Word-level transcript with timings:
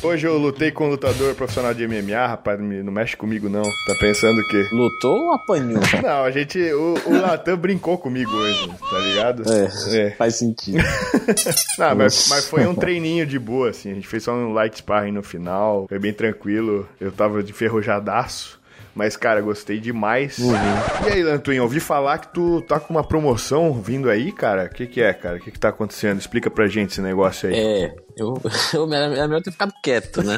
Hoje 0.00 0.28
eu 0.28 0.38
lutei 0.38 0.70
com 0.70 0.86
um 0.86 0.90
lutador 0.90 1.34
profissional 1.34 1.74
de 1.74 1.86
MMA, 1.86 2.24
rapaz, 2.24 2.58
não 2.60 2.92
mexe 2.92 3.16
comigo 3.16 3.48
não. 3.48 3.62
Tá 3.62 3.94
pensando 3.98 4.40
o 4.40 4.48
quê? 4.48 4.68
Lutou 4.70 5.24
ou 5.24 5.32
apanhou? 5.32 5.80
Não, 6.02 6.24
a 6.24 6.30
gente. 6.30 6.58
O, 6.72 6.94
o 7.06 7.20
Latam 7.20 7.56
brincou 7.56 7.98
comigo 7.98 8.30
hoje, 8.30 8.68
tá 8.90 8.98
ligado? 8.98 9.42
É, 9.52 9.98
é. 9.98 10.10
faz 10.12 10.36
sentido. 10.36 10.78
não, 11.78 11.96
mas, 11.96 12.28
mas 12.28 12.48
foi 12.48 12.66
um 12.66 12.74
treininho 12.74 13.26
de 13.26 13.38
boa, 13.38 13.70
assim. 13.70 13.90
A 13.90 13.94
gente 13.94 14.06
fez 14.06 14.22
só 14.22 14.32
um 14.32 14.52
light 14.52 14.76
sparring 14.76 15.12
no 15.12 15.22
final. 15.22 15.86
Foi 15.88 15.98
bem 15.98 16.12
tranquilo. 16.12 16.88
Eu 17.00 17.10
tava 17.10 17.42
de 17.42 17.52
ferrojadaço. 17.52 18.57
Mas, 18.98 19.16
cara, 19.16 19.40
gostei 19.40 19.78
demais. 19.78 20.38
Uhum. 20.38 20.50
E 21.06 21.12
aí, 21.12 21.22
Lantuin, 21.22 21.60
ouvi 21.60 21.78
falar 21.78 22.18
que 22.18 22.34
tu 22.34 22.60
tá 22.62 22.80
com 22.80 22.92
uma 22.92 23.04
promoção 23.04 23.72
vindo 23.72 24.10
aí, 24.10 24.32
cara. 24.32 24.64
O 24.64 24.70
que, 24.70 24.88
que 24.88 25.00
é, 25.00 25.14
cara? 25.14 25.36
O 25.36 25.40
que, 25.40 25.52
que 25.52 25.60
tá 25.60 25.68
acontecendo? 25.68 26.18
Explica 26.18 26.50
pra 26.50 26.66
gente 26.66 26.90
esse 26.90 27.00
negócio 27.00 27.48
aí. 27.48 27.54
É, 27.54 27.94
eu, 28.16 28.34
eu 28.74 28.92
era 28.92 29.08
melhor 29.08 29.40
ter 29.40 29.52
ficado 29.52 29.72
quieto, 29.80 30.20
né? 30.24 30.36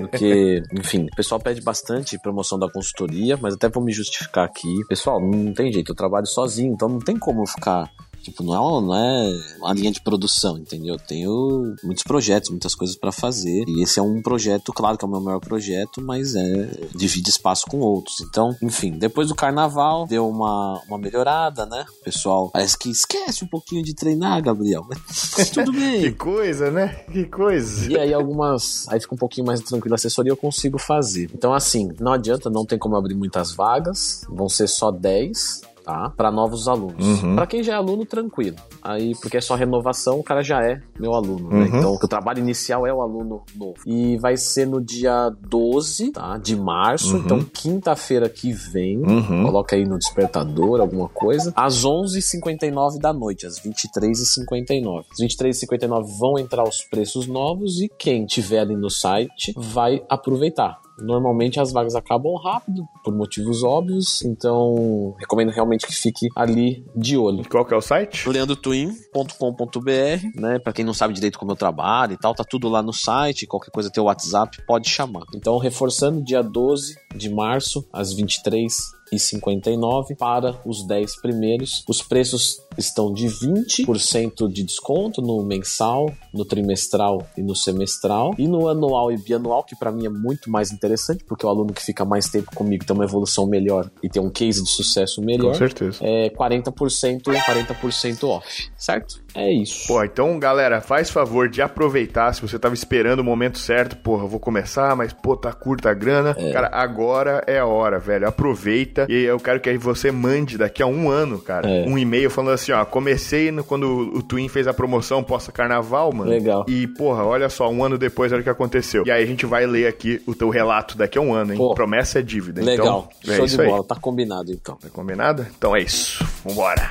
Porque, 0.00 0.60
enfim, 0.76 1.06
o 1.12 1.14
pessoal 1.14 1.40
pede 1.40 1.62
bastante 1.62 2.18
promoção 2.18 2.58
da 2.58 2.68
consultoria, 2.68 3.38
mas 3.40 3.54
até 3.54 3.68
vou 3.68 3.84
me 3.84 3.92
justificar 3.92 4.44
aqui. 4.44 4.84
Pessoal, 4.88 5.20
não 5.20 5.54
tem 5.54 5.72
jeito, 5.72 5.92
eu 5.92 5.96
trabalho 5.96 6.26
sozinho, 6.26 6.72
então 6.72 6.88
não 6.88 6.98
tem 6.98 7.16
como 7.16 7.42
eu 7.42 7.46
ficar 7.46 7.88
Tipo, 8.22 8.42
não 8.42 8.54
é, 8.54 8.82
não 8.82 8.94
é 8.94 9.56
uma 9.58 9.72
linha 9.72 9.90
de 9.90 10.00
produção, 10.02 10.58
entendeu? 10.58 10.94
Eu 10.94 11.00
tenho 11.00 11.74
muitos 11.82 12.04
projetos, 12.04 12.50
muitas 12.50 12.74
coisas 12.74 12.96
para 12.96 13.12
fazer. 13.12 13.64
E 13.68 13.82
esse 13.82 13.98
é 13.98 14.02
um 14.02 14.20
projeto, 14.22 14.72
claro 14.72 14.98
que 14.98 15.04
é 15.04 15.08
o 15.08 15.10
meu 15.10 15.20
maior 15.20 15.40
projeto, 15.40 16.00
mas 16.00 16.34
é 16.34 16.70
divide 16.94 17.30
espaço 17.30 17.66
com 17.66 17.78
outros. 17.78 18.20
Então, 18.20 18.54
enfim, 18.62 18.92
depois 18.92 19.28
do 19.28 19.34
carnaval 19.34 20.06
deu 20.06 20.28
uma, 20.28 20.80
uma 20.86 20.98
melhorada, 20.98 21.64
né? 21.66 21.86
O 22.00 22.04
pessoal 22.04 22.50
parece 22.50 22.78
que 22.78 22.90
esquece 22.90 23.44
um 23.44 23.48
pouquinho 23.48 23.82
de 23.82 23.94
treinar, 23.94 24.42
Gabriel. 24.42 24.86
Mas 24.88 25.50
tudo 25.50 25.72
bem. 25.72 26.02
que 26.02 26.12
coisa, 26.12 26.70
né? 26.70 26.88
Que 27.10 27.24
coisa. 27.24 27.90
E 27.90 27.98
aí 27.98 28.12
algumas. 28.12 28.86
Aí 28.88 29.00
fica 29.00 29.14
um 29.14 29.18
pouquinho 29.18 29.46
mais 29.46 29.60
tranquilo 29.60 29.94
a 29.94 29.96
assessoria, 29.96 30.32
eu 30.32 30.36
consigo 30.36 30.78
fazer. 30.78 31.30
Então, 31.34 31.52
assim, 31.52 31.90
não 31.98 32.12
adianta, 32.12 32.50
não 32.50 32.64
tem 32.64 32.78
como 32.78 32.96
abrir 32.96 33.14
muitas 33.14 33.52
vagas, 33.52 34.24
vão 34.28 34.48
ser 34.48 34.68
só 34.68 34.90
10 34.90 35.69
tá? 35.90 36.10
Para 36.16 36.30
novos 36.30 36.68
alunos. 36.68 37.04
Uhum. 37.04 37.34
Para 37.34 37.46
quem 37.46 37.64
já 37.64 37.72
é 37.72 37.76
aluno, 37.76 38.06
tranquilo. 38.06 38.56
Aí, 38.80 39.12
porque 39.20 39.36
é 39.36 39.40
só 39.40 39.56
renovação, 39.56 40.20
o 40.20 40.22
cara 40.22 40.40
já 40.42 40.62
é 40.62 40.80
meu 40.98 41.14
aluno, 41.14 41.48
né? 41.48 41.64
uhum. 41.64 41.70
né? 41.72 41.78
Então, 41.78 41.92
o 41.94 42.08
trabalho 42.08 42.38
inicial 42.38 42.86
é 42.86 42.94
o 42.94 43.02
aluno 43.02 43.42
novo. 43.56 43.74
E 43.84 44.16
vai 44.18 44.36
ser 44.36 44.66
no 44.66 44.80
dia 44.80 45.30
12, 45.48 46.12
tá? 46.12 46.38
De 46.38 46.54
março. 46.54 47.16
Uhum. 47.16 47.22
Então, 47.24 47.42
quinta-feira 47.42 48.28
que 48.28 48.52
vem, 48.52 48.98
uhum. 48.98 49.42
coloca 49.44 49.74
aí 49.74 49.84
no 49.84 49.98
despertador 49.98 50.80
alguma 50.80 51.08
coisa, 51.08 51.52
às 51.56 51.84
11h59 51.84 52.98
da 53.00 53.12
noite, 53.12 53.46
às 53.46 53.60
23h59. 53.60 55.04
Às 55.10 55.18
23h59 55.18 56.04
vão 56.18 56.38
entrar 56.38 56.62
os 56.62 56.84
preços 56.84 57.26
novos 57.26 57.80
e 57.80 57.88
quem 57.88 58.24
tiver 58.26 58.60
ali 58.60 58.76
no 58.76 58.90
site 58.90 59.52
vai 59.56 60.02
aproveitar. 60.08 60.78
Normalmente 61.00 61.60
as 61.60 61.72
vagas 61.72 61.94
acabam 61.94 62.34
rápido, 62.36 62.84
por 63.04 63.14
motivos 63.14 63.62
óbvios, 63.62 64.22
então 64.24 65.14
recomendo 65.18 65.50
realmente 65.50 65.86
que 65.86 65.94
fique 65.94 66.28
ali 66.36 66.84
de 66.94 67.16
olho. 67.16 67.48
Qual 67.48 67.64
que 67.64 67.74
é 67.74 67.76
o 67.76 67.80
site? 67.80 68.28
leandrotwin.com.br, 68.28 70.40
né? 70.40 70.58
Para 70.58 70.72
quem 70.72 70.84
não 70.84 70.94
sabe 70.94 71.14
direito 71.14 71.38
como 71.38 71.52
eu 71.52 71.56
trabalho 71.56 72.14
e 72.14 72.16
tal, 72.16 72.34
tá 72.34 72.44
tudo 72.44 72.68
lá 72.68 72.82
no 72.82 72.92
site, 72.92 73.46
qualquer 73.46 73.70
coisa 73.70 73.90
tem 73.90 74.02
o 74.02 74.06
WhatsApp, 74.06 74.64
pode 74.66 74.88
chamar. 74.88 75.24
Então, 75.34 75.58
reforçando, 75.58 76.22
dia 76.22 76.42
12 76.42 76.94
de 77.14 77.28
março, 77.28 77.86
às 77.92 78.12
23 78.12 78.99
e 79.12 79.18
59 79.18 80.14
para 80.14 80.60
os 80.64 80.86
10 80.86 81.20
primeiros. 81.20 81.84
Os 81.88 82.02
preços 82.02 82.60
estão 82.78 83.12
de 83.12 83.26
20% 83.26 84.50
de 84.50 84.62
desconto 84.62 85.20
no 85.20 85.42
mensal, 85.42 86.12
no 86.32 86.44
trimestral 86.44 87.26
e 87.36 87.42
no 87.42 87.54
semestral. 87.54 88.34
E 88.38 88.46
no 88.46 88.68
anual 88.68 89.12
e 89.12 89.18
bianual, 89.18 89.64
que 89.64 89.76
para 89.76 89.90
mim 89.90 90.06
é 90.06 90.08
muito 90.08 90.50
mais 90.50 90.72
interessante, 90.72 91.24
porque 91.24 91.44
o 91.44 91.48
aluno 91.48 91.72
que 91.72 91.82
fica 91.82 92.04
mais 92.04 92.28
tempo 92.28 92.54
comigo 92.54 92.84
tem 92.84 92.94
uma 92.94 93.04
evolução 93.04 93.46
melhor 93.46 93.90
e 94.02 94.08
tem 94.08 94.22
um 94.22 94.30
case 94.30 94.62
de 94.62 94.70
sucesso 94.70 95.20
melhor. 95.20 95.52
Com 95.52 95.58
certeza. 95.58 95.98
É 96.02 96.30
40%, 96.30 97.22
40% 97.22 98.24
off, 98.24 98.70
certo? 98.76 99.22
É 99.34 99.50
isso. 99.52 99.86
Pô, 99.86 100.02
então, 100.02 100.38
galera, 100.38 100.80
faz 100.80 101.10
favor 101.10 101.48
de 101.48 101.62
aproveitar. 101.62 102.32
Se 102.32 102.42
você 102.42 102.58
tava 102.58 102.74
esperando 102.74 103.20
o 103.20 103.24
momento 103.24 103.58
certo, 103.58 103.96
porra, 103.96 104.24
eu 104.24 104.28
vou 104.28 104.40
começar, 104.40 104.94
mas, 104.96 105.12
pô, 105.12 105.36
tá 105.36 105.52
curta 105.52 105.90
a 105.90 105.94
grana. 105.94 106.34
É. 106.38 106.52
Cara, 106.52 106.68
agora 106.72 107.42
é 107.46 107.58
a 107.58 107.66
hora, 107.66 107.98
velho. 107.98 108.26
Aproveita. 108.26 109.06
E 109.08 109.22
eu 109.22 109.38
quero 109.38 109.60
que 109.60 109.68
aí 109.68 109.78
você 109.78 110.10
mande 110.10 110.58
daqui 110.58 110.82
a 110.82 110.86
um 110.86 111.08
ano, 111.08 111.38
cara, 111.38 111.68
é. 111.68 111.84
um 111.86 111.96
e-mail 111.96 112.30
falando 112.30 112.54
assim, 112.54 112.72
ó, 112.72 112.84
comecei 112.84 113.50
no, 113.50 113.62
quando 113.64 113.84
o 114.14 114.22
Twin 114.22 114.48
fez 114.48 114.66
a 114.66 114.74
promoção 114.74 115.22
pós-carnaval, 115.22 116.12
mano. 116.12 116.30
Legal. 116.30 116.64
E, 116.68 116.86
porra, 116.86 117.24
olha 117.24 117.48
só, 117.48 117.70
um 117.70 117.84
ano 117.84 117.96
depois, 117.96 118.32
olha 118.32 118.40
o 118.40 118.44
que 118.44 118.50
aconteceu. 118.50 119.04
E 119.06 119.10
aí 119.10 119.22
a 119.22 119.26
gente 119.26 119.46
vai 119.46 119.66
ler 119.66 119.86
aqui 119.86 120.20
o 120.26 120.34
teu 120.34 120.48
relato 120.48 120.96
daqui 120.96 121.18
a 121.18 121.20
um 121.20 121.32
ano, 121.32 121.52
hein? 121.52 121.58
Pô, 121.58 121.74
Promessa 121.74 122.18
é 122.18 122.22
dívida. 122.22 122.62
Legal. 122.62 123.08
Então, 123.20 123.34
é 123.34 123.36
Show 123.36 123.46
de 123.46 123.56
bola. 123.56 123.80
Aí. 123.80 123.86
Tá 123.86 123.96
combinado, 123.96 124.52
então. 124.52 124.76
Tá 124.76 124.88
combinado? 124.88 125.46
Então 125.56 125.74
é 125.74 125.82
isso. 125.82 126.24
Vambora. 126.44 126.90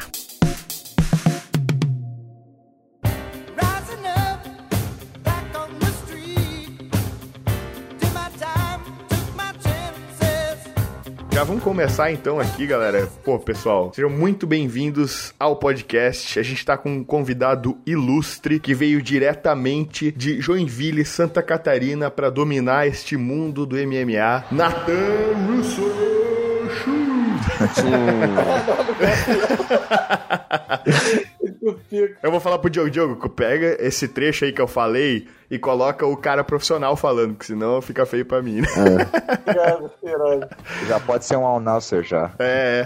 Já 11.39 11.45
vamos 11.45 11.63
começar 11.63 12.11
então 12.11 12.37
aqui, 12.37 12.67
galera. 12.67 13.07
Pô, 13.23 13.39
pessoal, 13.39 13.93
sejam 13.95 14.09
muito 14.09 14.45
bem-vindos 14.45 15.33
ao 15.39 15.55
podcast. 15.55 16.37
A 16.37 16.43
gente 16.43 16.65
tá 16.65 16.77
com 16.77 16.91
um 16.91 17.01
convidado 17.01 17.77
ilustre 17.85 18.59
que 18.59 18.73
veio 18.73 19.01
diretamente 19.01 20.11
de 20.11 20.41
Joinville, 20.41 21.05
Santa 21.05 21.41
Catarina, 21.41 22.11
para 22.11 22.29
dominar 22.29 22.87
este 22.87 23.15
mundo 23.15 23.65
do 23.65 23.77
MMA. 23.77 24.47
Nathan 24.51 25.47
Russo! 25.47 25.79
eu 32.21 32.31
vou 32.31 32.41
falar 32.41 32.59
pro 32.59 32.69
Diogo, 32.69 32.89
Diogo, 32.89 33.29
pega 33.29 33.77
esse 33.79 34.09
trecho 34.09 34.43
aí 34.43 34.51
que 34.51 34.61
eu 34.61 34.67
falei 34.67 35.25
e 35.49 35.57
coloca 35.57 36.05
o 36.05 36.15
cara 36.15 36.43
profissional 36.43 36.95
falando, 36.95 37.35
que 37.35 37.45
senão 37.45 37.81
fica 37.81 38.05
feio 38.05 38.25
pra 38.25 38.41
mim, 38.41 38.61
né? 38.61 38.67
É. 39.47 40.87
já 40.87 40.99
pode 40.99 41.25
ser 41.25 41.37
um 41.37 41.57
announcer 41.57 42.03
já. 42.03 42.31
É. 42.37 42.85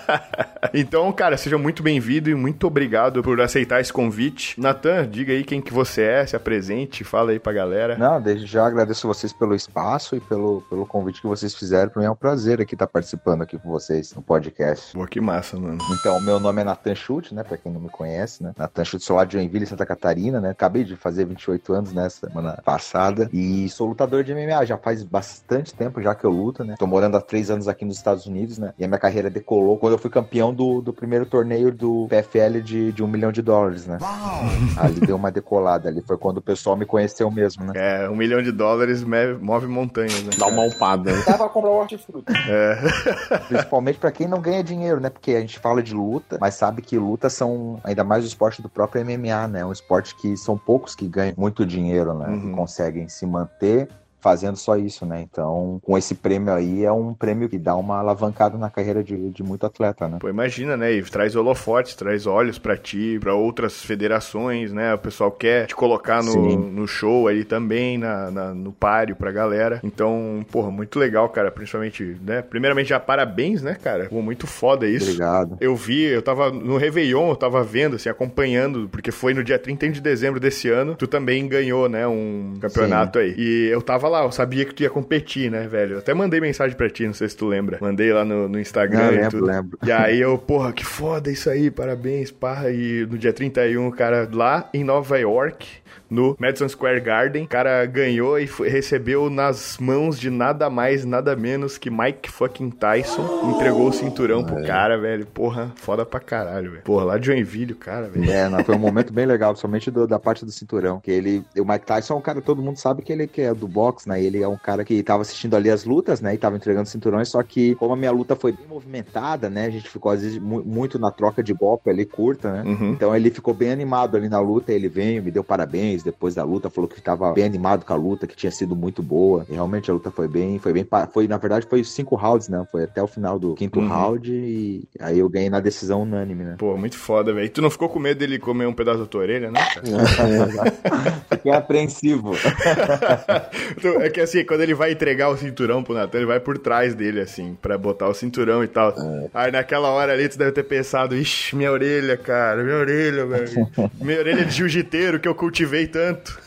então, 0.74 1.10
cara, 1.12 1.36
seja 1.36 1.56
muito 1.56 1.82
bem-vindo 1.82 2.28
e 2.28 2.34
muito 2.34 2.66
obrigado 2.66 3.22
por 3.22 3.40
aceitar 3.40 3.80
esse 3.80 3.92
convite. 3.92 4.60
Natan, 4.60 5.08
diga 5.08 5.32
aí 5.32 5.44
quem 5.44 5.62
que 5.62 5.72
você 5.72 6.02
é, 6.02 6.26
se 6.26 6.36
apresente, 6.36 7.04
fala 7.04 7.30
aí 7.30 7.38
pra 7.38 7.52
galera. 7.52 7.96
Não, 7.96 8.20
desde 8.20 8.46
já 8.46 8.66
agradeço 8.66 9.08
vocês 9.08 9.32
pelo 9.32 9.54
espaço 9.54 10.14
e 10.14 10.20
pelo, 10.20 10.62
pelo 10.68 10.84
convite 10.84 11.20
que 11.22 11.26
vocês 11.26 11.54
fizeram. 11.54 11.90
Pra 11.90 12.00
mim 12.00 12.06
é 12.06 12.10
um 12.10 12.16
prazer 12.16 12.60
aqui 12.60 12.74
estar 12.74 12.86
participando 12.86 13.42
aqui 13.42 13.58
com 13.58 13.70
vocês 13.70 14.14
no 14.14 14.20
podcast. 14.20 14.92
Pô, 14.92 15.06
que 15.06 15.20
massa, 15.20 15.58
mano. 15.58 15.78
Então, 15.98 16.20
meu 16.20 16.38
nome 16.38 16.60
é 16.60 16.64
Natan 16.64 16.94
Schultz, 16.94 17.32
né? 17.32 17.42
Pra 17.42 17.56
quem 17.56 17.72
não 17.72 17.80
me 17.80 17.88
conhece, 17.88 18.42
né? 18.42 18.52
Natan 18.56 18.84
Schultz, 18.84 19.06
sou 19.06 19.16
lá 19.16 19.24
de 19.24 19.34
Joinville, 19.34 19.66
Santa 19.66 19.86
Catarina, 19.86 20.40
né? 20.40 20.50
Acabei 20.50 20.84
de 20.84 20.96
fazer 20.96 21.24
28 21.24 21.72
anos 21.72 21.77
anos, 21.78 21.92
né, 21.92 22.08
semana 22.08 22.60
passada. 22.64 23.28
E 23.32 23.68
sou 23.68 23.88
lutador 23.88 24.24
de 24.24 24.34
MMA, 24.34 24.66
já 24.66 24.76
faz 24.76 25.02
bastante 25.02 25.74
tempo 25.74 26.02
já 26.02 26.14
que 26.14 26.24
eu 26.24 26.30
luto, 26.30 26.64
né? 26.64 26.74
Tô 26.78 26.86
morando 26.86 27.16
há 27.16 27.20
três 27.20 27.50
anos 27.50 27.68
aqui 27.68 27.84
nos 27.84 27.96
Estados 27.96 28.26
Unidos, 28.26 28.58
né? 28.58 28.72
E 28.78 28.84
a 28.84 28.88
minha 28.88 28.98
carreira 28.98 29.30
decolou 29.30 29.76
quando 29.78 29.94
eu 29.94 29.98
fui 29.98 30.10
campeão 30.10 30.52
do, 30.52 30.80
do 30.80 30.92
primeiro 30.92 31.26
torneio 31.26 31.72
do 31.72 32.06
PFL 32.08 32.60
de, 32.62 32.92
de 32.92 33.02
um 33.02 33.06
milhão 33.06 33.32
de 33.32 33.42
dólares, 33.42 33.86
né? 33.86 33.98
Uau. 34.00 34.40
Ali 34.76 35.00
deu 35.00 35.16
uma 35.16 35.30
decolada 35.30 35.88
ali, 35.88 36.02
foi 36.02 36.16
quando 36.18 36.38
o 36.38 36.42
pessoal 36.42 36.76
me 36.76 36.84
conheceu 36.84 37.30
mesmo, 37.30 37.64
né? 37.64 37.72
É, 37.74 38.08
um 38.08 38.16
milhão 38.16 38.42
de 38.42 38.52
dólares 38.52 39.04
move 39.04 39.66
montanhas, 39.66 40.22
né? 40.22 40.30
Dá 40.36 40.46
uma 40.46 40.64
upada. 40.64 41.12
Né? 41.12 41.22
Dá 41.26 41.36
pra 41.36 41.48
comprar 41.48 41.70
um 41.70 41.78
hortifruti. 41.78 42.32
É. 42.48 43.38
Principalmente 43.48 43.98
pra 43.98 44.10
quem 44.10 44.26
não 44.26 44.40
ganha 44.40 44.62
dinheiro, 44.62 45.00
né? 45.00 45.10
Porque 45.10 45.32
a 45.32 45.40
gente 45.40 45.58
fala 45.58 45.82
de 45.82 45.94
luta, 45.94 46.38
mas 46.40 46.54
sabe 46.54 46.82
que 46.82 46.98
lutas 46.98 47.32
são 47.32 47.80
ainda 47.84 48.04
mais 48.04 48.24
o 48.24 48.26
esporte 48.26 48.62
do 48.62 48.68
próprio 48.68 49.04
MMA, 49.04 49.48
né? 49.48 49.64
Um 49.64 49.72
esporte 49.72 50.14
que 50.16 50.36
são 50.36 50.56
poucos 50.56 50.94
que 50.94 51.06
ganham 51.06 51.34
muito 51.36 51.64
dinheiro, 51.68 52.14
né? 52.14 52.28
Uhum. 52.28 52.52
conseguem 52.52 53.08
se 53.08 53.26
manter 53.26 53.88
fazendo 54.20 54.56
só 54.56 54.76
isso, 54.76 55.06
né? 55.06 55.20
Então, 55.22 55.80
com 55.82 55.96
esse 55.96 56.14
prêmio 56.14 56.52
aí, 56.52 56.84
é 56.84 56.92
um 56.92 57.14
prêmio 57.14 57.48
que 57.48 57.58
dá 57.58 57.76
uma 57.76 57.98
alavancada 57.98 58.58
na 58.58 58.70
carreira 58.70 59.02
de, 59.02 59.30
de 59.30 59.42
muito 59.42 59.64
atleta, 59.64 60.08
né? 60.08 60.18
Pô, 60.20 60.28
imagina, 60.28 60.76
né? 60.76 60.92
E 60.92 61.02
traz 61.02 61.36
holofotes, 61.36 61.94
traz 61.94 62.26
olhos 62.26 62.58
para 62.58 62.76
ti, 62.76 63.18
para 63.20 63.34
outras 63.34 63.82
federações, 63.82 64.72
né? 64.72 64.94
O 64.94 64.98
pessoal 64.98 65.30
quer 65.30 65.66
te 65.66 65.76
colocar 65.76 66.22
no, 66.22 66.56
no 66.56 66.86
show 66.86 67.28
aí 67.28 67.44
também, 67.44 67.98
na, 67.98 68.30
na, 68.30 68.54
no 68.54 68.72
páreo 68.72 69.16
pra 69.16 69.30
galera. 69.30 69.80
Então, 69.84 70.44
porra, 70.50 70.70
muito 70.70 70.98
legal, 70.98 71.28
cara. 71.28 71.50
Principalmente, 71.50 72.16
né? 72.22 72.42
Primeiramente, 72.42 72.88
já 72.88 73.00
parabéns, 73.00 73.62
né, 73.62 73.76
cara? 73.80 74.06
Pô, 74.06 74.20
muito 74.20 74.46
foda 74.46 74.86
isso. 74.86 75.06
Obrigado. 75.06 75.56
Eu 75.60 75.76
vi, 75.76 76.02
eu 76.04 76.22
tava 76.22 76.50
no 76.50 76.76
Réveillon, 76.76 77.30
eu 77.30 77.36
tava 77.36 77.62
vendo, 77.62 77.96
assim, 77.96 78.08
acompanhando, 78.08 78.88
porque 78.90 79.10
foi 79.10 79.32
no 79.34 79.44
dia 79.44 79.58
31 79.58 79.92
de 79.92 80.00
dezembro 80.00 80.40
desse 80.40 80.68
ano. 80.68 80.94
Tu 80.94 81.06
também 81.06 81.46
ganhou, 81.46 81.88
né? 81.88 82.06
Um 82.06 82.54
campeonato 82.60 83.18
Sim. 83.18 83.24
aí. 83.24 83.34
E 83.38 83.68
eu 83.70 83.80
tava 83.80 84.07
tava 84.08 84.18
lá, 84.18 84.22
eu 84.24 84.32
sabia 84.32 84.64
que 84.64 84.74
tu 84.74 84.82
ia 84.82 84.90
competir, 84.90 85.50
né, 85.50 85.68
velho? 85.68 85.94
Eu 85.94 85.98
até 85.98 86.14
mandei 86.14 86.40
mensagem 86.40 86.76
pra 86.76 86.88
ti, 86.88 87.06
não 87.06 87.12
sei 87.12 87.28
se 87.28 87.36
tu 87.36 87.46
lembra. 87.46 87.78
Mandei 87.80 88.12
lá 88.12 88.24
no, 88.24 88.48
no 88.48 88.58
Instagram 88.58 89.04
não, 89.04 89.12
e 89.12 89.16
lembro, 89.16 89.30
tudo. 89.30 89.46
Lembro. 89.46 89.78
E 89.84 89.92
aí 89.92 90.20
eu, 90.20 90.36
porra, 90.38 90.72
que 90.72 90.84
foda 90.84 91.30
isso 91.30 91.48
aí, 91.50 91.70
parabéns, 91.70 92.30
pá. 92.30 92.70
E 92.70 93.06
no 93.08 93.18
dia 93.18 93.32
31, 93.32 93.90
cara, 93.90 94.28
lá 94.32 94.68
em 94.72 94.82
Nova 94.82 95.18
York, 95.18 95.66
no 96.10 96.36
Madison 96.38 96.68
Square 96.68 97.00
Garden. 97.00 97.44
O 97.44 97.48
cara 97.48 97.84
ganhou 97.86 98.38
e 98.38 98.46
foi, 98.46 98.68
recebeu 98.68 99.28
nas 99.28 99.78
mãos 99.78 100.18
de 100.18 100.30
nada 100.30 100.70
mais, 100.70 101.04
nada 101.04 101.36
menos 101.36 101.78
que 101.78 101.90
Mike 101.90 102.30
fucking 102.30 102.70
Tyson. 102.70 103.52
Entregou 103.54 103.88
o 103.88 103.92
cinturão 103.92 104.44
pro 104.44 104.58
é. 104.58 104.66
cara, 104.66 104.98
velho. 104.98 105.26
Porra, 105.26 105.72
foda 105.76 106.04
pra 106.04 106.20
caralho, 106.20 106.72
velho. 106.72 106.82
Porra, 106.82 107.04
lá 107.04 107.18
de 107.18 107.26
Joinville, 107.26 107.72
o 107.72 107.76
cara, 107.76 108.08
velho. 108.08 108.30
É, 108.30 108.48
não, 108.48 108.64
foi 108.64 108.74
um 108.74 108.78
momento 108.78 109.12
bem 109.12 109.26
legal, 109.26 109.54
somente 109.56 109.90
do, 109.90 110.06
da 110.06 110.18
parte 110.18 110.44
do 110.44 110.50
cinturão. 110.50 111.00
Que 111.00 111.10
ele, 111.10 111.44
o 111.58 111.64
Mike 111.64 111.86
Tyson 111.86 112.14
é 112.14 112.16
um 112.16 112.22
cara, 112.22 112.40
todo 112.40 112.62
mundo 112.62 112.78
sabe 112.78 113.02
que 113.02 113.12
ele 113.12 113.26
que 113.26 113.42
é 113.42 113.52
do 113.52 113.68
boxe, 113.68 113.97
né? 114.06 114.22
Ele 114.22 114.42
é 114.42 114.48
um 114.48 114.56
cara 114.56 114.84
que 114.84 115.02
tava 115.02 115.22
assistindo 115.22 115.54
ali 115.56 115.70
as 115.70 115.84
lutas, 115.84 116.20
né? 116.20 116.34
E 116.34 116.38
tava 116.38 116.56
entregando 116.56 116.88
cinturões, 116.88 117.28
só 117.28 117.42
que 117.42 117.74
como 117.76 117.94
a 117.94 117.96
minha 117.96 118.10
luta 118.10 118.36
foi 118.36 118.52
bem 118.52 118.66
movimentada, 118.66 119.48
né? 119.48 119.66
A 119.66 119.70
gente 119.70 119.88
ficou 119.88 120.12
às 120.12 120.22
vezes 120.22 120.38
muito 120.38 120.98
na 120.98 121.10
troca 121.10 121.42
de 121.42 121.52
golpe 121.52 121.90
ali 121.90 122.04
curta, 122.04 122.52
né? 122.52 122.62
Uhum. 122.64 122.92
Então 122.92 123.14
ele 123.14 123.30
ficou 123.30 123.54
bem 123.54 123.70
animado 123.70 124.16
ali 124.16 124.28
na 124.28 124.40
luta, 124.40 124.72
ele 124.72 124.88
veio, 124.88 125.22
me 125.22 125.30
deu 125.30 125.44
parabéns 125.44 126.02
depois 126.02 126.34
da 126.34 126.44
luta, 126.44 126.70
falou 126.70 126.88
que 126.88 126.98
estava 126.98 127.32
bem 127.32 127.44
animado 127.44 127.84
com 127.84 127.92
a 127.92 127.96
luta, 127.96 128.26
que 128.26 128.36
tinha 128.36 128.50
sido 128.50 128.76
muito 128.76 129.02
boa. 129.02 129.46
E 129.48 129.54
realmente 129.54 129.90
a 129.90 129.94
luta 129.94 130.10
foi 130.10 130.28
bem, 130.28 130.58
foi 130.58 130.72
bem, 130.72 130.86
foi 131.12 131.26
na 131.26 131.38
verdade 131.38 131.66
foi 131.68 131.82
cinco 131.84 132.16
rounds, 132.16 132.48
né? 132.48 132.66
Foi 132.70 132.84
até 132.84 133.02
o 133.02 133.06
final 133.06 133.38
do 133.38 133.54
quinto 133.54 133.80
uhum. 133.80 133.88
round 133.88 134.30
e 134.30 134.88
aí 135.00 135.18
eu 135.18 135.28
ganhei 135.28 135.50
na 135.50 135.60
decisão 135.60 136.02
unânime, 136.02 136.44
né? 136.44 136.56
Pô, 136.58 136.76
muito 136.76 136.96
foda, 136.96 137.32
velho. 137.32 137.48
Tu 137.50 137.62
não 137.62 137.70
ficou 137.70 137.88
com 137.88 137.98
medo 137.98 138.18
dele 138.18 138.38
comer 138.38 138.66
um 138.66 138.72
pedaço 138.72 139.00
da 139.00 139.06
tua 139.06 139.22
orelha, 139.22 139.50
né? 139.50 139.60
Fiquei 141.30 141.52
apreensivo. 141.52 142.32
é 144.00 144.10
que 144.10 144.20
assim, 144.20 144.44
quando 144.44 144.62
ele 144.62 144.74
vai 144.74 144.92
entregar 144.92 145.28
o 145.28 145.36
cinturão 145.36 145.82
pro 145.82 145.94
Natan, 145.94 146.18
ele 146.18 146.26
vai 146.26 146.40
por 146.40 146.58
trás 146.58 146.94
dele, 146.94 147.20
assim, 147.20 147.56
pra 147.60 147.76
botar 147.76 148.08
o 148.08 148.14
cinturão 148.14 148.62
e 148.62 148.68
tal. 148.68 148.90
É. 148.90 149.28
Aí 149.34 149.52
naquela 149.52 149.88
hora 149.88 150.12
ali, 150.12 150.28
tu 150.28 150.38
deve 150.38 150.52
ter 150.52 150.64
pensado, 150.64 151.16
ixi, 151.16 151.56
minha 151.56 151.70
orelha, 151.70 152.16
cara, 152.16 152.62
minha 152.62 152.76
orelha, 152.76 153.26
velho. 153.26 153.68
minha 154.00 154.18
orelha 154.18 154.44
de 154.44 154.54
jiu-jiteiro 154.54 155.20
que 155.20 155.28
eu 155.28 155.34
cultivei 155.34 155.86
tanto. 155.86 156.38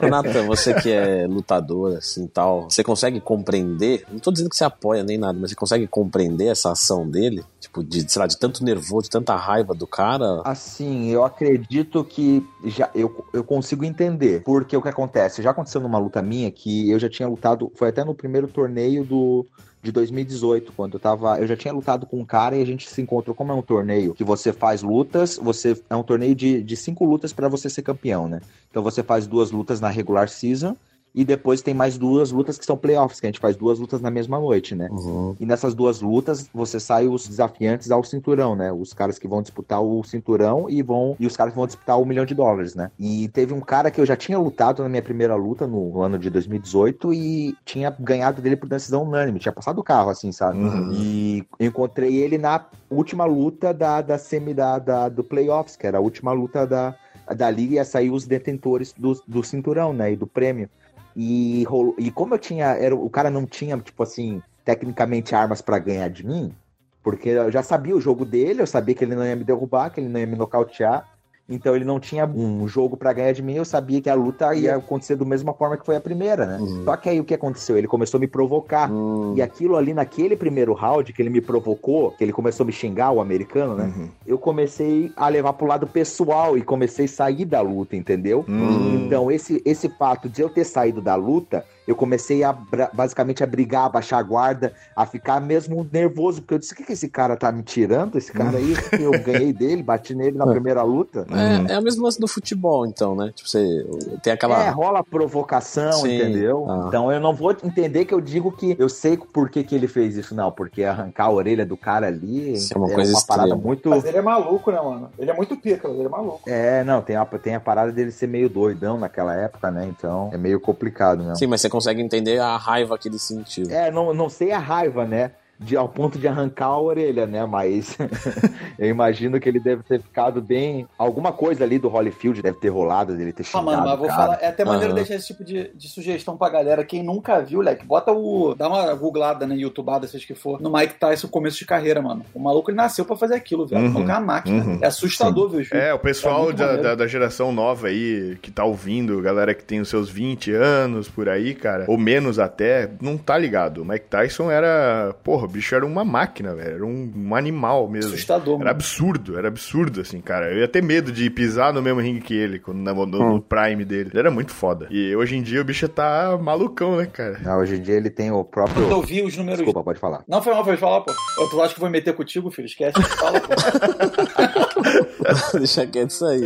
Nathan, 0.00 0.46
você 0.46 0.74
que 0.74 0.90
é 0.90 1.26
lutador, 1.26 1.96
assim, 1.96 2.26
tal, 2.26 2.68
você 2.70 2.82
consegue 2.82 3.20
compreender, 3.20 4.04
não 4.10 4.18
tô 4.18 4.30
dizendo 4.30 4.50
que 4.50 4.56
você 4.56 4.64
apoia 4.64 5.02
nem 5.02 5.18
nada, 5.18 5.38
mas 5.38 5.50
você 5.50 5.56
consegue 5.56 5.86
compreender 5.86 6.46
essa 6.46 6.72
ação 6.72 7.08
dele? 7.08 7.44
Tipo, 7.60 7.84
de, 7.84 8.10
sei 8.10 8.20
lá, 8.20 8.26
de 8.26 8.36
tanto 8.36 8.64
nervoso, 8.64 9.04
de 9.04 9.10
tanta 9.10 9.36
raiva 9.36 9.72
do 9.72 9.86
cara? 9.86 10.42
Assim, 10.44 11.10
eu 11.10 11.24
acredito 11.24 12.02
que 12.04 12.44
já 12.64 12.90
eu, 12.92 13.24
eu 13.32 13.44
consigo 13.44 13.84
entender. 13.84 14.42
Porque 14.42 14.76
o 14.76 14.82
que 14.82 14.88
acontece? 14.88 15.42
Já 15.42 15.50
aconteceu 15.50 15.80
numa 15.80 15.98
luta 15.98 16.20
minha 16.20 16.50
que 16.50 16.81
eu 16.90 16.98
já 16.98 17.08
tinha 17.08 17.28
lutado, 17.28 17.70
foi 17.74 17.88
até 17.88 18.04
no 18.04 18.14
primeiro 18.14 18.48
torneio 18.48 19.04
do 19.04 19.46
de 19.82 19.90
2018, 19.90 20.72
quando 20.72 20.94
eu 20.94 21.00
tava. 21.00 21.38
Eu 21.40 21.46
já 21.46 21.56
tinha 21.56 21.74
lutado 21.74 22.06
com 22.06 22.20
um 22.20 22.24
cara 22.24 22.56
e 22.56 22.62
a 22.62 22.64
gente 22.64 22.88
se 22.88 23.02
encontrou. 23.02 23.34
Como 23.34 23.50
é 23.50 23.54
um 23.54 23.62
torneio 23.62 24.14
que 24.14 24.22
você 24.22 24.52
faz 24.52 24.82
lutas, 24.82 25.36
você. 25.42 25.76
É 25.90 25.96
um 25.96 26.04
torneio 26.04 26.34
de, 26.34 26.62
de 26.62 26.76
cinco 26.76 27.04
lutas 27.04 27.32
para 27.32 27.48
você 27.48 27.68
ser 27.68 27.82
campeão, 27.82 28.28
né? 28.28 28.40
Então 28.70 28.82
você 28.82 29.02
faz 29.02 29.26
duas 29.26 29.50
lutas 29.50 29.80
na 29.80 29.88
regular 29.88 30.28
season 30.28 30.76
e 31.14 31.24
depois 31.24 31.60
tem 31.60 31.74
mais 31.74 31.98
duas 31.98 32.32
lutas 32.32 32.58
que 32.58 32.64
são 32.64 32.76
playoffs, 32.76 33.20
que 33.20 33.26
a 33.26 33.28
gente 33.28 33.40
faz 33.40 33.54
duas 33.54 33.78
lutas 33.78 34.00
na 34.00 34.10
mesma 34.10 34.40
noite, 34.40 34.74
né? 34.74 34.88
Uhum. 34.90 35.36
E 35.38 35.44
nessas 35.44 35.74
duas 35.74 36.00
lutas, 36.00 36.48
você 36.52 36.80
sai 36.80 37.06
os 37.06 37.28
desafiantes 37.28 37.90
ao 37.90 38.02
cinturão, 38.02 38.56
né? 38.56 38.72
Os 38.72 38.94
caras 38.94 39.18
que 39.18 39.28
vão 39.28 39.42
disputar 39.42 39.82
o 39.82 40.02
cinturão 40.04 40.70
e 40.70 40.82
vão 40.82 41.14
e 41.20 41.26
os 41.26 41.36
caras 41.36 41.52
que 41.52 41.58
vão 41.58 41.66
disputar 41.66 42.00
o 42.00 42.06
milhão 42.06 42.24
de 42.24 42.34
dólares, 42.34 42.74
né? 42.74 42.90
E 42.98 43.28
teve 43.28 43.52
um 43.52 43.60
cara 43.60 43.90
que 43.90 44.00
eu 44.00 44.06
já 44.06 44.16
tinha 44.16 44.38
lutado 44.38 44.82
na 44.82 44.88
minha 44.88 45.02
primeira 45.02 45.34
luta 45.34 45.66
no, 45.66 46.00
ano 46.00 46.18
de 46.18 46.30
2018 46.30 47.12
e 47.12 47.54
tinha 47.64 47.94
ganhado 47.98 48.40
dele 48.40 48.56
por 48.56 48.68
decisão 48.68 49.04
unânime, 49.04 49.38
tinha 49.38 49.52
passado 49.52 49.78
o 49.78 49.84
carro, 49.84 50.10
assim, 50.10 50.32
sabe? 50.32 50.58
Uhum. 50.58 50.92
E 50.94 51.44
encontrei 51.60 52.16
ele 52.16 52.38
na 52.38 52.64
última 52.88 53.24
luta 53.26 53.74
da, 53.74 54.00
da 54.00 54.16
semi 54.16 54.54
da, 54.54 54.78
da, 54.78 55.08
do 55.08 55.22
playoffs, 55.22 55.76
que 55.76 55.86
era 55.86 55.98
a 55.98 56.00
última 56.00 56.32
luta 56.32 56.66
da, 56.66 56.94
da 57.36 57.50
liga, 57.50 57.74
ia 57.74 57.84
sair 57.84 58.10
os 58.10 58.26
detentores 58.26 58.94
do, 58.96 59.20
do 59.26 59.42
cinturão, 59.42 59.92
né? 59.92 60.12
E 60.12 60.16
do 60.16 60.26
prêmio. 60.26 60.70
E, 61.16 61.64
e 61.98 62.10
como 62.10 62.34
eu 62.34 62.38
tinha. 62.38 62.66
Era, 62.66 62.94
o 62.94 63.10
cara 63.10 63.30
não 63.30 63.46
tinha, 63.46 63.78
tipo 63.78 64.02
assim, 64.02 64.42
tecnicamente 64.64 65.34
armas 65.34 65.60
para 65.60 65.78
ganhar 65.78 66.08
de 66.08 66.26
mim, 66.26 66.54
porque 67.02 67.30
eu 67.30 67.50
já 67.50 67.62
sabia 67.62 67.96
o 67.96 68.00
jogo 68.00 68.24
dele, 68.24 68.62
eu 68.62 68.66
sabia 68.66 68.94
que 68.94 69.04
ele 69.04 69.14
não 69.14 69.24
ia 69.24 69.36
me 69.36 69.44
derrubar, 69.44 69.90
que 69.90 70.00
ele 70.00 70.08
não 70.08 70.20
ia 70.20 70.26
me 70.26 70.36
nocautear. 70.36 71.08
Então 71.48 71.74
ele 71.74 71.84
não 71.84 71.98
tinha 71.98 72.24
um 72.24 72.66
jogo 72.68 72.96
para 72.96 73.12
ganhar 73.12 73.32
de 73.32 73.42
mim, 73.42 73.54
eu 73.54 73.64
sabia 73.64 74.00
que 74.00 74.08
a 74.08 74.14
luta 74.14 74.54
ia 74.54 74.76
acontecer 74.76 75.16
da 75.16 75.24
mesma 75.24 75.52
forma 75.52 75.76
que 75.76 75.84
foi 75.84 75.96
a 75.96 76.00
primeira, 76.00 76.46
né? 76.46 76.58
Uhum. 76.58 76.84
Só 76.84 76.96
que 76.96 77.08
aí 77.08 77.20
o 77.20 77.24
que 77.24 77.34
aconteceu? 77.34 77.76
Ele 77.76 77.86
começou 77.86 78.18
a 78.18 78.20
me 78.20 78.28
provocar. 78.28 78.90
Uhum. 78.90 79.34
E 79.36 79.42
aquilo 79.42 79.76
ali 79.76 79.92
naquele 79.92 80.36
primeiro 80.36 80.72
round 80.72 81.12
que 81.12 81.20
ele 81.20 81.30
me 81.30 81.40
provocou, 81.40 82.12
que 82.12 82.24
ele 82.24 82.32
começou 82.32 82.64
a 82.64 82.66
me 82.66 82.72
xingar, 82.72 83.10
o 83.10 83.20
americano, 83.20 83.74
né? 83.74 83.92
Uhum. 83.96 84.08
Eu 84.26 84.38
comecei 84.38 85.12
a 85.16 85.28
levar 85.28 85.52
pro 85.54 85.66
lado 85.66 85.86
pessoal 85.86 86.56
e 86.56 86.62
comecei 86.62 87.06
a 87.06 87.08
sair 87.08 87.44
da 87.44 87.60
luta, 87.60 87.96
entendeu? 87.96 88.44
Uhum. 88.48 89.04
Então 89.04 89.30
esse, 89.30 89.60
esse 89.64 89.88
fato 89.88 90.28
de 90.28 90.42
eu 90.42 90.48
ter 90.48 90.64
saído 90.64 91.00
da 91.00 91.14
luta 91.14 91.64
eu 91.86 91.96
comecei 91.96 92.44
a 92.44 92.56
basicamente 92.92 93.42
a 93.42 93.46
brigar, 93.46 93.86
a 93.86 93.88
baixar 93.88 94.18
a 94.18 94.22
guarda, 94.22 94.72
a 94.94 95.04
ficar 95.04 95.40
mesmo 95.40 95.86
nervoso, 95.92 96.40
porque 96.40 96.54
eu 96.54 96.58
disse: 96.58 96.72
o 96.72 96.76
que, 96.76 96.84
que 96.84 96.92
esse 96.92 97.08
cara 97.08 97.36
tá 97.36 97.50
me 97.50 97.62
tirando? 97.62 98.16
Esse 98.16 98.32
cara 98.32 98.58
aí, 98.58 98.74
eu 99.00 99.10
ganhei 99.22 99.52
dele, 99.52 99.82
bati 99.82 100.14
nele 100.14 100.36
na 100.36 100.46
é. 100.46 100.50
primeira 100.50 100.82
luta. 100.82 101.26
É, 101.68 101.74
é 101.74 101.78
o 101.78 101.82
mesmo 101.82 102.04
lance 102.04 102.20
do 102.20 102.28
futebol, 102.28 102.86
então, 102.86 103.16
né? 103.16 103.32
Tipo, 103.34 103.48
você 103.48 103.86
tem 104.22 104.32
aquela. 104.32 104.62
É, 104.64 104.70
rola 104.70 105.02
provocação, 105.02 105.92
Sim. 105.92 106.16
entendeu? 106.16 106.66
Ah. 106.68 106.84
Então 106.86 107.10
eu 107.10 107.20
não 107.20 107.34
vou 107.34 107.50
entender 107.62 108.04
que 108.04 108.14
eu 108.14 108.20
digo 108.20 108.52
que 108.52 108.76
eu 108.78 108.88
sei 108.88 109.16
por 109.16 109.50
que, 109.50 109.64
que 109.64 109.74
ele 109.74 109.88
fez 109.88 110.16
isso, 110.16 110.34
não, 110.34 110.50
porque 110.52 110.84
arrancar 110.84 111.26
a 111.26 111.30
orelha 111.30 111.66
do 111.66 111.76
cara 111.76 112.06
ali 112.06 112.52
isso 112.52 112.72
é 112.74 112.78
uma, 112.78 112.90
é 112.90 112.94
coisa 112.94 113.12
uma 113.12 113.26
parada 113.26 113.56
muito. 113.56 113.88
Mas 113.88 114.04
ele 114.04 114.18
é 114.18 114.22
maluco, 114.22 114.70
né, 114.70 114.80
mano? 114.80 115.10
Ele 115.18 115.30
é 115.30 115.34
muito 115.34 115.56
pica, 115.56 115.88
ele 115.88 116.04
é 116.04 116.08
maluco. 116.08 116.42
É, 116.46 116.84
não, 116.84 117.02
tem 117.02 117.16
a, 117.16 117.24
tem 117.24 117.54
a 117.54 117.60
parada 117.60 117.92
dele 117.92 118.10
ser 118.10 118.26
meio 118.26 118.48
doidão 118.48 118.98
naquela 118.98 119.34
época, 119.34 119.70
né? 119.70 119.86
Então 119.88 120.30
é 120.32 120.38
meio 120.38 120.60
complicado 120.60 121.18
mesmo. 121.18 121.36
Sim, 121.36 121.46
mas 121.46 121.60
você 121.60 121.68
consegue 121.72 122.02
entender 122.02 122.38
a 122.38 122.54
raiva 122.58 122.98
que 122.98 123.08
ele 123.08 123.18
sentiu. 123.18 123.66
É, 123.70 123.90
não, 123.90 124.12
não 124.12 124.28
sei 124.28 124.52
a 124.52 124.58
raiva, 124.58 125.06
né? 125.06 125.32
De, 125.62 125.76
ao 125.76 125.88
ponto 125.88 126.18
de 126.18 126.28
arrancar 126.28 126.66
a 126.66 126.80
orelha, 126.80 127.26
né? 127.26 127.44
Mas 127.46 127.96
eu 128.78 128.88
imagino 128.88 129.40
que 129.40 129.48
ele 129.48 129.60
deve 129.60 129.82
ter 129.82 130.00
ficado 130.00 130.40
bem. 130.40 130.86
Alguma 130.98 131.32
coisa 131.32 131.64
ali 131.64 131.78
do 131.78 131.88
Holyfield 131.88 132.42
deve 132.42 132.58
ter 132.58 132.68
rolado, 132.68 133.16
dele 133.16 133.32
ter 133.32 133.44
chegado. 133.44 133.62
Ah, 133.62 133.72
mano, 133.72 133.86
mas 133.86 133.98
vou 133.98 134.08
falar. 134.08 134.38
É 134.40 134.48
até 134.48 134.64
maneiro 134.64 134.90
uhum. 134.90 134.96
deixar 134.96 135.14
esse 135.14 135.28
tipo 135.28 135.44
de, 135.44 135.70
de 135.74 135.88
sugestão 135.88 136.36
pra 136.36 136.48
galera. 136.48 136.84
Quem 136.84 137.02
nunca 137.02 137.40
viu, 137.40 137.60
Leque, 137.60 137.84
bota 137.84 138.12
o. 138.12 138.54
Dá 138.54 138.68
uma 138.68 138.94
googlada, 138.94 139.46
né? 139.46 139.56
YouTubeada, 139.56 140.06
seja 140.06 140.26
que 140.26 140.34
for. 140.34 140.60
No 140.60 140.72
Mike 140.72 140.94
Tyson, 140.94 141.28
começo 141.28 141.58
de 141.58 141.66
carreira, 141.66 142.02
mano. 142.02 142.24
O 142.34 142.40
maluco 142.40 142.70
ele 142.70 142.76
nasceu 142.76 143.04
pra 143.04 143.16
fazer 143.16 143.34
aquilo, 143.34 143.66
velho. 143.66 143.86
Uhum. 143.86 144.02
é 144.02 144.04
uma 144.04 144.20
máquina. 144.20 144.64
Uhum. 144.64 144.78
É 144.80 144.86
assustador, 144.86 145.48
viu? 145.48 145.62
É, 145.70 145.92
o 145.94 145.98
pessoal 145.98 146.50
é 146.50 146.52
da, 146.52 146.76
da, 146.76 146.94
da, 146.94 147.06
geração 147.06 147.52
nova 147.52 147.88
aí, 147.88 148.36
que 148.40 148.50
tá 148.50 148.64
ouvindo, 148.64 149.20
galera 149.20 149.54
que 149.54 149.64
tem 149.64 149.80
os 149.80 149.88
seus 149.88 150.08
20 150.10 150.52
anos 150.52 151.08
por 151.08 151.28
aí, 151.28 151.54
cara, 151.54 151.84
ou 151.88 151.98
menos 151.98 152.38
até, 152.38 152.90
não 153.00 153.16
tá 153.16 153.36
ligado. 153.36 153.82
O 153.82 153.84
Mike 153.84 154.06
Tyson 154.06 154.50
era. 154.50 155.14
Porra, 155.22 155.46
bicho 155.52 155.74
era 155.74 155.86
uma 155.86 156.04
máquina 156.04 156.54
velho. 156.54 156.74
Era 156.74 156.86
um, 156.86 157.12
um 157.14 157.34
animal 157.34 157.88
mesmo. 157.88 158.14
Assustador, 158.14 158.54
Era 158.54 158.58
mano. 158.58 158.70
absurdo, 158.70 159.38
era 159.38 159.48
absurdo, 159.48 160.00
assim, 160.00 160.20
cara. 160.20 160.52
Eu 160.52 160.58
ia 160.58 160.68
ter 160.68 160.82
medo 160.82 161.12
de 161.12 161.28
pisar 161.30 161.72
no 161.72 161.82
mesmo 161.82 162.00
ringue 162.00 162.20
que 162.20 162.34
ele, 162.34 162.58
quando, 162.58 162.78
no, 162.78 163.06
no, 163.06 163.34
hum. 163.34 163.40
prime 163.40 163.84
dele. 163.84 164.10
Ele 164.10 164.18
era 164.18 164.30
muito 164.30 164.52
foda. 164.52 164.88
E 164.90 165.14
hoje 165.14 165.36
em 165.36 165.42
dia 165.42 165.60
o 165.60 165.64
bicho 165.64 165.88
tá 165.88 166.36
malucão, 166.40 166.96
né, 166.96 167.06
cara? 167.06 167.38
Não, 167.42 167.58
hoje 167.58 167.76
em 167.76 167.82
dia 167.82 167.94
ele 167.94 168.10
tem 168.10 168.30
o 168.30 168.42
próprio. 168.42 168.88
Eu 168.88 168.96
ouvi 168.96 169.22
os 169.22 169.36
números. 169.36 169.58
Desculpa, 169.58 169.84
pode 169.84 170.00
falar. 170.00 170.24
Não, 170.26 170.42
foi 170.42 170.52
mal, 170.52 170.64
pode 170.64 170.78
falar, 170.78 171.02
pô. 171.02 171.12
Tu 171.50 171.62
acha 171.62 171.74
que 171.74 171.80
vou 171.80 171.90
meter 171.90 172.14
contigo, 172.14 172.50
filho? 172.50 172.66
Esquece, 172.66 173.00
fala, 173.02 173.40
pô. 173.40 173.48
Deixa 175.58 175.86
quieto 175.86 176.10
isso 176.10 176.26
aí. 176.26 176.42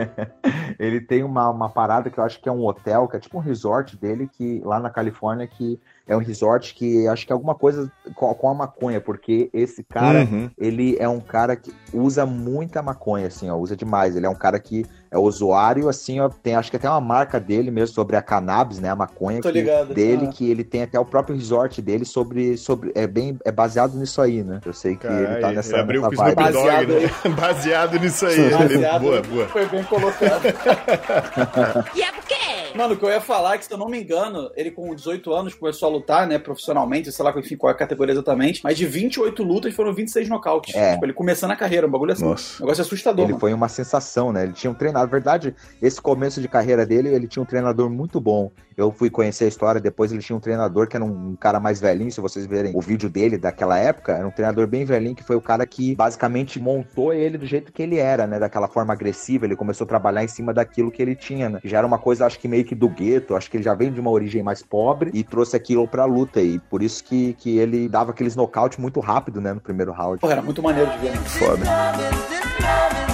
ele 0.78 1.00
tem 1.00 1.22
uma, 1.22 1.50
uma 1.50 1.68
parada 1.68 2.10
que 2.10 2.18
eu 2.18 2.24
acho 2.24 2.40
que 2.40 2.48
é 2.48 2.52
um 2.52 2.64
hotel, 2.64 3.08
que 3.08 3.16
é 3.16 3.20
tipo 3.20 3.38
um 3.38 3.40
resort 3.40 3.96
dele, 3.96 4.28
que 4.32 4.60
lá 4.64 4.80
na 4.80 4.90
Califórnia, 4.90 5.46
que 5.46 5.78
é 6.06 6.16
um 6.16 6.20
resort 6.20 6.74
que 6.74 7.06
acho 7.06 7.26
que 7.26 7.32
é 7.32 7.34
alguma 7.34 7.54
coisa 7.54 7.90
com, 8.14 8.32
com 8.34 8.48
a 8.48 8.54
maconha, 8.54 9.00
porque 9.00 9.48
esse 9.52 9.82
cara, 9.82 10.20
uhum. 10.20 10.50
ele 10.58 10.96
é 10.98 11.08
um 11.08 11.20
cara 11.20 11.56
que 11.56 11.72
usa 11.92 12.26
muita 12.26 12.82
maconha, 12.82 13.28
assim, 13.28 13.48
ó, 13.48 13.56
usa 13.56 13.76
demais. 13.76 14.16
Ele 14.16 14.26
é 14.26 14.28
um 14.28 14.34
cara 14.34 14.58
que 14.58 14.84
é 15.10 15.18
usuário, 15.18 15.88
assim, 15.88 16.20
ó, 16.20 16.28
tem 16.28 16.54
acho 16.54 16.70
que 16.70 16.76
até 16.76 16.88
uma 16.88 17.00
marca 17.00 17.38
dele 17.38 17.70
mesmo 17.70 17.94
sobre 17.94 18.16
a 18.16 18.22
cannabis, 18.22 18.80
né, 18.80 18.90
a 18.90 18.96
maconha 18.96 19.40
que, 19.40 19.52
dele, 19.52 20.26
ah. 20.26 20.32
que 20.32 20.50
ele 20.50 20.64
tem 20.64 20.82
até 20.82 20.98
o 20.98 21.04
próprio 21.04 21.36
resort 21.36 21.80
dele 21.80 22.04
sobre, 22.04 22.56
sobre 22.56 22.92
é 22.94 23.06
bem, 23.06 23.38
é 23.44 23.52
baseado 23.52 23.96
nisso 23.96 24.20
aí, 24.20 24.42
né? 24.42 24.60
Eu 24.64 24.72
sei 24.72 24.96
que 24.96 25.06
Carai, 25.06 25.24
ele 25.24 25.40
tá 25.40 25.52
nessa, 25.52 25.80
abriu 25.80 26.02
nessa 26.02 26.16
vibe. 26.16 26.34
Baseado, 26.34 26.88
né? 26.88 27.10
baseado 27.38 27.98
nisso 27.98 28.26
aí. 28.26 28.50
Baseado, 28.50 29.02
boa, 29.02 29.22
boa. 29.22 29.48
Foi 29.48 29.66
bem 29.66 29.84
colocado. 29.84 30.42
e 31.94 32.02
é 32.02 32.12
porque 32.12 32.61
Mano, 32.74 32.94
o 32.94 32.96
que 32.96 33.04
eu 33.04 33.10
ia 33.10 33.20
falar 33.20 33.54
é 33.54 33.58
que, 33.58 33.64
se 33.64 33.72
eu 33.72 33.78
não 33.78 33.88
me 33.88 34.00
engano, 34.00 34.50
ele 34.56 34.70
com 34.70 34.94
18 34.94 35.32
anos 35.32 35.54
começou 35.54 35.88
a 35.88 35.92
lutar, 35.92 36.26
né, 36.26 36.38
profissionalmente, 36.38 37.12
sei 37.12 37.24
lá 37.24 37.32
enfim, 37.36 37.56
qual 37.56 37.70
é 37.70 37.74
a 37.74 37.76
categoria 37.76 38.12
exatamente, 38.12 38.60
mas 38.62 38.76
de 38.76 38.86
28 38.86 39.42
lutas 39.42 39.74
foram 39.74 39.92
26 39.92 40.28
nocautes. 40.28 40.74
É. 40.74 40.94
Tipo, 40.94 41.06
ele 41.06 41.12
começando 41.12 41.50
a 41.50 41.56
carreira, 41.56 41.86
um 41.86 41.90
bagulho 41.90 42.12
assim. 42.12 42.24
Nossa. 42.24 42.62
Um 42.62 42.66
negócio 42.66 42.82
assustador. 42.82 43.24
Ele 43.24 43.32
mano. 43.32 43.40
foi 43.40 43.52
uma 43.52 43.68
sensação, 43.68 44.32
né? 44.32 44.44
Ele 44.44 44.52
tinha 44.52 44.70
um 44.70 44.74
treinador. 44.74 45.02
Na 45.02 45.10
verdade, 45.10 45.54
esse 45.80 46.00
começo 46.00 46.40
de 46.40 46.46
carreira 46.48 46.86
dele, 46.86 47.08
ele 47.08 47.26
tinha 47.26 47.42
um 47.42 47.46
treinador 47.46 47.90
muito 47.90 48.20
bom. 48.20 48.52
Eu 48.76 48.90
fui 48.90 49.10
conhecer 49.10 49.44
a 49.44 49.48
história, 49.48 49.80
depois 49.80 50.12
ele 50.12 50.22
tinha 50.22 50.36
um 50.36 50.40
treinador 50.40 50.86
que 50.86 50.96
era 50.96 51.04
um 51.04 51.36
cara 51.36 51.60
mais 51.60 51.80
velhinho, 51.80 52.10
se 52.10 52.20
vocês 52.20 52.46
verem 52.46 52.72
o 52.74 52.80
vídeo 52.80 53.10
dele 53.10 53.36
daquela 53.36 53.78
época, 53.78 54.12
era 54.12 54.26
um 54.26 54.30
treinador 54.30 54.66
bem 54.66 54.84
velhinho, 54.84 55.14
que 55.14 55.22
foi 55.22 55.36
o 55.36 55.40
cara 55.40 55.66
que 55.66 55.94
basicamente 55.94 56.58
montou 56.58 57.12
ele 57.12 57.36
do 57.36 57.46
jeito 57.46 57.72
que 57.72 57.82
ele 57.82 57.98
era, 57.98 58.26
né? 58.26 58.38
Daquela 58.38 58.68
forma 58.68 58.92
agressiva, 58.92 59.44
ele 59.44 59.56
começou 59.56 59.84
a 59.84 59.88
trabalhar 59.88 60.24
em 60.24 60.28
cima 60.28 60.54
daquilo 60.54 60.90
que 60.90 61.02
ele 61.02 61.14
tinha, 61.14 61.48
né? 61.48 61.60
Já 61.64 61.78
era 61.78 61.86
uma 61.86 61.98
coisa, 61.98 62.26
acho 62.26 62.38
que 62.38 62.48
meio 62.48 62.61
que 62.64 62.74
do 62.74 62.88
gueto, 62.88 63.34
acho 63.34 63.50
que 63.50 63.56
ele 63.56 63.64
já 63.64 63.74
vem 63.74 63.92
de 63.92 64.00
uma 64.00 64.10
origem 64.10 64.42
mais 64.42 64.62
pobre 64.62 65.10
e 65.14 65.22
trouxe 65.22 65.56
aquilo 65.56 65.86
pra 65.86 66.04
luta, 66.04 66.40
e 66.40 66.58
por 66.58 66.82
isso 66.82 67.02
que, 67.04 67.34
que 67.34 67.58
ele 67.58 67.88
dava 67.88 68.10
aqueles 68.10 68.36
nocaute 68.36 68.80
muito 68.80 69.00
rápido, 69.00 69.40
né, 69.40 69.52
no 69.52 69.60
primeiro 69.60 69.92
round. 69.92 70.20
Pô, 70.20 70.30
era 70.30 70.42
muito 70.42 70.62
maneiro 70.62 70.90
de 70.92 70.98
ver. 70.98 71.12
Né? 71.12 71.16
Foda. 71.24 73.11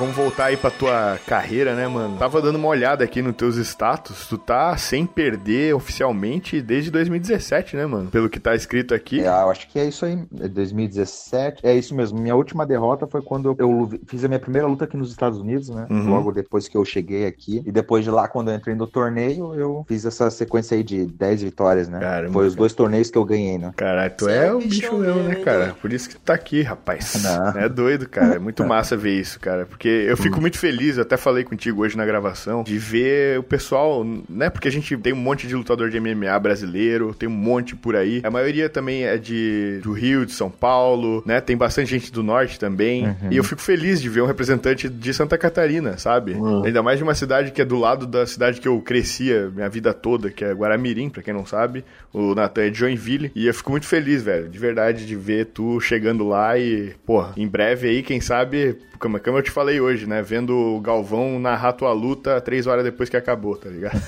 Vamos 0.00 0.16
voltar 0.16 0.46
aí 0.46 0.56
pra 0.56 0.70
tua 0.70 1.18
carreira, 1.26 1.74
né, 1.74 1.86
mano? 1.86 2.16
Tava 2.16 2.40
dando 2.40 2.56
uma 2.56 2.68
olhada 2.68 3.04
aqui 3.04 3.20
nos 3.20 3.36
teus 3.36 3.56
status. 3.56 4.26
Tu 4.26 4.38
tá 4.38 4.74
sem 4.78 5.04
perder 5.04 5.74
oficialmente 5.74 6.62
desde 6.62 6.90
2017, 6.90 7.76
né, 7.76 7.84
mano? 7.84 8.10
Pelo 8.10 8.30
que 8.30 8.40
tá 8.40 8.54
escrito 8.54 8.94
aqui. 8.94 9.20
É, 9.20 9.26
eu 9.26 9.50
acho 9.50 9.68
que 9.68 9.78
é 9.78 9.84
isso 9.84 10.06
aí. 10.06 10.16
2017. 10.30 11.66
É 11.66 11.74
isso 11.74 11.94
mesmo. 11.94 12.18
Minha 12.18 12.34
última 12.34 12.64
derrota 12.64 13.06
foi 13.06 13.20
quando 13.20 13.54
eu 13.58 13.90
fiz 14.06 14.24
a 14.24 14.28
minha 14.28 14.40
primeira 14.40 14.66
luta 14.66 14.86
aqui 14.86 14.96
nos 14.96 15.10
Estados 15.10 15.38
Unidos, 15.38 15.68
né? 15.68 15.86
Uhum. 15.90 16.08
Logo 16.08 16.32
depois 16.32 16.66
que 16.66 16.78
eu 16.78 16.84
cheguei 16.86 17.26
aqui. 17.26 17.62
E 17.66 17.70
depois 17.70 18.02
de 18.02 18.10
lá, 18.10 18.26
quando 18.26 18.50
eu 18.50 18.54
entrei 18.56 18.74
no 18.74 18.86
torneio, 18.86 19.54
eu 19.54 19.84
fiz 19.86 20.06
essa 20.06 20.30
sequência 20.30 20.78
aí 20.78 20.82
de 20.82 21.04
10 21.04 21.42
vitórias, 21.42 21.90
né? 21.90 22.00
Caramba, 22.00 22.32
foi 22.32 22.46
os 22.46 22.54
dois 22.54 22.72
torneios 22.72 23.10
que 23.10 23.18
eu 23.18 23.24
ganhei, 23.26 23.58
né? 23.58 23.70
Caralho, 23.76 24.14
tu 24.16 24.30
é, 24.30 24.46
é 24.46 24.52
o 24.54 24.60
bicho 24.60 24.96
mesmo, 24.96 25.24
né, 25.24 25.34
cara? 25.34 25.76
Por 25.78 25.92
isso 25.92 26.08
que 26.08 26.14
tu 26.14 26.22
tá 26.22 26.32
aqui, 26.32 26.62
rapaz. 26.62 27.22
Não. 27.22 27.60
É 27.60 27.68
doido, 27.68 28.08
cara. 28.08 28.36
É 28.36 28.38
muito 28.38 28.64
massa 28.64 28.96
ver 28.96 29.20
isso, 29.20 29.38
cara. 29.38 29.66
Porque 29.66 29.89
eu 30.08 30.16
fico 30.16 30.38
hum. 30.38 30.40
muito 30.40 30.58
feliz, 30.58 30.98
até 30.98 31.16
falei 31.16 31.44
contigo 31.44 31.82
hoje 31.82 31.96
na 31.96 32.04
gravação, 32.04 32.62
de 32.62 32.78
ver 32.78 33.38
o 33.38 33.42
pessoal, 33.42 34.04
né? 34.28 34.50
Porque 34.50 34.68
a 34.68 34.72
gente 34.72 34.96
tem 34.96 35.12
um 35.12 35.16
monte 35.16 35.46
de 35.46 35.54
lutador 35.54 35.90
de 35.90 36.00
MMA 36.00 36.38
brasileiro, 36.38 37.14
tem 37.14 37.28
um 37.28 37.32
monte 37.32 37.74
por 37.76 37.96
aí. 37.96 38.20
A 38.24 38.30
maioria 38.30 38.68
também 38.68 39.04
é 39.04 39.16
de 39.16 39.80
do 39.82 39.92
Rio, 39.92 40.26
de 40.26 40.32
São 40.32 40.50
Paulo, 40.50 41.22
né? 41.26 41.40
Tem 41.40 41.56
bastante 41.56 41.90
gente 41.90 42.12
do 42.12 42.22
norte 42.22 42.58
também. 42.58 43.06
Uhum. 43.06 43.14
E 43.30 43.36
eu 43.36 43.44
fico 43.44 43.60
feliz 43.60 44.00
de 44.00 44.08
ver 44.08 44.22
um 44.22 44.26
representante 44.26 44.88
de 44.88 45.14
Santa 45.14 45.36
Catarina, 45.36 45.98
sabe? 45.98 46.32
Uhum. 46.32 46.64
Ainda 46.64 46.82
mais 46.82 46.98
de 46.98 47.04
uma 47.04 47.14
cidade 47.14 47.50
que 47.50 47.62
é 47.62 47.64
do 47.64 47.78
lado 47.78 48.06
da 48.06 48.26
cidade 48.26 48.60
que 48.60 48.68
eu 48.68 48.80
crescia 48.80 49.50
minha 49.54 49.68
vida 49.68 49.92
toda, 49.92 50.30
que 50.30 50.44
é 50.44 50.52
Guaramirim, 50.52 51.08
pra 51.08 51.22
quem 51.22 51.34
não 51.34 51.46
sabe. 51.46 51.84
O 52.12 52.34
Natan 52.34 52.62
é 52.62 52.70
de 52.70 52.78
Joinville. 52.78 53.30
E 53.34 53.46
eu 53.46 53.54
fico 53.54 53.70
muito 53.70 53.86
feliz, 53.86 54.22
velho, 54.22 54.48
de 54.48 54.58
verdade, 54.58 55.06
de 55.06 55.16
ver 55.16 55.46
tu 55.46 55.80
chegando 55.80 56.26
lá 56.26 56.58
e, 56.58 56.94
pô, 57.06 57.24
em 57.36 57.46
breve 57.46 57.88
aí, 57.88 58.02
quem 58.02 58.20
sabe, 58.20 58.76
como, 58.98 59.18
como 59.18 59.38
eu 59.38 59.42
te 59.42 59.50
falei 59.50 59.79
hoje, 59.80 60.06
né? 60.06 60.22
Vendo 60.22 60.56
o 60.56 60.80
Galvão 60.80 61.38
narrar 61.38 61.72
tua 61.72 61.92
luta 61.92 62.40
três 62.40 62.66
horas 62.66 62.84
depois 62.84 63.08
que 63.08 63.16
acabou, 63.16 63.56
tá 63.56 63.68
ligado? 63.68 64.00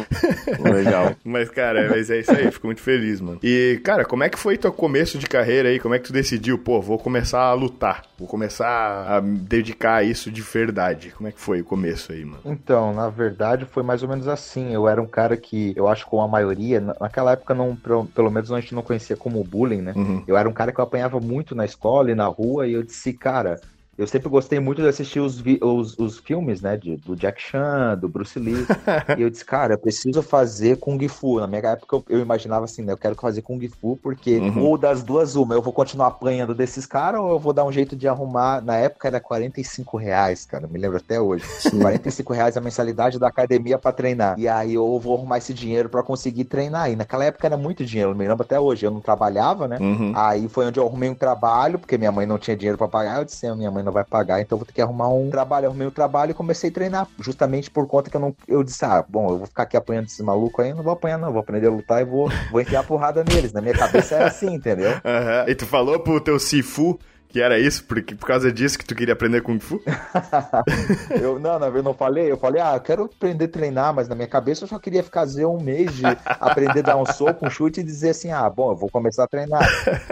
Legal. 0.62 1.14
mas, 1.24 1.48
cara, 1.50 1.88
mas 1.90 2.10
é 2.10 2.20
isso 2.20 2.30
aí, 2.30 2.50
fico 2.50 2.66
muito 2.66 2.80
feliz, 2.80 3.20
mano. 3.20 3.38
E, 3.42 3.80
cara, 3.84 4.04
como 4.04 4.24
é 4.24 4.28
que 4.28 4.38
foi 4.38 4.56
teu 4.56 4.72
começo 4.72 5.18
de 5.18 5.26
carreira 5.26 5.68
aí? 5.68 5.78
Como 5.78 5.94
é 5.94 5.98
que 5.98 6.06
tu 6.06 6.12
decidiu, 6.12 6.58
pô, 6.58 6.80
vou 6.80 6.98
começar 6.98 7.42
a 7.42 7.52
lutar, 7.52 8.02
vou 8.18 8.28
começar 8.28 9.06
a 9.08 9.20
me 9.20 9.38
dedicar 9.38 9.96
a 9.96 10.02
isso 10.02 10.30
de 10.30 10.42
verdade? 10.42 11.10
Como 11.10 11.28
é 11.28 11.32
que 11.32 11.40
foi 11.40 11.60
o 11.60 11.64
começo 11.64 12.12
aí, 12.12 12.24
mano? 12.24 12.40
Então, 12.44 12.92
na 12.94 13.08
verdade, 13.08 13.64
foi 13.64 13.82
mais 13.82 14.02
ou 14.02 14.08
menos 14.08 14.28
assim. 14.28 14.72
Eu 14.72 14.88
era 14.88 15.00
um 15.00 15.06
cara 15.06 15.36
que, 15.36 15.72
eu 15.76 15.88
acho 15.88 16.04
que 16.04 16.10
com 16.10 16.20
a 16.20 16.28
maioria, 16.28 16.80
naquela 17.00 17.32
época, 17.32 17.54
não, 17.54 17.76
pelo 17.76 18.30
menos 18.30 18.50
a 18.50 18.60
gente 18.60 18.74
não 18.74 18.82
conhecia 18.82 19.16
como 19.16 19.42
bullying, 19.44 19.80
né? 19.80 19.92
Uhum. 19.94 20.24
Eu 20.26 20.36
era 20.36 20.48
um 20.48 20.52
cara 20.52 20.72
que 20.72 20.80
eu 20.80 20.84
apanhava 20.84 21.20
muito 21.20 21.54
na 21.54 21.64
escola 21.64 22.10
e 22.10 22.14
na 22.14 22.26
rua, 22.26 22.66
e 22.66 22.72
eu 22.72 22.82
disse, 22.82 23.12
cara, 23.12 23.60
eu 24.00 24.06
sempre 24.06 24.30
gostei 24.30 24.58
muito 24.58 24.80
de 24.80 24.88
assistir 24.88 25.20
os, 25.20 25.42
os, 25.60 25.98
os 25.98 26.18
filmes, 26.18 26.62
né? 26.62 26.74
De, 26.74 26.96
do 26.96 27.14
Jack 27.14 27.40
Chan, 27.42 27.98
do 28.00 28.08
Bruce 28.08 28.38
Lee. 28.38 28.66
e 29.18 29.20
eu 29.20 29.28
disse, 29.28 29.44
cara, 29.44 29.74
eu 29.74 29.78
preciso 29.78 30.22
fazer 30.22 30.78
Kung 30.78 31.06
Fu. 31.06 31.38
Na 31.38 31.46
minha 31.46 31.60
época 31.60 31.96
eu, 31.96 32.04
eu 32.08 32.20
imaginava 32.20 32.64
assim, 32.64 32.80
né? 32.80 32.94
Eu 32.94 32.96
quero 32.96 33.14
fazer 33.14 33.42
Kung 33.42 33.60
Fu 33.68 33.98
porque 34.02 34.38
uhum. 34.38 34.62
ou 34.62 34.78
das 34.78 35.02
duas 35.02 35.36
uma, 35.36 35.54
eu 35.54 35.60
vou 35.60 35.70
continuar 35.70 36.06
apanhando 36.06 36.54
desses 36.54 36.86
caras 36.86 37.20
ou 37.20 37.30
eu 37.32 37.38
vou 37.38 37.52
dar 37.52 37.66
um 37.66 37.70
jeito 37.70 37.94
de 37.94 38.08
arrumar. 38.08 38.62
Na 38.62 38.76
época 38.76 39.06
era 39.06 39.20
45 39.20 39.98
reais, 39.98 40.46
cara. 40.46 40.66
Me 40.66 40.78
lembro 40.78 40.96
até 40.96 41.20
hoje. 41.20 41.44
45 41.70 42.32
reais 42.32 42.56
a 42.56 42.60
mensalidade 42.60 43.18
da 43.18 43.28
academia 43.28 43.76
para 43.76 43.92
treinar. 43.92 44.38
E 44.38 44.48
aí 44.48 44.74
eu 44.74 44.98
vou 44.98 45.14
arrumar 45.14 45.36
esse 45.36 45.52
dinheiro 45.52 45.90
para 45.90 46.02
conseguir 46.02 46.44
treinar. 46.44 46.90
E 46.90 46.96
naquela 46.96 47.26
época 47.26 47.46
era 47.46 47.56
muito 47.58 47.84
dinheiro. 47.84 48.14
Me 48.14 48.26
lembro 48.26 48.44
até 48.44 48.58
hoje. 48.58 48.86
Eu 48.86 48.90
não 48.90 49.00
trabalhava, 49.00 49.68
né? 49.68 49.76
Uhum. 49.78 50.12
Aí 50.16 50.48
foi 50.48 50.64
onde 50.64 50.80
eu 50.80 50.86
arrumei 50.86 51.10
um 51.10 51.14
trabalho, 51.14 51.78
porque 51.78 51.98
minha 51.98 52.10
mãe 52.10 52.24
não 52.24 52.38
tinha 52.38 52.56
dinheiro 52.56 52.78
para 52.78 52.88
pagar. 52.88 53.18
Eu 53.18 53.26
disse, 53.26 53.50
minha 53.54 53.70
mãe 53.70 53.82
não 53.82 53.89
vai 53.90 54.04
pagar, 54.04 54.40
então 54.40 54.56
vou 54.58 54.66
ter 54.66 54.72
que 54.72 54.80
arrumar 54.80 55.08
um 55.08 55.30
trabalho. 55.30 55.64
Eu 55.64 55.70
arrumei 55.70 55.86
um 55.86 55.90
trabalho 55.90 56.30
e 56.30 56.34
comecei 56.34 56.70
a 56.70 56.72
treinar, 56.72 57.08
justamente 57.18 57.70
por 57.70 57.86
conta 57.86 58.10
que 58.10 58.16
eu 58.16 58.20
não. 58.20 58.34
Eu 58.46 58.62
disse, 58.62 58.84
ah, 58.84 59.04
bom, 59.06 59.30
eu 59.30 59.38
vou 59.38 59.46
ficar 59.46 59.64
aqui 59.64 59.76
apanhando 59.76 60.06
esses 60.06 60.20
malucos 60.20 60.64
aí, 60.64 60.72
não 60.72 60.82
vou 60.82 60.92
apanhar, 60.92 61.18
não, 61.18 61.32
vou 61.32 61.40
aprender 61.40 61.66
a 61.66 61.70
lutar 61.70 62.00
e 62.00 62.04
vou, 62.04 62.30
vou 62.50 62.60
enfiar 62.60 62.84
porrada 62.84 63.24
neles. 63.24 63.52
Na 63.52 63.60
minha 63.60 63.74
cabeça 63.74 64.14
era 64.16 64.26
assim, 64.28 64.54
entendeu? 64.54 64.90
Uhum. 64.90 65.48
E 65.48 65.54
tu 65.54 65.66
falou 65.66 66.00
pro 66.00 66.20
teu 66.20 66.38
Sifu 66.38 66.98
que 67.30 67.40
era 67.40 67.58
isso? 67.58 67.84
Porque 67.84 68.14
por 68.14 68.26
causa 68.26 68.52
disso 68.52 68.78
que 68.78 68.84
tu 68.84 68.94
queria 68.94 69.14
aprender 69.14 69.40
Kung 69.40 69.60
Fu? 69.60 69.80
eu, 71.22 71.38
não, 71.38 71.62
eu 71.64 71.82
não 71.82 71.94
falei. 71.94 72.30
Eu 72.30 72.36
falei, 72.36 72.60
ah, 72.60 72.74
eu 72.74 72.80
quero 72.80 73.04
aprender 73.04 73.44
a 73.44 73.48
treinar, 73.48 73.94
mas 73.94 74.08
na 74.08 74.16
minha 74.16 74.26
cabeça 74.26 74.64
eu 74.64 74.68
só 74.68 74.78
queria 74.78 75.04
fazer 75.04 75.46
um 75.46 75.60
mês 75.60 75.94
de 75.94 76.02
aprender 76.26 76.80
a 76.80 76.82
dar 76.82 76.96
um 76.96 77.06
soco, 77.06 77.46
um 77.46 77.50
chute 77.50 77.80
e 77.80 77.84
dizer 77.84 78.10
assim, 78.10 78.32
ah, 78.32 78.50
bom, 78.50 78.72
eu 78.72 78.76
vou 78.76 78.90
começar 78.90 79.24
a 79.24 79.28
treinar. 79.28 79.66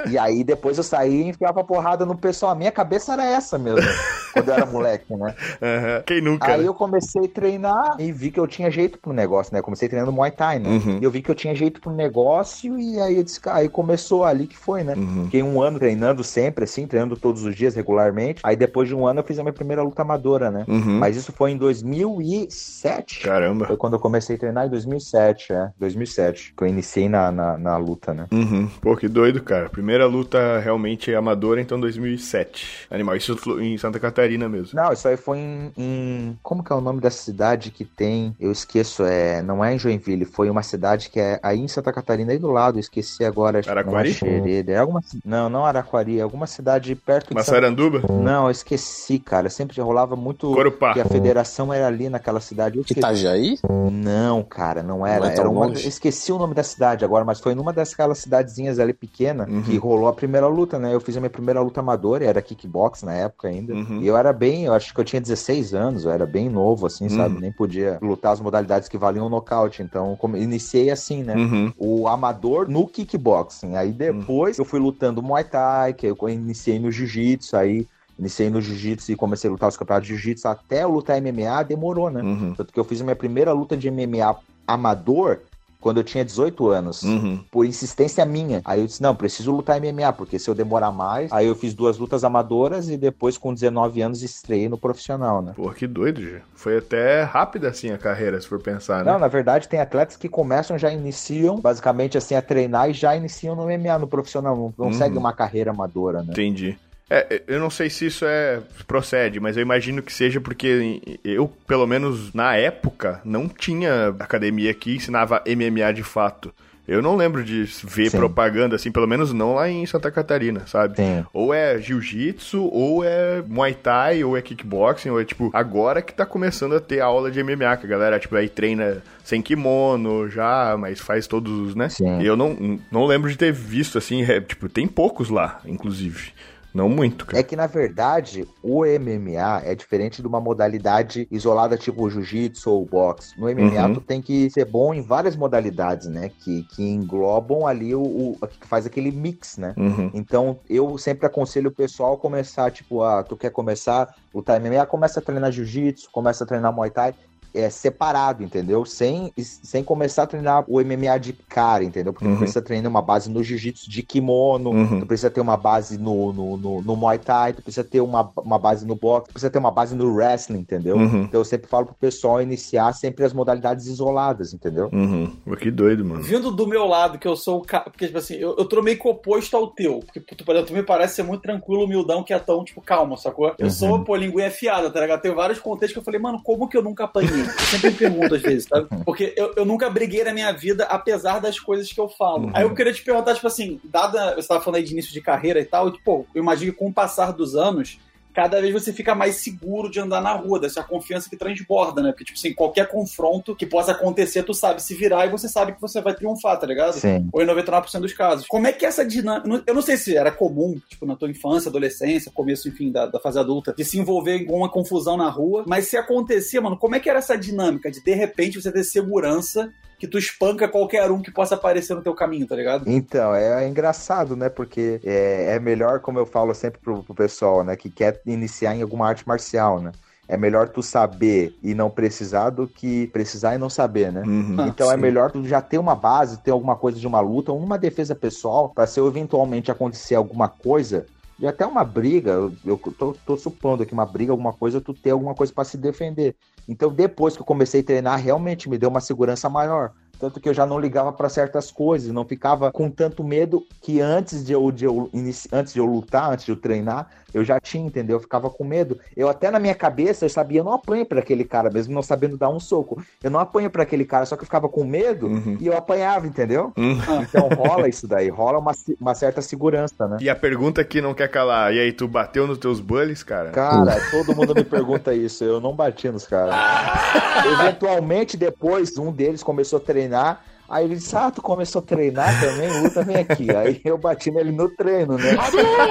E 0.08 0.16
aí 0.16 0.44
depois 0.44 0.78
eu 0.78 0.84
saí 0.84 1.22
e 1.22 1.28
enfiava 1.28 1.64
porrada 1.64 2.06
no 2.06 2.16
pessoal. 2.16 2.52
A 2.52 2.54
minha 2.54 2.70
cabeça 2.70 3.12
era 3.12 3.25
essa 3.25 3.58
mesmo, 3.58 3.90
quando 4.32 4.48
eu 4.48 4.54
era 4.54 4.66
moleque, 4.66 5.16
né? 5.16 5.34
Uhum. 5.60 6.02
Quem 6.06 6.20
nunca? 6.20 6.52
Aí 6.52 6.62
né? 6.62 6.68
eu 6.68 6.75
comecei 6.75 7.25
a 7.25 7.28
treinar 7.28 7.96
e 7.98 8.12
vi 8.12 8.30
que 8.30 8.38
eu 8.38 8.46
tinha 8.46 8.70
jeito 8.70 8.98
pro 8.98 9.12
negócio, 9.12 9.52
né? 9.52 9.60
Comecei 9.60 9.88
treinando 9.88 10.12
Muay 10.12 10.30
Thai, 10.30 10.60
né? 10.60 10.68
Uhum. 10.68 10.98
E 11.00 11.04
eu 11.04 11.10
vi 11.10 11.20
que 11.20 11.30
eu 11.30 11.34
tinha 11.34 11.54
jeito 11.54 11.80
pro 11.80 11.90
negócio 11.90 12.78
e 12.78 13.00
aí 13.00 13.16
eu 13.16 13.25
disse, 13.25 13.40
aí 13.46 13.68
começou 13.68 14.25
ali 14.25 14.46
que 14.46 14.56
foi, 14.56 14.84
né? 14.84 14.94
Uhum. 14.94 15.25
Fiquei 15.25 15.42
um 15.42 15.60
ano 15.60 15.78
treinando 15.78 16.22
sempre, 16.22 16.64
assim, 16.64 16.87
treinando 16.87 17.07
treinando 17.08 17.16
todos 17.16 17.42
os 17.44 17.54
dias 17.54 17.74
regularmente. 17.74 18.40
Aí 18.44 18.54
depois 18.54 18.88
de 18.88 18.94
um 18.94 19.06
ano 19.06 19.20
eu 19.20 19.24
fiz 19.24 19.38
a 19.38 19.42
minha 19.42 19.52
primeira 19.52 19.82
luta 19.82 20.02
amadora, 20.02 20.50
né? 20.50 20.64
Uhum. 20.68 20.98
Mas 20.98 21.16
isso 21.16 21.32
foi 21.32 21.52
em 21.52 21.56
2007. 21.56 23.20
Caramba. 23.20 23.66
Foi 23.66 23.76
quando 23.76 23.94
eu 23.94 24.00
comecei 24.00 24.36
a 24.36 24.38
treinar 24.38 24.66
em 24.66 24.70
2007, 24.70 25.52
é. 25.52 25.70
2007. 25.78 26.54
Que 26.56 26.64
eu 26.64 26.68
iniciei 26.68 27.08
na, 27.08 27.32
na, 27.32 27.56
na 27.56 27.76
luta, 27.76 28.12
né? 28.12 28.26
Uhum. 28.30 28.68
Pô, 28.80 28.96
que 28.96 29.08
doido, 29.08 29.42
cara. 29.42 29.68
Primeira 29.68 30.06
luta 30.06 30.58
realmente 30.58 31.14
amadora, 31.14 31.60
então 31.60 31.80
2007. 31.80 32.88
Animal, 32.90 33.16
isso 33.16 33.36
em 33.60 33.78
Santa 33.78 33.98
Catarina 33.98 34.48
mesmo. 34.48 34.78
Não, 34.78 34.92
isso 34.92 35.08
aí 35.08 35.16
foi 35.16 35.38
em, 35.38 35.72
em... 35.76 36.38
Como 36.42 36.62
que 36.62 36.72
é 36.72 36.76
o 36.76 36.80
nome 36.80 37.00
dessa 37.00 37.22
cidade 37.22 37.70
que 37.70 37.84
tem? 37.84 38.34
Eu 38.38 38.52
esqueço, 38.52 39.04
é... 39.04 39.42
Não 39.42 39.64
é 39.64 39.74
em 39.74 39.78
Joinville, 39.78 40.24
foi 40.24 40.50
uma 40.50 40.62
cidade 40.62 41.08
que 41.10 41.20
é 41.20 41.38
aí 41.42 41.58
em 41.58 41.68
Santa 41.68 41.92
Catarina, 41.92 42.32
aí 42.32 42.38
do 42.38 42.50
lado, 42.50 42.76
eu 42.76 42.80
esqueci 42.80 43.24
agora. 43.24 43.60
Araquari? 43.66 44.16
Não, 44.22 44.46
é, 44.46 44.64
é 44.74 44.78
alguma... 44.78 45.00
não, 45.24 45.48
não 45.48 45.64
Araquari, 45.64 46.18
é 46.18 46.22
alguma 46.22 46.46
cidade 46.46 46.97
perto 46.98 47.28
de 47.28 47.34
Massaranduba? 47.34 48.02
Não, 48.10 48.46
eu 48.46 48.50
esqueci, 48.50 49.18
cara. 49.18 49.48
Sempre 49.48 49.80
rolava 49.80 50.16
muito 50.16 50.52
Corupá. 50.52 50.92
que 50.92 51.00
a 51.00 51.04
federação 51.04 51.72
era 51.72 51.86
ali 51.86 52.08
naquela 52.08 52.40
cidade. 52.40 52.80
Itajaí? 52.80 53.58
Não, 53.90 54.42
cara, 54.42 54.82
não 54.82 55.06
era. 55.06 55.20
Não 55.20 55.30
é 55.30 55.34
era 55.38 55.48
uma... 55.48 55.72
Esqueci 55.72 56.32
o 56.32 56.38
nome 56.38 56.54
da 56.54 56.62
cidade 56.62 57.04
agora, 57.04 57.24
mas 57.24 57.40
foi 57.40 57.54
numa 57.54 57.72
daquelas 57.72 58.18
cidadezinhas 58.18 58.78
ali 58.78 58.92
pequena 58.92 59.46
uhum. 59.48 59.62
que 59.62 59.76
rolou 59.76 60.08
a 60.08 60.12
primeira 60.12 60.46
luta, 60.46 60.78
né? 60.78 60.94
Eu 60.94 61.00
fiz 61.00 61.16
a 61.16 61.20
minha 61.20 61.30
primeira 61.30 61.60
luta 61.60 61.80
amadora, 61.80 62.24
era 62.24 62.42
kickbox 62.42 63.02
na 63.02 63.14
época 63.14 63.48
ainda. 63.48 63.74
Uhum. 63.74 64.00
E 64.00 64.06
eu 64.06 64.16
era 64.16 64.32
bem, 64.32 64.64
eu 64.64 64.72
acho 64.72 64.92
que 64.92 65.00
eu 65.00 65.04
tinha 65.04 65.20
16 65.20 65.74
anos, 65.74 66.04
eu 66.04 66.10
era 66.10 66.26
bem 66.26 66.48
novo, 66.48 66.86
assim, 66.86 67.04
uhum. 67.04 67.16
sabe? 67.16 67.40
Nem 67.40 67.52
podia 67.52 67.98
lutar 68.02 68.32
as 68.32 68.40
modalidades 68.40 68.88
que 68.88 68.98
valiam 68.98 69.28
nocaute. 69.28 69.82
Então, 69.82 70.16
como... 70.16 70.36
iniciei 70.36 70.90
assim, 70.90 71.22
né? 71.22 71.34
Uhum. 71.34 71.72
O 71.76 72.08
amador 72.08 72.68
no 72.68 72.86
kickboxing. 72.86 73.76
Aí 73.76 73.92
depois 73.92 74.58
eu 74.58 74.64
fui 74.64 74.80
lutando 74.80 75.22
Muay 75.22 75.44
Thai, 75.44 75.92
que 75.92 76.06
eu 76.06 76.16
iniciei 76.28 76.78
no 76.78 76.88
jiu-jitsu, 76.90 77.57
aí 77.57 77.87
iniciei 78.18 78.50
no 78.50 78.61
jiu-jitsu 78.61 79.12
e 79.12 79.16
comecei 79.16 79.49
a 79.49 79.52
lutar 79.52 79.68
os 79.68 79.76
campeonatos 79.76 80.09
de 80.09 80.14
jiu-jitsu 80.14 80.49
até 80.49 80.85
lutar 80.85 81.21
MMA, 81.21 81.62
demorou, 81.62 82.11
né? 82.11 82.23
Uhum. 82.23 82.54
Tanto 82.54 82.73
que 82.73 82.80
eu 82.80 82.85
fiz 82.85 83.00
a 83.00 83.04
minha 83.04 83.16
primeira 83.16 83.52
luta 83.52 83.76
de 83.76 83.90
MMA 83.90 84.37
amador 84.66 85.40
quando 85.80 85.99
eu 85.99 86.04
tinha 86.04 86.25
18 86.25 86.68
anos, 86.68 87.02
uhum. 87.02 87.42
por 87.50 87.64
insistência 87.64 88.25
minha. 88.25 88.61
Aí 88.64 88.80
eu 88.80 88.87
disse: 88.87 89.02
não, 89.02 89.14
preciso 89.14 89.52
lutar 89.52 89.80
MMA, 89.80 90.12
porque 90.12 90.38
se 90.38 90.49
eu 90.49 90.54
demorar 90.54 90.90
mais. 90.90 91.32
Aí 91.32 91.47
eu 91.47 91.54
fiz 91.54 91.75
duas 91.75 91.99
lutas 91.99 92.25
amadoras 92.25 92.88
e 92.88 92.97
depois, 92.97 93.38
com 93.38 93.54
19 93.54 94.00
anos, 94.02 94.23
estreiei 94.23 94.68
no 94.68 94.78
profissional, 94.78 95.42
né? 95.42 95.52
Pô, 95.54 95.70
que 95.70 95.87
doido, 95.87 96.20
Gê. 96.20 96.40
Foi 96.54 96.78
até 96.78 97.23
rápida 97.23 97.68
assim 97.68 97.90
a 97.90 97.99
carreira, 97.99 98.40
se 98.40 98.49
for 98.49 98.61
pensar, 98.61 99.04
né? 99.04 99.12
Não, 99.12 99.18
na 99.18 99.28
verdade, 99.28 99.68
tem 99.68 99.80
atletas 99.80 100.16
que 100.16 100.28
começam, 100.28 100.78
já 100.78 100.90
iniciam, 100.90 101.61
basicamente 101.61 102.18
assim, 102.18 102.35
a 102.35 102.42
treinar 102.42 102.90
e 102.90 102.92
já 102.92 103.16
iniciam 103.16 103.54
no 103.54 103.64
MMA, 103.64 103.99
no 103.99 104.06
profissional. 104.06 104.56
Não, 104.56 104.75
não 104.76 104.87
uhum. 104.87 104.92
segue 104.92 105.16
uma 105.16 105.32
carreira 105.32 105.70
amadora, 105.70 106.23
né? 106.23 106.30
Entendi. 106.30 106.76
É, 107.10 107.42
eu 107.46 107.58
não 107.58 107.70
sei 107.70 107.88
se 107.88 108.06
isso 108.06 108.24
é 108.26 108.60
procede, 108.86 109.40
mas 109.40 109.56
eu 109.56 109.62
imagino 109.62 110.02
que 110.02 110.12
seja 110.12 110.40
porque 110.40 111.00
eu, 111.24 111.50
pelo 111.66 111.86
menos 111.86 112.34
na 112.34 112.54
época, 112.54 113.20
não 113.24 113.48
tinha 113.48 114.08
academia 114.18 114.74
que 114.74 114.96
ensinava 114.96 115.42
MMA 115.46 115.92
de 115.92 116.02
fato. 116.02 116.52
Eu 116.86 117.02
não 117.02 117.16
lembro 117.16 117.44
de 117.44 117.64
ver 117.84 118.10
Sim. 118.10 118.16
propaganda 118.16 118.74
assim, 118.74 118.90
pelo 118.90 119.06
menos 119.06 119.30
não 119.30 119.54
lá 119.54 119.68
em 119.68 119.84
Santa 119.84 120.10
Catarina, 120.10 120.66
sabe? 120.66 120.96
Sim. 120.96 121.22
Ou 121.34 121.52
é 121.52 121.78
jiu-jitsu, 121.78 122.64
ou 122.64 123.04
é 123.04 123.42
muay 123.46 123.74
thai, 123.74 124.24
ou 124.24 124.34
é 124.38 124.40
kickboxing, 124.40 125.10
ou 125.10 125.20
é 125.20 125.24
tipo, 125.24 125.50
agora 125.52 126.00
que 126.00 126.14
tá 126.14 126.24
começando 126.24 126.74
a 126.74 126.80
ter 126.80 127.00
aula 127.00 127.30
de 127.30 127.42
MMA, 127.42 127.76
que 127.76 127.84
a 127.84 127.88
galera, 127.90 128.18
tipo, 128.18 128.34
aí 128.36 128.48
treina 128.48 129.02
sem 129.22 129.42
kimono 129.42 130.30
já, 130.30 130.76
mas 130.78 130.98
faz 130.98 131.26
todos, 131.26 131.74
né? 131.74 131.90
Sim. 131.90 132.22
Eu 132.22 132.38
não, 132.38 132.80
não 132.90 133.04
lembro 133.04 133.30
de 133.30 133.36
ter 133.36 133.52
visto 133.52 133.98
assim, 133.98 134.22
é, 134.22 134.40
tipo, 134.40 134.66
tem 134.66 134.86
poucos 134.86 135.28
lá, 135.28 135.60
inclusive. 135.66 136.32
Não 136.75 136.88
muito, 136.88 137.26
cara. 137.26 137.38
É 137.38 137.42
que, 137.42 137.56
na 137.56 137.66
verdade, 137.66 138.46
o 138.62 138.84
MMA 138.84 139.62
é 139.64 139.75
diferente 139.75 140.20
de 140.20 140.28
uma 140.28 140.40
modalidade 140.40 141.26
isolada 141.30 141.76
tipo 141.76 142.08
jiu-jitsu 142.08 142.70
ou 142.70 142.84
boxe. 142.84 143.38
No 143.38 143.46
MMA, 143.46 143.87
uhum. 143.87 143.94
tu 143.94 144.00
tem 144.00 144.20
que 144.20 144.50
ser 144.50 144.64
bom 144.64 144.92
em 144.92 145.02
várias 145.02 145.34
modalidades, 145.34 146.06
né? 146.08 146.30
Que, 146.40 146.62
que 146.64 146.82
englobam 146.82 147.66
ali 147.66 147.94
o, 147.94 148.37
o 148.40 148.46
que 148.46 148.66
faz 148.66 148.87
aquele 148.87 149.10
mix, 149.10 149.56
né? 149.56 149.75
Uhum. 149.76 150.10
Então, 150.14 150.58
eu 150.68 150.98
sempre 150.98 151.26
aconselho 151.26 151.68
o 151.68 151.75
pessoal 151.75 152.14
a 152.14 152.18
começar, 152.18 152.70
tipo, 152.70 153.02
ah, 153.02 153.22
tu 153.22 153.37
quer 153.37 153.50
começar 153.50 154.14
o 154.32 154.40
MMA, 154.40 154.87
começa 154.87 155.20
a 155.20 155.22
treinar 155.22 155.50
jiu-jitsu, 155.50 156.10
começa 156.10 156.44
a 156.44 156.46
treinar 156.46 156.72
Muay 156.72 156.90
Thai 156.90 157.14
é, 157.58 157.70
separado, 157.70 158.42
entendeu? 158.42 158.84
Sem, 158.84 159.32
sem 159.36 159.82
começar 159.82 160.22
a 160.22 160.26
treinar 160.26 160.64
o 160.68 160.80
MMA 160.80 161.18
de 161.18 161.32
cara, 161.32 161.82
entendeu? 161.82 162.12
Porque 162.12 162.26
uhum. 162.26 162.34
tu 162.34 162.38
precisa 162.38 162.62
treinar 162.62 162.88
uma 162.88 163.02
base 163.02 163.28
no 163.28 163.42
jiu-jitsu 163.42 163.90
de 163.90 164.02
kimono, 164.02 164.70
uhum. 164.70 165.00
tu 165.00 165.06
precisa 165.06 165.30
ter 165.30 165.40
uma 165.40 165.56
base 165.56 165.98
no, 165.98 166.32
no, 166.32 166.56
no, 166.56 166.82
no, 166.82 166.96
Muay 166.96 167.18
Thai, 167.18 167.52
tu 167.52 167.62
precisa 167.62 167.82
ter 167.82 168.00
uma, 168.00 168.30
uma 168.36 168.58
base 168.58 168.86
no 168.86 168.94
boxe, 168.94 169.28
tu 169.28 169.32
precisa 169.32 169.50
ter 169.50 169.58
uma 169.58 169.70
base 169.70 169.94
no 169.94 170.14
wrestling, 170.14 170.60
entendeu? 170.60 170.96
Uhum. 170.96 171.22
Então 171.22 171.40
eu 171.40 171.44
sempre 171.44 171.68
falo 171.68 171.86
pro 171.86 171.94
pessoal 171.94 172.40
iniciar 172.40 172.92
sempre 172.92 173.24
as 173.24 173.32
modalidades 173.32 173.86
isoladas, 173.86 174.54
entendeu? 174.54 174.88
Uhum. 174.92 175.32
Que 175.58 175.70
doido, 175.70 176.04
mano. 176.04 176.22
Vindo 176.22 176.52
do 176.52 176.66
meu 176.66 176.84
lado, 176.86 177.18
que 177.18 177.26
eu 177.26 177.34
sou 177.34 177.58
o 177.58 177.62
cara. 177.62 177.90
Porque, 177.90 178.06
tipo 178.06 178.18
assim, 178.18 178.34
eu, 178.34 178.54
eu 178.56 178.64
tô 178.64 178.80
meio 178.80 178.98
que 178.98 179.08
oposto 179.08 179.56
ao 179.56 179.66
teu. 179.68 180.00
Porque, 180.00 180.20
tu, 180.20 180.44
por 180.44 180.54
exemplo, 180.54 180.72
tu 180.72 180.76
me 180.76 180.84
parece 180.84 181.16
ser 181.16 181.24
muito 181.24 181.42
tranquilo, 181.42 181.84
humildão, 181.84 182.22
que 182.22 182.32
é 182.32 182.38
tão, 182.38 182.64
tipo, 182.64 182.80
calma, 182.80 183.16
sacou? 183.16 183.52
Eu 183.58 183.70
sou, 183.70 183.92
uhum. 183.92 184.04
pô, 184.04 184.14
linguinha 184.14 184.46
afiada, 184.46 184.90
tá 184.90 185.00
ligado? 185.00 185.20
Tem 185.20 185.34
vários 185.34 185.58
contextos 185.58 185.94
que 185.94 185.98
eu 185.98 186.04
falei, 186.04 186.20
mano, 186.20 186.40
como 186.44 186.68
que 186.68 186.76
eu 186.76 186.82
nunca 186.82 187.04
apanhei? 187.04 187.47
Sempre 187.48 187.90
me 187.90 187.96
pergunto 187.96 188.34
às 188.34 188.42
vezes, 188.42 188.64
sabe? 188.64 188.88
Porque 189.04 189.34
eu, 189.36 189.54
eu 189.56 189.64
nunca 189.64 189.90
briguei 189.90 190.24
na 190.24 190.32
minha 190.32 190.52
vida, 190.52 190.84
apesar 190.84 191.40
das 191.40 191.58
coisas 191.58 191.92
que 191.92 192.00
eu 192.00 192.08
falo. 192.08 192.46
Uhum. 192.46 192.52
Aí 192.54 192.62
eu 192.62 192.74
queria 192.74 192.92
te 192.92 193.02
perguntar, 193.02 193.34
tipo 193.34 193.46
assim, 193.46 193.80
dada. 193.84 194.34
Você 194.36 194.48
tava 194.48 194.60
falando 194.60 194.78
aí 194.78 194.84
de 194.84 194.92
início 194.92 195.12
de 195.12 195.20
carreira 195.20 195.60
e 195.60 195.64
tal, 195.64 195.88
e, 195.88 195.92
tipo, 195.92 196.26
eu 196.34 196.42
imagino 196.42 196.72
que 196.72 196.78
com 196.78 196.88
o 196.88 196.92
passar 196.92 197.32
dos 197.32 197.54
anos, 197.54 197.98
cada 198.35 198.61
vez 198.61 198.73
você 198.73 198.92
fica 198.92 199.14
mais 199.14 199.37
seguro 199.37 199.90
de 199.90 200.00
andar 200.00 200.20
na 200.20 200.32
rua, 200.32 200.61
dessa 200.61 200.82
confiança 200.82 201.28
que 201.28 201.37
transborda, 201.37 202.02
né? 202.02 202.11
Porque, 202.11 202.25
tipo 202.25 202.38
assim, 202.38 202.54
qualquer 202.54 202.88
confronto 202.88 203.54
que 203.54 203.66
possa 203.66 203.92
acontecer, 203.92 204.42
tu 204.42 204.54
sabe 204.54 204.82
se 204.82 204.94
virar 204.94 205.26
e 205.26 205.30
você 205.30 205.49
sabe 205.49 205.73
que 205.73 205.80
você 205.80 206.00
vai 206.00 206.14
triunfar, 206.14 206.58
tá 206.58 206.66
ligado? 206.66 206.94
Sim. 206.94 207.28
Ou 207.32 207.42
em 207.42 207.47
99% 207.47 208.00
dos 208.00 208.12
casos. 208.12 208.47
Como 208.47 208.66
é 208.66 208.73
que 208.73 208.87
essa 208.87 209.04
dinâmica. 209.04 209.62
Eu 209.66 209.75
não 209.75 209.82
sei 209.82 209.97
se 209.97 210.16
era 210.16 210.30
comum, 210.30 210.80
tipo, 210.88 211.06
na 211.06 211.16
tua 211.16 211.30
infância, 211.30 211.68
adolescência, 211.68 212.32
começo, 212.32 212.68
enfim, 212.68 212.90
da, 212.90 213.06
da 213.06 213.20
fase 213.20 213.38
adulta, 213.38 213.75
de 213.76 213.85
se 213.85 213.99
envolver 213.99 214.37
em 214.37 214.40
alguma 214.40 214.68
confusão 214.68 215.16
na 215.16 215.28
rua, 215.28 215.64
mas 215.66 215.87
se 215.87 215.97
acontecia, 215.97 216.61
mano, 216.61 216.76
como 216.76 216.94
é 216.94 217.00
que 217.00 217.08
era 217.08 217.18
essa 217.18 217.37
dinâmica 217.37 217.90
de 217.90 218.02
de 218.02 218.14
repente 218.14 218.61
você 218.61 218.73
ter 218.73 218.85
segurança 218.85 219.73
que 219.98 220.06
tu 220.06 220.16
espanca 220.16 220.68
qualquer 220.68 221.10
um 221.10 221.20
que 221.20 221.30
possa 221.30 221.56
aparecer 221.56 221.94
no 221.94 222.02
teu 222.02 222.14
caminho, 222.14 222.46
tá 222.46 222.54
ligado? 222.54 222.84
Então, 222.86 223.34
é, 223.34 223.64
é 223.64 223.68
engraçado, 223.68 224.36
né? 224.36 224.48
Porque 224.48 225.00
é, 225.04 225.56
é, 225.56 225.58
melhor, 225.58 226.00
como 226.00 226.18
eu 226.18 226.26
falo 226.26 226.54
sempre 226.54 226.80
pro, 226.80 227.02
pro 227.02 227.14
pessoal, 227.14 227.64
né? 227.64 227.76
Que 227.76 227.90
quer 227.90 228.20
iniciar 228.24 228.76
em 228.76 228.82
alguma 228.82 229.08
arte 229.08 229.26
marcial, 229.26 229.80
né? 229.80 229.92
É 230.28 230.36
melhor 230.36 230.68
tu 230.68 230.82
saber 230.82 231.56
e 231.62 231.74
não 231.74 231.88
precisar 231.88 232.50
do 232.50 232.68
que 232.68 233.06
precisar 233.08 233.54
e 233.54 233.58
não 233.58 233.70
saber, 233.70 234.12
né? 234.12 234.22
Uhum, 234.26 234.66
então 234.66 234.92
é 234.92 234.96
melhor 234.96 235.32
tu 235.32 235.42
já 235.44 235.62
ter 235.62 235.78
uma 235.78 235.94
base, 235.94 236.42
ter 236.42 236.50
alguma 236.50 236.76
coisa 236.76 237.00
de 237.00 237.06
uma 237.06 237.20
luta 237.20 237.50
ou 237.50 237.58
uma 237.58 237.78
defesa 237.78 238.14
pessoal 238.14 238.68
para 238.68 238.86
se 238.86 239.00
eventualmente 239.00 239.70
acontecer 239.70 240.14
alguma 240.14 240.46
coisa 240.46 241.06
e 241.38 241.47
até 241.47 241.64
uma 241.64 241.85
briga, 241.85 242.33
eu, 242.33 242.52
eu 242.64 242.78
tô, 242.99 243.12
tô, 243.25 243.37
supondo 243.37 243.87
que 243.87 243.92
uma 243.92 244.04
briga, 244.04 244.33
alguma 244.33 244.52
coisa, 244.52 244.80
tu 244.80 244.92
ter 244.92 245.11
alguma 245.11 245.35
coisa 245.35 245.52
para 245.52 245.64
se 245.64 245.76
defender. 245.76 246.35
Então, 246.68 246.92
depois 246.92 247.37
que 247.37 247.42
eu 247.42 247.47
comecei 247.47 247.80
a 247.80 247.85
treinar, 247.85 248.18
realmente 248.21 248.68
me 248.68 248.76
deu 248.76 248.90
uma 248.90 249.00
segurança 249.00 249.49
maior. 249.49 249.92
Tanto 250.18 250.40
que 250.40 250.49
eu 250.49 250.54
já 250.54 250.66
não 250.66 250.80
ligava 250.80 251.12
para 251.12 251.28
certas 251.28 251.71
coisas, 251.71 252.12
não 252.12 252.25
ficava 252.25 252.73
com 252.73 252.90
tanto 252.90 253.23
medo 253.23 253.64
que 253.80 254.00
antes 254.00 254.45
de 254.45 254.52
eu, 254.52 254.71
de 254.73 254.85
eu 254.85 255.09
antes 255.52 255.73
de 255.73 255.78
eu 255.78 255.87
lutar, 255.87 256.33
antes 256.33 256.45
de 256.45 256.50
eu 256.50 256.57
treinar, 256.57 257.09
eu 257.32 257.44
já 257.44 257.61
tinha, 257.61 257.87
entendeu? 257.87 258.16
Eu 258.16 258.20
ficava 258.20 258.49
com 258.50 258.64
medo. 258.64 258.98
Eu 259.16 259.29
até 259.29 259.50
na 259.50 259.59
minha 259.59 259.74
cabeça 259.74 260.24
eu 260.24 260.31
sabia, 260.31 260.61
eu 260.61 260.64
não 260.64 260.72
apanho 260.72 261.05
para 261.05 261.20
aquele 261.20 261.44
cara, 261.44 261.70
mesmo 261.70 261.94
não 261.94 262.02
sabendo 262.02 262.37
dar 262.37 262.48
um 262.48 262.61
soco. 262.61 263.02
Eu 263.22 263.31
não 263.31 263.40
apanho 263.40 263.70
para 263.70 263.83
aquele 263.83 264.05
cara, 264.05 264.26
só 264.26 264.37
que 264.37 264.42
eu 264.42 264.46
ficava 264.46 264.68
com 264.68 264.85
medo 264.85 265.26
uhum. 265.26 265.57
e 265.61 265.66
eu 265.66 265.76
apanhava, 265.76 266.26
entendeu? 266.26 266.72
Uhum. 266.76 267.22
Então 267.22 267.48
rola 267.48 267.88
isso 267.88 268.07
daí, 268.07 268.29
rola 268.29 268.59
uma, 268.59 268.72
uma 269.00 269.14
certa 269.14 269.42
segurança, 269.42 270.07
né? 270.07 270.18
E 270.20 270.31
a 270.31 270.37
pergunta 270.37 270.83
que 270.85 271.00
não 271.00 271.14
quer 271.14 271.29
calar, 271.29 271.74
e 271.74 271.81
aí, 271.81 271.92
tu 271.92 272.09
bateu 272.09 272.46
nos 272.46 272.59
teus 272.59 272.81
bullies, 272.81 273.22
cara? 273.22 273.50
Cara, 273.50 273.96
todo 274.11 274.35
mundo 274.35 274.55
me 274.55 274.64
pergunta 274.64 275.14
isso, 275.14 275.44
eu 275.44 275.61
não 275.61 275.74
bati 275.74 276.09
nos 276.09 276.26
caras. 276.26 276.55
Eventualmente, 277.61 278.37
depois, 278.37 278.96
um 278.96 279.12
deles 279.12 279.42
começou 279.42 279.79
a 279.79 279.83
treinar 279.83 280.42
Aí 280.68 280.85
ele 280.85 280.96
disse: 280.96 281.16
Ah, 281.16 281.31
tu 281.31 281.40
começou 281.40 281.81
a 281.81 281.83
treinar 281.83 282.28
também? 282.40 282.68
Luta, 282.83 283.02
vem 283.02 283.16
aqui. 283.16 283.50
Aí 283.57 283.81
eu 283.85 283.96
bati 283.96 284.31
nele 284.31 284.52
no 284.52 284.68
treino, 284.68 285.16
né? 285.16 285.33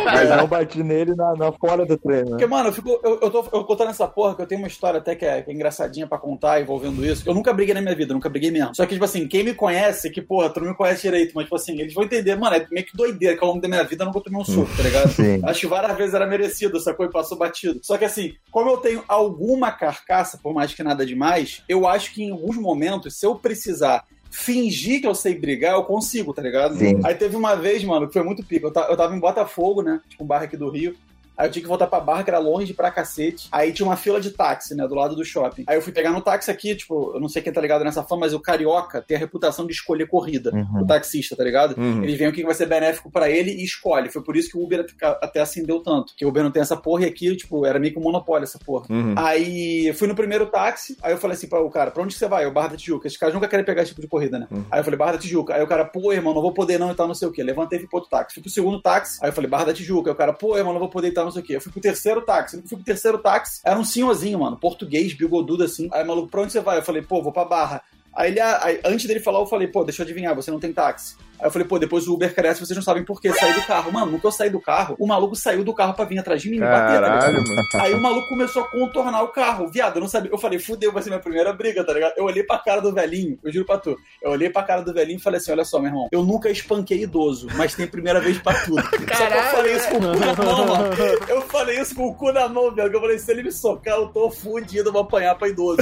Mas 0.06 0.30
não 0.30 0.48
bati 0.48 0.84
nele 0.84 1.16
na, 1.16 1.34
na 1.36 1.52
fora 1.52 1.86
do 1.86 1.98
treino. 1.98 2.26
Né? 2.26 2.30
Porque, 2.32 2.46
mano, 2.46 2.70
eu, 2.70 2.74
fico, 2.74 3.00
eu, 3.04 3.20
eu 3.22 3.32
tô 3.32 3.46
eu 3.52 3.64
contando 3.64 3.90
essa 3.90 4.08
porra 4.08 4.36
que 4.36 4.42
eu 4.42 4.46
tenho 4.46 4.62
uma 4.62 4.68
história 4.68 5.00
até 5.00 5.16
que 5.16 5.26
é, 5.26 5.42
que 5.42 5.50
é, 5.50 5.54
engraçadinha 5.54 6.06
pra 6.06 6.20
contar 6.20 6.62
envolvendo 6.62 7.04
isso. 7.04 7.24
Eu 7.28 7.34
nunca 7.34 7.52
briguei 7.52 7.74
na 7.74 7.82
minha 7.82 7.96
vida, 7.96 8.14
nunca 8.14 8.30
briguei 8.30 8.52
mesmo. 8.52 8.76
Só 8.76 8.86
que, 8.86 8.94
tipo 8.94 9.06
assim, 9.06 9.28
quem 9.28 9.44
me 9.44 9.54
conhece, 9.54 10.12
que, 10.12 10.22
porra, 10.22 10.50
tu 10.50 10.60
não 10.60 10.70
me 10.70 10.76
conhece 10.76 11.02
direito, 11.02 11.32
mas, 11.34 11.46
tipo 11.46 11.56
assim, 11.56 11.80
eles 11.80 11.94
vão 11.94 12.04
entender, 12.04 12.36
mano, 12.36 12.56
é 12.56 12.68
meio 12.72 12.86
que 12.86 12.96
doideira 12.96 13.36
que 13.36 13.44
ao 13.44 13.50
longo 13.50 13.62
da 13.62 13.68
minha 13.68 13.84
vida 13.84 14.04
eu 14.04 14.08
nunca 14.08 14.22
tomei 14.22 14.40
um 14.40 14.46
soco, 14.46 14.70
tá 14.78 14.84
ligado? 14.84 15.10
Sim. 15.10 15.42
Acho 15.44 15.62
que 15.62 15.68
várias 15.68 15.98
vezes 15.98 16.14
era 16.14 16.28
merecido, 16.28 16.80
sacou? 16.80 17.06
E 17.06 17.12
passou 17.12 17.38
batido. 17.38 17.80
Só 17.82 17.98
que, 17.98 18.06
assim, 18.06 18.36
como 18.52 18.70
eu 18.70 18.78
tenho 18.78 19.04
alguma 19.08 19.72
carcaça, 19.72 20.38
por 20.38 20.54
mais 20.54 20.74
que 20.74 20.84
nada 20.84 21.06
demais, 21.06 21.64
eu 21.68 21.88
acho 21.88 22.14
que 22.14 22.24
em 22.24 22.32
alguns 22.32 22.58
momentos, 22.58 23.18
se 23.18 23.26
eu 23.26 23.36
precisar 23.36 24.06
fingir 24.38 25.02
que 25.02 25.08
eu 25.08 25.16
sei 25.16 25.34
brigar, 25.34 25.74
eu 25.74 25.84
consigo, 25.84 26.32
tá 26.32 26.44
ligado? 26.44 26.78
Sim. 26.78 27.00
Aí 27.04 27.16
teve 27.16 27.36
uma 27.36 27.56
vez, 27.56 27.84
mano, 27.84 28.08
que 28.08 28.14
foi 28.14 28.24
muito 28.24 28.44
pico. 28.44 28.68
Eu, 28.68 28.84
eu 28.84 28.96
tava 28.96 29.16
em 29.16 29.20
Botafogo, 29.20 29.82
né? 29.82 30.00
Tipo, 30.08 30.24
um 30.24 30.28
bairro 30.28 30.46
aqui 30.46 30.56
do 30.56 30.70
Rio. 30.70 30.96
Aí 31.38 31.48
eu 31.48 31.52
tinha 31.52 31.62
que 31.62 31.68
voltar 31.68 31.88
pra 31.88 32.00
barra, 32.00 32.24
que 32.24 32.30
era 32.30 32.40
longe 32.40 32.74
pra 32.74 32.92
cacete. 32.92 33.48
Aí 33.52 33.72
tinha 33.72 33.86
uma 33.86 33.96
fila 33.96 34.20
de 34.20 34.32
táxi, 34.32 34.74
né, 34.76 34.88
do 34.88 34.96
lado 34.96 35.16
do 35.16 35.24
shopping. 35.24 35.64
Aí 35.68 35.78
eu 35.78 35.82
fui 35.82 35.94
pegar 35.94 36.12
no 36.12 36.22
táxi 36.22 36.50
aqui, 36.50 36.76
tipo, 36.76 37.14
eu 37.14 37.20
não 37.20 37.30
sei 37.30 37.42
quem 37.42 37.54
tá 37.54 37.62
ligado 37.62 37.84
nessa 37.84 38.04
fama, 38.04 38.22
mas 38.22 38.34
o 38.34 38.40
carioca 38.40 39.02
tem 39.02 39.16
a 39.16 39.20
reputação 39.20 39.66
de 39.66 39.74
escolher 39.74 40.08
corrida. 40.08 40.52
Uhum. 40.54 40.82
O 40.82 40.88
taxista, 40.88 41.36
tá 41.36 41.44
ligado? 41.44 41.80
Uhum. 41.80 42.04
Ele 42.04 42.16
vem 42.16 42.28
o 42.28 42.34
que 42.34 42.44
vai 42.44 42.56
ser 42.56 42.66
benéfico 42.66 43.12
para 43.12 43.30
ele 43.30 43.52
e 43.52 43.64
escolhe. 43.64 44.10
Foi 44.10 44.24
por 44.24 44.36
isso 44.36 44.50
que 44.50 44.58
o 44.58 44.64
Uber 44.64 44.86
até 45.22 45.40
acendeu 45.40 45.80
tanto. 45.82 46.14
Que 46.16 46.26
o 46.26 46.30
Uber 46.30 46.44
não 46.44 46.52
tem 46.52 46.62
essa 46.62 46.76
porra 46.76 47.04
e 47.04 47.06
aqui, 47.06 47.36
tipo, 47.36 47.66
era 47.66 47.80
meio 47.80 47.94
que 47.94 48.00
um 48.00 48.04
monopólio 48.04 48.44
essa 48.44 48.60
porra. 48.60 48.88
Uhum. 48.90 49.14
Aí 49.16 49.94
fui 49.94 50.08
no 50.08 50.16
primeiro 50.16 50.48
táxi, 50.48 50.98
aí 51.02 51.14
eu 51.14 51.18
falei 51.18 51.38
assim 51.38 51.48
para 51.48 51.62
o 51.62 51.70
cara, 51.70 51.92
pra 51.92 52.02
onde 52.02 52.14
você 52.14 52.28
vai? 52.28 52.46
Eu, 52.46 52.52
Barra 52.52 52.70
da 52.70 52.78
Tijuca. 52.78 53.08
Esses 53.08 53.20
caras 53.20 53.36
nunca 53.36 53.48
querem 53.48 53.66
pegar 53.66 53.84
esse 53.84 53.92
tipo 53.92 54.02
de 54.02 54.08
corrida, 54.08 54.40
né? 54.40 54.48
Uhum. 54.50 54.66
Aí 54.72 54.80
eu 54.80 54.84
falei, 54.84 54.98
Barra 54.98 55.14
da 55.14 55.18
Tijuca. 55.20 55.54
Aí 55.54 55.62
o 55.62 55.68
cara, 55.68 55.86
pô, 55.86 56.12
irmão, 56.12 56.34
não 56.34 56.42
vou 56.42 56.54
poder 56.54 56.80
não 56.80 56.92
e 56.92 56.96
tal, 56.96 57.08
não 57.08 57.16
sei 57.16 57.28
o 57.28 57.32
quê. 57.32 57.44
Levantei 57.44 57.78
e 57.78 57.82
fui 57.82 57.90
pro 57.90 57.98
outro 57.98 58.10
táxi. 58.10 58.34
Fui 58.36 58.44
pro 58.44 58.52
segundo 58.52 58.82
táxi, 58.82 59.20
aí 59.22 59.30
eu 59.30 59.34
falei, 59.34 59.50
Barra 59.50 59.66
da 59.66 59.74
Tijuca. 59.74 60.10
Aí 60.10 60.14
o 60.14 60.18
cara, 60.18 60.34
pô, 60.34 60.58
irmão, 60.58 60.74
não 60.74 60.80
vou 60.80 60.90
poder 60.90 61.10
e 61.10 61.12
tal, 61.12 61.27
não 61.28 61.34
sei 61.34 61.42
o 61.42 61.46
quê. 61.46 61.56
Eu 61.56 61.62
fui 61.62 61.72
pro 61.72 61.82
terceiro 61.82 62.22
táxi. 62.22 62.58
Eu 62.58 62.64
fui 62.64 62.78
pro 62.78 62.86
terceiro 62.86 63.18
táxi, 63.20 63.62
era 63.64 63.80
um 63.80 63.86
senhorzinho, 63.86 64.40
mano, 64.40 64.58
português, 64.58 65.14
bigodudo 65.14 65.64
assim. 65.64 65.90
Aí, 65.92 66.04
maluco, 66.04 66.30
pra 66.30 66.42
onde 66.42 66.52
você 66.52 66.60
vai? 66.60 66.78
Eu 66.78 66.84
falei, 66.84 67.02
pô, 67.02 67.22
vou 67.22 67.32
pra 67.32 67.46
Barra. 67.46 67.82
Aí, 68.14 68.32
ele, 68.32 68.40
aí, 68.40 68.80
antes 68.84 69.06
dele 69.06 69.20
falar, 69.20 69.40
eu 69.40 69.46
falei, 69.46 69.68
pô, 69.68 69.84
deixa 69.84 70.02
eu 70.02 70.06
adivinhar, 70.06 70.36
você 70.36 70.50
não 70.50 70.60
tem 70.60 70.74
táxi. 70.74 71.16
Aí 71.40 71.48
eu 71.48 71.52
falei, 71.52 71.68
pô, 71.68 71.78
depois 71.78 72.08
o 72.08 72.14
Uber 72.14 72.34
cresce, 72.34 72.60
vocês 72.66 72.76
não 72.76 72.84
sabem 72.84 73.04
por 73.04 73.22
que 73.22 73.32
sair 73.32 73.54
do 73.54 73.62
carro. 73.66 73.92
Mano, 73.92 74.14
no 74.14 74.20
que 74.20 74.26
eu 74.26 74.32
saí 74.32 74.50
do 74.50 74.60
carro, 74.60 74.96
o 75.00 75.08
maluco 75.08 75.36
saiu 75.36 75.64
do 75.64 75.74
carro 75.74 75.94
pra 75.94 76.06
vir 76.06 76.20
atrás 76.20 76.42
de 76.42 76.50
mim, 76.50 76.60
Caralho, 76.60 77.02
bater, 77.02 77.22
tá 77.22 77.30
ligado? 77.30 77.86
Aí 77.86 77.94
o 77.94 78.02
maluco 78.02 78.28
começou 78.28 78.64
a 78.64 78.68
contornar 78.68 79.24
o 79.24 79.28
carro. 79.30 79.68
Viado, 79.70 79.98
eu 79.98 80.02
não 80.02 80.08
sabia. 80.08 80.32
Eu 80.32 80.38
falei, 80.38 80.60
fudeu, 80.60 80.92
vai 80.92 81.04
ser 81.04 81.10
minha 81.10 81.22
primeira 81.22 81.54
briga, 81.54 81.84
tá 81.84 81.94
ligado? 81.94 82.14
Eu 82.18 82.26
olhei 82.26 82.44
pra 82.44 82.58
cara 82.58 82.82
do 82.82 82.94
velhinho, 82.94 83.38
eu 83.44 83.52
juro 83.52 83.66
pra 83.66 83.78
tu. 83.78 83.98
Eu 84.22 84.32
olhei 84.32 84.50
pra 84.50 84.64
cara 84.64 84.82
do 84.82 84.94
velhinho 84.94 85.18
e 85.18 85.22
falei 85.22 85.40
assim: 85.40 85.52
olha 85.52 85.66
só, 85.66 85.80
meu 85.80 85.90
irmão, 85.90 86.08
eu 86.12 86.24
nunca 86.24 86.50
espanquei 86.50 87.04
idoso, 87.04 87.48
mas 87.56 87.76
tem 87.76 87.88
primeira 87.88 88.20
vez 88.20 88.38
pra 88.40 88.54
tudo. 88.64 88.82
Caralho. 89.06 89.18
Só 89.18 89.28
que 89.28 89.38
eu 89.38 89.44
falei 89.44 89.76
isso 89.76 89.90
com 89.90 89.98
o 89.98 90.02
cu 90.02 90.20
na 90.20 90.36
mão, 90.36 90.66
mano. 90.66 90.96
Eu 91.28 91.42
falei 91.42 91.80
isso 91.80 91.96
com 91.96 92.08
o 92.08 92.16
cu 92.16 92.32
na 92.32 92.48
mão, 92.48 92.74
velho. 92.74 92.94
Eu 92.94 93.02
falei, 93.02 93.20
se 93.20 93.32
ele 93.32 93.44
me 93.44 93.52
socar, 93.52 93.96
eu 93.96 94.08
tô 94.08 94.32
fudido, 94.32 94.90
eu 94.90 94.94
vou 94.94 95.02
apanhar 95.02 95.36
pra 95.36 95.48
idoso. 95.48 95.78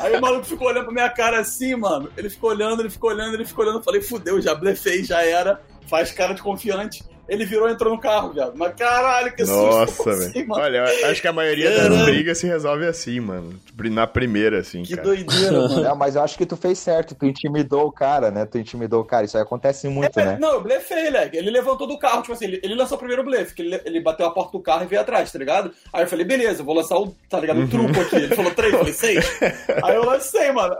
Aí 0.00 0.16
o 0.16 0.20
maluco 0.20 0.44
ficou 0.44 0.68
olhando 0.68 0.84
pra 0.84 0.92
minha 0.92 1.08
cara 1.08 1.40
assim, 1.40 1.74
mano. 1.74 2.10
Ele 2.16 2.28
ficou 2.28 2.50
olhando, 2.50 2.82
ele 2.82 2.90
ficou 2.90 3.10
olhando, 3.10 3.34
ele 3.34 3.44
ficou 3.44 3.64
olhando. 3.64 3.78
Eu 3.78 3.82
falei, 3.82 4.00
fudeu, 4.02 4.40
já 4.40 4.54
blefei, 4.54 4.81
já 5.04 5.22
era 5.24 5.60
faz 5.92 6.10
cara 6.10 6.32
de 6.32 6.42
confiante. 6.42 7.04
ele 7.28 7.44
virou 7.44 7.68
e 7.68 7.72
entrou 7.72 7.94
no 7.94 8.00
carro, 8.00 8.32
viado. 8.32 8.52
Mas 8.56 8.74
caralho, 8.74 9.34
que 9.34 9.44
Nossa, 9.44 10.14
velho. 10.14 10.30
Assim, 10.30 10.46
Olha, 10.50 10.84
acho 10.84 11.20
que 11.20 11.28
a 11.28 11.32
maioria 11.32 11.70
das 11.70 12.02
brigas 12.04 12.38
se 12.38 12.46
resolve 12.46 12.86
assim, 12.86 13.20
mano. 13.20 13.60
Na 13.90 14.06
primeira, 14.06 14.60
assim, 14.60 14.82
que 14.82 14.96
cara. 14.96 15.08
doideira, 15.08 15.52
mano. 15.68 15.82
Não, 15.82 15.96
mas 15.96 16.16
eu 16.16 16.22
acho 16.22 16.36
que 16.36 16.46
tu 16.46 16.56
fez 16.56 16.78
certo, 16.78 17.14
tu 17.14 17.26
intimidou 17.26 17.86
o 17.86 17.92
cara, 17.92 18.30
né? 18.30 18.46
Tu 18.46 18.58
intimidou 18.58 19.02
o 19.02 19.04
cara, 19.04 19.24
isso 19.24 19.36
aí 19.36 19.42
acontece 19.42 19.88
muito, 19.88 20.18
é, 20.18 20.24
né? 20.24 20.38
Não, 20.40 20.54
eu 20.54 20.60
blefei, 20.62 21.10
leg. 21.10 21.36
Ele 21.36 21.50
levantou 21.50 21.86
do 21.86 21.98
carro, 21.98 22.22
tipo 22.22 22.32
assim, 22.32 22.46
ele, 22.46 22.60
ele 22.62 22.74
lançou 22.74 22.96
o 22.96 22.98
primeiro 22.98 23.24
blefe, 23.24 23.54
que 23.54 23.62
ele, 23.62 23.80
ele 23.84 24.00
bateu 24.00 24.26
a 24.26 24.30
porta 24.30 24.52
do 24.52 24.62
carro 24.62 24.84
e 24.84 24.86
veio 24.86 25.00
atrás, 25.02 25.30
tá 25.30 25.38
ligado? 25.38 25.72
Aí 25.92 26.04
eu 26.04 26.08
falei, 26.08 26.24
beleza, 26.24 26.62
vou 26.62 26.74
lançar 26.74 26.96
o, 26.96 27.14
tá 27.28 27.38
ligado, 27.38 27.58
o 27.58 27.60
uhum. 27.60 27.68
truco 27.68 28.00
aqui. 28.00 28.16
Ele 28.16 28.34
falou 28.34 28.52
três, 28.52 28.72
eu 28.72 28.78
falei 28.78 28.94
seis. 28.94 29.38
aí 29.82 29.94
eu 29.94 30.04
lancei, 30.04 30.52
mano. 30.52 30.76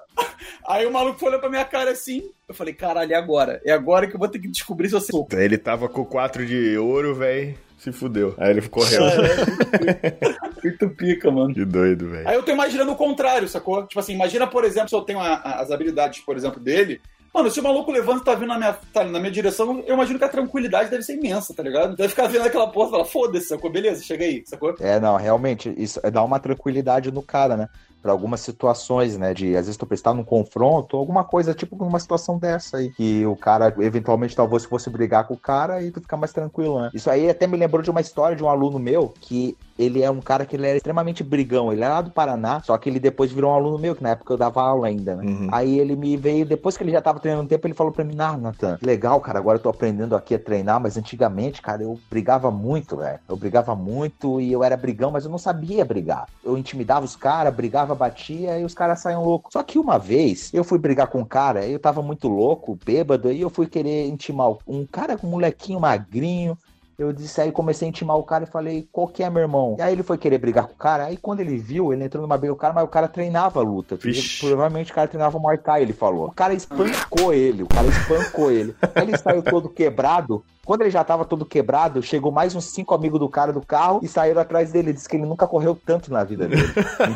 Aí 0.67 0.87
o 0.87 0.93
maluco 0.93 1.19
foi 1.19 1.29
olhando 1.29 1.41
pra 1.41 1.51
minha 1.51 1.65
cara 1.65 1.91
assim, 1.91 2.31
eu 2.53 2.57
falei, 2.57 2.75
caralho, 2.75 3.13
é 3.13 3.17
agora. 3.17 3.61
É 3.65 3.73
agora 3.73 4.07
que 4.07 4.15
eu 4.15 4.19
vou 4.19 4.29
ter 4.29 4.39
que 4.39 4.49
descobrir 4.49 4.89
se 4.89 4.95
você. 4.95 5.13
Ele 5.33 5.59
tava 5.59 5.89
com 5.89 6.05
quatro 6.05 6.47
de 6.47 6.77
ouro, 6.79 7.15
velho. 7.15 7.55
Se 7.79 7.91
fudeu. 7.91 8.33
Aí 8.39 8.51
ele 8.51 8.69
correu. 8.69 9.03
É, 9.05 10.63
muito 10.63 10.89
pica, 10.91 11.33
mano. 11.33 11.53
Que 11.53 11.65
doido, 11.65 12.11
velho. 12.11 12.29
Aí 12.29 12.37
eu 12.37 12.43
tô 12.45 12.53
imaginando 12.53 12.93
o 12.93 12.97
contrário, 12.97 13.49
sacou? 13.49 13.85
Tipo 13.85 13.99
assim, 13.99 14.15
imagina, 14.15 14.47
por 14.47 14.65
exemplo, 14.65 14.89
se 14.89 14.95
eu 14.95 15.01
tenho 15.01 15.19
a, 15.19 15.35
a, 15.35 15.61
as 15.63 15.73
habilidades, 15.73 16.21
por 16.21 16.37
exemplo, 16.37 16.61
dele. 16.61 17.01
Mano, 17.35 17.51
se 17.51 17.59
o 17.59 17.63
maluco 17.63 17.91
levanta 17.91 18.21
e 18.21 18.25
tá 18.25 18.35
vindo 18.35 18.49
na 18.49 18.59
minha, 18.59 18.73
tá, 18.93 19.03
na 19.03 19.19
minha 19.19 19.33
direção, 19.33 19.83
eu 19.87 19.95
imagino 19.95 20.19
que 20.19 20.25
a 20.25 20.29
tranquilidade 20.29 20.91
deve 20.91 21.03
ser 21.03 21.17
imensa, 21.17 21.55
tá 21.55 21.63
ligado? 21.63 21.97
Deve 21.97 22.11
ficar 22.11 22.29
vendo 22.29 22.47
aquela 22.47 22.71
porra 22.71 22.89
e 22.89 22.91
falar, 22.91 23.05
foda-se, 23.07 23.47
sacou? 23.49 23.73
Beleza, 23.73 24.05
chega 24.05 24.25
aí, 24.25 24.43
sacou? 24.47 24.75
É, 24.79 25.01
não, 25.01 25.17
realmente, 25.17 25.75
isso 25.77 25.99
dá 26.13 26.23
uma 26.23 26.39
tranquilidade 26.39 27.11
no 27.11 27.23
cara, 27.23 27.57
né? 27.57 27.69
Para 28.03 28.13
algumas 28.13 28.41
situações, 28.41 29.17
né? 29.17 29.33
De 29.33 29.57
às 29.57 29.67
vezes 29.67 29.77
tu 29.77 29.87
prestar 29.87 30.13
num 30.13 30.25
confronto, 30.25 30.97
alguma 30.97 31.25
coisa, 31.25 31.55
tipo 31.55 31.77
uma 31.83 32.01
situação 32.01 32.39
dessa 32.39 32.79
aí, 32.79 32.91
que 32.91 33.25
o 33.27 33.37
cara 33.37 33.73
eventualmente 33.79 34.37
talvez 34.37 34.65
fosse 34.65 34.91
brigar 34.91 35.27
com 35.27 35.35
o 35.35 35.39
cara 35.39 35.83
e 35.83 35.91
tu 35.91 36.01
ficar 36.01 36.17
mais 36.17 36.33
tranquilo, 36.33 36.81
né? 36.81 36.91
Isso 36.93 37.09
aí 37.09 37.31
até 37.31 37.47
me 37.47 37.57
lembrou 37.57 37.83
de 37.83 37.91
uma 37.91 38.01
história 38.01 38.37
de 38.37 38.43
um 38.43 38.49
aluno 38.49 38.79
meu 38.79 39.15
que 39.21 39.57
ele 39.79 40.03
é 40.03 40.11
um 40.11 40.21
cara 40.21 40.45
que 40.45 40.57
ele 40.57 40.67
era 40.67 40.77
extremamente 40.77 41.23
brigão. 41.23 41.73
Ele 41.73 41.83
era 41.83 41.95
lá 41.95 42.01
do 42.01 42.11
Paraná, 42.11 42.61
só 42.63 42.77
que 42.77 42.89
ele 42.89 43.01
depois 43.01 43.33
virou 43.33 43.51
um 43.51 43.55
aluno 43.55 43.79
meu, 43.79 43.95
que 43.95 44.03
na 44.03 44.11
época 44.11 44.33
eu 44.33 44.37
dava 44.37 44.63
aula 44.63 44.87
ainda, 44.87 45.17
né? 45.17 45.25
Uhum. 45.25 45.49
Aí 45.51 45.79
ele 45.79 45.97
me 45.97 46.17
veio, 46.17 46.45
depois 46.45 46.77
que 46.77 46.85
ele 46.85 46.93
já 46.93 47.01
tava 47.01 47.21
treinando 47.21 47.45
um 47.45 47.49
tempo, 47.49 47.67
ele 47.67 47.75
falou 47.75 47.93
pra 47.93 48.05
mim, 48.05 48.17
ah, 48.19 48.37
Nathan, 48.37 48.79
legal, 48.83 49.21
cara, 49.21 49.39
agora 49.39 49.59
eu 49.59 49.63
tô 49.63 49.69
aprendendo 49.69 50.15
aqui 50.15 50.35
a 50.35 50.39
treinar, 50.39 50.81
mas 50.81 50.97
antigamente, 50.97 51.61
cara, 51.61 51.83
eu 51.83 51.99
brigava 52.11 52.51
muito, 52.51 52.97
velho. 52.97 53.19
Eu 53.29 53.37
brigava 53.37 53.75
muito 53.75 54.41
e 54.41 54.53
eu 54.53 54.63
era 54.63 54.77
brigão, 54.77 55.11
mas 55.11 55.25
eu 55.25 55.31
não 55.31 55.39
sabia 55.39 55.85
brigar. 55.85 56.27
Eu 56.45 56.57
intimidava 56.57 57.05
os 57.05 57.17
caras, 57.17 57.55
brigava, 57.55 57.92
batia 57.95 58.59
e 58.59 58.65
os 58.65 58.75
caras 58.75 59.01
saíam 59.01 59.25
loucos. 59.25 59.53
Só 59.53 59.63
que 59.63 59.79
uma 59.79 59.99
vez 59.99 60.51
eu 60.53 60.65
fui 60.65 60.79
brigar 60.79 61.07
com 61.09 61.21
um 61.21 61.25
cara, 61.25 61.67
eu 61.67 61.79
tava 61.79 62.03
muito 62.03 62.29
louco, 62.29 62.79
bêbado, 62.85 63.31
e 63.31 63.41
eu 63.41 63.51
fui 63.51 63.67
querer 63.67 64.07
intimar 64.09 64.53
um 64.67 64.87
cara 64.87 65.17
com 65.17 65.27
um 65.27 65.31
molequinho 65.31 65.81
magrinho, 65.81 66.57
eu 66.99 67.13
disse 67.13 67.41
aí, 67.41 67.51
comecei 67.51 67.87
a 67.87 67.89
intimar 67.89 68.17
o 68.17 68.23
cara 68.23 68.45
e 68.45 68.47
falei, 68.47 68.89
qual 68.93 69.09
que 69.09 69.23
é, 69.23 69.31
meu 69.31 69.43
irmão? 69.43 69.77
E 69.79 69.83
aí 69.83 69.93
ele 69.93 70.03
foi 70.03 70.19
querer 70.19 70.39
brigar 70.39 70.67
com 70.67 70.75
o 70.75 70.77
cara. 70.77 71.07
Aí 71.07 71.17
quando 71.17 71.41
ele 71.41 71.57
viu, 71.57 71.93
ele 71.93 72.05
entrou 72.05 72.23
numa 72.23 72.37
briga 72.37 72.53
com 72.53 72.59
o 72.59 72.61
cara, 72.61 72.75
mas 72.75 72.85
o 72.85 72.89
cara 72.89 73.09
treinava 73.09 73.61
a 73.61 73.63
luta. 73.63 73.99
Provavelmente 74.41 74.93
o 74.93 74.95
cara 74.95 75.09
treinava 75.09 75.39
Muay 75.39 75.59
Thai, 75.59 75.83
ele 75.83 75.93
falou. 75.93 76.29
O 76.29 76.33
cara 76.33 76.55
espancou 76.55 77.33
ele, 77.33 77.63
o 77.63 77.67
cara 77.67 77.87
espancou 77.89 78.51
ele. 78.51 78.75
Aí 78.95 79.03
ele 79.03 79.19
saiu 79.19 79.43
todo 79.43 79.69
quebrado. 79.69 80.45
Quando 80.65 80.83
ele 80.83 80.91
já 80.91 81.03
tava 81.03 81.25
todo 81.25 81.45
quebrado, 81.45 82.01
chegou 82.03 82.31
mais 82.31 82.55
uns 82.55 82.67
cinco 82.67 82.95
amigos 82.95 83.19
do 83.19 83.29
cara 83.29 83.53
do 83.53 83.61
carro 83.61 83.99
e 84.01 84.07
saíram 84.07 84.41
atrás 84.41 84.71
dele. 84.71 84.93
Diz 84.93 85.09
que 85.09 85.17
ele 85.17 85.27
nunca 85.27 85.45
correu 85.45 85.75
tanto 85.75 86.13
na 86.13 86.23
vida 86.23 86.47
dele. 86.47 86.63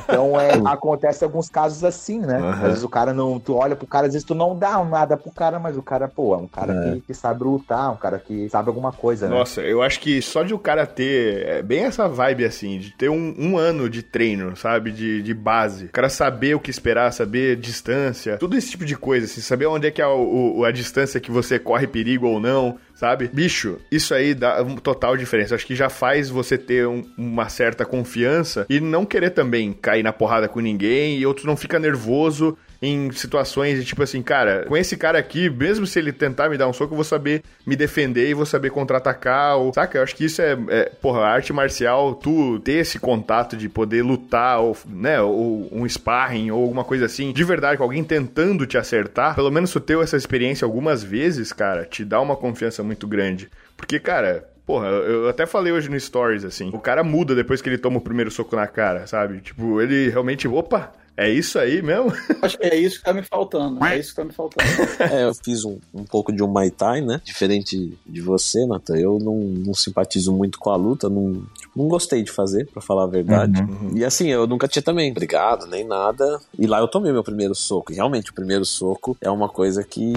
Então, 0.08 0.38
é, 0.40 0.52
acontece 0.64 1.22
alguns 1.22 1.48
casos 1.48 1.84
assim, 1.84 2.20
né? 2.20 2.40
Uhum. 2.40 2.50
Às 2.50 2.60
vezes 2.60 2.82
o 2.82 2.88
cara 2.88 3.12
não. 3.12 3.38
Tu 3.38 3.54
olha 3.54 3.76
pro 3.76 3.86
cara, 3.86 4.06
às 4.06 4.12
vezes 4.12 4.26
tu 4.26 4.34
não 4.34 4.56
dá 4.56 4.82
nada 4.84 5.16
pro 5.16 5.30
cara, 5.30 5.58
mas 5.58 5.76
o 5.76 5.82
cara, 5.82 6.08
pô, 6.08 6.34
é 6.34 6.38
um 6.38 6.46
cara 6.46 6.72
é. 6.72 6.94
que, 6.94 7.00
que, 7.02 7.14
sabe 7.14 7.44
lutar, 7.44 7.92
um 7.92 7.96
cara 7.96 8.18
que 8.18 8.48
sabe 8.48 8.68
alguma 8.68 8.92
coisa, 8.92 9.28
né? 9.28 9.36
Nossa, 9.36 9.60
eu 9.60 9.82
acho 9.82 10.00
que 10.00 10.20
só 10.20 10.42
de 10.42 10.54
o 10.54 10.58
cara 10.58 10.86
ter 10.86 11.46
é, 11.46 11.62
bem 11.62 11.84
essa 11.84 12.08
vibe 12.08 12.44
assim, 12.44 12.78
de 12.78 12.90
ter 12.92 13.08
um, 13.08 13.34
um 13.38 13.56
ano 13.56 13.88
de 13.88 14.02
treino, 14.02 14.56
sabe? 14.56 14.90
De, 14.90 15.22
de 15.22 15.34
base. 15.34 15.86
O 15.86 15.92
cara 15.92 16.08
saber 16.08 16.54
o 16.54 16.60
que 16.60 16.70
esperar, 16.70 17.12
saber 17.12 17.56
distância, 17.56 18.38
tudo 18.38 18.56
esse 18.56 18.70
tipo 18.70 18.84
de 18.84 18.96
coisa, 18.96 19.26
assim, 19.26 19.40
saber 19.40 19.66
onde 19.66 19.86
é 19.86 19.90
que 19.90 20.02
é 20.02 20.06
o, 20.06 20.58
o, 20.58 20.64
a 20.64 20.72
distância 20.72 21.20
que 21.20 21.30
você 21.30 21.58
corre 21.58 21.86
perigo 21.86 22.26
ou 22.26 22.40
não 22.40 22.76
sabe? 22.96 23.30
Bicho, 23.32 23.78
isso 23.92 24.14
aí 24.14 24.34
dá 24.34 24.62
uma 24.62 24.80
total 24.80 25.16
diferença. 25.16 25.54
Acho 25.54 25.66
que 25.66 25.76
já 25.76 25.88
faz 25.88 26.30
você 26.30 26.56
ter 26.56 26.88
um, 26.88 27.04
uma 27.16 27.48
certa 27.48 27.84
confiança 27.84 28.66
e 28.68 28.80
não 28.80 29.04
querer 29.04 29.30
também 29.30 29.72
cair 29.72 30.02
na 30.02 30.12
porrada 30.12 30.48
com 30.48 30.58
ninguém 30.58 31.18
e 31.18 31.26
outros 31.26 31.44
não 31.44 31.56
fica 31.56 31.78
nervoso 31.78 32.56
em 32.80 33.10
situações 33.12 33.78
de 33.78 33.84
tipo 33.84 34.02
assim, 34.02 34.22
cara, 34.22 34.64
com 34.66 34.76
esse 34.76 34.96
cara 34.96 35.18
aqui, 35.18 35.48
mesmo 35.48 35.86
se 35.86 35.98
ele 35.98 36.12
tentar 36.12 36.48
me 36.48 36.58
dar 36.58 36.68
um 36.68 36.72
soco, 36.72 36.92
eu 36.92 36.96
vou 36.96 37.04
saber 37.04 37.42
me 37.66 37.74
defender 37.76 38.28
e 38.28 38.34
vou 38.34 38.46
saber 38.46 38.70
contra-atacar. 38.70 39.56
Ou, 39.56 39.72
saca? 39.72 39.98
Eu 39.98 40.02
acho 40.02 40.14
que 40.14 40.24
isso 40.24 40.42
é, 40.42 40.56
é, 40.68 40.84
porra, 41.00 41.20
arte 41.20 41.52
marcial, 41.52 42.14
tu 42.14 42.58
ter 42.60 42.74
esse 42.74 42.98
contato 42.98 43.56
de 43.56 43.68
poder 43.68 44.02
lutar, 44.02 44.60
ou, 44.60 44.76
né, 44.86 45.20
ou 45.20 45.68
um 45.72 45.88
sparring, 45.88 46.50
ou 46.50 46.62
alguma 46.62 46.84
coisa 46.84 47.06
assim, 47.06 47.32
de 47.32 47.44
verdade, 47.44 47.78
com 47.78 47.84
alguém 47.84 48.04
tentando 48.04 48.66
te 48.66 48.78
acertar, 48.78 49.34
pelo 49.34 49.50
menos 49.50 49.70
tu 49.70 49.80
ter 49.80 49.98
essa 49.98 50.16
experiência 50.16 50.64
algumas 50.64 51.02
vezes, 51.02 51.52
cara, 51.52 51.84
te 51.84 52.04
dá 52.04 52.20
uma 52.20 52.36
confiança 52.36 52.82
muito 52.82 53.06
grande. 53.06 53.48
Porque, 53.76 53.98
cara, 53.98 54.48
Porra, 54.66 54.88
eu 54.88 55.28
até 55.28 55.46
falei 55.46 55.72
hoje 55.72 55.88
no 55.88 55.98
Stories, 55.98 56.44
assim. 56.44 56.70
O 56.74 56.80
cara 56.80 57.04
muda 57.04 57.36
depois 57.36 57.62
que 57.62 57.68
ele 57.68 57.78
toma 57.78 57.98
o 57.98 58.00
primeiro 58.00 58.32
soco 58.32 58.56
na 58.56 58.66
cara, 58.66 59.06
sabe? 59.06 59.40
Tipo, 59.40 59.80
ele 59.80 60.10
realmente. 60.10 60.48
Opa! 60.48 60.92
É 61.16 61.30
isso 61.30 61.58
aí 61.58 61.80
mesmo? 61.80 62.12
Acho 62.42 62.58
que 62.58 62.66
é 62.66 62.76
isso 62.76 62.98
que 62.98 63.04
tá 63.04 63.14
me 63.14 63.22
faltando. 63.22 63.82
É 63.82 63.98
isso 63.98 64.10
que 64.10 64.16
tá 64.16 64.24
me 64.24 64.32
faltando. 64.32 64.68
é, 65.00 65.24
eu 65.24 65.34
fiz 65.34 65.64
um, 65.64 65.78
um 65.94 66.04
pouco 66.04 66.30
de 66.30 66.42
um 66.42 66.46
Muay 66.46 66.70
Thai, 66.70 67.00
né? 67.00 67.22
Diferente 67.24 67.96
de 68.04 68.20
você, 68.20 68.66
Nathan. 68.66 68.96
Eu 68.96 69.18
não, 69.18 69.38
não 69.38 69.72
simpatizo 69.72 70.30
muito 70.30 70.58
com 70.58 70.68
a 70.68 70.76
luta. 70.76 71.08
Não, 71.08 71.42
tipo, 71.58 71.72
não 71.74 71.88
gostei 71.88 72.22
de 72.22 72.30
fazer, 72.30 72.66
para 72.66 72.82
falar 72.82 73.04
a 73.04 73.06
verdade. 73.06 73.62
Uhum. 73.62 73.92
E 73.94 74.04
assim, 74.04 74.28
eu 74.28 74.46
nunca 74.46 74.68
tinha 74.68 74.82
também 74.82 75.10
brigado, 75.10 75.66
nem 75.66 75.86
nada. 75.86 76.38
E 76.58 76.66
lá 76.66 76.80
eu 76.80 76.88
tomei 76.88 77.12
meu 77.12 77.24
primeiro 77.24 77.54
soco. 77.54 77.92
E 77.92 77.94
realmente, 77.94 78.30
o 78.30 78.34
primeiro 78.34 78.66
soco 78.66 79.16
é 79.22 79.30
uma 79.30 79.48
coisa 79.48 79.82
que 79.82 80.12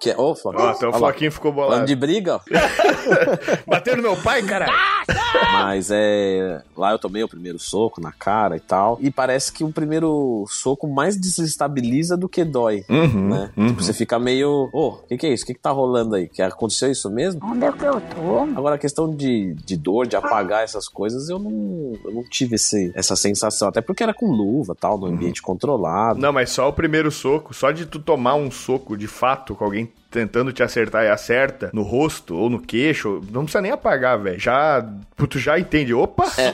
que 0.00 0.10
é, 0.10 0.14
oh. 0.16 0.34
Ó, 0.44 0.68
até 0.68 0.88
o 0.88 0.92
Flaquinho 0.92 1.30
ficou 1.30 1.52
bolado. 1.52 1.72
Falando 1.72 1.86
de 1.86 1.94
briga, 1.94 2.36
ó. 2.36 2.40
Bateu 3.68 3.96
no 3.96 4.02
meu 4.02 4.16
pai, 4.16 4.42
cara. 4.42 4.66
Mas 5.52 5.90
é. 5.92 6.62
Lá 6.76 6.92
eu 6.92 6.98
tomei 6.98 7.22
o 7.22 7.28
primeiro 7.28 7.58
soco 7.58 8.00
na 8.00 8.10
cara 8.10 8.56
e 8.56 8.60
tal. 8.60 8.98
E 9.00 9.10
parece 9.10 9.52
que 9.52 9.62
o 9.62 9.70
primeiro 9.70 10.44
soco 10.48 10.88
mais 10.88 11.16
desestabiliza 11.16 12.16
do 12.16 12.28
que 12.28 12.44
dói. 12.44 12.84
Uhum, 12.88 13.28
né? 13.28 13.50
Uhum. 13.56 13.68
Tipo, 13.68 13.82
você 13.82 13.92
fica 13.92 14.18
meio. 14.18 14.70
Ô, 14.72 14.80
oh, 14.80 14.88
o 14.88 15.06
que, 15.06 15.18
que, 15.18 15.26
é 15.26 15.34
isso? 15.34 15.44
O 15.44 15.46
que, 15.48 15.54
que 15.54 15.60
tá 15.60 15.70
rolando 15.70 16.14
aí? 16.14 16.28
Que 16.28 16.40
aconteceu 16.40 16.90
isso 16.90 17.10
mesmo? 17.10 17.40
Onde 17.44 17.66
é 17.66 17.72
que 17.72 17.84
eu 17.84 18.00
tô? 18.00 18.38
Agora, 18.56 18.76
a 18.76 18.78
questão 18.78 19.14
de, 19.14 19.54
de 19.54 19.76
dor, 19.76 20.06
de 20.06 20.16
apagar 20.16 20.64
essas 20.64 20.88
coisas, 20.88 21.28
eu 21.28 21.38
não, 21.38 21.98
eu 22.04 22.14
não 22.14 22.24
tive 22.24 22.54
esse, 22.54 22.90
essa 22.94 23.14
sensação. 23.14 23.68
Até 23.68 23.82
porque 23.82 24.02
era 24.02 24.14
com 24.14 24.30
luva 24.30 24.74
tal, 24.74 24.96
no 24.96 25.06
uhum. 25.06 25.12
ambiente 25.12 25.42
uhum. 25.42 25.46
controlado. 25.46 26.18
Não, 26.18 26.32
mas 26.32 26.50
só 26.50 26.68
o 26.68 26.72
primeiro 26.72 27.10
soco, 27.10 27.52
só 27.52 27.70
de 27.70 27.84
tu 27.84 27.98
tomar 27.98 28.34
um 28.34 28.50
soco 28.50 28.96
de 28.96 29.06
fato 29.06 29.54
com 29.54 29.64
alguém 29.64 29.89
tentando 30.10 30.52
te 30.52 30.62
acertar 30.62 31.04
e 31.04 31.08
acerta 31.08 31.70
no 31.72 31.82
rosto 31.82 32.36
ou 32.36 32.50
no 32.50 32.60
queixo, 32.60 33.22
não 33.30 33.42
precisa 33.42 33.62
nem 33.62 33.70
apagar, 33.70 34.18
velho. 34.18 34.38
Já, 34.38 34.84
tu 35.28 35.38
já 35.38 35.58
entende. 35.58 35.94
Opa! 35.94 36.24
É. 36.36 36.52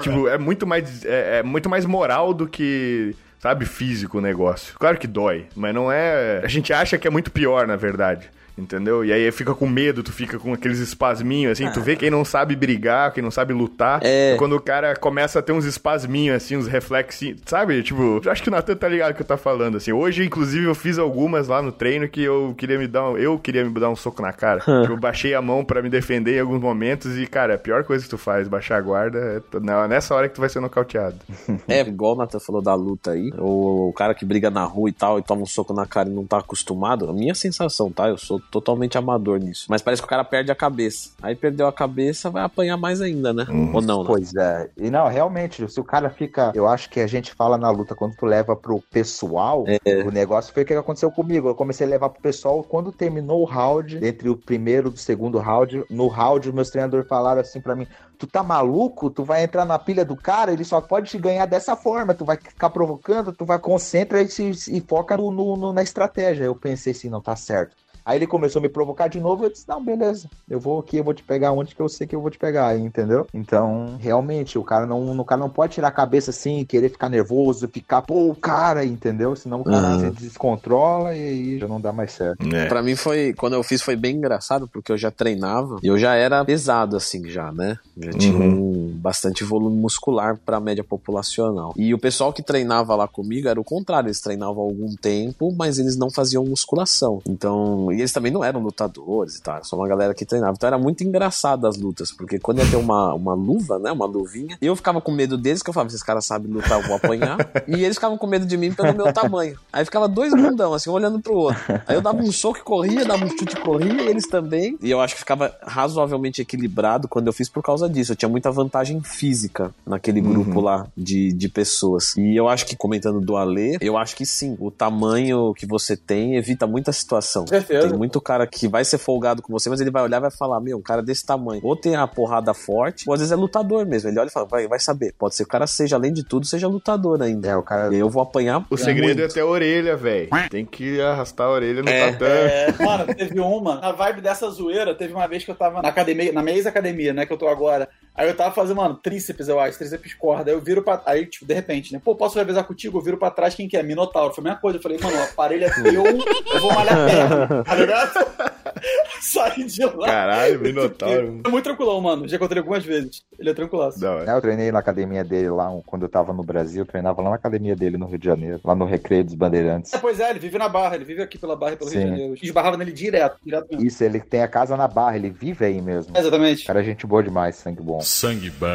Tipo, 0.00 0.28
é 0.28 0.38
muito 0.38 0.66
mais 0.66 1.04
é, 1.04 1.38
é 1.38 1.42
muito 1.42 1.68
mais 1.68 1.84
moral 1.84 2.32
do 2.32 2.46
que 2.46 3.14
sabe, 3.38 3.64
físico 3.64 4.18
o 4.18 4.20
negócio. 4.20 4.74
Claro 4.78 4.98
que 4.98 5.06
dói, 5.06 5.46
mas 5.54 5.74
não 5.74 5.90
é. 5.90 6.40
A 6.42 6.48
gente 6.48 6.72
acha 6.72 6.98
que 6.98 7.06
é 7.06 7.10
muito 7.10 7.30
pior, 7.30 7.66
na 7.66 7.76
verdade 7.76 8.30
entendeu? 8.56 9.04
E 9.04 9.12
aí 9.12 9.30
fica 9.30 9.54
com 9.54 9.66
medo, 9.66 10.02
tu 10.02 10.12
fica 10.12 10.38
com 10.38 10.52
aqueles 10.52 10.78
espasminhos, 10.78 11.52
assim, 11.52 11.66
ah. 11.66 11.72
tu 11.72 11.80
vê 11.80 11.96
quem 11.96 12.10
não 12.10 12.24
sabe 12.24 12.56
brigar, 12.56 13.12
quem 13.12 13.22
não 13.22 13.30
sabe 13.30 13.52
lutar. 13.52 14.00
É. 14.02 14.36
Quando 14.38 14.56
o 14.56 14.60
cara 14.60 14.94
começa 14.96 15.38
a 15.38 15.42
ter 15.42 15.52
uns 15.52 15.64
espasminhos, 15.64 16.36
assim, 16.36 16.56
uns 16.56 16.66
reflexos, 16.66 17.34
sabe? 17.44 17.82
Tipo, 17.82 18.20
acho 18.28 18.42
que 18.42 18.48
o 18.48 18.52
Natan 18.52 18.76
tá 18.76 18.88
ligado 18.88 19.14
que 19.14 19.22
eu 19.22 19.26
tá 19.26 19.36
falando, 19.36 19.76
assim. 19.76 19.92
Hoje, 19.92 20.24
inclusive, 20.24 20.66
eu 20.66 20.74
fiz 20.74 20.98
algumas 20.98 21.48
lá 21.48 21.60
no 21.60 21.70
treino 21.70 22.08
que 22.08 22.22
eu 22.22 22.54
queria 22.56 22.78
me 22.78 22.86
dar 22.86 23.10
um, 23.10 23.18
eu 23.18 23.38
queria 23.38 23.64
me 23.64 23.72
dar 23.78 23.90
um 23.90 23.96
soco 23.96 24.22
na 24.22 24.32
cara. 24.32 24.62
eu 24.66 24.96
baixei 24.96 25.34
a 25.34 25.42
mão 25.42 25.64
para 25.64 25.82
me 25.82 25.90
defender 25.90 26.36
em 26.36 26.40
alguns 26.40 26.60
momentos 26.60 27.18
e, 27.18 27.26
cara, 27.26 27.54
a 27.54 27.58
pior 27.58 27.84
coisa 27.84 28.04
que 28.04 28.10
tu 28.10 28.18
faz, 28.18 28.48
baixar 28.48 28.78
a 28.78 28.80
guarda, 28.80 29.42
é 29.52 29.88
nessa 29.88 30.14
hora 30.14 30.28
que 30.28 30.34
tu 30.34 30.40
vai 30.40 30.48
ser 30.48 30.60
nocauteado. 30.60 31.16
é, 31.68 31.80
igual 31.80 32.14
o 32.14 32.16
Natan 32.16 32.40
falou 32.40 32.62
da 32.62 32.74
luta 32.74 33.12
aí, 33.12 33.30
o, 33.38 33.88
o 33.88 33.92
cara 33.92 34.14
que 34.14 34.24
briga 34.24 34.50
na 34.50 34.64
rua 34.64 34.88
e 34.88 34.92
tal 34.92 35.18
e 35.18 35.22
toma 35.22 35.42
um 35.42 35.46
soco 35.46 35.74
na 35.74 35.86
cara 35.86 36.08
e 36.08 36.12
não 36.12 36.26
tá 36.26 36.38
acostumado, 36.38 37.08
a 37.08 37.12
minha 37.12 37.34
sensação, 37.34 37.90
tá? 37.90 38.08
Eu 38.08 38.16
sou 38.16 38.40
totalmente 38.50 38.96
amador 38.96 39.38
nisso. 39.38 39.66
Mas 39.68 39.82
parece 39.82 40.02
que 40.02 40.06
o 40.06 40.08
cara 40.08 40.24
perde 40.24 40.50
a 40.50 40.54
cabeça. 40.54 41.10
Aí 41.22 41.34
perdeu 41.34 41.66
a 41.66 41.72
cabeça, 41.72 42.30
vai 42.30 42.42
apanhar 42.42 42.76
mais 42.76 43.00
ainda, 43.00 43.32
né? 43.32 43.46
Hum, 43.48 43.74
Ou 43.74 43.82
não, 43.82 44.02
né? 44.02 44.06
Pois 44.06 44.34
é. 44.34 44.70
E 44.76 44.90
não, 44.90 45.08
realmente, 45.08 45.68
se 45.70 45.80
o 45.80 45.84
cara 45.84 46.10
fica. 46.10 46.52
Eu 46.54 46.66
acho 46.66 46.88
que 46.90 47.00
a 47.00 47.06
gente 47.06 47.34
fala 47.34 47.58
na 47.58 47.70
luta, 47.70 47.94
quando 47.94 48.16
tu 48.16 48.26
leva 48.26 48.56
pro 48.56 48.80
pessoal, 48.90 49.64
é. 49.66 50.02
o 50.02 50.10
negócio 50.10 50.52
foi 50.52 50.62
o 50.62 50.66
que 50.66 50.74
aconteceu 50.74 51.10
comigo. 51.10 51.48
Eu 51.48 51.54
comecei 51.54 51.86
a 51.86 51.90
levar 51.90 52.08
pro 52.08 52.22
pessoal 52.22 52.62
quando 52.62 52.92
terminou 52.92 53.40
o 53.42 53.44
round, 53.44 54.04
entre 54.04 54.28
o 54.28 54.36
primeiro 54.36 54.90
e 54.90 54.94
o 54.94 54.96
segundo 54.96 55.38
round. 55.38 55.84
No 55.90 56.08
round, 56.08 56.52
meus 56.52 56.70
treinadores 56.70 57.06
falaram 57.06 57.40
assim 57.40 57.60
para 57.60 57.74
mim: 57.74 57.86
tu 58.18 58.26
tá 58.26 58.42
maluco? 58.42 59.10
Tu 59.10 59.24
vai 59.24 59.44
entrar 59.44 59.64
na 59.64 59.78
pilha 59.78 60.04
do 60.04 60.16
cara, 60.16 60.52
ele 60.52 60.64
só 60.64 60.80
pode 60.80 61.10
te 61.10 61.18
ganhar 61.18 61.46
dessa 61.46 61.76
forma. 61.76 62.14
Tu 62.14 62.24
vai 62.24 62.36
ficar 62.36 62.70
provocando, 62.70 63.32
tu 63.32 63.44
vai 63.44 63.58
concentra 63.58 64.22
e, 64.22 64.28
se, 64.28 64.50
e 64.74 64.80
foca 64.80 65.16
no, 65.16 65.30
no, 65.30 65.72
na 65.72 65.82
estratégia. 65.82 66.44
Eu 66.44 66.54
pensei 66.54 66.92
assim, 66.92 67.08
não 67.08 67.20
tá 67.20 67.36
certo 67.36 67.85
Aí 68.06 68.18
ele 68.18 68.26
começou 68.28 68.60
a 68.60 68.62
me 68.62 68.68
provocar 68.68 69.08
de 69.08 69.18
novo, 69.18 69.44
eu 69.44 69.50
disse, 69.50 69.68
não, 69.68 69.84
beleza, 69.84 70.30
eu 70.48 70.60
vou 70.60 70.78
aqui, 70.78 70.98
eu 70.98 71.02
vou 71.02 71.12
te 71.12 71.24
pegar 71.24 71.50
onde 71.50 71.74
que 71.74 71.82
eu 71.82 71.88
sei 71.88 72.06
que 72.06 72.14
eu 72.14 72.20
vou 72.20 72.30
te 72.30 72.38
pegar, 72.38 72.78
entendeu? 72.78 73.26
Então, 73.34 73.96
realmente, 73.98 74.56
o 74.56 74.62
cara 74.62 74.86
não, 74.86 75.18
o 75.18 75.24
cara 75.24 75.40
não 75.40 75.50
pode 75.50 75.74
tirar 75.74 75.88
a 75.88 75.90
cabeça 75.90 76.30
assim, 76.30 76.64
querer 76.64 76.88
ficar 76.88 77.08
nervoso, 77.08 77.66
ficar, 77.66 78.02
pô, 78.02 78.30
o 78.30 78.34
cara, 78.36 78.84
entendeu? 78.84 79.34
Senão 79.34 79.62
o 79.62 79.64
cara 79.64 79.88
uhum. 79.88 80.14
se 80.14 80.22
descontrola 80.22 81.16
e 81.16 81.20
aí 81.20 81.58
já 81.58 81.66
não 81.66 81.80
dá 81.80 81.92
mais 81.92 82.12
certo. 82.12 82.46
É. 82.54 82.66
Pra 82.66 82.80
mim 82.80 82.94
foi, 82.94 83.34
quando 83.34 83.54
eu 83.54 83.62
fiz 83.64 83.82
foi 83.82 83.96
bem 83.96 84.16
engraçado, 84.16 84.68
porque 84.68 84.92
eu 84.92 84.96
já 84.96 85.10
treinava 85.10 85.78
e 85.82 85.88
eu 85.88 85.98
já 85.98 86.14
era 86.14 86.44
pesado 86.44 86.96
assim 86.96 87.28
já, 87.28 87.50
né? 87.50 87.76
Já 87.98 88.12
tinha 88.12 88.36
uhum. 88.36 88.90
um, 88.90 88.98
bastante 88.98 89.42
volume 89.42 89.76
muscular 89.76 90.38
pra 90.46 90.60
média 90.60 90.84
populacional. 90.84 91.74
E 91.76 91.92
o 91.92 91.98
pessoal 91.98 92.32
que 92.32 92.42
treinava 92.42 92.94
lá 92.94 93.08
comigo 93.08 93.48
era 93.48 93.60
o 93.60 93.64
contrário, 93.64 94.06
eles 94.06 94.20
treinavam 94.20 94.62
há 94.62 94.66
algum 94.66 94.94
tempo, 94.94 95.52
mas 95.56 95.78
eles 95.78 95.96
não 95.96 96.08
faziam 96.08 96.44
musculação. 96.44 97.20
Então, 97.26 97.90
e 97.96 98.00
eles 98.00 98.12
também 98.12 98.30
não 98.30 98.44
eram 98.44 98.60
lutadores 98.60 99.36
e 99.36 99.42
tal, 99.42 99.64
só 99.64 99.76
uma 99.76 99.88
galera 99.88 100.14
que 100.14 100.24
treinava. 100.24 100.54
Então 100.56 100.66
era 100.66 100.78
muito 100.78 101.02
engraçado 101.02 101.66
as 101.66 101.76
lutas, 101.76 102.12
porque 102.12 102.38
quando 102.38 102.58
ia 102.58 102.70
ter 102.70 102.76
uma, 102.76 103.14
uma 103.14 103.34
luva, 103.34 103.78
né, 103.78 103.90
uma 103.90 104.06
luvinha, 104.06 104.56
eu 104.60 104.76
ficava 104.76 105.00
com 105.00 105.12
medo 105.12 105.36
deles, 105.36 105.62
que 105.62 105.70
eu 105.70 105.74
falava, 105.74 105.88
esses 105.88 106.02
caras 106.02 106.26
sabem 106.26 106.50
lutar, 106.50 106.80
eu 106.80 106.86
vou 106.86 106.96
apanhar. 106.96 107.38
e 107.66 107.84
eles 107.84 107.96
ficavam 107.96 108.18
com 108.18 108.26
medo 108.26 108.46
de 108.46 108.56
mim 108.56 108.72
pelo 108.72 108.94
meu 108.94 109.12
tamanho. 109.12 109.58
Aí 109.72 109.84
ficava 109.84 110.08
dois 110.08 110.32
bundão, 110.32 110.74
assim, 110.74 110.90
um 110.90 110.92
olhando 110.92 111.20
pro 111.20 111.34
outro. 111.34 111.62
Aí 111.86 111.96
eu 111.96 112.02
dava 112.02 112.18
um 112.18 112.32
soco 112.32 112.58
e 112.58 112.62
corria, 112.62 113.04
dava 113.04 113.24
um 113.24 113.28
chute 113.28 113.56
e 113.56 113.60
corria, 113.60 114.02
e 114.02 114.08
eles 114.08 114.26
também. 114.26 114.78
E 114.82 114.90
eu 114.90 115.00
acho 115.00 115.14
que 115.14 115.20
ficava 115.20 115.54
razoavelmente 115.62 116.42
equilibrado 116.42 117.08
quando 117.08 117.26
eu 117.26 117.32
fiz 117.32 117.48
por 117.48 117.62
causa 117.62 117.88
disso. 117.88 118.12
Eu 118.12 118.16
tinha 118.16 118.28
muita 118.28 118.50
vantagem 118.50 119.00
física 119.02 119.74
naquele 119.86 120.20
uhum. 120.20 120.32
grupo 120.32 120.60
lá 120.60 120.86
de, 120.96 121.32
de 121.32 121.48
pessoas. 121.48 122.16
E 122.16 122.36
eu 122.36 122.48
acho 122.48 122.66
que, 122.66 122.76
comentando 122.76 123.20
do 123.20 123.36
Alê, 123.36 123.76
eu 123.80 123.96
acho 123.96 124.16
que 124.16 124.26
sim, 124.26 124.56
o 124.58 124.70
tamanho 124.70 125.54
que 125.54 125.66
você 125.66 125.96
tem 125.96 126.36
evita 126.36 126.66
muita 126.66 126.92
situação. 126.92 127.46
Certeza. 127.46 127.85
Tem 127.90 127.98
muito 127.98 128.20
cara 128.20 128.46
que 128.46 128.68
vai 128.68 128.84
ser 128.84 128.98
folgado 128.98 129.42
com 129.42 129.52
você, 129.52 129.68
mas 129.68 129.80
ele 129.80 129.90
vai 129.90 130.02
olhar 130.02 130.18
e 130.18 130.20
vai 130.20 130.30
falar: 130.30 130.60
Meu, 130.60 130.78
um 130.78 130.82
cara 130.82 131.02
desse 131.02 131.24
tamanho, 131.24 131.60
ou 131.64 131.76
tem 131.76 131.96
a 131.96 132.06
porrada 132.06 132.52
forte, 132.54 133.04
ou 133.06 133.14
às 133.14 133.20
vezes 133.20 133.32
é 133.32 133.36
lutador 133.36 133.86
mesmo. 133.86 134.08
Ele 134.10 134.18
olha 134.18 134.28
e 134.28 134.32
fala: 134.32 134.46
Vai, 134.46 134.66
vai 134.66 134.78
saber. 134.78 135.14
Pode 135.18 135.34
ser 135.34 135.44
que 135.44 135.48
o 135.48 135.52
cara 135.52 135.66
seja, 135.66 135.96
além 135.96 136.12
de 136.12 136.24
tudo, 136.24 136.46
seja 136.46 136.68
lutador 136.68 137.22
ainda. 137.22 137.48
É, 137.48 137.56
o 137.56 137.62
cara. 137.62 137.94
E 137.94 137.98
eu 137.98 138.08
vou 138.08 138.22
apanhar. 138.22 138.64
O 138.70 138.76
segredo 138.76 139.18
muito. 139.18 139.30
é 139.30 139.34
ter 139.34 139.40
a 139.40 139.46
orelha, 139.46 139.96
velho. 139.96 140.28
Tem 140.50 140.64
que 140.64 141.00
arrastar 141.00 141.46
a 141.46 141.50
orelha 141.50 141.82
no 141.82 141.88
é. 141.88 142.12
tatame. 142.12 142.30
É, 142.30 142.74
mano, 142.82 143.14
teve 143.14 143.40
uma. 143.40 143.80
Na 143.80 143.92
vibe 143.92 144.20
dessa 144.20 144.48
zoeira, 144.50 144.94
teve 144.94 145.12
uma 145.12 145.26
vez 145.26 145.44
que 145.44 145.50
eu 145.50 145.54
tava 145.54 145.82
na 145.82 145.88
academia, 145.88 146.32
na 146.32 146.42
minha 146.42 146.56
ex-academia, 146.56 147.12
né, 147.12 147.26
que 147.26 147.32
eu 147.32 147.38
tô 147.38 147.48
agora. 147.48 147.88
Aí 148.16 148.26
eu 148.26 148.34
tava 148.34 148.54
fazendo, 148.54 148.78
mano, 148.78 148.94
tríceps, 148.94 149.46
eu 149.46 149.60
acho, 149.60 149.76
tríceps 149.76 150.14
corda. 150.14 150.50
Aí 150.50 150.56
eu 150.56 150.60
viro 150.60 150.82
pra. 150.82 151.02
Aí, 151.04 151.26
tipo, 151.26 151.44
de 151.44 151.52
repente, 151.52 151.92
né? 151.92 152.00
Pô, 152.02 152.14
posso 152.14 152.38
revezar 152.38 152.64
contigo? 152.64 152.96
Eu 152.96 153.02
viro 153.02 153.18
pra 153.18 153.30
trás, 153.30 153.54
quem 153.54 153.68
que 153.68 153.76
é? 153.76 153.82
Minotauro. 153.82 154.32
Foi 154.32 154.40
a 154.40 154.44
mesma 154.44 154.60
coisa. 154.60 154.78
Eu 154.78 154.82
falei, 154.82 154.98
mano, 154.98 155.16
o 155.18 155.22
aparelho 155.22 155.64
é 155.64 155.70
teu, 155.70 156.06
eu 156.06 156.60
vou 156.60 156.72
malhar 156.72 156.96
perna. 157.06 157.64
Tá 157.76 157.80
ligado? 157.80 158.56
Saí 159.20 159.64
de 159.64 159.84
lá. 159.84 160.06
Caralho, 160.06 160.60
Minotauro. 160.60 161.40
É 161.44 161.48
muito 161.48 161.64
tranquilão, 161.64 162.00
mano. 162.00 162.28
Já 162.28 162.36
encontrei 162.36 162.60
algumas 162.60 162.84
vezes. 162.84 163.22
Ele 163.38 163.50
é 163.50 163.54
tranquilaço. 163.54 164.00
Não, 164.00 164.18
é. 164.18 164.36
Eu 164.36 164.40
treinei 164.40 164.70
na 164.70 164.78
academia 164.78 165.24
dele 165.24 165.50
lá, 165.50 165.70
quando 165.86 166.02
eu 166.02 166.08
tava 166.08 166.32
no 166.32 166.42
Brasil, 166.42 166.82
eu 166.82 166.86
treinava 166.86 167.20
lá 167.22 167.30
na 167.30 167.36
academia 167.36 167.74
dele 167.74 167.96
no 167.96 168.06
Rio 168.06 168.18
de 168.18 168.24
Janeiro, 168.24 168.60
lá 168.64 168.74
no 168.74 168.84
Recreio 168.84 169.24
dos 169.24 169.34
Bandeirantes. 169.34 169.92
É, 169.92 169.98
pois 169.98 170.20
é, 170.20 170.30
ele 170.30 170.38
vive 170.38 170.58
na 170.58 170.68
Barra, 170.68 170.94
ele 170.94 171.04
vive 171.04 171.22
aqui 171.22 171.38
pela 171.38 171.56
Barra 171.56 171.72
e 171.72 171.76
pelo 171.76 171.90
Sim. 171.90 171.98
Rio 171.98 172.06
de 172.06 172.12
Janeiro. 172.12 172.38
Esbarrava 172.42 172.76
nele 172.76 172.92
direto, 172.92 173.38
direto 173.44 173.68
mesmo. 173.70 173.86
Isso, 173.86 174.04
ele 174.04 174.20
tem 174.20 174.42
a 174.42 174.48
casa 174.48 174.76
na 174.76 174.88
Barra, 174.88 175.16
ele 175.16 175.30
vive 175.30 175.64
aí 175.64 175.80
mesmo. 175.80 176.16
É, 176.16 176.20
exatamente. 176.20 176.64
Cara, 176.64 176.82
gente 176.82 177.06
boa 177.06 177.22
demais, 177.22 177.56
sangue 177.56 177.82
bom. 177.82 178.00
Sangue 178.00 178.50
bom. 178.50 178.66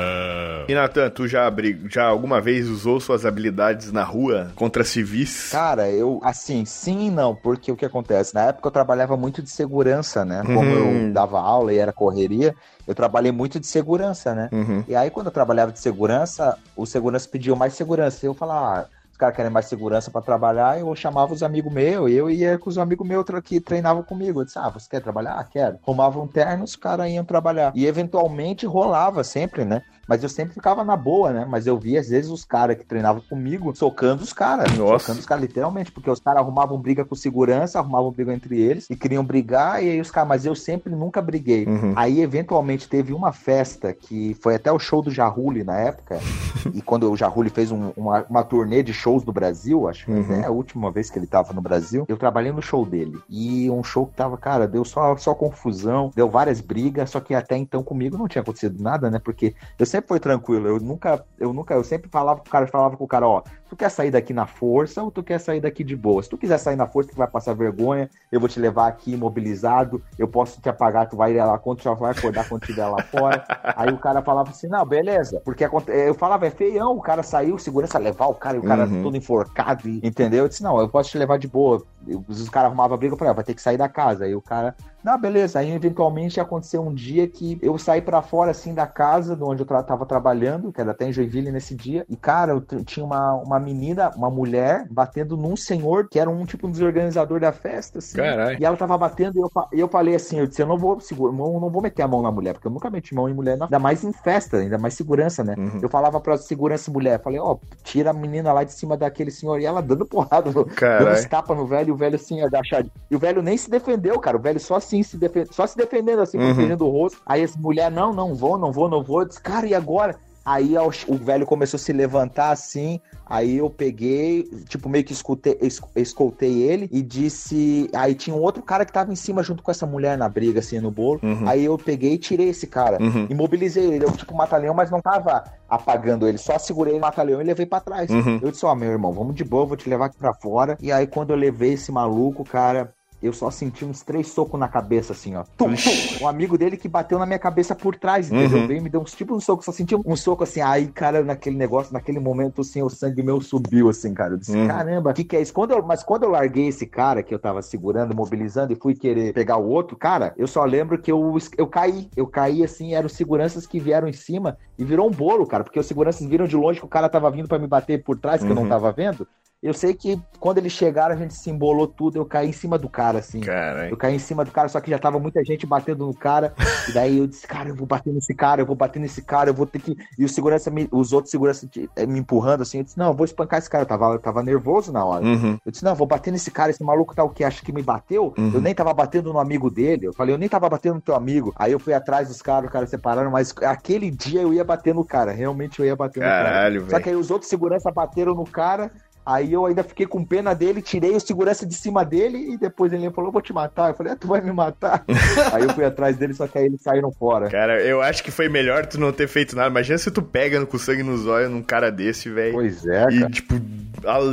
E 0.67 0.73
Natan, 0.73 1.09
tu 1.09 1.27
já, 1.27 1.51
já 1.89 2.05
alguma 2.05 2.41
vez 2.41 2.67
usou 2.67 2.99
suas 2.99 3.25
habilidades 3.25 3.91
na 3.91 4.03
rua 4.03 4.51
contra 4.55 4.83
civis? 4.83 5.49
Cara, 5.51 5.89
eu, 5.89 6.19
assim, 6.23 6.65
sim 6.65 7.07
e 7.07 7.09
não, 7.09 7.35
porque 7.35 7.71
o 7.71 7.75
que 7.75 7.85
acontece? 7.85 8.33
Na 8.33 8.45
época 8.45 8.67
eu 8.67 8.71
trabalhava 8.81 9.15
muito 9.15 9.43
de 9.43 9.49
segurança, 9.49 10.25
né? 10.25 10.41
Como 10.41 10.59
uhum. 10.59 11.07
eu 11.07 11.13
dava 11.13 11.39
aula 11.39 11.71
e 11.71 11.77
era 11.77 11.93
correria, 11.93 12.55
eu 12.87 12.95
trabalhei 12.95 13.31
muito 13.31 13.59
de 13.59 13.67
segurança, 13.67 14.33
né? 14.33 14.49
Uhum. 14.51 14.83
E 14.87 14.95
aí, 14.95 15.11
quando 15.11 15.27
eu 15.27 15.31
trabalhava 15.31 15.71
de 15.71 15.79
segurança, 15.79 16.57
o 16.75 16.85
segurança 16.85 17.29
pediu 17.29 17.55
mais 17.55 17.73
segurança. 17.73 18.25
Eu 18.25 18.33
falava, 18.33 18.81
ah, 18.81 18.85
os 19.11 19.17
caras 19.17 19.35
querem 19.35 19.51
mais 19.51 19.67
segurança 19.67 20.09
para 20.09 20.21
trabalhar, 20.21 20.79
eu 20.79 20.95
chamava 20.95 21.31
os 21.31 21.43
amigos 21.43 21.71
meus, 21.71 22.09
eu 22.09 22.27
ia 22.27 22.57
com 22.57 22.71
os 22.71 22.79
amigos 22.79 23.07
meus 23.07 23.23
que 23.43 23.59
treinavam 23.59 24.01
comigo. 24.01 24.41
Eu 24.41 24.45
disse, 24.45 24.57
ah, 24.57 24.69
você 24.69 24.89
quer 24.89 25.01
trabalhar? 25.01 25.33
Ah, 25.33 25.43
quero. 25.43 25.77
Arrumavam 25.83 26.23
um 26.23 26.27
terno, 26.27 26.63
os 26.63 26.75
caras 26.75 27.07
iam 27.07 27.23
trabalhar. 27.23 27.71
E 27.75 27.85
eventualmente 27.85 28.65
rolava 28.65 29.23
sempre, 29.23 29.63
né? 29.63 29.83
Mas 30.07 30.23
eu 30.23 30.29
sempre 30.29 30.53
ficava 30.53 30.83
na 30.83 30.95
boa, 30.95 31.31
né? 31.31 31.45
Mas 31.47 31.67
eu 31.67 31.77
via, 31.77 31.99
às 31.99 32.09
vezes, 32.09 32.29
os 32.29 32.43
caras 32.43 32.77
que 32.77 32.85
treinavam 32.85 33.21
comigo 33.29 33.73
socando 33.75 34.23
os 34.23 34.33
caras. 34.33 34.71
Socando 34.99 35.19
os 35.19 35.25
caras, 35.25 35.43
literalmente. 35.43 35.91
Porque 35.91 36.09
os 36.09 36.19
caras 36.19 36.41
arrumavam 36.41 36.79
briga 36.79 37.05
com 37.05 37.15
segurança, 37.15 37.79
arrumavam 37.79 38.11
briga 38.11 38.33
entre 38.33 38.59
eles 38.59 38.87
e 38.89 38.95
queriam 38.95 39.23
brigar. 39.23 39.83
E 39.83 39.89
aí 39.89 40.01
os 40.01 40.11
caras, 40.11 40.29
mas 40.29 40.45
eu 40.45 40.55
sempre 40.55 40.93
nunca 40.93 41.21
briguei. 41.21 41.65
Uhum. 41.65 41.93
Aí, 41.95 42.21
eventualmente, 42.21 42.89
teve 42.89 43.13
uma 43.13 43.31
festa 43.31 43.93
que 43.93 44.35
foi 44.41 44.55
até 44.55 44.71
o 44.71 44.79
show 44.79 45.01
do 45.01 45.11
Jaruli 45.11 45.63
na 45.63 45.77
época. 45.77 46.19
e 46.73 46.81
quando 46.81 47.09
o 47.11 47.15
Jaruli 47.15 47.49
fez 47.49 47.71
um, 47.71 47.91
uma, 47.95 48.25
uma 48.29 48.43
turnê 48.43 48.83
de 48.83 48.93
shows 48.93 49.23
do 49.23 49.31
Brasil, 49.31 49.87
acho 49.87 50.05
que 50.05 50.11
uhum. 50.11 50.41
é 50.41 50.45
a 50.45 50.51
última 50.51 50.91
vez 50.91 51.09
que 51.09 51.17
ele 51.17 51.27
tava 51.27 51.53
no 51.53 51.61
Brasil, 51.61 52.05
eu 52.07 52.17
trabalhei 52.17 52.51
no 52.51 52.61
show 52.61 52.85
dele. 52.85 53.19
E 53.29 53.69
um 53.69 53.83
show 53.83 54.05
que 54.05 54.13
tava, 54.13 54.37
cara, 54.37 54.67
deu 54.67 54.83
só, 54.83 55.15
só 55.17 55.33
confusão, 55.33 56.11
deu 56.15 56.29
várias 56.29 56.61
brigas, 56.61 57.09
só 57.09 57.19
que 57.19 57.33
até 57.33 57.57
então 57.57 57.83
comigo 57.83 58.17
não 58.17 58.27
tinha 58.27 58.41
acontecido 58.41 58.81
nada, 58.81 59.09
né? 59.09 59.19
Porque 59.19 59.53
eu 59.77 59.85
sempre 59.91 60.07
foi 60.07 60.19
tranquilo. 60.19 60.67
Eu 60.67 60.79
nunca, 60.79 61.23
eu 61.39 61.53
nunca, 61.53 61.73
eu 61.73 61.83
sempre 61.83 62.09
falava 62.09 62.39
pro 62.39 62.51
cara, 62.51 62.65
falava 62.67 62.97
com 62.97 63.03
o 63.03 63.07
cara, 63.07 63.27
ó, 63.27 63.43
tu 63.69 63.75
quer 63.75 63.89
sair 63.89 64.11
daqui 64.11 64.33
na 64.33 64.45
força 64.45 65.03
ou 65.03 65.11
tu 65.11 65.21
quer 65.21 65.39
sair 65.39 65.61
daqui 65.61 65.83
de 65.83 65.95
boa? 65.95 66.21
Se 66.23 66.29
tu 66.29 66.37
quiser 66.37 66.57
sair 66.57 66.75
na 66.75 66.87
força, 66.87 67.11
tu 67.11 67.15
vai 67.15 67.27
passar 67.27 67.53
vergonha, 67.53 68.09
eu 68.31 68.39
vou 68.39 68.49
te 68.49 68.59
levar 68.59 68.87
aqui 68.87 69.13
imobilizado, 69.13 70.01
eu 70.17 70.27
posso 70.27 70.59
te 70.59 70.69
apagar, 70.69 71.07
tu 71.07 71.15
vai 71.15 71.33
ir 71.33 71.43
lá 71.43 71.57
quando 71.57 71.79
tu 71.79 71.95
vai 71.95 72.11
acordar 72.11 72.47
quando 72.49 72.63
estiver 72.63 72.85
lá 72.85 73.01
fora. 73.03 73.43
Aí 73.75 73.89
o 73.93 73.97
cara 73.97 74.21
falava 74.21 74.49
assim, 74.49 74.67
não, 74.67 74.85
beleza. 74.85 75.41
Porque 75.43 75.65
eu 75.87 76.13
falava, 76.15 76.47
é 76.47 76.49
feião, 76.49 76.97
o 76.97 77.01
cara 77.01 77.23
saiu, 77.23 77.57
segurança 77.57 77.97
levar 77.97 78.27
o 78.27 78.35
cara, 78.35 78.57
e 78.57 78.59
o 78.59 78.63
cara 78.63 78.85
uhum. 78.85 79.03
todo 79.03 79.17
enforcado, 79.17 79.87
entendeu? 79.87 80.45
Eu 80.45 80.49
disse, 80.49 80.63
não, 80.63 80.79
eu 80.79 80.89
posso 80.89 81.09
te 81.09 81.17
levar 81.17 81.37
de 81.37 81.47
boa. 81.47 81.83
Os 82.27 82.49
caras 82.49 82.67
arrumavam 82.67 82.97
briga, 82.97 83.13
eu 83.13 83.17
falei, 83.17 83.31
ah, 83.31 83.35
vai 83.35 83.43
ter 83.43 83.53
que 83.53 83.61
sair 83.61 83.77
da 83.77 83.87
casa. 83.87 84.25
Aí 84.25 84.35
o 84.35 84.41
cara, 84.41 84.75
não, 85.03 85.19
beleza. 85.19 85.59
Aí 85.59 85.71
eventualmente 85.71 86.39
aconteceu 86.39 86.81
um 86.81 86.93
dia 86.93 87.27
que 87.27 87.57
eu 87.61 87.77
saí 87.77 88.01
para 88.01 88.21
fora 88.21 88.51
assim 88.51 88.73
da 88.73 88.85
casa 88.85 89.35
de 89.35 89.43
onde 89.43 89.61
eu 89.61 89.65
tra 89.65 89.81
tava 89.83 90.05
trabalhando, 90.05 90.71
que 90.71 90.79
era 90.79 90.91
até 90.91 91.07
em 91.07 91.13
Joinville 91.13 91.51
nesse 91.51 91.75
dia. 91.75 92.05
E 92.09 92.15
cara, 92.15 92.51
eu 92.51 92.83
tinha 92.83 93.05
uma, 93.05 93.33
uma 93.33 93.59
menina, 93.59 94.11
uma 94.15 94.29
mulher 94.29 94.85
batendo 94.89 95.35
num 95.35 95.55
senhor 95.55 96.07
que 96.09 96.19
era 96.19 96.29
um 96.29 96.45
tipo 96.45 96.67
um 96.67 96.71
desorganizador 96.71 97.39
da 97.39 97.51
festa, 97.51 97.99
assim. 97.99 98.17
Caralho. 98.17 98.57
E 98.59 98.65
ela 98.65 98.77
tava 98.77 98.97
batendo 98.97 99.37
e 99.37 99.41
eu, 99.41 99.49
eu 99.71 99.87
falei 99.87 100.15
assim, 100.15 100.39
eu 100.39 100.47
disse, 100.47 100.61
eu 100.61 100.67
não 100.67 100.77
vou 100.77 100.99
segurar, 100.99 101.33
não, 101.33 101.59
não 101.59 101.69
vou 101.69 101.81
meter 101.81 102.03
a 102.03 102.07
mão 102.07 102.21
na 102.21 102.31
mulher, 102.31 102.53
porque 102.53 102.67
eu 102.67 102.71
nunca 102.71 102.89
meti 102.89 103.15
mão 103.15 103.27
em 103.27 103.33
mulher, 103.33 103.57
não. 103.57 103.65
ainda 103.65 103.79
mais 103.79 104.03
em 104.03 104.13
festa, 104.13 104.57
ainda 104.57 104.77
mais 104.77 104.93
segurança, 104.93 105.43
né? 105.43 105.55
Uhum. 105.57 105.79
Eu 105.81 105.89
falava 105.89 106.19
pra 106.19 106.37
segurança 106.37 106.91
mulher, 106.91 107.21
falei, 107.21 107.39
ó, 107.39 107.53
oh, 107.53 107.59
tira 107.83 108.11
a 108.11 108.13
menina 108.13 108.53
lá 108.53 108.63
de 108.63 108.73
cima 108.73 108.95
daquele 108.95 109.31
senhor 109.31 109.59
e 109.59 109.65
ela 109.65 109.81
dando 109.81 110.05
porrada, 110.11 110.51
no, 110.51 110.65
dando 110.65 111.29
tapa 111.29 111.55
no 111.55 111.65
velho, 111.65 111.89
e 111.89 111.91
o 111.91 111.95
velho 111.95 112.15
assim, 112.15 112.41
agachado. 112.41 112.91
E 113.09 113.15
o 113.15 113.19
velho 113.19 113.41
nem 113.41 113.57
se 113.57 113.69
defendeu, 113.69 114.19
cara, 114.19 114.37
o 114.37 114.41
velho 114.41 114.59
só 114.59 114.75
assim 114.75 114.90
assim, 114.91 115.03
se 115.03 115.17
defend... 115.17 115.47
só 115.51 115.65
se 115.65 115.77
defendendo, 115.77 116.21
assim, 116.21 116.37
uhum. 116.37 116.53
protegendo 116.53 116.85
o 116.85 116.89
rosto. 116.89 117.21
Aí 117.25 117.41
essa 117.41 117.57
mulher, 117.57 117.89
não, 117.89 118.13
não 118.13 118.35
vou, 118.35 118.57
não 118.57 118.71
vou, 118.71 118.89
não 118.89 119.01
vou. 119.01 119.21
Eu 119.21 119.27
disse, 119.27 119.41
cara, 119.41 119.65
e 119.65 119.73
agora? 119.73 120.17
Aí 120.43 120.73
o 121.07 121.15
velho 121.15 121.45
começou 121.45 121.77
a 121.77 121.79
se 121.79 121.93
levantar 121.93 122.49
assim. 122.49 122.99
Aí 123.27 123.57
eu 123.57 123.69
peguei, 123.69 124.43
tipo, 124.67 124.89
meio 124.89 125.03
que 125.03 125.13
escutei, 125.13 125.55
escoltei 125.95 126.63
ele 126.63 126.89
e 126.91 127.03
disse. 127.03 127.87
Aí 127.93 128.15
tinha 128.15 128.35
um 128.35 128.41
outro 128.41 128.63
cara 128.63 128.83
que 128.83 128.91
tava 128.91 129.13
em 129.13 129.15
cima 129.15 129.43
junto 129.43 129.61
com 129.61 129.69
essa 129.69 129.85
mulher 129.85 130.17
na 130.17 130.27
briga, 130.27 130.59
assim, 130.59 130.79
no 130.79 130.89
bolo. 130.89 131.19
Uhum. 131.21 131.47
Aí 131.47 131.63
eu 131.63 131.77
peguei 131.77 132.13
e 132.13 132.17
tirei 132.17 132.49
esse 132.49 132.65
cara. 132.65 132.97
Uhum. 132.99 133.27
Imobilizei 133.29 133.85
ele. 133.85 134.05
Eu, 134.05 134.11
tipo, 134.13 134.35
mata-leão, 134.35 134.73
mas 134.73 134.89
não 134.89 134.99
tava 134.99 135.43
apagando 135.69 136.27
ele. 136.27 136.39
Só 136.39 136.57
segurei 136.57 136.95
o 136.95 136.99
mata-leão 136.99 137.39
e 137.39 137.45
levei 137.45 137.67
pra 137.67 137.79
trás. 137.79 138.09
Uhum. 138.09 138.39
Eu 138.41 138.49
disse, 138.49 138.65
ó, 138.65 138.71
oh, 138.71 138.75
meu 138.75 138.89
irmão, 138.89 139.13
vamos 139.13 139.35
de 139.35 139.43
boa, 139.43 139.67
vou 139.67 139.77
te 139.77 139.87
levar 139.87 140.05
aqui 140.05 140.17
pra 140.17 140.33
fora. 140.33 140.75
E 140.81 140.91
aí, 140.91 141.05
quando 141.05 141.29
eu 141.29 141.37
levei 141.37 141.73
esse 141.73 141.91
maluco, 141.91 142.43
cara, 142.43 142.91
eu 143.21 143.31
só 143.31 143.51
senti 143.51 143.85
uns 143.85 144.01
três 144.01 144.27
socos 144.27 144.59
na 144.59 144.67
cabeça, 144.67 145.13
assim, 145.13 145.35
ó. 145.35 145.43
Tum, 145.57 145.73
tum. 145.75 146.23
Um 146.23 146.27
amigo 146.27 146.57
dele 146.57 146.75
que 146.75 146.87
bateu 146.87 147.19
na 147.19 147.25
minha 147.25 147.37
cabeça 147.37 147.75
por 147.75 147.95
trás, 147.95 148.31
entendeu? 148.31 148.59
Uhum. 148.59 148.67
Veio 148.67 148.81
me 148.81 148.89
deu 148.89 149.01
uns 149.01 149.13
tipo 149.13 149.35
um 149.35 149.39
soco, 149.39 149.63
só 149.63 149.71
senti 149.71 149.95
um 149.95 150.15
soco 150.15 150.43
assim. 150.43 150.61
Aí, 150.61 150.87
cara, 150.87 151.23
naquele 151.23 151.55
negócio, 151.55 151.93
naquele 151.93 152.19
momento, 152.19 152.61
assim, 152.61 152.81
o 152.81 152.89
sangue 152.89 153.21
meu 153.21 153.39
subiu, 153.39 153.89
assim, 153.89 154.13
cara. 154.13 154.33
Eu 154.33 154.37
disse, 154.37 154.57
uhum. 154.57 154.67
caramba, 154.67 155.11
o 155.11 155.13
que, 155.13 155.23
que 155.23 155.35
é 155.35 155.41
isso? 155.41 155.53
Quando 155.53 155.71
eu, 155.71 155.83
mas 155.83 156.03
quando 156.03 156.23
eu 156.23 156.31
larguei 156.31 156.67
esse 156.67 156.87
cara 156.87 157.21
que 157.21 157.33
eu 157.33 157.39
tava 157.39 157.61
segurando, 157.61 158.15
mobilizando 158.15 158.73
e 158.73 158.75
fui 158.75 158.95
querer 158.95 159.33
pegar 159.33 159.57
o 159.57 159.67
outro, 159.67 159.95
cara, 159.95 160.33
eu 160.37 160.47
só 160.47 160.63
lembro 160.65 160.97
que 160.97 161.11
eu, 161.11 161.37
eu 161.57 161.67
caí. 161.67 162.09
Eu 162.15 162.25
caí, 162.25 162.63
assim, 162.63 162.95
eram 162.95 163.09
seguranças 163.09 163.67
que 163.67 163.79
vieram 163.79 164.07
em 164.07 164.13
cima 164.13 164.57
e 164.77 164.83
virou 164.83 165.07
um 165.07 165.11
bolo, 165.11 165.45
cara, 165.45 165.63
porque 165.63 165.79
os 165.79 165.85
seguranças 165.85 166.25
viram 166.27 166.47
de 166.47 166.55
longe 166.55 166.79
que 166.79 166.85
o 166.85 166.89
cara 166.89 167.07
tava 167.07 167.29
vindo 167.29 167.47
para 167.47 167.59
me 167.59 167.67
bater 167.67 168.03
por 168.03 168.17
trás, 168.17 168.41
que 168.41 168.45
uhum. 168.45 168.51
eu 168.51 168.55
não 168.55 168.63
uhum. 168.63 168.69
tava 168.69 168.91
vendo. 168.91 169.27
Eu 169.61 169.75
sei 169.75 169.93
que 169.93 170.19
quando 170.39 170.57
eles 170.57 170.71
chegaram, 170.71 171.13
a 171.13 171.17
gente 171.17 171.35
se 171.35 171.49
embolou 171.51 171.87
tudo, 171.87 172.17
eu 172.17 172.25
caí 172.25 172.49
em 172.49 172.51
cima 172.51 172.79
do 172.79 172.89
cara, 172.89 173.19
assim. 173.19 173.41
Carai. 173.41 173.91
Eu 173.91 173.97
caí 173.97 174.15
em 174.15 174.19
cima 174.19 174.43
do 174.43 174.49
cara, 174.49 174.67
só 174.67 174.81
que 174.81 174.89
já 174.89 174.97
tava 174.97 175.19
muita 175.19 175.43
gente 175.45 175.67
batendo 175.67 176.05
no 176.05 176.13
cara. 176.13 176.53
E 176.89 176.93
daí 176.93 177.19
eu 177.19 177.27
disse, 177.27 177.45
cara, 177.45 177.69
eu 177.69 177.75
vou 177.75 177.85
bater 177.85 178.11
nesse 178.11 178.33
cara, 178.33 178.59
eu 178.59 178.65
vou 178.65 178.75
bater 178.75 178.99
nesse 178.99 179.21
cara, 179.21 179.51
eu 179.51 179.53
vou 179.53 179.67
ter 179.67 179.77
que. 179.77 179.95
E 180.17 180.25
o 180.25 180.29
segurança, 180.29 180.71
me... 180.71 180.89
os 180.91 181.13
outros 181.13 181.29
seguranças 181.29 181.69
eh, 181.95 182.07
me 182.07 182.19
empurrando 182.19 182.61
assim. 182.61 182.79
Eu 182.79 182.83
disse, 182.83 182.97
não, 182.97 183.09
eu 183.09 183.13
vou 183.13 183.23
espancar 183.23 183.59
esse 183.59 183.69
cara. 183.69 183.83
Eu 183.83 183.87
tava, 183.87 184.13
eu 184.13 184.19
tava 184.19 184.41
nervoso 184.41 184.91
na 184.91 185.05
hora. 185.05 185.23
Uhum. 185.23 185.59
Eu 185.63 185.71
disse, 185.71 185.83
não, 185.83 185.91
eu 185.91 185.95
vou 185.95 186.07
bater 186.07 186.31
nesse 186.31 186.49
cara, 186.49 186.71
esse 186.71 186.83
maluco 186.83 187.13
tá 187.13 187.23
o 187.23 187.29
quê? 187.29 187.43
Acha 187.43 187.63
que 187.63 187.71
me 187.71 187.83
bateu? 187.83 188.33
Uhum. 188.35 188.51
Eu 188.55 188.61
nem 188.61 188.73
tava 188.73 188.91
batendo 188.95 189.31
no 189.31 189.37
amigo 189.37 189.69
dele. 189.69 190.07
Eu 190.07 190.13
falei, 190.13 190.33
eu 190.33 190.39
nem 190.39 190.49
tava 190.49 190.67
batendo 190.67 190.95
no 190.95 191.01
teu 191.01 191.13
amigo. 191.13 191.53
Aí 191.55 191.71
eu 191.71 191.79
fui 191.79 191.93
atrás 191.93 192.27
dos 192.29 192.41
caras, 192.41 192.65
os 192.65 192.73
caras 192.73 192.89
separaram, 192.89 193.29
mas 193.29 193.53
aquele 193.61 194.09
dia 194.09 194.41
eu 194.41 194.51
ia 194.51 194.63
bater 194.63 194.95
no 194.95 195.05
cara. 195.05 195.31
Realmente 195.31 195.79
eu 195.79 195.85
ia 195.85 195.95
bater 195.95 196.21
Caralho, 196.21 196.41
no 196.41 196.49
cara. 196.49 196.69
Véio. 196.71 196.89
Só 196.89 196.99
que 196.99 197.09
aí 197.09 197.15
os 197.15 197.29
outros 197.29 197.47
segurança 197.47 197.91
bateram 197.91 198.33
no 198.33 198.45
cara. 198.45 198.91
Aí 199.25 199.53
eu 199.53 199.65
ainda 199.65 199.83
fiquei 199.83 200.05
com 200.05 200.25
pena 200.25 200.53
dele, 200.53 200.81
tirei 200.81 201.11
o 201.11 201.19
segurança 201.19 201.65
de 201.65 201.75
cima 201.75 202.03
dele 202.03 202.53
e 202.53 202.57
depois 202.57 202.91
ele 202.91 203.09
falou: 203.11 203.31
Vou 203.31 203.41
te 203.41 203.53
matar. 203.53 203.89
Eu 203.89 203.95
falei: 203.95 204.13
ah, 204.13 204.15
Tu 204.15 204.27
vai 204.27 204.41
me 204.41 204.51
matar. 204.51 205.03
aí 205.53 205.63
eu 205.63 205.69
fui 205.69 205.85
atrás 205.85 206.17
dele, 206.17 206.33
só 206.33 206.47
que 206.47 206.57
aí 206.57 206.65
eles 206.65 206.81
saíram 206.81 207.11
fora. 207.11 207.49
Cara, 207.49 207.81
eu 207.81 208.01
acho 208.01 208.23
que 208.23 208.31
foi 208.31 208.49
melhor 208.49 208.85
tu 208.85 208.99
não 208.99 209.11
ter 209.11 209.27
feito 209.27 209.55
nada. 209.55 209.69
Imagina 209.69 209.97
se 209.97 210.09
tu 210.09 210.21
pega 210.21 210.65
com 210.65 210.77
sangue 210.77 211.03
nos 211.03 211.27
olhos 211.27 211.51
num 211.51 211.61
cara 211.61 211.91
desse, 211.91 212.29
velho. 212.29 212.53
Pois 212.53 212.85
é, 212.85 213.01
cara. 213.03 213.13
E, 213.13 213.29
tipo, 213.29 213.55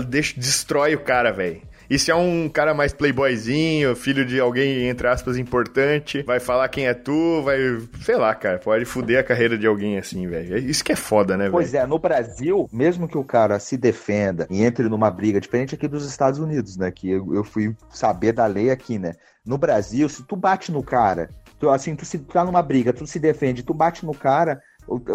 deixa, 0.07 0.35
destrói 0.38 0.94
o 0.94 1.01
cara, 1.01 1.31
velho. 1.33 1.61
E 1.90 1.98
se 1.98 2.11
é 2.11 2.14
um 2.14 2.51
cara 2.51 2.74
mais 2.74 2.92
playboyzinho, 2.92 3.96
filho 3.96 4.24
de 4.24 4.38
alguém, 4.38 4.88
entre 4.88 5.09
aspas, 5.09 5.38
importante, 5.38 6.22
vai 6.22 6.38
falar 6.38 6.68
quem 6.68 6.87
é 6.87 6.92
tu, 6.92 7.42
vai. 7.42 7.59
Sei 8.03 8.16
lá, 8.16 8.35
cara, 8.35 8.59
pode 8.59 8.85
fuder 8.85 9.20
a 9.20 9.24
carreira 9.24 9.57
de 9.57 9.66
alguém 9.66 9.96
assim, 9.96 10.27
velho. 10.27 10.59
Isso 10.59 10.85
que 10.85 10.92
é 10.92 10.96
foda, 10.96 11.35
né, 11.35 11.44
velho? 11.44 11.53
Pois 11.53 11.72
é, 11.72 11.87
no 11.87 11.98
Brasil, 11.98 12.68
mesmo 12.70 13.09
que 13.09 13.16
o 13.16 13.24
cara 13.24 13.59
se 13.59 13.77
defenda 13.79 14.46
e 14.51 14.62
entre 14.62 14.87
numa 14.88 15.11
briga, 15.11 15.40
diferente 15.40 15.74
aqui 15.74 15.88
dos 15.88 16.07
Estados 16.07 16.38
Unidos, 16.38 16.77
né? 16.77 16.90
Que 16.90 17.11
eu, 17.11 17.35
eu 17.35 17.42
fui 17.42 17.74
saber 17.88 18.33
da 18.33 18.44
lei 18.44 18.70
aqui, 18.70 18.98
né? 18.98 19.14
No 19.44 19.57
Brasil, 19.57 20.09
se 20.11 20.22
tu 20.24 20.37
bate 20.37 20.70
no 20.70 20.83
cara, 20.83 21.31
tu, 21.59 21.70
assim, 21.70 21.96
tu 21.96 22.05
se 22.05 22.18
tu 22.18 22.33
tá 22.33 22.44
numa 22.44 22.62
briga, 22.62 22.92
tu 22.92 23.07
se 23.07 23.18
defende, 23.18 23.62
tu 23.62 23.72
bate 23.72 24.05
no 24.05 24.12
cara, 24.12 24.61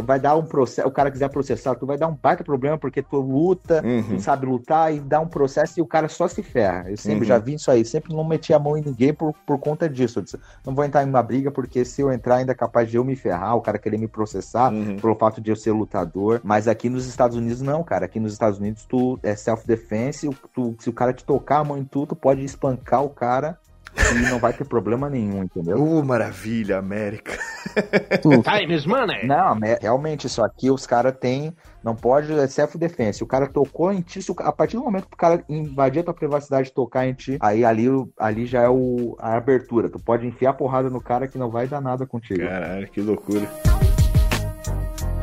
vai 0.03 0.19
dar 0.19 0.35
um 0.35 0.43
processo, 0.43 0.87
o 0.87 0.91
cara 0.91 1.09
quiser 1.09 1.29
processar, 1.29 1.75
tu 1.75 1.85
vai 1.85 1.97
dar 1.97 2.07
um 2.07 2.15
baita 2.21 2.43
problema 2.43 2.77
porque 2.77 3.01
tu 3.01 3.19
luta, 3.19 3.81
uhum. 3.83 4.15
tu 4.15 4.21
sabe 4.21 4.45
lutar 4.45 4.93
e 4.93 4.99
dá 4.99 5.19
um 5.19 5.27
processo 5.27 5.79
e 5.79 5.81
o 5.81 5.85
cara 5.85 6.07
só 6.07 6.27
se 6.27 6.43
ferra. 6.43 6.89
Eu 6.89 6.97
sempre 6.97 7.21
uhum. 7.21 7.25
já 7.25 7.39
vi 7.39 7.55
isso 7.55 7.71
aí, 7.71 7.83
sempre 7.83 8.13
não 8.13 8.23
meti 8.23 8.53
a 8.53 8.59
mão 8.59 8.77
em 8.77 8.81
ninguém 8.81 9.13
por, 9.13 9.33
por 9.45 9.57
conta 9.57 9.89
disso. 9.89 10.19
Eu 10.19 10.23
disse, 10.23 10.39
não 10.65 10.75
vou 10.75 10.85
entrar 10.85 11.03
em 11.03 11.09
uma 11.09 11.23
briga 11.23 11.49
porque 11.49 11.83
se 11.83 12.01
eu 12.01 12.11
entrar 12.11 12.35
ainda 12.35 12.51
é 12.51 12.55
capaz 12.55 12.89
de 12.89 12.97
eu 12.97 13.03
me 13.03 13.15
ferrar, 13.15 13.55
o 13.55 13.61
cara 13.61 13.77
querer 13.77 13.97
me 13.97 14.07
processar 14.07 14.71
uhum. 14.71 14.97
pelo 14.97 15.15
fato 15.15 15.41
de 15.41 15.49
eu 15.49 15.55
ser 15.55 15.71
lutador. 15.71 16.39
Mas 16.43 16.67
aqui 16.67 16.89
nos 16.89 17.07
Estados 17.07 17.35
Unidos 17.35 17.61
não, 17.61 17.83
cara. 17.83 18.05
Aqui 18.05 18.19
nos 18.19 18.33
Estados 18.33 18.59
Unidos 18.59 18.85
tu 18.85 19.19
é 19.23 19.35
self-defense, 19.35 20.29
tu, 20.53 20.75
se 20.79 20.89
o 20.89 20.93
cara 20.93 21.13
te 21.13 21.23
tocar 21.23 21.59
a 21.59 21.63
mão 21.63 21.77
em 21.77 21.83
tu, 21.83 22.05
tu 22.05 22.15
pode 22.15 22.43
espancar 22.43 23.03
o 23.03 23.09
cara 23.09 23.57
e 23.95 24.29
não 24.29 24.39
vai 24.39 24.53
ter 24.53 24.65
problema 24.65 25.09
nenhum, 25.09 25.43
entendeu? 25.43 25.77
Uh, 25.77 26.03
maravilha, 26.03 26.77
América. 26.77 27.37
Times 28.43 28.85
money. 28.87 29.25
Não, 29.25 29.57
realmente, 29.81 30.27
isso 30.27 30.43
aqui 30.43 30.69
os 30.69 30.85
caras 30.85 31.15
têm. 31.19 31.53
Não 31.83 31.95
pode, 31.95 32.31
é 32.31 32.47
self-defense. 32.47 33.23
O 33.23 33.27
cara 33.27 33.47
tocou 33.47 33.91
em 33.91 34.01
ti, 34.01 34.19
a 34.39 34.51
partir 34.51 34.77
do 34.77 34.83
momento 34.83 35.07
que 35.07 35.15
o 35.15 35.17
cara 35.17 35.43
invadir 35.49 35.99
a 35.99 36.03
tua 36.03 36.13
privacidade 36.13 36.69
e 36.69 36.73
tocar 36.73 37.05
em 37.05 37.13
ti, 37.13 37.37
aí 37.41 37.65
ali, 37.65 37.87
ali 38.17 38.45
já 38.45 38.61
é 38.61 38.69
o, 38.69 39.17
a 39.19 39.35
abertura. 39.35 39.89
Tu 39.89 39.99
pode 39.99 40.25
enfiar 40.25 40.51
a 40.51 40.53
porrada 40.53 40.89
no 40.89 41.01
cara 41.01 41.27
que 41.27 41.37
não 41.37 41.49
vai 41.49 41.67
dar 41.67 41.81
nada 41.81 42.05
contigo. 42.05 42.39
Caralho, 42.39 42.89
que 42.89 43.01
loucura. 43.01 43.49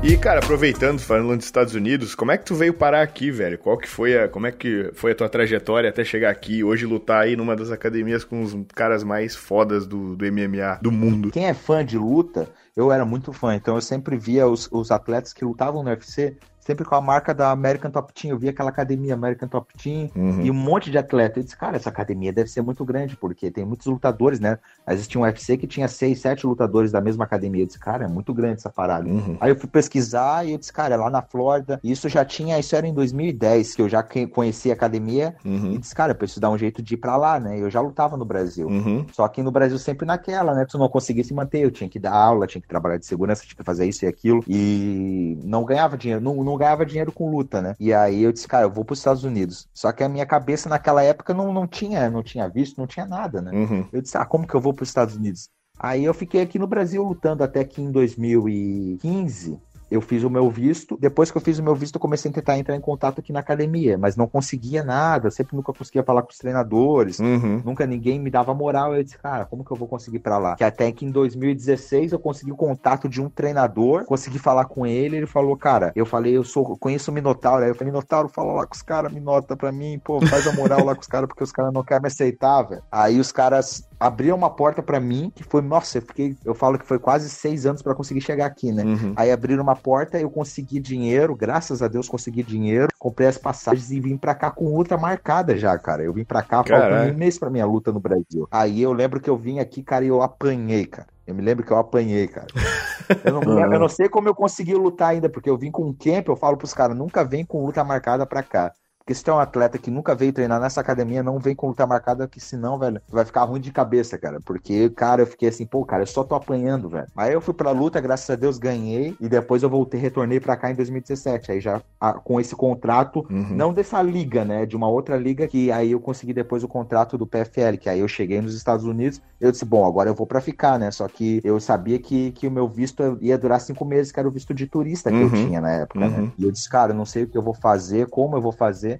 E, 0.02 0.16
cara, 0.16 0.38
aproveitando, 0.38 0.98
falando 0.98 1.36
dos 1.36 1.44
Estados 1.44 1.74
Unidos, 1.74 2.14
como 2.14 2.32
é 2.32 2.38
que 2.38 2.46
tu 2.46 2.54
veio 2.54 2.72
parar 2.72 3.02
aqui, 3.02 3.30
velho? 3.30 3.58
Qual 3.58 3.76
que 3.76 3.86
foi 3.86 4.16
a, 4.18 4.28
como 4.28 4.46
é 4.46 4.52
que 4.52 4.90
foi 4.94 5.12
a 5.12 5.14
tua 5.14 5.28
trajetória 5.28 5.90
até 5.90 6.02
chegar 6.02 6.30
aqui, 6.30 6.64
hoje 6.64 6.86
lutar 6.86 7.22
aí 7.22 7.36
numa 7.36 7.54
das 7.54 7.70
academias 7.70 8.24
com 8.24 8.42
os 8.42 8.56
caras 8.74 9.04
mais 9.04 9.36
fodas 9.36 9.86
do, 9.86 10.16
do 10.16 10.24
MMA 10.24 10.78
do 10.80 10.90
mundo? 10.90 11.30
Quem 11.30 11.46
é 11.46 11.52
fã 11.52 11.84
de 11.84 11.98
luta, 11.98 12.48
eu 12.74 12.90
era 12.90 13.04
muito 13.04 13.30
fã, 13.30 13.54
então 13.54 13.74
eu 13.74 13.82
sempre 13.82 14.16
via 14.16 14.48
os, 14.48 14.70
os 14.72 14.90
atletas 14.90 15.34
que 15.34 15.44
lutavam 15.44 15.82
no 15.82 15.90
UFC 15.90 16.34
sempre 16.60 16.84
com 16.84 16.94
a 16.94 17.00
marca 17.00 17.34
da 17.34 17.50
American 17.50 17.90
Top 17.90 18.12
Team. 18.12 18.32
Eu 18.32 18.38
vi 18.38 18.48
aquela 18.48 18.70
academia 18.70 19.14
American 19.14 19.48
Top 19.48 19.72
Team 19.76 20.10
uhum. 20.14 20.42
e 20.42 20.50
um 20.50 20.54
monte 20.54 20.90
de 20.90 20.98
atleta. 20.98 21.40
Eu 21.40 21.42
disse, 21.42 21.56
cara, 21.56 21.76
essa 21.76 21.88
academia 21.88 22.32
deve 22.32 22.50
ser 22.50 22.62
muito 22.62 22.84
grande, 22.84 23.16
porque 23.16 23.50
tem 23.50 23.64
muitos 23.64 23.86
lutadores, 23.86 24.38
né? 24.38 24.58
Existia 24.88 25.20
um 25.20 25.24
UFC 25.24 25.56
que 25.56 25.66
tinha 25.66 25.88
seis, 25.88 26.20
sete 26.20 26.46
lutadores 26.46 26.92
da 26.92 27.00
mesma 27.00 27.24
academia. 27.24 27.62
Eu 27.62 27.66
disse, 27.66 27.78
cara, 27.78 28.04
é 28.04 28.08
muito 28.08 28.32
grande 28.34 28.54
essa 28.54 28.70
parada. 28.70 29.08
Uhum. 29.08 29.36
Aí 29.40 29.50
eu 29.50 29.56
fui 29.56 29.68
pesquisar 29.68 30.46
e 30.46 30.52
eu 30.52 30.58
disse, 30.58 30.72
cara, 30.72 30.94
é 30.94 30.98
lá 30.98 31.10
na 31.10 31.22
Flórida. 31.22 31.80
E 31.82 31.90
isso 31.90 32.08
já 32.08 32.24
tinha, 32.24 32.58
isso 32.58 32.76
era 32.76 32.86
em 32.86 32.94
2010, 32.94 33.74
que 33.74 33.82
eu 33.82 33.88
já 33.88 34.04
conheci 34.32 34.70
a 34.70 34.74
academia. 34.74 35.34
Uhum. 35.44 35.72
E 35.72 35.78
disse, 35.78 35.94
cara, 35.94 36.12
eu 36.12 36.16
preciso 36.16 36.40
dar 36.40 36.50
um 36.50 36.58
jeito 36.58 36.82
de 36.82 36.94
ir 36.94 36.98
pra 36.98 37.16
lá, 37.16 37.40
né? 37.40 37.58
Eu 37.58 37.70
já 37.70 37.80
lutava 37.80 38.16
no 38.16 38.24
Brasil. 38.24 38.68
Uhum. 38.68 39.06
Só 39.12 39.26
que 39.28 39.42
no 39.42 39.50
Brasil 39.50 39.78
sempre 39.78 40.06
naquela, 40.06 40.54
né? 40.54 40.66
Tu 40.68 40.76
não 40.76 40.88
conseguia 40.88 41.24
se 41.24 41.32
manter. 41.32 41.60
Eu 41.60 41.70
tinha 41.70 41.88
que 41.88 41.98
dar 41.98 42.12
aula, 42.12 42.46
tinha 42.46 42.60
que 42.60 42.68
trabalhar 42.68 42.98
de 42.98 43.06
segurança, 43.06 43.44
tinha 43.44 43.56
que 43.56 43.64
fazer 43.64 43.86
isso 43.86 44.04
e 44.04 44.08
aquilo. 44.08 44.44
E 44.46 45.38
não 45.42 45.64
ganhava 45.64 45.96
dinheiro. 45.96 46.22
Não, 46.22 46.42
não 46.42 46.49
ganhava 46.56 46.86
dinheiro 46.86 47.12
com 47.12 47.30
luta, 47.30 47.60
né? 47.60 47.74
E 47.78 47.92
aí 47.92 48.22
eu 48.22 48.32
disse, 48.32 48.48
cara, 48.48 48.64
eu 48.64 48.70
vou 48.70 48.84
para 48.84 48.92
os 48.92 48.98
Estados 48.98 49.24
Unidos. 49.24 49.68
Só 49.74 49.92
que 49.92 50.02
a 50.02 50.08
minha 50.08 50.26
cabeça 50.26 50.68
naquela 50.68 51.02
época 51.02 51.34
não, 51.34 51.52
não 51.52 51.66
tinha, 51.66 52.10
não 52.10 52.22
tinha 52.22 52.48
visto, 52.48 52.78
não 52.78 52.86
tinha 52.86 53.06
nada, 53.06 53.40
né? 53.40 53.50
Uhum. 53.52 53.88
Eu 53.92 54.02
disse, 54.02 54.16
ah, 54.16 54.24
como 54.24 54.46
que 54.46 54.54
eu 54.54 54.60
vou 54.60 54.72
para 54.72 54.82
os 54.82 54.88
Estados 54.88 55.16
Unidos? 55.16 55.48
Aí 55.78 56.04
eu 56.04 56.12
fiquei 56.12 56.42
aqui 56.42 56.58
no 56.58 56.66
Brasil 56.66 57.02
lutando 57.02 57.42
até 57.42 57.64
que 57.64 57.80
em 57.80 57.90
2015 57.90 59.58
eu 59.90 60.00
fiz 60.00 60.22
o 60.22 60.30
meu 60.30 60.48
visto. 60.50 60.96
Depois 61.00 61.30
que 61.30 61.36
eu 61.36 61.40
fiz 61.40 61.58
o 61.58 61.62
meu 61.62 61.74
visto, 61.74 61.96
eu 61.96 62.00
comecei 62.00 62.30
a 62.30 62.34
tentar 62.34 62.58
entrar 62.58 62.76
em 62.76 62.80
contato 62.80 63.18
aqui 63.18 63.32
na 63.32 63.40
academia, 63.40 63.98
mas 63.98 64.16
não 64.16 64.26
conseguia 64.26 64.84
nada, 64.84 65.30
sempre 65.30 65.56
nunca 65.56 65.72
conseguia 65.72 66.02
falar 66.02 66.22
com 66.22 66.30
os 66.30 66.38
treinadores, 66.38 67.18
uhum. 67.18 67.62
nunca 67.64 67.86
ninguém 67.86 68.18
me 68.20 68.30
dava 68.30 68.54
moral. 68.54 68.94
Eu 68.94 69.02
disse, 69.02 69.18
cara, 69.18 69.44
como 69.44 69.64
que 69.64 69.70
eu 69.70 69.76
vou 69.76 69.88
conseguir 69.88 70.20
para 70.20 70.38
lá? 70.38 70.56
Que 70.56 70.64
até 70.64 70.90
que 70.92 71.04
em 71.04 71.10
2016 71.10 72.12
eu 72.12 72.18
consegui 72.18 72.52
o 72.52 72.56
contato 72.56 73.08
de 73.08 73.20
um 73.20 73.28
treinador, 73.28 74.04
consegui 74.04 74.38
falar 74.38 74.66
com 74.66 74.86
ele, 74.86 75.16
ele 75.16 75.26
falou, 75.26 75.56
cara, 75.56 75.92
eu 75.96 76.06
falei, 76.06 76.36
eu 76.36 76.44
sou, 76.44 76.76
conheço 76.76 77.10
o 77.10 77.14
Minotauro, 77.14 77.64
aí 77.64 77.70
eu 77.70 77.74
falei, 77.74 77.92
Minotauro, 77.92 78.28
fala 78.28 78.52
lá 78.52 78.66
com 78.66 78.74
os 78.74 78.82
caras, 78.82 79.12
Minota 79.12 79.56
pra 79.56 79.72
mim, 79.72 80.00
pô, 80.02 80.20
faz 80.26 80.46
a 80.46 80.52
moral 80.52 80.84
lá 80.84 80.94
com 80.94 81.00
os 81.00 81.06
caras, 81.06 81.28
porque 81.28 81.42
os 81.42 81.52
caras 81.52 81.72
não 81.72 81.82
querem 81.82 82.02
me 82.02 82.08
aceitar, 82.08 82.62
velho. 82.62 82.82
Aí 82.90 83.18
os 83.18 83.32
caras 83.32 83.89
abriram 84.00 84.36
uma 84.36 84.48
porta 84.48 84.82
para 84.82 84.98
mim, 84.98 85.30
que 85.34 85.44
foi, 85.44 85.60
nossa, 85.60 85.98
eu 85.98 86.02
fiquei, 86.02 86.34
eu 86.42 86.54
falo 86.54 86.78
que 86.78 86.86
foi 86.86 86.98
quase 86.98 87.28
seis 87.28 87.66
anos 87.66 87.82
para 87.82 87.94
conseguir 87.94 88.22
chegar 88.22 88.46
aqui, 88.46 88.72
né? 88.72 88.82
Uhum. 88.82 89.12
Aí 89.14 89.30
abriram 89.30 89.62
uma 89.62 89.76
porta, 89.76 90.18
eu 90.18 90.30
consegui 90.30 90.80
dinheiro, 90.80 91.36
graças 91.36 91.82
a 91.82 91.88
Deus 91.88 92.08
consegui 92.08 92.42
dinheiro, 92.42 92.88
comprei 92.98 93.28
as 93.28 93.36
passagens 93.36 93.90
e 93.90 94.00
vim 94.00 94.16
pra 94.16 94.34
cá 94.34 94.50
com 94.50 94.74
luta 94.74 94.96
marcada 94.96 95.56
já, 95.56 95.78
cara. 95.78 96.02
Eu 96.02 96.14
vim 96.14 96.24
pra 96.24 96.42
cá 96.42 96.64
faltando 96.64 97.12
um 97.12 97.16
mês 97.18 97.38
pra 97.38 97.50
minha 97.50 97.66
luta 97.66 97.92
no 97.92 98.00
Brasil. 98.00 98.48
Aí 98.50 98.80
eu 98.80 98.92
lembro 98.94 99.20
que 99.20 99.28
eu 99.28 99.36
vim 99.36 99.58
aqui, 99.58 99.82
cara, 99.82 100.04
e 100.04 100.08
eu 100.08 100.22
apanhei, 100.22 100.86
cara. 100.86 101.08
Eu 101.26 101.34
me 101.34 101.42
lembro 101.42 101.64
que 101.64 101.70
eu 101.70 101.76
apanhei, 101.76 102.26
cara. 102.26 102.46
Eu 103.24 103.40
não, 103.40 103.72
eu 103.72 103.80
não 103.80 103.88
sei 103.88 104.08
como 104.08 104.28
eu 104.28 104.34
consegui 104.34 104.72
lutar 104.72 105.08
ainda, 105.08 105.28
porque 105.28 105.50
eu 105.50 105.58
vim 105.58 105.68
com 105.68 105.84
um 105.84 105.92
camp, 105.92 106.28
eu 106.28 106.36
falo 106.36 106.56
pros 106.56 106.72
caras, 106.72 106.96
nunca 106.96 107.24
vem 107.24 107.44
com 107.44 107.66
luta 107.66 107.82
marcada 107.82 108.24
pra 108.24 108.40
cá. 108.40 108.72
Porque 109.10 109.16
se 109.16 109.24
tem 109.24 109.34
um 109.34 109.40
atleta 109.40 109.76
que 109.76 109.90
nunca 109.90 110.14
veio 110.14 110.32
treinar 110.32 110.60
nessa 110.60 110.80
academia, 110.80 111.20
não 111.20 111.40
vem 111.40 111.52
com 111.52 111.66
luta 111.66 111.84
marcada, 111.84 112.28
que 112.28 112.38
senão, 112.38 112.78
velho, 112.78 113.02
vai 113.08 113.24
ficar 113.24 113.42
ruim 113.42 113.60
de 113.60 113.72
cabeça, 113.72 114.16
cara. 114.16 114.40
Porque, 114.40 114.88
cara, 114.90 115.22
eu 115.22 115.26
fiquei 115.26 115.48
assim, 115.48 115.66
pô, 115.66 115.84
cara, 115.84 116.04
eu 116.04 116.06
só 116.06 116.22
tô 116.22 116.36
apanhando, 116.36 116.88
velho. 116.88 117.08
Aí 117.16 117.32
eu 117.32 117.40
fui 117.40 117.52
pra 117.52 117.72
luta, 117.72 118.00
graças 118.00 118.30
a 118.30 118.36
Deus 118.36 118.56
ganhei, 118.56 119.16
e 119.20 119.28
depois 119.28 119.64
eu 119.64 119.68
voltei, 119.68 119.98
retornei 119.98 120.38
pra 120.38 120.56
cá 120.56 120.70
em 120.70 120.76
2017. 120.76 121.50
Aí 121.50 121.60
já 121.60 121.82
com 122.22 122.40
esse 122.40 122.54
contrato, 122.54 123.26
uhum. 123.28 123.48
não 123.50 123.74
dessa 123.74 124.00
liga, 124.00 124.44
né, 124.44 124.64
de 124.64 124.76
uma 124.76 124.88
outra 124.88 125.16
liga, 125.16 125.48
que 125.48 125.72
aí 125.72 125.90
eu 125.90 125.98
consegui 125.98 126.32
depois 126.32 126.62
o 126.62 126.68
contrato 126.68 127.18
do 127.18 127.26
PFL, 127.26 127.78
que 127.80 127.88
aí 127.88 127.98
eu 127.98 128.08
cheguei 128.08 128.40
nos 128.40 128.54
Estados 128.54 128.84
Unidos, 128.84 129.20
eu 129.40 129.50
disse, 129.50 129.64
bom, 129.64 129.84
agora 129.84 130.08
eu 130.08 130.14
vou 130.14 130.26
pra 130.26 130.40
ficar, 130.40 130.78
né, 130.78 130.90
só 130.92 131.08
que 131.08 131.40
eu 131.42 131.58
sabia 131.58 131.98
que, 131.98 132.30
que 132.30 132.46
o 132.46 132.50
meu 132.50 132.68
visto 132.68 133.18
ia 133.20 133.36
durar 133.36 133.60
cinco 133.60 133.84
meses, 133.84 134.12
que 134.12 134.20
era 134.20 134.28
o 134.28 134.30
visto 134.32 134.54
de 134.54 134.66
turista 134.66 135.10
que 135.10 135.16
uhum. 135.16 135.22
eu 135.24 135.30
tinha 135.30 135.60
na 135.60 135.70
época, 135.72 135.98
né. 135.98 136.06
uhum. 136.06 136.22
né. 136.22 136.32
E 136.38 136.44
eu 136.44 136.52
disse, 136.52 136.68
cara, 136.68 136.92
eu 136.92 136.96
não 136.96 137.04
sei 137.04 137.24
o 137.24 137.26
que 137.26 137.36
eu 137.36 137.42
vou 137.42 137.54
fazer, 137.54 138.06
como 138.06 138.36
eu 138.36 138.40
vou 138.40 138.52
fazer, 138.52 138.99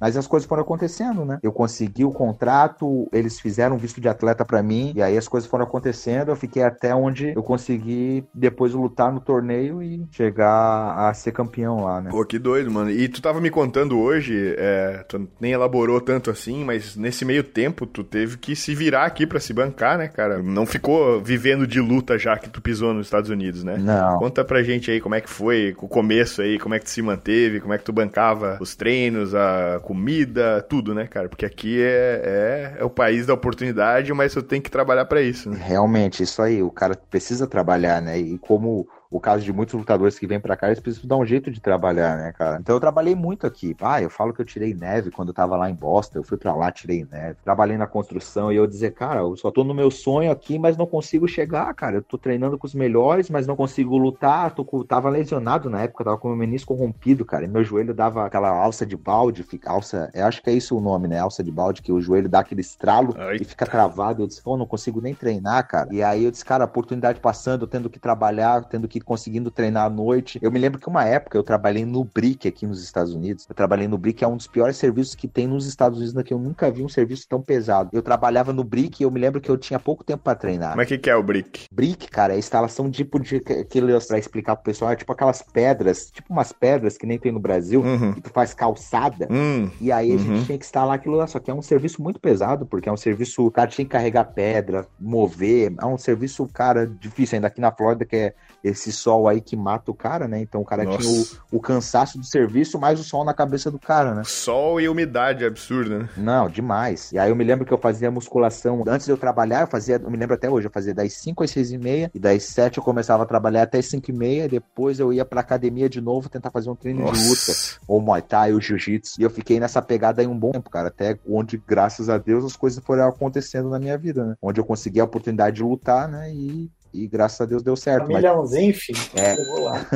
mas 0.00 0.16
as 0.16 0.26
coisas 0.26 0.48
foram 0.48 0.62
acontecendo, 0.62 1.24
né? 1.24 1.38
Eu 1.42 1.52
consegui 1.52 2.04
o 2.04 2.10
contrato, 2.10 3.08
eles 3.12 3.38
fizeram 3.38 3.76
um 3.76 3.78
visto 3.78 4.00
de 4.00 4.08
atleta 4.08 4.44
para 4.44 4.62
mim, 4.62 4.92
e 4.96 5.02
aí 5.02 5.16
as 5.16 5.28
coisas 5.28 5.48
foram 5.48 5.64
acontecendo. 5.64 6.30
Eu 6.30 6.36
fiquei 6.36 6.62
até 6.62 6.94
onde 6.94 7.32
eu 7.34 7.42
consegui 7.42 8.24
depois 8.34 8.72
lutar 8.72 9.12
no 9.12 9.20
torneio 9.20 9.82
e 9.82 10.06
chegar 10.10 10.94
a 10.96 11.12
ser 11.12 11.32
campeão 11.32 11.84
lá, 11.84 12.00
né? 12.00 12.10
Pô, 12.10 12.24
que 12.24 12.38
doido, 12.38 12.70
mano. 12.70 12.90
E 12.90 13.08
tu 13.08 13.20
tava 13.20 13.40
me 13.40 13.50
contando 13.50 13.98
hoje, 13.98 14.54
é, 14.56 15.04
tu 15.08 15.28
nem 15.40 15.52
elaborou 15.52 16.00
tanto 16.00 16.30
assim, 16.30 16.64
mas 16.64 16.96
nesse 16.96 17.24
meio 17.24 17.44
tempo 17.44 17.86
tu 17.86 18.02
teve 18.02 18.38
que 18.38 18.56
se 18.56 18.74
virar 18.74 19.04
aqui 19.04 19.26
para 19.26 19.40
se 19.40 19.52
bancar, 19.52 19.98
né, 19.98 20.08
cara? 20.08 20.42
Não 20.42 20.64
ficou 20.64 21.20
vivendo 21.20 21.66
de 21.66 21.80
luta 21.80 22.18
já 22.18 22.38
que 22.38 22.48
tu 22.48 22.62
pisou 22.62 22.94
nos 22.94 23.06
Estados 23.06 23.28
Unidos, 23.28 23.62
né? 23.62 23.76
Não. 23.76 24.18
Conta 24.18 24.44
pra 24.44 24.62
gente 24.62 24.90
aí 24.90 25.00
como 25.00 25.14
é 25.14 25.20
que 25.20 25.28
foi 25.28 25.74
o 25.78 25.88
começo 25.88 26.40
aí, 26.40 26.58
como 26.58 26.74
é 26.74 26.78
que 26.78 26.84
tu 26.86 26.90
se 26.90 27.02
manteve, 27.02 27.60
como 27.60 27.74
é 27.74 27.78
que 27.78 27.84
tu 27.84 27.92
bancava 27.92 28.58
os 28.60 28.74
treinos, 28.74 29.34
a 29.34 29.80
comida, 29.90 30.64
tudo, 30.68 30.94
né, 30.94 31.04
cara? 31.08 31.28
Porque 31.28 31.44
aqui 31.44 31.82
é, 31.82 32.76
é, 32.78 32.80
é 32.80 32.84
o 32.84 32.88
país 32.88 33.26
da 33.26 33.34
oportunidade, 33.34 34.12
mas 34.12 34.32
eu 34.36 34.42
tenho 34.42 34.62
que 34.62 34.70
trabalhar 34.70 35.04
para 35.06 35.20
isso, 35.20 35.50
né? 35.50 35.58
Realmente, 35.60 36.22
isso 36.22 36.40
aí. 36.40 36.62
O 36.62 36.70
cara 36.70 36.94
precisa 36.94 37.44
trabalhar, 37.44 38.00
né? 38.00 38.16
E 38.16 38.38
como 38.38 38.86
o 39.10 39.18
caso 39.18 39.44
de 39.44 39.52
muitos 39.52 39.74
lutadores 39.74 40.18
que 40.18 40.26
vêm 40.26 40.38
para 40.38 40.56
cá, 40.56 40.68
eles 40.68 40.78
precisam 40.78 41.08
dar 41.08 41.16
um 41.16 41.26
jeito 41.26 41.50
de 41.50 41.60
trabalhar, 41.60 42.16
né, 42.16 42.32
cara? 42.32 42.58
Então 42.60 42.76
eu 42.76 42.80
trabalhei 42.80 43.14
muito 43.14 43.44
aqui. 43.44 43.74
Ah, 43.80 44.00
eu 44.00 44.08
falo 44.08 44.32
que 44.32 44.40
eu 44.40 44.44
tirei 44.44 44.72
neve 44.72 45.10
quando 45.10 45.28
eu 45.28 45.34
tava 45.34 45.56
lá 45.56 45.68
em 45.68 45.74
Boston, 45.74 46.20
eu 46.20 46.22
fui 46.22 46.38
para 46.38 46.54
lá, 46.54 46.70
tirei 46.70 47.04
neve. 47.10 47.36
Trabalhei 47.42 47.76
na 47.76 47.88
construção 47.88 48.52
e 48.52 48.56
eu 48.56 48.68
dizer, 48.68 48.92
cara, 48.92 49.20
eu 49.20 49.36
só 49.36 49.50
tô 49.50 49.64
no 49.64 49.74
meu 49.74 49.90
sonho 49.90 50.30
aqui, 50.30 50.60
mas 50.60 50.76
não 50.76 50.86
consigo 50.86 51.26
chegar, 51.26 51.74
cara. 51.74 51.96
Eu 51.96 52.02
tô 52.02 52.16
treinando 52.16 52.56
com 52.56 52.68
os 52.68 52.74
melhores, 52.74 53.28
mas 53.28 53.48
não 53.48 53.56
consigo 53.56 53.98
lutar. 53.98 54.54
Tô, 54.54 54.64
tava 54.84 55.08
lesionado 55.10 55.68
na 55.68 55.82
época, 55.82 56.04
tava 56.04 56.16
com 56.16 56.28
o 56.28 56.30
meu 56.30 56.38
menisco 56.38 56.72
rompido, 56.74 57.24
cara. 57.24 57.44
E 57.44 57.48
meu 57.48 57.64
joelho 57.64 57.92
dava 57.92 58.24
aquela 58.24 58.50
alça 58.50 58.86
de 58.86 58.96
balde, 58.96 59.42
fica, 59.42 59.72
alça, 59.72 60.08
eu 60.14 60.24
acho 60.24 60.40
que 60.40 60.50
é 60.50 60.52
isso 60.52 60.76
o 60.76 60.80
nome, 60.80 61.08
né? 61.08 61.18
Alça 61.18 61.42
de 61.42 61.50
balde, 61.50 61.82
que 61.82 61.90
o 61.90 62.00
joelho 62.00 62.28
dá 62.28 62.40
aquele 62.40 62.60
estralo 62.60 63.12
Ai, 63.18 63.38
e 63.40 63.44
fica 63.44 63.66
travado. 63.66 64.22
Eu 64.22 64.28
disse, 64.28 64.40
pô, 64.40 64.56
não 64.56 64.66
consigo 64.66 65.00
nem 65.00 65.14
treinar, 65.14 65.66
cara. 65.66 65.88
E 65.92 66.00
aí 66.00 66.24
eu 66.24 66.30
disse, 66.30 66.44
cara, 66.44 66.64
oportunidade 66.64 67.18
passando, 67.18 67.62
eu 67.62 67.68
tendo 67.68 67.90
que 67.90 67.98
trabalhar, 67.98 68.64
tendo 68.66 68.86
que 68.86 68.99
ir 69.00 69.04
conseguindo 69.04 69.50
treinar 69.50 69.86
à 69.86 69.90
noite. 69.90 70.38
Eu 70.42 70.50
me 70.50 70.58
lembro 70.58 70.78
que 70.78 70.88
uma 70.88 71.04
época 71.04 71.36
eu 71.36 71.42
trabalhei 71.42 71.84
no 71.84 72.04
Brick 72.04 72.46
aqui 72.46 72.66
nos 72.66 72.82
Estados 72.82 73.14
Unidos. 73.14 73.46
Eu 73.48 73.54
trabalhei 73.54 73.88
no 73.88 73.98
Brick, 73.98 74.22
é 74.22 74.28
um 74.28 74.36
dos 74.36 74.46
piores 74.46 74.76
serviços 74.76 75.14
que 75.14 75.28
tem 75.28 75.46
nos 75.46 75.66
Estados 75.66 75.98
Unidos, 75.98 76.14
né, 76.14 76.22
que 76.22 76.32
eu 76.32 76.38
nunca 76.38 76.70
vi 76.70 76.82
um 76.82 76.88
serviço 76.88 77.26
tão 77.28 77.40
pesado. 77.40 77.90
Eu 77.92 78.02
trabalhava 78.02 78.52
no 78.52 78.64
Brick 78.64 79.02
e 79.02 79.04
eu 79.04 79.10
me 79.10 79.20
lembro 79.20 79.40
que 79.40 79.50
eu 79.50 79.56
tinha 79.56 79.78
pouco 79.78 80.04
tempo 80.04 80.22
para 80.22 80.36
treinar. 80.36 80.76
Mas 80.76 80.86
o 80.86 80.88
que, 80.88 80.98
que 80.98 81.10
é 81.10 81.16
o 81.16 81.22
Brick? 81.22 81.66
Brick, 81.72 82.08
cara, 82.08 82.34
é 82.34 82.38
instalação 82.38 82.90
tipo 82.90 83.18
de 83.18 83.36
aquilo 83.60 83.88
para 84.06 84.18
explicar 84.18 84.56
pro 84.56 84.64
pessoal, 84.64 84.92
é 84.92 84.96
tipo 84.96 85.12
aquelas 85.12 85.42
pedras, 85.42 86.10
tipo 86.10 86.32
umas 86.32 86.52
pedras 86.52 86.96
que 86.96 87.06
nem 87.06 87.18
tem 87.18 87.32
no 87.32 87.40
Brasil, 87.40 87.80
uhum. 87.80 88.12
que 88.14 88.20
tu 88.20 88.30
faz 88.30 88.54
calçada. 88.54 89.28
Uhum. 89.30 89.70
E 89.80 89.90
aí 89.90 90.12
a 90.12 90.16
gente 90.16 90.30
uhum. 90.30 90.44
tinha 90.44 90.58
que 90.58 90.64
instalar 90.64 90.94
aquilo 90.94 91.16
lá, 91.16 91.26
só 91.26 91.38
que 91.38 91.50
é 91.50 91.54
um 91.54 91.62
serviço 91.62 92.02
muito 92.02 92.20
pesado, 92.20 92.66
porque 92.66 92.88
é 92.88 92.92
um 92.92 92.96
serviço, 92.96 93.46
o 93.46 93.50
cara 93.50 93.68
tinha 93.68 93.84
que 93.84 93.90
carregar 93.90 94.24
pedra, 94.24 94.86
mover, 94.98 95.72
é 95.80 95.86
um 95.86 95.98
serviço, 95.98 96.46
cara, 96.52 96.86
difícil 96.86 97.36
ainda 97.36 97.48
aqui 97.48 97.60
na 97.60 97.72
Flórida, 97.72 98.04
que 98.04 98.16
é 98.16 98.34
esse 98.62 98.89
sol 98.92 99.28
aí 99.28 99.40
que 99.40 99.56
mata 99.56 99.90
o 99.90 99.94
cara, 99.94 100.26
né? 100.26 100.40
Então 100.40 100.60
o 100.60 100.64
cara 100.64 100.84
Nossa. 100.84 100.98
tinha 100.98 101.22
o, 101.52 101.56
o, 101.56 101.60
cansaço 101.60 102.18
do 102.18 102.24
serviço, 102.24 102.78
mais 102.78 103.00
o 103.00 103.04
sol 103.04 103.24
na 103.24 103.34
cabeça 103.34 103.70
do 103.70 103.78
cara, 103.78 104.14
né? 104.14 104.22
Sol 104.24 104.80
e 104.80 104.88
umidade 104.88 105.44
absurda, 105.44 106.00
né? 106.00 106.08
Não, 106.16 106.48
demais. 106.48 107.12
E 107.12 107.18
aí 107.18 107.30
eu 107.30 107.36
me 107.36 107.44
lembro 107.44 107.66
que 107.66 107.72
eu 107.72 107.78
fazia 107.78 108.10
musculação, 108.10 108.82
antes 108.86 109.06
de 109.06 109.12
eu 109.12 109.16
trabalhar, 109.16 109.62
eu 109.62 109.66
fazia, 109.66 110.00
eu 110.02 110.10
me 110.10 110.16
lembro 110.16 110.34
até 110.34 110.48
hoje, 110.48 110.66
eu 110.66 110.72
fazia 110.72 110.94
das 110.94 111.12
5 111.14 111.44
às 111.44 111.50
6 111.50 111.72
e 111.72 111.78
meia, 111.78 112.10
e 112.14 112.18
das 112.18 112.44
7 112.44 112.78
eu 112.78 112.84
começava 112.84 113.22
a 113.22 113.26
trabalhar 113.26 113.62
até 113.62 113.78
as 113.78 113.86
5 113.86 114.10
e 114.10 114.14
meia, 114.14 114.48
depois 114.48 115.00
eu 115.00 115.12
ia 115.12 115.24
pra 115.24 115.40
academia 115.40 115.88
de 115.88 116.00
novo 116.00 116.28
tentar 116.28 116.50
fazer 116.50 116.70
um 116.70 116.76
treino 116.76 117.00
Nossa. 117.00 117.20
de 117.20 117.28
luta, 117.28 117.52
ou 117.86 118.00
Muay 118.00 118.22
Thai, 118.22 118.52
ou 118.52 118.60
Jiu-Jitsu. 118.60 119.20
E 119.20 119.24
eu 119.24 119.30
fiquei 119.30 119.60
nessa 119.60 119.82
pegada 119.82 120.22
aí 120.22 120.26
um 120.26 120.38
bom 120.38 120.52
tempo, 120.52 120.70
cara, 120.70 120.88
até 120.88 121.18
onde, 121.28 121.56
graças 121.66 122.08
a 122.08 122.18
Deus, 122.18 122.44
as 122.44 122.56
coisas 122.56 122.82
foram 122.84 123.08
acontecendo 123.08 123.68
na 123.68 123.78
minha 123.78 123.96
vida, 123.96 124.24
né? 124.24 124.36
Onde 124.40 124.60
eu 124.60 124.64
consegui 124.64 125.00
a 125.00 125.04
oportunidade 125.04 125.56
de 125.56 125.62
lutar, 125.62 126.08
né? 126.08 126.32
E 126.32 126.70
e 126.92 127.06
graças 127.06 127.40
a 127.40 127.44
Deus 127.44 127.62
deu 127.62 127.76
certo. 127.76 128.08
Milhãozinho, 128.08 128.66
mas... 128.66 128.76
enfim, 128.76 128.92
é. 129.14 129.36
lá. 129.60 129.86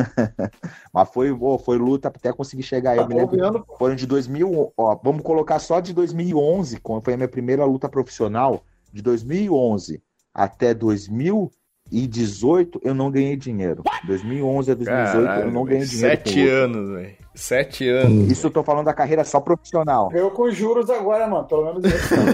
mas 0.92 1.09
foi, 1.11 1.30
oh, 1.30 1.59
foi 1.59 1.78
luta 1.78 2.09
até 2.09 2.32
conseguir 2.32 2.62
chegar 2.62 2.92
aí. 2.92 2.99
Tá 2.99 3.07
lembro, 3.07 3.64
foram 3.78 3.95
de 3.95 4.07
2000, 4.07 4.72
ó, 4.76 5.01
vamos 5.03 5.22
colocar 5.22 5.59
só 5.59 5.80
de 5.80 5.92
2011, 5.92 6.80
quando 6.80 7.03
foi 7.03 7.14
a 7.14 7.16
minha 7.16 7.28
primeira 7.28 7.64
luta 7.64 7.88
profissional, 7.88 8.64
de 8.92 9.03
2011 9.03 10.03
até 10.32 10.74
2018 10.74 12.80
eu 12.82 12.95
não 12.95 13.11
ganhei 13.11 13.36
dinheiro. 13.36 13.82
2011 14.07 14.70
a 14.70 14.74
2018 14.74 15.24
Caralho, 15.24 15.49
eu 15.49 15.53
não 15.53 15.64
ganhei 15.64 15.86
dinheiro. 15.86 16.16
Sete 16.16 16.49
anos, 16.49 16.90
velho. 16.90 17.23
Sete 17.35 17.89
anos. 17.89 18.30
Isso 18.30 18.47
eu 18.47 18.51
tô 18.51 18.62
falando 18.62 18.85
da 18.85 18.95
carreira 18.95 19.24
só 19.24 19.41
profissional. 19.41 20.11
Eu 20.14 20.30
com 20.30 20.51
juros 20.51 20.89
agora, 20.89 21.26
mano. 21.26 21.45
Pelo 21.45 21.64
menos 21.64 21.85
isso. 21.85 22.14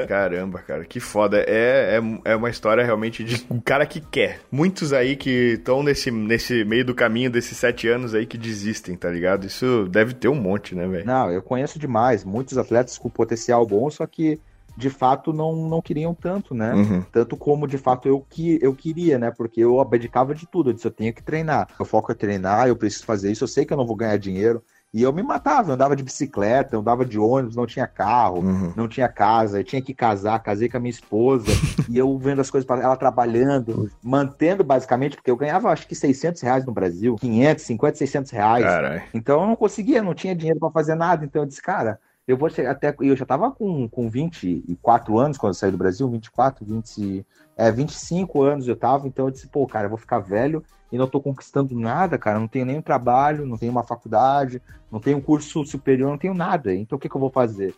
É. 0.00 0.06
Caramba, 0.06 0.60
cara, 0.60 0.84
que 0.84 1.00
foda. 1.00 1.38
É, 1.46 1.98
é, 2.24 2.32
é 2.32 2.36
uma 2.36 2.50
história 2.50 2.84
realmente 2.84 3.22
de 3.22 3.44
um 3.50 3.60
cara 3.60 3.86
que 3.86 4.00
quer. 4.00 4.40
Muitos 4.50 4.92
aí 4.92 5.16
que 5.16 5.54
estão 5.54 5.82
nesse, 5.82 6.10
nesse 6.10 6.64
meio 6.64 6.84
do 6.84 6.94
caminho 6.94 7.30
desses 7.30 7.56
sete 7.56 7.88
anos 7.88 8.14
aí 8.14 8.26
que 8.26 8.38
desistem, 8.38 8.96
tá 8.96 9.10
ligado? 9.10 9.46
Isso 9.46 9.86
deve 9.90 10.14
ter 10.14 10.28
um 10.28 10.34
monte, 10.34 10.74
né, 10.74 10.86
velho? 10.86 11.06
Não, 11.06 11.30
eu 11.30 11.42
conheço 11.42 11.78
demais. 11.78 12.24
Muitos 12.24 12.58
atletas 12.58 12.98
com 12.98 13.08
potencial 13.08 13.66
bom, 13.66 13.90
só 13.90 14.06
que 14.06 14.40
de 14.80 14.90
fato 14.90 15.32
não, 15.32 15.68
não 15.68 15.82
queriam 15.82 16.14
tanto, 16.14 16.54
né? 16.54 16.72
Uhum. 16.74 17.02
Tanto 17.12 17.36
como 17.36 17.68
de 17.68 17.78
fato 17.78 18.08
eu 18.08 18.24
que 18.28 18.58
eu 18.62 18.74
queria, 18.74 19.18
né? 19.18 19.30
Porque 19.30 19.60
eu 19.60 19.78
abdicava 19.78 20.34
de 20.34 20.46
tudo, 20.46 20.70
eu 20.70 20.74
disse, 20.74 20.86
eu 20.86 20.90
tenho 20.90 21.12
que 21.12 21.22
treinar. 21.22 21.68
Eu 21.78 21.84
foco 21.84 22.10
é 22.10 22.14
treinar, 22.14 22.66
eu 22.66 22.74
preciso 22.74 23.04
fazer 23.04 23.30
isso, 23.30 23.44
eu 23.44 23.48
sei 23.48 23.64
que 23.64 23.72
eu 23.72 23.76
não 23.76 23.86
vou 23.86 23.94
ganhar 23.94 24.16
dinheiro. 24.16 24.62
E 24.92 25.02
eu 25.02 25.12
me 25.12 25.22
matava, 25.22 25.70
eu 25.70 25.74
andava 25.74 25.94
de 25.94 26.02
bicicleta, 26.02 26.74
eu 26.74 26.80
andava 26.80 27.04
de 27.04 27.16
ônibus, 27.16 27.54
não 27.54 27.64
tinha 27.64 27.86
carro, 27.86 28.40
uhum. 28.40 28.72
não 28.74 28.88
tinha 28.88 29.08
casa, 29.08 29.60
eu 29.60 29.64
tinha 29.64 29.80
que 29.80 29.94
casar, 29.94 30.42
casei 30.42 30.68
com 30.68 30.78
a 30.78 30.80
minha 30.80 30.90
esposa, 30.90 31.46
e 31.88 31.96
eu 31.96 32.18
vendo 32.18 32.40
as 32.40 32.50
coisas 32.50 32.66
para 32.66 32.82
ela 32.82 32.96
trabalhando, 32.96 33.88
mantendo 34.02 34.64
basicamente, 34.64 35.14
porque 35.14 35.30
eu 35.30 35.36
ganhava 35.36 35.70
acho 35.70 35.86
que 35.86 35.94
600 35.94 36.42
reais 36.42 36.66
no 36.66 36.72
Brasil, 36.72 37.14
500, 37.20 37.64
50, 37.64 37.98
600 37.98 38.30
reais. 38.32 38.64
Carai. 38.64 39.04
Então 39.14 39.42
eu 39.42 39.46
não 39.46 39.54
conseguia, 39.54 40.02
não 40.02 40.14
tinha 40.14 40.34
dinheiro 40.34 40.58
para 40.58 40.72
fazer 40.72 40.96
nada, 40.96 41.24
então 41.24 41.42
eu 41.42 41.46
disse, 41.46 41.62
cara, 41.62 42.00
eu 42.30 42.36
vou 42.36 42.48
até. 42.48 42.94
Eu 43.00 43.16
já 43.16 43.26
tava 43.26 43.50
com, 43.50 43.88
com 43.88 44.08
24 44.08 45.18
anos 45.18 45.38
quando 45.38 45.54
saí 45.54 45.70
do 45.70 45.78
Brasil, 45.78 46.08
24, 46.08 46.64
20, 46.64 47.26
é, 47.56 47.70
25 47.70 48.42
anos 48.42 48.68
eu 48.68 48.76
tava, 48.76 49.06
então 49.06 49.26
eu 49.26 49.30
disse, 49.30 49.48
pô, 49.48 49.66
cara, 49.66 49.86
eu 49.86 49.90
vou 49.90 49.98
ficar 49.98 50.18
velho 50.20 50.62
e 50.90 50.98
não 50.98 51.06
tô 51.06 51.20
conquistando 51.20 51.78
nada, 51.78 52.18
cara. 52.18 52.38
Não 52.38 52.48
tenho 52.48 52.66
nenhum 52.66 52.82
trabalho, 52.82 53.46
não 53.46 53.56
tenho 53.56 53.72
uma 53.72 53.82
faculdade, 53.82 54.62
não 54.90 55.00
tenho 55.00 55.18
um 55.18 55.20
curso 55.20 55.64
superior, 55.64 56.10
não 56.10 56.18
tenho 56.18 56.34
nada. 56.34 56.74
Então 56.74 56.96
o 56.96 57.00
que, 57.00 57.08
que 57.08 57.16
eu 57.16 57.20
vou 57.20 57.30
fazer? 57.30 57.74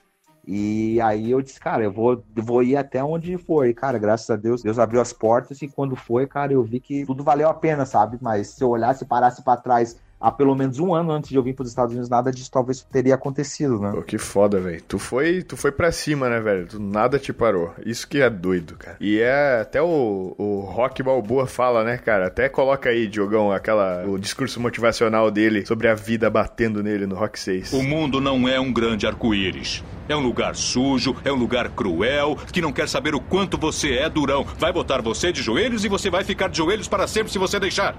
E 0.47 1.01
aí 1.01 1.31
eu 1.31 1.41
disse, 1.41 1.61
cara, 1.61 1.85
eu 1.85 1.93
vou, 1.93 2.23
vou 2.35 2.63
ir 2.63 2.77
até 2.77 3.03
onde 3.03 3.37
for. 3.39 3.67
E, 3.67 3.73
cara, 3.73 3.99
graças 3.99 4.29
a 4.29 4.37
Deus, 4.37 4.63
Deus 4.63 4.79
abriu 4.79 5.01
as 5.01 5.13
portas 5.13 5.63
e 5.63 5.69
quando 5.69 5.95
foi, 5.95 6.27
cara, 6.27 6.53
eu 6.53 6.63
vi 6.63 6.81
que 6.81 7.07
tudo 7.07 7.23
valeu 7.23 7.49
a 7.49 7.55
pena, 7.55 7.87
sabe? 7.87 8.19
Mas 8.21 8.49
se 8.49 8.63
eu 8.63 8.71
olhasse 8.71 9.05
e 9.05 9.07
parasse 9.07 9.43
para 9.43 9.61
trás 9.61 10.01
há 10.23 10.31
pelo 10.31 10.55
menos 10.55 10.79
um 10.79 10.95
ano 10.95 11.11
antes 11.11 11.29
de 11.29 11.37
eu 11.37 11.43
vir 11.43 11.55
para 11.55 11.65
os 11.65 11.69
Estados 11.69 11.93
Unidos, 11.93 12.09
nada 12.09 12.31
disso 12.31 12.51
talvez 12.51 12.87
teria 12.91 13.17
acontecido, 13.17 13.81
né? 13.81 13.91
Pô, 13.93 14.03
que 14.03 14.17
foda, 14.17 14.61
velho. 14.61 14.81
Tu 14.87 14.99
foi, 14.99 15.43
tu 15.43 15.57
foi 15.57 15.73
para 15.73 15.91
cima, 15.91 16.31
né, 16.31 16.41
velho? 16.41 16.67
Tu 16.69 16.81
nada 16.81 17.19
te 17.19 17.33
parou. 17.33 17.75
Isso 17.85 18.07
que 18.07 18.21
é 18.21 18.31
doido, 18.31 18.77
cara. 18.77 18.97
E 19.01 19.19
é 19.19 19.61
até 19.61 19.83
o, 19.83 20.35
o 20.39 20.61
Rock 20.61 21.03
Balboa 21.03 21.47
fala, 21.47 21.83
né, 21.83 21.99
cara? 21.99 22.29
Até 22.29 22.49
coloca 22.49 22.89
aí, 22.89 23.09
Diogão, 23.09 23.51
aquela 23.51 24.07
o 24.07 24.17
discurso 24.17 24.61
motivacional 24.61 25.31
dele 25.31 25.67
sobre 25.67 25.89
a 25.89 25.95
vida 25.95 26.31
batendo 26.31 26.83
nele 26.83 27.05
no 27.05 27.17
Rock 27.17 27.39
6. 27.39 27.73
O 27.73 27.83
mundo 27.83 28.21
não 28.21 28.49
é 28.49 28.61
um 28.61 28.73
grande 28.73 29.07
arco-íris. 29.07 29.83
É 30.09 30.17
um 30.17 30.21
lugar 30.21 30.55
sujo, 30.55 31.17
é 31.25 31.33
um 31.33 31.37
lugar 31.37 31.69
cruel, 31.71 32.37
que 32.53 32.61
não 32.61 32.73
quer 32.73 32.89
saber 32.89 33.15
o 33.15 33.21
quanto 33.21 33.59
você 33.59 33.95
é 33.95 34.09
durão. 34.09 34.45
Vai 34.59 34.73
botar 34.73 35.01
você 35.01 35.33
de 35.33 35.43
joelhos 35.43 35.85
e 35.85 35.89
você 35.89 36.11
vai 36.11 36.23
ficar 36.23 36.49
de 36.49 36.59
joelhos 36.59 36.87
para 36.87 37.07
sempre 37.07 37.33
se 37.33 37.39
você 37.39 37.59
deixar. 37.59 37.97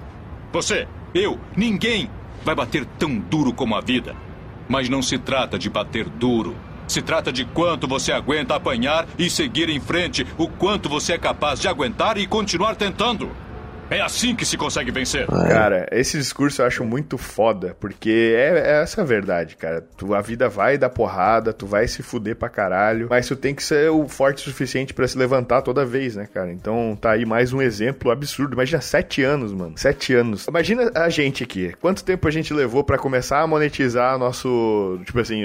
Você, 0.52 0.88
eu, 1.14 1.40
ninguém 1.56 2.10
vai 2.44 2.56
bater 2.56 2.86
tão 2.98 3.18
duro 3.18 3.54
como 3.54 3.76
a 3.76 3.82
vida. 3.82 4.16
Mas 4.68 4.90
não 4.90 5.02
se 5.02 5.18
trata 5.18 5.58
de 5.60 5.70
bater 5.70 6.10
duro. 6.10 6.56
Se 6.88 7.02
trata 7.02 7.32
de 7.32 7.46
quanto 7.46 7.88
você 7.88 8.12
aguenta 8.12 8.56
apanhar 8.56 9.08
e 9.18 9.30
seguir 9.30 9.70
em 9.70 9.80
frente, 9.80 10.26
o 10.38 10.48
quanto 10.48 10.90
você 10.90 11.14
é 11.14 11.18
capaz 11.18 11.60
de 11.60 11.68
aguentar 11.68 12.18
e 12.18 12.28
continuar 12.28 12.76
tentando. 12.76 13.30
É 13.94 14.02
assim 14.02 14.36
que 14.36 14.44
se 14.44 14.58
consegue 14.58 14.90
vencer. 14.90 15.24
É. 15.24 15.48
Cara, 15.50 15.88
esse 15.92 16.18
discurso 16.18 16.62
eu 16.62 16.66
acho 16.66 16.84
muito 16.84 17.16
foda, 17.16 17.78
porque 17.80 18.34
é, 18.36 18.58
é, 18.58 18.82
essa 18.82 19.04
a 19.04 19.06
verdade, 19.06 19.56
cara. 19.56 19.82
Tu, 19.82 20.14
a 20.16 20.22
vida 20.22 20.50
vai 20.50 20.78
dar 20.78 20.90
porrada, 20.90 21.54
tu 21.54 21.68
vai 21.68 21.88
se 21.88 22.02
fuder 22.02 22.36
pra 22.36 22.50
caralho, 22.50 23.08
mas 23.10 23.28
tu 23.28 23.36
tem 23.36 23.54
que 23.54 23.64
ser 23.64 23.92
o 23.92 24.08
forte 24.08 24.38
o 24.38 24.52
suficiente 24.52 24.94
para 24.94 25.08
se 25.08 25.18
levantar 25.18 25.62
toda 25.62 25.86
vez, 25.86 26.16
né, 26.16 26.28
cara? 26.34 26.52
Então 26.52 26.98
tá 27.00 27.12
aí 27.12 27.24
mais 27.24 27.54
um 27.54 27.62
exemplo 27.62 28.10
absurdo. 28.10 28.54
Imagina 28.54 28.82
sete 28.82 29.22
anos, 29.22 29.54
mano. 29.54 29.74
Sete 29.76 30.14
anos. 30.14 30.48
Imagina 30.48 30.92
a 30.96 31.10
gente 31.10 31.44
aqui. 31.44 31.74
Quanto 31.80 32.04
tempo 32.04 32.28
a 32.28 32.32
gente 32.32 32.54
levou 32.54 32.84
para 32.84 32.98
começar 32.98 33.42
a 33.42 33.48
monetizar 33.48 34.18
nosso. 34.18 35.00
Tipo 35.06 35.20
assim, 35.20 35.44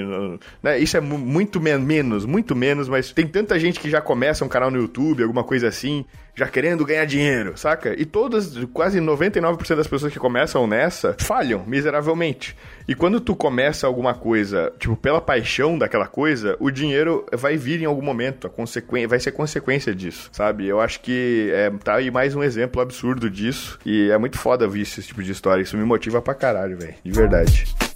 né? 0.62 0.78
Isso 0.78 0.96
é 0.96 1.00
muito 1.00 1.60
menos, 1.60 2.24
muito 2.24 2.56
menos, 2.56 2.88
mas 2.88 3.12
tem 3.12 3.26
tanta 3.26 3.58
gente 3.58 3.78
que 3.78 3.90
já 3.90 4.00
começa 4.00 4.44
um 4.44 4.48
canal 4.48 4.70
no 4.70 4.78
YouTube, 4.78 5.22
alguma 5.22 5.44
coisa 5.44 5.68
assim 5.68 6.06
já 6.38 6.46
querendo 6.46 6.84
ganhar 6.84 7.04
dinheiro, 7.04 7.58
saca? 7.58 8.00
E 8.00 8.04
todas, 8.04 8.56
quase 8.72 9.00
99% 9.00 9.74
das 9.74 9.88
pessoas 9.88 10.12
que 10.12 10.20
começam 10.20 10.68
nessa 10.68 11.16
falham 11.18 11.64
miseravelmente. 11.66 12.56
E 12.86 12.94
quando 12.94 13.20
tu 13.20 13.34
começa 13.34 13.88
alguma 13.88 14.14
coisa, 14.14 14.72
tipo, 14.78 14.96
pela 14.96 15.20
paixão 15.20 15.76
daquela 15.76 16.06
coisa, 16.06 16.56
o 16.60 16.70
dinheiro 16.70 17.26
vai 17.32 17.56
vir 17.56 17.82
em 17.82 17.86
algum 17.86 18.02
momento, 18.02 18.46
a 18.46 18.50
consequência, 18.50 19.08
vai 19.08 19.18
ser 19.18 19.32
consequência 19.32 19.92
disso, 19.92 20.30
sabe? 20.30 20.64
Eu 20.64 20.80
acho 20.80 21.00
que 21.00 21.50
é, 21.52 21.70
tá 21.82 21.96
aí 21.96 22.08
mais 22.08 22.36
um 22.36 22.42
exemplo 22.42 22.80
absurdo 22.80 23.28
disso. 23.28 23.76
E 23.84 24.08
é 24.08 24.16
muito 24.16 24.38
foda 24.38 24.68
ver 24.68 24.82
esse 24.82 25.02
tipo 25.02 25.22
de 25.22 25.32
história. 25.32 25.62
Isso 25.62 25.76
me 25.76 25.84
motiva 25.84 26.22
pra 26.22 26.34
caralho, 26.34 26.78
velho. 26.78 26.94
De 27.02 27.10
verdade. 27.10 27.87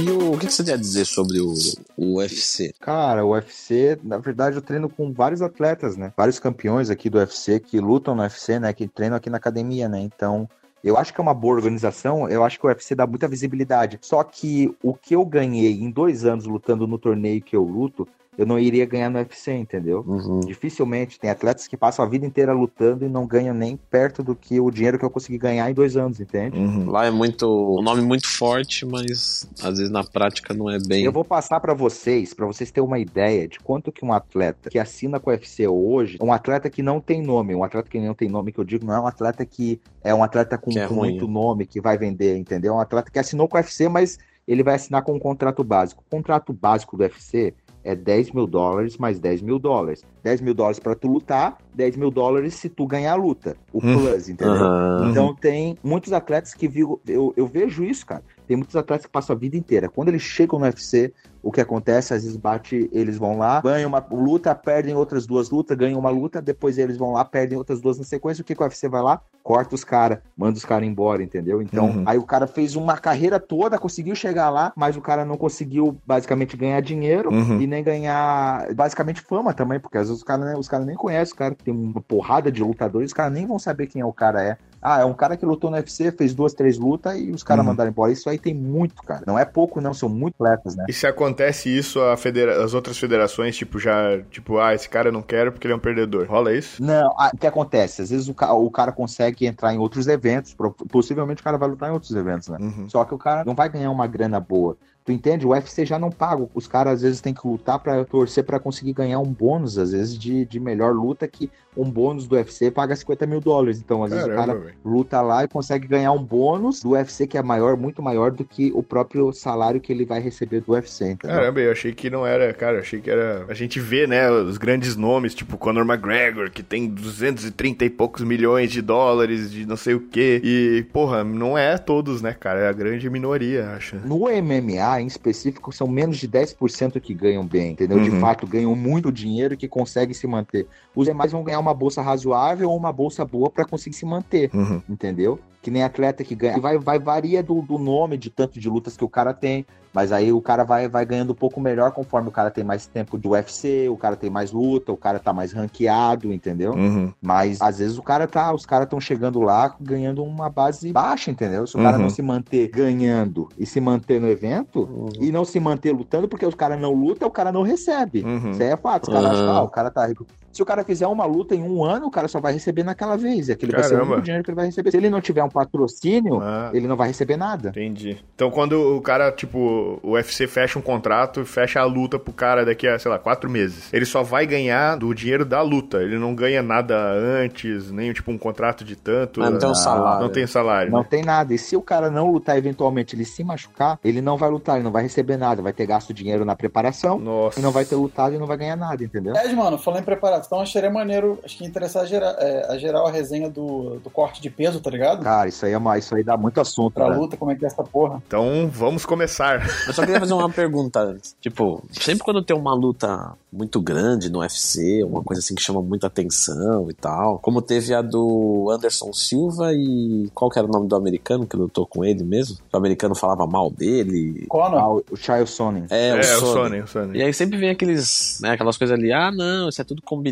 E 0.00 0.10
o, 0.10 0.32
o 0.32 0.38
que, 0.38 0.50
você 0.50 0.64
tem 0.64 0.72
a 0.72 0.78
dizer 0.78 1.04
sobre 1.04 1.40
o, 1.40 1.52
o 1.94 2.16
UFC? 2.16 2.72
Cara, 2.80 3.22
o 3.22 3.32
UFC, 3.32 3.98
na 4.02 4.16
verdade, 4.16 4.56
eu 4.56 4.62
treino 4.62 4.88
com 4.88 5.12
vários 5.12 5.42
atletas, 5.42 5.94
né? 5.94 6.10
Vários 6.16 6.38
campeões 6.38 6.88
aqui 6.88 7.10
do 7.10 7.18
UFC 7.18 7.60
que 7.60 7.78
lutam 7.78 8.14
no 8.14 8.22
UFC, 8.22 8.58
né? 8.58 8.72
Que 8.72 8.88
treinam 8.88 9.18
aqui 9.18 9.28
na 9.28 9.36
academia, 9.36 9.90
né? 9.90 10.00
Então, 10.00 10.48
eu 10.82 10.96
acho 10.96 11.12
que 11.12 11.20
é 11.20 11.22
uma 11.22 11.34
boa 11.34 11.54
organização, 11.54 12.26
eu 12.30 12.42
acho 12.42 12.58
que 12.58 12.64
o 12.64 12.70
UFC 12.70 12.94
dá 12.94 13.06
muita 13.06 13.28
visibilidade. 13.28 13.98
Só 14.00 14.24
que 14.24 14.74
o 14.82 14.94
que 14.94 15.14
eu 15.14 15.22
ganhei 15.22 15.72
em 15.72 15.90
dois 15.90 16.24
anos 16.24 16.46
lutando 16.46 16.86
no 16.86 16.98
torneio 16.98 17.42
que 17.42 17.54
eu 17.54 17.62
luto, 17.62 18.08
eu 18.38 18.46
não 18.46 18.58
iria 18.58 18.86
ganhar 18.86 19.10
no 19.10 19.18
UFC, 19.18 19.52
entendeu? 19.52 20.04
Uhum. 20.06 20.40
Dificilmente. 20.40 21.18
Tem 21.18 21.30
atletas 21.30 21.66
que 21.66 21.76
passam 21.76 22.04
a 22.04 22.08
vida 22.08 22.24
inteira 22.24 22.52
lutando 22.52 23.04
e 23.04 23.08
não 23.08 23.26
ganham 23.26 23.54
nem 23.54 23.76
perto 23.76 24.22
do 24.22 24.34
que 24.34 24.60
o 24.60 24.70
dinheiro 24.70 24.98
que 24.98 25.04
eu 25.04 25.10
consegui 25.10 25.36
ganhar 25.36 25.70
em 25.70 25.74
dois 25.74 25.96
anos, 25.96 26.20
entende? 26.20 26.56
Uhum. 26.56 26.90
Lá 26.90 27.06
é 27.06 27.10
muito. 27.10 27.78
um 27.78 27.82
nome 27.82 28.02
muito 28.02 28.28
forte, 28.28 28.86
mas 28.86 29.48
às 29.62 29.78
vezes 29.78 29.90
na 29.90 30.04
prática 30.04 30.54
não 30.54 30.70
é 30.70 30.78
bem. 30.78 31.04
Eu 31.04 31.12
vou 31.12 31.24
passar 31.24 31.60
para 31.60 31.74
vocês, 31.74 32.32
para 32.32 32.46
vocês 32.46 32.70
terem 32.70 32.86
uma 32.86 32.98
ideia 32.98 33.48
de 33.48 33.58
quanto 33.58 33.92
que 33.92 34.04
um 34.04 34.12
atleta 34.12 34.70
que 34.70 34.78
assina 34.78 35.18
com 35.18 35.30
o 35.30 35.32
UFC 35.32 35.66
hoje, 35.66 36.16
um 36.20 36.32
atleta 36.32 36.70
que 36.70 36.82
não 36.82 37.00
tem 37.00 37.22
nome, 37.22 37.54
um 37.54 37.64
atleta 37.64 37.90
que 37.90 37.98
não 37.98 38.14
tem 38.14 38.28
nome 38.28 38.52
que 38.52 38.60
eu 38.60 38.64
digo, 38.64 38.86
não 38.86 38.94
é 38.94 39.00
um 39.00 39.06
atleta 39.06 39.44
que 39.44 39.80
é 40.02 40.14
um 40.14 40.22
atleta 40.22 40.56
com, 40.56 40.70
é 40.78 40.86
com 40.86 40.94
muito 40.94 41.26
nome 41.26 41.66
que 41.66 41.80
vai 41.80 41.98
vender, 41.98 42.36
entendeu? 42.36 42.74
É 42.74 42.76
um 42.76 42.80
atleta 42.80 43.10
que 43.10 43.18
assinou 43.18 43.48
com 43.48 43.56
o 43.56 43.60
UFC, 43.60 43.88
mas 43.88 44.18
ele 44.46 44.62
vai 44.62 44.74
assinar 44.74 45.02
com 45.02 45.12
um 45.12 45.18
contrato 45.18 45.62
básico. 45.62 46.02
O 46.06 46.10
contrato 46.10 46.52
básico 46.52 46.96
do 46.96 47.02
UFC 47.02 47.54
é 47.82 47.94
10 47.94 48.32
mil 48.32 48.46
dólares 48.46 48.98
mais 48.98 49.18
10 49.18 49.42
mil 49.42 49.58
dólares. 49.58 50.04
10 50.22 50.40
mil 50.40 50.54
dólares 50.54 50.78
para 50.78 50.94
tu 50.94 51.08
lutar, 51.08 51.58
10 51.74 51.96
mil 51.96 52.10
dólares 52.10 52.54
se 52.54 52.68
tu 52.68 52.86
ganhar 52.86 53.12
a 53.12 53.16
luta. 53.16 53.56
O 53.72 53.78
hum. 53.78 53.98
plus, 53.98 54.28
entendeu? 54.28 54.54
Uhum. 54.54 55.10
Então 55.10 55.34
tem 55.34 55.76
muitos 55.82 56.12
atletas 56.12 56.54
que 56.54 56.68
viram. 56.68 56.98
Eu, 57.06 57.32
eu 57.36 57.46
vejo 57.46 57.84
isso, 57.84 58.04
cara. 58.04 58.22
Tem 58.46 58.56
muitos 58.56 58.76
atletas 58.76 59.06
que 59.06 59.12
passam 59.12 59.34
a 59.34 59.38
vida 59.38 59.56
inteira. 59.56 59.88
Quando 59.88 60.08
eles 60.08 60.22
chegam 60.22 60.58
no 60.58 60.66
UFC, 60.66 61.12
o 61.42 61.50
que 61.50 61.60
acontece, 61.60 62.14
às 62.14 62.22
vezes 62.22 62.36
bate, 62.36 62.88
eles 62.92 63.16
vão 63.16 63.38
lá, 63.38 63.60
ganham 63.60 63.88
uma 63.88 64.04
luta, 64.10 64.54
perdem 64.54 64.94
outras 64.94 65.26
duas 65.26 65.50
lutas, 65.50 65.76
ganham 65.76 65.98
uma 65.98 66.10
luta, 66.10 66.40
depois 66.40 66.78
eles 66.78 66.96
vão 66.96 67.12
lá, 67.12 67.24
perdem 67.24 67.56
outras 67.56 67.80
duas 67.80 67.98
na 67.98 68.04
sequência. 68.04 68.42
O 68.42 68.44
que, 68.44 68.54
que 68.54 68.62
o 68.62 68.64
UFC 68.64 68.88
vai 68.88 69.02
lá? 69.02 69.20
Corta 69.42 69.74
os 69.74 69.84
caras, 69.84 70.18
manda 70.36 70.56
os 70.58 70.64
caras 70.64 70.86
embora, 70.86 71.22
entendeu? 71.22 71.62
Então, 71.62 71.86
uhum. 71.86 72.04
aí 72.06 72.18
o 72.18 72.24
cara 72.24 72.46
fez 72.46 72.76
uma 72.76 72.96
carreira 72.98 73.40
toda, 73.40 73.78
conseguiu 73.78 74.14
chegar 74.14 74.50
lá, 74.50 74.72
mas 74.76 74.96
o 74.96 75.00
cara 75.00 75.24
não 75.24 75.36
conseguiu 75.36 75.96
basicamente 76.06 76.56
ganhar 76.56 76.80
dinheiro 76.80 77.32
uhum. 77.32 77.60
e 77.60 77.66
nem 77.66 77.82
ganhar 77.82 78.72
basicamente 78.74 79.20
fama 79.22 79.54
também, 79.54 79.80
porque 79.80 79.96
às 79.96 80.08
vezes 80.08 80.18
os 80.18 80.24
caras 80.24 80.58
os 80.58 80.68
cara 80.68 80.84
nem 80.84 80.94
conhecem, 80.94 81.34
o 81.34 81.36
cara 81.36 81.54
tem 81.54 81.72
uma 81.72 82.00
porrada 82.00 82.52
de 82.52 82.62
lutadores, 82.62 83.08
os 83.08 83.14
caras 83.14 83.32
nem 83.32 83.46
vão 83.46 83.58
saber 83.58 83.86
quem 83.86 84.02
é 84.02 84.04
o 84.04 84.12
cara 84.12 84.42
é. 84.42 84.58
Ah, 84.82 85.00
é 85.00 85.04
um 85.04 85.12
cara 85.12 85.36
que 85.36 85.44
lutou 85.44 85.70
no 85.70 85.76
UFC, 85.76 86.10
fez 86.12 86.34
duas, 86.34 86.54
três 86.54 86.78
lutas 86.78 87.18
e 87.18 87.30
os 87.30 87.42
caras 87.42 87.64
uhum. 87.64 87.70
mandaram 87.70 87.90
embora. 87.90 88.12
Isso 88.12 88.28
aí 88.30 88.38
tem 88.38 88.54
muito, 88.54 89.02
cara. 89.02 89.22
Não 89.26 89.38
é 89.38 89.44
pouco, 89.44 89.80
não, 89.80 89.92
são 89.92 90.08
muito 90.08 90.34
atletas, 90.42 90.74
né? 90.74 90.86
E 90.88 90.92
se 90.92 91.06
acontece 91.06 91.68
isso, 91.68 92.00
a 92.00 92.16
federa 92.16 92.64
as 92.64 92.72
outras 92.72 92.98
federações, 92.98 93.56
tipo, 93.56 93.78
já, 93.78 94.20
tipo, 94.30 94.58
ah, 94.58 94.74
esse 94.74 94.88
cara 94.88 95.08
eu 95.08 95.12
não 95.12 95.22
quero 95.22 95.52
porque 95.52 95.66
ele 95.66 95.74
é 95.74 95.76
um 95.76 95.80
perdedor. 95.80 96.26
Rola 96.26 96.54
isso? 96.54 96.82
Não, 96.82 97.14
ah, 97.18 97.30
o 97.32 97.36
que 97.36 97.46
acontece? 97.46 98.02
Às 98.02 98.10
vezes 98.10 98.28
o, 98.28 98.34
ca 98.34 98.52
o 98.52 98.70
cara 98.70 98.92
consegue 98.92 99.46
entrar 99.46 99.74
em 99.74 99.78
outros 99.78 100.06
eventos, 100.06 100.56
possivelmente 100.90 101.40
o 101.40 101.44
cara 101.44 101.58
vai 101.58 101.68
lutar 101.68 101.90
em 101.90 101.92
outros 101.92 102.12
eventos, 102.12 102.48
né? 102.48 102.58
Uhum. 102.60 102.88
Só 102.88 103.04
que 103.04 103.14
o 103.14 103.18
cara 103.18 103.44
não 103.44 103.54
vai 103.54 103.68
ganhar 103.68 103.90
uma 103.90 104.06
grana 104.06 104.40
boa. 104.40 104.76
Tu 105.04 105.12
entende? 105.12 105.46
O 105.46 105.50
UFC 105.50 105.84
já 105.86 105.98
não 105.98 106.10
paga. 106.10 106.46
Os 106.54 106.66
caras 106.66 106.94
às 106.94 107.02
vezes 107.02 107.20
têm 107.20 107.32
que 107.34 107.46
lutar 107.46 107.78
para 107.78 108.04
torcer 108.04 108.44
para 108.44 108.58
conseguir 108.60 108.92
ganhar 108.92 109.18
um 109.18 109.32
bônus, 109.32 109.78
às 109.78 109.92
vezes, 109.92 110.16
de, 110.18 110.44
de 110.44 110.60
melhor 110.60 110.94
luta, 110.94 111.26
que 111.26 111.50
um 111.76 111.88
bônus 111.90 112.26
do 112.26 112.34
UFC 112.34 112.70
paga 112.70 112.94
50 112.94 113.26
mil 113.26 113.40
dólares. 113.40 113.78
Então, 113.78 114.02
às 114.02 114.10
Caramba, 114.10 114.26
vezes, 114.28 114.42
o 114.42 114.46
cara 114.46 114.58
véio. 114.58 114.74
luta 114.84 115.20
lá 115.22 115.44
e 115.44 115.48
consegue 115.48 115.86
ganhar 115.86 116.12
um 116.12 116.22
bônus 116.22 116.82
do 116.82 116.90
UFC 116.90 117.26
que 117.26 117.38
é 117.38 117.42
maior, 117.42 117.76
muito 117.76 118.02
maior 118.02 118.30
do 118.30 118.44
que 118.44 118.70
o 118.74 118.82
próprio 118.82 119.32
salário 119.32 119.80
que 119.80 119.92
ele 119.92 120.04
vai 120.04 120.20
receber 120.20 120.60
do 120.60 120.72
UFC. 120.72 121.12
Entendeu? 121.12 121.36
Caramba, 121.36 121.60
eu 121.60 121.72
achei 121.72 121.92
que 121.92 122.10
não 122.10 122.26
era, 122.26 122.52
cara, 122.52 122.76
eu 122.76 122.80
achei 122.80 123.00
que 123.00 123.10
era. 123.10 123.46
A 123.48 123.54
gente 123.54 123.78
vê, 123.80 124.06
né, 124.06 124.30
os 124.30 124.58
grandes 124.58 124.96
nomes, 124.96 125.34
tipo 125.34 125.56
Conor 125.56 125.86
McGregor, 125.86 126.50
que 126.50 126.62
tem 126.62 126.88
230 126.88 127.84
e 127.84 127.90
poucos 127.90 128.22
milhões 128.22 128.70
de 128.70 128.82
dólares, 128.82 129.50
de 129.50 129.64
não 129.64 129.76
sei 129.76 129.94
o 129.94 130.00
quê. 130.00 130.40
E, 130.44 130.84
porra, 130.92 131.22
não 131.22 131.56
é 131.56 131.78
todos, 131.78 132.20
né, 132.20 132.34
cara? 132.38 132.60
É 132.60 132.68
a 132.68 132.72
grande 132.72 133.08
minoria, 133.08 133.70
acho. 133.70 133.96
No 133.96 134.20
MMA, 134.28 134.89
em 134.98 135.06
específico, 135.06 135.70
são 135.70 135.86
menos 135.86 136.16
de 136.16 136.26
10% 136.26 136.98
que 136.98 137.12
ganham 137.12 137.46
bem, 137.46 137.72
entendeu? 137.72 137.98
Uhum. 137.98 138.04
De 138.04 138.10
fato, 138.18 138.46
ganham 138.46 138.74
muito 138.74 139.12
dinheiro 139.12 139.58
que 139.58 139.68
conseguem 139.68 140.14
se 140.14 140.26
manter. 140.26 140.66
Os 140.96 141.06
demais 141.06 141.32
vão 141.32 141.44
ganhar 141.44 141.60
uma 141.60 141.74
bolsa 141.74 142.00
razoável 142.00 142.70
ou 142.70 142.76
uma 142.76 142.90
bolsa 142.90 143.22
boa 143.24 143.50
para 143.50 143.66
conseguir 143.66 143.96
se 143.96 144.06
manter, 144.06 144.50
uhum. 144.54 144.80
entendeu? 144.88 145.38
Que 145.62 145.70
nem 145.70 145.82
atleta 145.82 146.24
que 146.24 146.34
ganha. 146.34 146.58
Vai, 146.58 146.78
vai 146.78 146.98
varia 146.98 147.42
do, 147.42 147.60
do 147.60 147.78
nome 147.78 148.16
de 148.16 148.30
tanto 148.30 148.58
de 148.58 148.68
lutas 148.68 148.96
que 148.96 149.04
o 149.04 149.08
cara 149.08 149.34
tem. 149.34 149.66
Mas 149.92 150.12
aí 150.12 150.32
o 150.32 150.40
cara 150.40 150.64
vai, 150.64 150.88
vai 150.88 151.04
ganhando 151.04 151.32
um 151.32 151.36
pouco 151.36 151.60
melhor 151.60 151.90
conforme 151.92 152.28
o 152.28 152.32
cara 152.32 152.50
tem 152.50 152.62
mais 152.62 152.86
tempo 152.86 153.18
de 153.18 153.26
UFC, 153.26 153.88
o 153.88 153.96
cara 153.96 154.14
tem 154.16 154.30
mais 154.30 154.52
luta, 154.52 154.92
o 154.92 154.96
cara 154.96 155.18
tá 155.18 155.32
mais 155.32 155.52
ranqueado, 155.52 156.32
entendeu? 156.32 156.72
Uhum. 156.72 157.12
Mas 157.20 157.60
às 157.60 157.78
vezes 157.78 157.98
o 157.98 158.02
cara 158.02 158.26
tá, 158.26 158.54
os 158.54 158.64
caras 158.64 158.86
estão 158.86 159.00
chegando 159.00 159.40
lá 159.40 159.74
ganhando 159.80 160.22
uma 160.22 160.48
base 160.48 160.92
baixa, 160.92 161.30
entendeu? 161.30 161.66
Se 161.66 161.74
o 161.74 161.78
uhum. 161.78 161.84
cara 161.84 161.98
não 161.98 162.08
se 162.08 162.22
manter 162.22 162.68
ganhando 162.68 163.48
e 163.58 163.66
se 163.66 163.80
manter 163.80 164.20
no 164.20 164.28
evento 164.28 164.82
uhum. 164.82 165.08
e 165.20 165.32
não 165.32 165.44
se 165.44 165.58
manter 165.58 165.92
lutando, 165.92 166.28
porque 166.28 166.46
o 166.46 166.56
cara 166.56 166.76
não 166.76 166.94
luta, 166.94 167.26
o 167.26 167.30
cara 167.30 167.50
não 167.50 167.62
recebe. 167.62 168.22
Uhum. 168.22 168.52
Isso 168.52 168.62
aí 168.62 168.68
é 168.68 168.76
fato. 168.76 169.08
Os 169.08 169.12
caras 169.12 169.32
acham, 169.32 169.50
ah, 169.50 169.62
o 169.62 169.68
cara 169.68 169.90
tá 169.90 170.06
rico. 170.06 170.24
Se 170.52 170.62
o 170.62 170.66
cara 170.66 170.84
fizer 170.84 171.06
uma 171.06 171.24
luta 171.24 171.54
em 171.54 171.62
um 171.62 171.84
ano, 171.84 172.06
o 172.06 172.10
cara 172.10 172.28
só 172.28 172.40
vai 172.40 172.52
receber 172.52 172.82
naquela 172.82 173.16
vez. 173.16 173.48
E 173.48 173.52
aquele 173.52 173.72
Caramba. 173.72 173.88
vai 173.88 173.98
ser 173.98 174.02
o 174.02 174.06
único 174.06 174.22
dinheiro 174.22 174.44
que 174.44 174.50
ele 174.50 174.56
vai 174.56 174.66
receber. 174.66 174.90
Se 174.90 174.96
ele 174.96 175.10
não 175.10 175.20
tiver 175.20 175.42
um 175.44 175.48
patrocínio, 175.48 176.40
ah. 176.40 176.70
ele 176.72 176.86
não 176.86 176.96
vai 176.96 177.08
receber 177.08 177.36
nada. 177.36 177.70
Entendi. 177.70 178.18
Então 178.34 178.50
quando 178.50 178.96
o 178.96 179.00
cara, 179.00 179.30
tipo, 179.30 180.00
o 180.02 180.12
UFC 180.12 180.46
fecha 180.46 180.78
um 180.78 180.82
contrato, 180.82 181.44
fecha 181.44 181.80
a 181.80 181.84
luta 181.84 182.18
pro 182.18 182.32
cara 182.32 182.64
daqui 182.64 182.86
a, 182.88 182.98
sei 182.98 183.10
lá, 183.10 183.18
quatro 183.18 183.48
meses. 183.48 183.92
Ele 183.92 184.04
só 184.04 184.22
vai 184.22 184.46
ganhar 184.46 184.96
do 184.96 185.14
dinheiro 185.14 185.44
da 185.44 185.62
luta. 185.62 186.02
Ele 186.02 186.18
não 186.18 186.34
ganha 186.34 186.62
nada 186.62 186.96
antes, 186.96 187.90
nem 187.90 188.12
tipo 188.12 188.30
um 188.30 188.38
contrato 188.38 188.84
de 188.84 188.96
tanto. 188.96 189.40
Mas 189.40 189.50
não 189.50 189.58
tem 189.58 189.68
um 189.68 189.74
salário. 189.74 190.22
Não 190.22 190.28
tem 190.28 190.46
salário. 190.46 190.92
Não 190.92 191.00
né? 191.00 191.06
tem 191.08 191.22
nada. 191.22 191.54
E 191.54 191.58
se 191.58 191.76
o 191.76 191.82
cara 191.82 192.10
não 192.10 192.30
lutar 192.30 192.56
eventualmente, 192.56 193.14
ele 193.14 193.24
se 193.24 193.44
machucar, 193.44 193.98
ele 194.04 194.20
não 194.20 194.36
vai 194.36 194.50
lutar, 194.50 194.76
ele 194.76 194.84
não 194.84 194.92
vai 194.92 195.02
receber 195.02 195.36
nada. 195.36 195.62
Vai 195.62 195.72
ter 195.72 195.86
gasto 195.86 196.12
dinheiro 196.12 196.44
na 196.44 196.56
preparação. 196.56 197.18
Nossa. 197.18 197.58
E 197.58 197.62
não 197.62 197.70
vai 197.70 197.84
ter 197.84 197.96
lutado 197.96 198.34
e 198.34 198.38
não 198.38 198.46
vai 198.46 198.56
ganhar 198.56 198.76
nada, 198.76 199.02
entendeu? 199.02 199.34
É, 199.36 199.52
mano, 199.52 199.78
falando 199.78 200.00
em 200.00 200.04
preparação, 200.04 200.39
acharia 200.60 200.90
maneiro, 200.90 201.38
acho 201.44 201.58
que 201.58 201.64
interessar 201.64 202.02
a 202.02 202.06
geral, 202.06 202.34
é, 202.38 202.66
a, 202.72 202.78
geral 202.78 203.06
a 203.06 203.10
resenha 203.10 203.48
do, 203.48 204.00
do 204.00 204.10
corte 204.10 204.40
de 204.40 204.50
peso, 204.50 204.80
tá 204.80 204.90
ligado? 204.90 205.22
Cara, 205.22 205.48
isso 205.48 205.64
aí 205.64 205.72
é 205.72 205.78
uma, 205.78 205.98
isso 205.98 206.14
aí 206.14 206.22
dá 206.22 206.36
muito 206.36 206.60
assunto. 206.60 206.94
Pra 206.94 207.10
né? 207.10 207.16
luta, 207.16 207.36
como 207.36 207.50
é 207.50 207.54
que 207.54 207.64
é 207.64 207.68
essa 207.68 207.82
porra? 207.82 208.22
Então, 208.26 208.68
vamos 208.72 209.04
começar. 209.04 209.62
Eu 209.86 209.92
só 209.92 210.02
queria 210.02 210.20
fazer 210.20 210.34
uma 210.34 210.50
pergunta 210.50 211.00
antes. 211.00 211.36
Tipo, 211.40 211.82
sempre 211.90 212.24
quando 212.24 212.42
tem 212.42 212.56
uma 212.56 212.74
luta 212.74 213.34
muito 213.52 213.80
grande 213.80 214.30
no 214.30 214.40
UFC, 214.40 215.02
uma 215.04 215.22
coisa 215.22 215.40
assim 215.40 215.54
que 215.54 215.62
chama 215.62 215.82
muita 215.82 216.06
atenção 216.06 216.88
e 216.90 216.94
tal, 216.94 217.38
como 217.38 217.60
teve 217.60 217.92
a 217.92 218.00
do 218.00 218.68
Anderson 218.70 219.12
Silva 219.12 219.72
e 219.72 220.30
qual 220.34 220.50
que 220.50 220.58
era 220.58 220.68
o 220.68 220.70
nome 220.70 220.88
do 220.88 220.96
americano 220.96 221.46
que 221.46 221.56
lutou 221.56 221.86
com 221.86 222.04
ele 222.04 222.22
mesmo? 222.22 222.58
O 222.72 222.76
americano 222.76 223.14
falava 223.14 223.46
mal 223.46 223.70
dele. 223.70 224.46
Conor? 224.48 224.78
Ah, 224.78 224.88
o 225.10 225.16
Chael 225.16 225.46
Sonnen. 225.46 225.86
É, 225.90 226.14
o, 226.14 226.18
é, 226.18 226.22
Sonnen. 226.22 226.82
o 226.82 226.86
Sonnen. 226.86 227.20
E 227.20 227.22
aí 227.22 227.32
sempre 227.32 227.58
vem 227.58 227.70
aqueles, 227.70 228.38
né, 228.40 228.52
aquelas 228.52 228.76
coisas 228.76 228.96
ali, 228.96 229.12
ah, 229.12 229.32
não, 229.32 229.68
isso 229.68 229.80
é 229.80 229.84
tudo 229.84 230.02
combinado, 230.02 230.29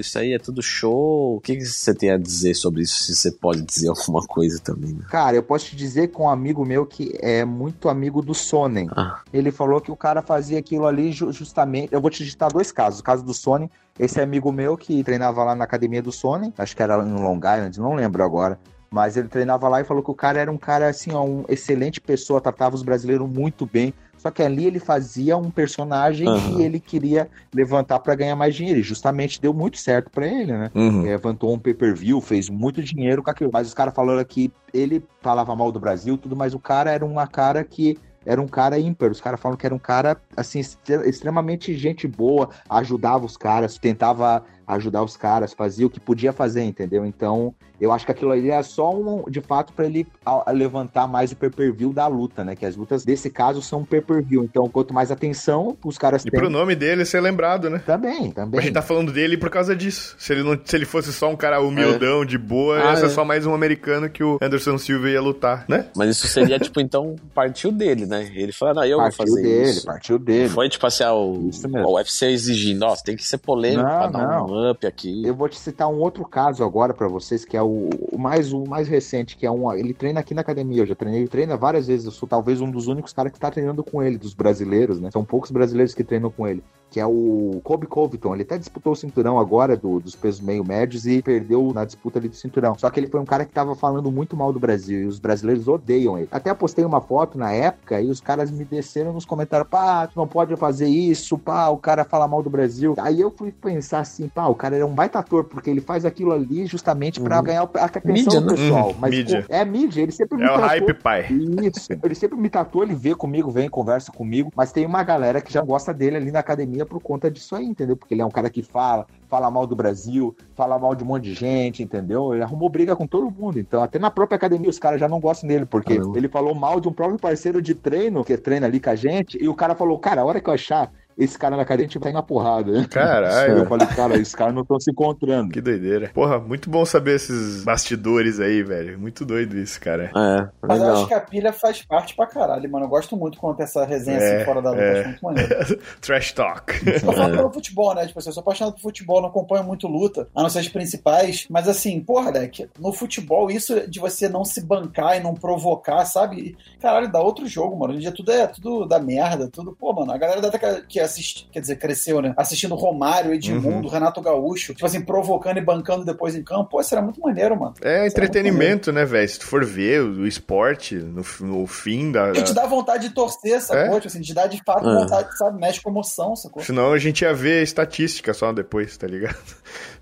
isso 0.00 0.18
aí 0.18 0.32
é 0.32 0.38
tudo 0.38 0.62
show. 0.62 1.36
O 1.36 1.40
que, 1.40 1.56
que 1.56 1.64
você 1.64 1.94
tem 1.94 2.10
a 2.10 2.18
dizer 2.18 2.54
sobre 2.54 2.82
isso, 2.82 3.02
se 3.02 3.14
você 3.14 3.30
pode 3.30 3.62
dizer 3.62 3.88
alguma 3.90 4.26
coisa 4.26 4.60
também? 4.60 4.92
Né? 4.92 5.04
Cara, 5.10 5.36
eu 5.36 5.42
posso 5.42 5.66
te 5.66 5.76
dizer 5.76 6.08
com 6.08 6.24
um 6.24 6.28
amigo 6.28 6.64
meu 6.64 6.86
que 6.86 7.16
é 7.20 7.44
muito 7.44 7.88
amigo 7.88 8.22
do 8.22 8.34
Sonnen. 8.34 8.88
Ah. 8.96 9.20
Ele 9.32 9.50
falou 9.50 9.80
que 9.80 9.90
o 9.90 9.96
cara 9.96 10.22
fazia 10.22 10.58
aquilo 10.58 10.86
ali 10.86 11.12
justamente. 11.12 11.92
Eu 11.92 12.00
vou 12.00 12.10
te 12.10 12.18
digitar 12.18 12.52
dois 12.52 12.72
casos. 12.72 13.00
O 13.00 13.04
caso 13.04 13.24
do 13.24 13.34
Sony, 13.34 13.70
esse 13.98 14.20
amigo 14.20 14.52
meu 14.52 14.76
que 14.76 15.02
treinava 15.02 15.42
lá 15.44 15.54
na 15.54 15.64
academia 15.64 16.02
do 16.02 16.12
Sony, 16.12 16.52
acho 16.56 16.76
que 16.76 16.82
era 16.82 16.96
em 17.02 17.12
Long 17.12 17.38
Island, 17.38 17.80
não 17.80 17.94
lembro 17.94 18.22
agora. 18.22 18.58
Mas 18.90 19.16
ele 19.16 19.28
treinava 19.28 19.68
lá 19.68 19.80
e 19.80 19.84
falou 19.84 20.02
que 20.02 20.10
o 20.10 20.14
cara 20.14 20.40
era 20.40 20.50
um 20.50 20.56
cara 20.56 20.88
assim, 20.88 21.12
ó, 21.12 21.24
um 21.24 21.44
excelente 21.48 22.00
pessoa, 22.00 22.40
tratava 22.40 22.74
os 22.74 22.82
brasileiros 22.82 23.28
muito 23.28 23.66
bem. 23.66 23.92
Só 24.26 24.30
que 24.32 24.42
ali 24.42 24.66
ele 24.66 24.80
fazia 24.80 25.36
um 25.36 25.52
personagem 25.52 26.28
uhum. 26.28 26.56
que 26.56 26.60
ele 26.60 26.80
queria 26.80 27.28
levantar 27.54 28.00
para 28.00 28.12
ganhar 28.16 28.34
mais 28.34 28.56
dinheiro. 28.56 28.80
E 28.80 28.82
justamente 28.82 29.40
deu 29.40 29.54
muito 29.54 29.78
certo 29.78 30.10
para 30.10 30.26
ele, 30.26 30.50
né? 30.50 30.68
Uhum. 30.74 31.02
Levantou 31.02 31.54
um 31.54 31.58
pay-per-view, 31.60 32.20
fez 32.20 32.48
muito 32.50 32.82
dinheiro 32.82 33.22
com 33.22 33.30
aquilo. 33.30 33.50
Mas 33.52 33.68
os 33.68 33.74
caras 33.74 33.94
falaram 33.94 34.24
que 34.24 34.50
ele 34.74 35.00
falava 35.20 35.54
mal 35.54 35.70
do 35.70 35.78
Brasil, 35.78 36.18
tudo, 36.18 36.34
mas 36.34 36.54
o 36.54 36.58
cara 36.58 36.90
era 36.90 37.06
uma 37.06 37.28
cara 37.28 37.62
que 37.62 37.96
era 38.24 38.42
um 38.42 38.48
cara 38.48 38.76
ímpar. 38.80 39.12
Os 39.12 39.20
caras 39.20 39.38
falam 39.38 39.56
que 39.56 39.64
era 39.64 39.72
um 39.74 39.78
cara, 39.78 40.16
assim, 40.36 40.60
extremamente 41.04 41.72
gente 41.76 42.08
boa, 42.08 42.50
ajudava 42.68 43.24
os 43.24 43.36
caras, 43.36 43.78
tentava 43.78 44.42
ajudar 44.66 45.02
os 45.02 45.16
caras, 45.16 45.52
fazia 45.52 45.86
o 45.86 45.90
que 45.90 46.00
podia 46.00 46.32
fazer, 46.32 46.62
entendeu? 46.62 47.06
Então, 47.06 47.54
eu 47.80 47.92
acho 47.92 48.06
que 48.06 48.12
aquilo 48.12 48.32
ali 48.32 48.50
é 48.50 48.62
só 48.62 48.90
um, 48.90 49.24
de 49.28 49.40
fato, 49.40 49.72
para 49.72 49.84
ele 49.84 50.06
levantar 50.52 51.06
mais 51.06 51.32
o 51.32 51.36
pay-per-view 51.36 51.92
da 51.92 52.06
luta, 52.06 52.42
né? 52.42 52.56
Que 52.56 52.64
as 52.64 52.74
lutas 52.74 53.04
desse 53.04 53.28
caso 53.30 53.60
são 53.60 53.84
pay-per-view. 53.84 54.42
Então, 54.42 54.68
quanto 54.68 54.94
mais 54.94 55.10
atenção 55.10 55.76
os 55.84 55.98
caras 55.98 56.24
e 56.24 56.30
têm. 56.30 56.38
E 56.38 56.40
pro 56.40 56.50
nome 56.50 56.74
dele 56.74 57.04
ser 57.04 57.20
lembrado, 57.20 57.68
né? 57.68 57.82
Também, 57.84 58.30
também. 58.30 58.60
A 58.60 58.62
gente 58.62 58.72
tá 58.72 58.82
falando 58.82 59.12
dele 59.12 59.36
por 59.36 59.50
causa 59.50 59.76
disso. 59.76 60.16
Se 60.18 60.32
ele, 60.32 60.42
não, 60.42 60.58
se 60.62 60.74
ele 60.74 60.86
fosse 60.86 61.12
só 61.12 61.28
um 61.30 61.36
cara 61.36 61.60
humildão, 61.60 62.22
é. 62.22 62.24
de 62.24 62.38
boa, 62.38 62.78
ah, 62.78 62.90
ia 62.90 62.96
ser 62.96 63.06
é. 63.06 63.10
só 63.10 63.24
mais 63.24 63.44
um 63.44 63.54
americano 63.54 64.08
que 64.08 64.24
o 64.24 64.38
Anderson 64.40 64.78
Silva 64.78 65.10
ia 65.10 65.20
lutar, 65.20 65.66
né? 65.68 65.86
Mas 65.94 66.10
isso 66.10 66.26
seria, 66.26 66.58
tipo, 66.58 66.80
então, 66.80 67.16
partiu 67.34 67.70
dele, 67.70 68.06
né? 68.06 68.30
Ele 68.34 68.52
falou, 68.52 68.74
não, 68.76 68.84
eu 68.84 68.98
partiu 68.98 69.18
vou 69.18 69.26
fazer 69.26 69.42
dele, 69.42 69.70
isso. 69.70 69.86
Partiu 69.86 70.18
dele, 70.18 70.48
Foi, 70.48 70.68
tipo 70.68 70.86
assim, 70.86 71.04
o, 71.04 71.50
o 71.84 71.94
UFC 71.96 72.26
exigindo, 72.26 72.84
ó, 72.84 72.96
tem 72.96 73.16
que 73.16 73.24
ser 73.24 73.38
polêmico 73.38 73.82
não, 73.82 73.98
pra 73.98 74.06
dar 74.06 74.28
não. 74.28 74.46
Up 74.56 74.86
aqui. 74.86 75.24
Eu 75.24 75.34
vou 75.34 75.48
te 75.48 75.58
citar 75.58 75.88
um 75.88 75.98
outro 75.98 76.24
caso 76.24 76.64
agora 76.64 76.94
para 76.94 77.08
vocês, 77.08 77.44
que 77.44 77.56
é 77.56 77.62
o, 77.62 77.88
o, 78.12 78.18
mais 78.18 78.52
o 78.52 78.64
mais 78.64 78.88
recente, 78.88 79.36
que 79.36 79.46
é 79.46 79.50
um. 79.50 79.72
Ele 79.72 79.92
treina 79.92 80.20
aqui 80.20 80.34
na 80.34 80.40
academia, 80.40 80.82
eu 80.82 80.86
já 80.86 80.94
treinei, 80.94 81.20
ele 81.20 81.28
treina 81.28 81.56
várias 81.56 81.86
vezes. 81.86 82.06
Eu 82.06 82.12
sou 82.12 82.28
talvez 82.28 82.60
um 82.60 82.70
dos 82.70 82.86
únicos 82.86 83.12
caras 83.12 83.32
que 83.32 83.38
tá 83.38 83.50
treinando 83.50 83.84
com 83.84 84.02
ele, 84.02 84.18
dos 84.18 84.34
brasileiros, 84.34 85.00
né? 85.00 85.10
São 85.10 85.24
poucos 85.24 85.50
brasileiros 85.50 85.94
que 85.94 86.04
treinam 86.04 86.30
com 86.30 86.46
ele. 86.46 86.62
Que 86.90 87.00
é 87.00 87.06
o 87.06 87.60
Kobe 87.62 87.86
Covington. 87.86 88.34
Ele 88.34 88.42
até 88.42 88.58
disputou 88.58 88.92
o 88.92 88.96
cinturão 88.96 89.38
agora 89.38 89.76
do, 89.76 90.00
dos 90.00 90.14
pesos 90.14 90.40
meio 90.40 90.64
médios 90.64 91.06
e 91.06 91.20
perdeu 91.22 91.72
na 91.74 91.84
disputa 91.84 92.18
ali 92.18 92.28
do 92.28 92.36
cinturão. 92.36 92.76
Só 92.78 92.88
que 92.90 93.00
ele 93.00 93.08
foi 93.08 93.20
um 93.20 93.24
cara 93.24 93.44
que 93.44 93.52
tava 93.52 93.74
falando 93.74 94.10
muito 94.10 94.36
mal 94.36 94.52
do 94.52 94.60
Brasil 94.60 95.02
e 95.02 95.06
os 95.06 95.18
brasileiros 95.18 95.68
odeiam 95.68 96.18
ele. 96.18 96.28
Até 96.30 96.52
postei 96.54 96.84
uma 96.84 97.00
foto 97.00 97.36
na 97.36 97.52
época 97.52 98.00
e 98.00 98.08
os 98.08 98.20
caras 98.20 98.50
me 98.50 98.64
desceram 98.64 99.12
nos 99.12 99.24
comentários, 99.24 99.68
pá, 99.68 100.06
tu 100.06 100.16
não 100.16 100.26
pode 100.26 100.54
fazer 100.56 100.86
isso, 100.86 101.36
pá, 101.36 101.68
o 101.68 101.76
cara 101.76 102.04
fala 102.04 102.26
mal 102.28 102.42
do 102.42 102.50
Brasil. 102.50 102.94
Aí 102.98 103.20
eu 103.20 103.30
fui 103.30 103.52
pensar 103.52 104.00
assim, 104.00 104.28
pá, 104.28 104.46
o 104.46 104.54
cara 104.54 104.76
é 104.76 104.84
um 104.84 104.94
baita 104.94 105.18
ator, 105.18 105.44
porque 105.44 105.68
ele 105.68 105.80
faz 105.80 106.04
aquilo 106.04 106.32
ali 106.32 106.66
justamente 106.66 107.20
para 107.20 107.38
uhum. 107.38 107.42
ganhar 107.42 107.62
a 107.62 107.84
atenção 107.84 108.12
mídia, 108.12 108.40
do 108.40 108.46
né? 108.46 108.52
pessoal. 108.54 108.88
Uhum, 108.88 108.96
Mas 108.98 109.10
mídia. 109.10 109.44
Pô, 109.46 109.54
é 109.54 109.64
mídia, 109.64 110.02
ele 110.02 110.12
sempre 110.12 110.38
me 110.38 110.44
É 110.44 110.46
tratou... 110.46 110.64
o 110.64 110.68
hype 110.68 110.94
pai. 110.94 111.26
Isso. 111.30 111.92
Ele 112.02 112.14
sempre 112.14 112.38
me 112.38 112.48
tratou, 112.48 112.82
ele 112.82 112.94
vê 112.94 113.14
comigo, 113.14 113.50
vem, 113.50 113.68
conversa 113.68 114.12
comigo, 114.12 114.52
mas 114.54 114.72
tem 114.72 114.86
uma 114.86 115.02
galera 115.02 115.40
que 115.40 115.52
já 115.52 115.62
gosta 115.62 115.92
dele 115.92 116.16
ali 116.16 116.30
na 116.30 116.40
academia 116.40 116.75
por 116.84 117.00
conta 117.00 117.30
disso 117.30 117.54
aí, 117.54 117.64
entendeu? 117.64 117.96
Porque 117.96 118.14
ele 118.14 118.22
é 118.22 118.26
um 118.26 118.30
cara 118.30 118.50
que 118.50 118.62
fala, 118.62 119.06
fala 119.28 119.50
mal 119.50 119.66
do 119.66 119.76
Brasil, 119.76 120.36
fala 120.54 120.78
mal 120.78 120.94
de 120.94 121.04
um 121.04 121.06
monte 121.06 121.24
de 121.24 121.34
gente, 121.34 121.82
entendeu? 121.82 122.34
Ele 122.34 122.42
arrumou 122.42 122.68
briga 122.68 122.94
com 122.94 123.06
todo 123.06 123.30
mundo. 123.30 123.58
Então, 123.58 123.82
até 123.82 123.98
na 123.98 124.10
própria 124.10 124.36
academia, 124.36 124.68
os 124.68 124.78
caras 124.78 125.00
já 125.00 125.08
não 125.08 125.20
gostam 125.20 125.48
dele, 125.48 125.66
porque 125.66 125.94
ele 126.14 126.28
falou 126.28 126.54
mal 126.54 126.80
de 126.80 126.88
um 126.88 126.92
próprio 126.92 127.18
parceiro 127.18 127.62
de 127.62 127.74
treino, 127.74 128.24
que 128.24 128.36
treina 128.36 128.66
ali 128.66 128.80
com 128.80 128.90
a 128.90 128.96
gente, 128.96 129.38
e 129.42 129.48
o 129.48 129.54
cara 129.54 129.74
falou, 129.74 129.98
cara, 129.98 130.22
a 130.22 130.24
hora 130.24 130.40
que 130.40 130.48
eu 130.48 130.54
achar 130.54 130.92
esse 131.16 131.38
cara 131.38 131.56
na 131.56 131.64
cadeia, 131.64 131.86
a 131.86 131.88
gente 131.88 131.98
vai 131.98 132.12
na 132.12 132.22
porrada. 132.22 132.86
Caralho. 132.88 133.58
Eu 133.58 133.66
falei, 133.66 133.86
cara, 133.86 134.16
esses 134.16 134.34
caras 134.34 134.54
não 134.54 134.62
estão 134.62 134.78
se 134.78 134.90
encontrando. 134.90 135.50
Que 135.50 135.60
doideira. 135.60 136.10
Porra, 136.12 136.38
muito 136.38 136.68
bom 136.68 136.84
saber 136.84 137.16
esses 137.16 137.64
bastidores 137.64 138.38
aí, 138.38 138.62
velho. 138.62 138.98
Muito 138.98 139.24
doido 139.24 139.56
isso, 139.56 139.80
cara. 139.80 140.10
É, 140.14 140.48
Mas 140.60 140.80
eu 140.80 140.92
acho 140.92 141.06
que 141.06 141.14
a 141.14 141.20
pilha 141.20 141.52
faz 141.52 141.82
parte 141.82 142.14
pra 142.14 142.26
caralho, 142.26 142.70
mano. 142.70 142.84
Eu 142.84 142.90
gosto 142.90 143.16
muito 143.16 143.38
quando 143.38 143.56
tem 143.56 143.64
essa 143.64 143.84
resenha 143.84 144.18
assim 144.18 144.26
é, 144.26 144.36
assim 144.36 144.44
fora 144.44 144.60
da 144.60 144.70
luta. 144.70 144.82
É. 144.82 145.00
Acho 145.00 145.08
muito 145.08 145.24
maneiro. 145.24 145.80
Trash 146.00 146.32
talk. 146.32 146.72
Eu 146.86 147.12
falo 147.12 147.34
é. 147.34 147.36
pelo 147.36 147.52
futebol, 147.52 147.94
né? 147.94 148.06
Tipo 148.06 148.18
assim, 148.18 148.28
eu 148.28 148.32
sou 148.32 148.40
apaixonado 148.40 148.74
por 148.74 148.82
futebol, 148.82 149.20
não 149.20 149.28
acompanho 149.28 149.64
muito 149.64 149.86
luta, 149.86 150.28
a 150.34 150.42
não 150.42 150.48
ser 150.48 150.60
as 150.60 150.68
principais. 150.68 151.46
Mas 151.48 151.68
assim, 151.68 152.00
porra, 152.00 152.32
Deck, 152.32 152.68
no 152.78 152.92
futebol, 152.92 153.50
isso 153.50 153.88
de 153.88 154.00
você 154.00 154.28
não 154.28 154.44
se 154.44 154.60
bancar 154.64 155.16
e 155.16 155.20
não 155.20 155.34
provocar, 155.34 156.04
sabe? 156.04 156.56
Caralho, 156.80 157.10
dá 157.10 157.20
outro 157.20 157.46
jogo, 157.46 157.76
mano. 157.76 157.92
Hoje 157.92 157.98
em 157.98 158.02
dia 158.02 158.12
tudo 158.12 158.32
é 158.32 158.46
tudo 158.46 158.86
da 158.86 158.98
merda, 158.98 159.48
tudo. 159.48 159.76
Pô, 159.78 159.92
mano, 159.92 160.12
a 160.12 160.18
galera 160.18 160.40
da 160.40 160.50
que 160.88 160.98
assiste, 161.06 161.48
quer 161.50 161.60
dizer, 161.60 161.76
cresceu, 161.76 162.20
né? 162.20 162.34
Assistindo 162.36 162.74
Romário, 162.74 163.32
Edmundo, 163.32 163.86
uhum. 163.86 163.92
Renato 163.92 164.20
Gaúcho, 164.20 164.74
tipo 164.74 164.86
assim, 164.86 165.00
provocando 165.00 165.58
e 165.58 165.60
bancando 165.60 166.04
depois 166.04 166.34
em 166.34 166.42
campo. 166.42 166.70
Pô, 166.70 166.80
isso 166.80 166.94
era 166.94 167.02
muito 167.02 167.20
maneiro, 167.20 167.58
mano. 167.58 167.74
É 167.80 168.06
entretenimento, 168.06 168.92
né, 168.92 169.04
velho? 169.04 169.28
Se 169.28 169.38
tu 169.38 169.46
for 169.46 169.64
ver 169.64 170.02
o 170.02 170.26
esporte 170.26 170.96
no, 170.96 171.24
no 171.40 171.66
fim 171.66 172.12
da. 172.12 172.30
E 172.30 172.42
te 172.42 172.54
dá 172.54 172.66
vontade 172.66 173.08
de 173.08 173.14
torcer, 173.14 173.60
sacou? 173.60 173.96
É? 173.96 174.00
Tipo 174.00 174.08
assim, 174.08 174.20
te 174.20 174.34
dá 174.34 174.46
de 174.46 174.62
fato 174.64 174.88
é. 174.88 174.94
vontade, 174.94 175.36
sabe? 175.38 175.58
Mexe 175.58 175.80
com 175.80 175.90
emoção, 175.90 176.36
sacou? 176.36 176.62
Senão 176.62 176.92
a 176.92 176.98
gente 176.98 177.22
ia 177.22 177.32
ver 177.32 177.62
estatística 177.62 178.34
só 178.34 178.52
depois, 178.52 178.96
tá 178.96 179.06
ligado? 179.06 179.36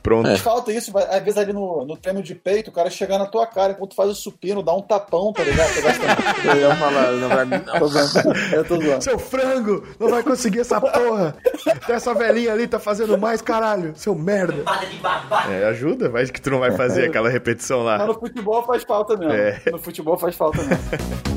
Pronto. 0.05 0.29
É. 0.29 0.37
Falta 0.37 0.71
isso, 0.71 0.93
às 0.99 1.25
vezes 1.25 1.39
ali 1.39 1.55
no, 1.55 1.83
no 1.87 1.97
treino 1.97 2.23
de 2.23 2.35
peito, 2.35 2.69
o 2.69 2.73
cara 2.75 2.91
chegar 2.91 3.19
na 3.19 3.25
tua 3.25 3.47
cara 3.47 3.73
enquanto 3.73 3.95
faz 3.95 4.11
o 4.11 4.15
supino, 4.15 4.63
dá 4.63 4.75
um 4.75 4.83
tapão, 4.83 5.33
tá 5.33 5.43
ligado? 5.43 5.71
Eu 6.45 6.61
ia 6.61 6.77
falar, 6.77 7.13
não 7.13 7.29
vai 7.31 7.45
mim, 7.47 7.65
não. 7.65 7.75
Eu 8.53 8.65
tô 8.67 8.77
zoando. 8.79 9.03
Seu 9.03 9.19
frango, 9.19 9.83
não 9.99 10.11
vai 10.11 10.23
conseguir 10.23 10.61
essa 10.61 10.79
porra. 10.79 11.35
Essa 11.89 12.13
velhinha 12.13 12.53
ali 12.53 12.69
tá 12.69 12.79
fazendo 12.79 13.17
mais, 13.17 13.41
caralho. 13.41 13.95
Seu 13.97 14.15
merda. 14.15 14.63
É, 15.51 15.65
ajuda, 15.69 16.11
mas 16.11 16.31
que 16.31 16.39
tu 16.39 16.51
não 16.51 16.61
vai 16.61 16.73
fazer 16.73 17.07
aquela 17.07 17.31
repetição 17.31 17.83
lá. 17.83 17.97
Mas 17.97 18.09
no 18.09 18.15
futebol 18.15 18.63
faz 18.67 18.83
falta 18.83 19.17
mesmo. 19.17 19.33
É. 19.33 19.63
No 19.73 19.79
futebol 19.79 20.19
faz 20.19 20.37
falta 20.37 20.63
mesmo. 20.65 20.85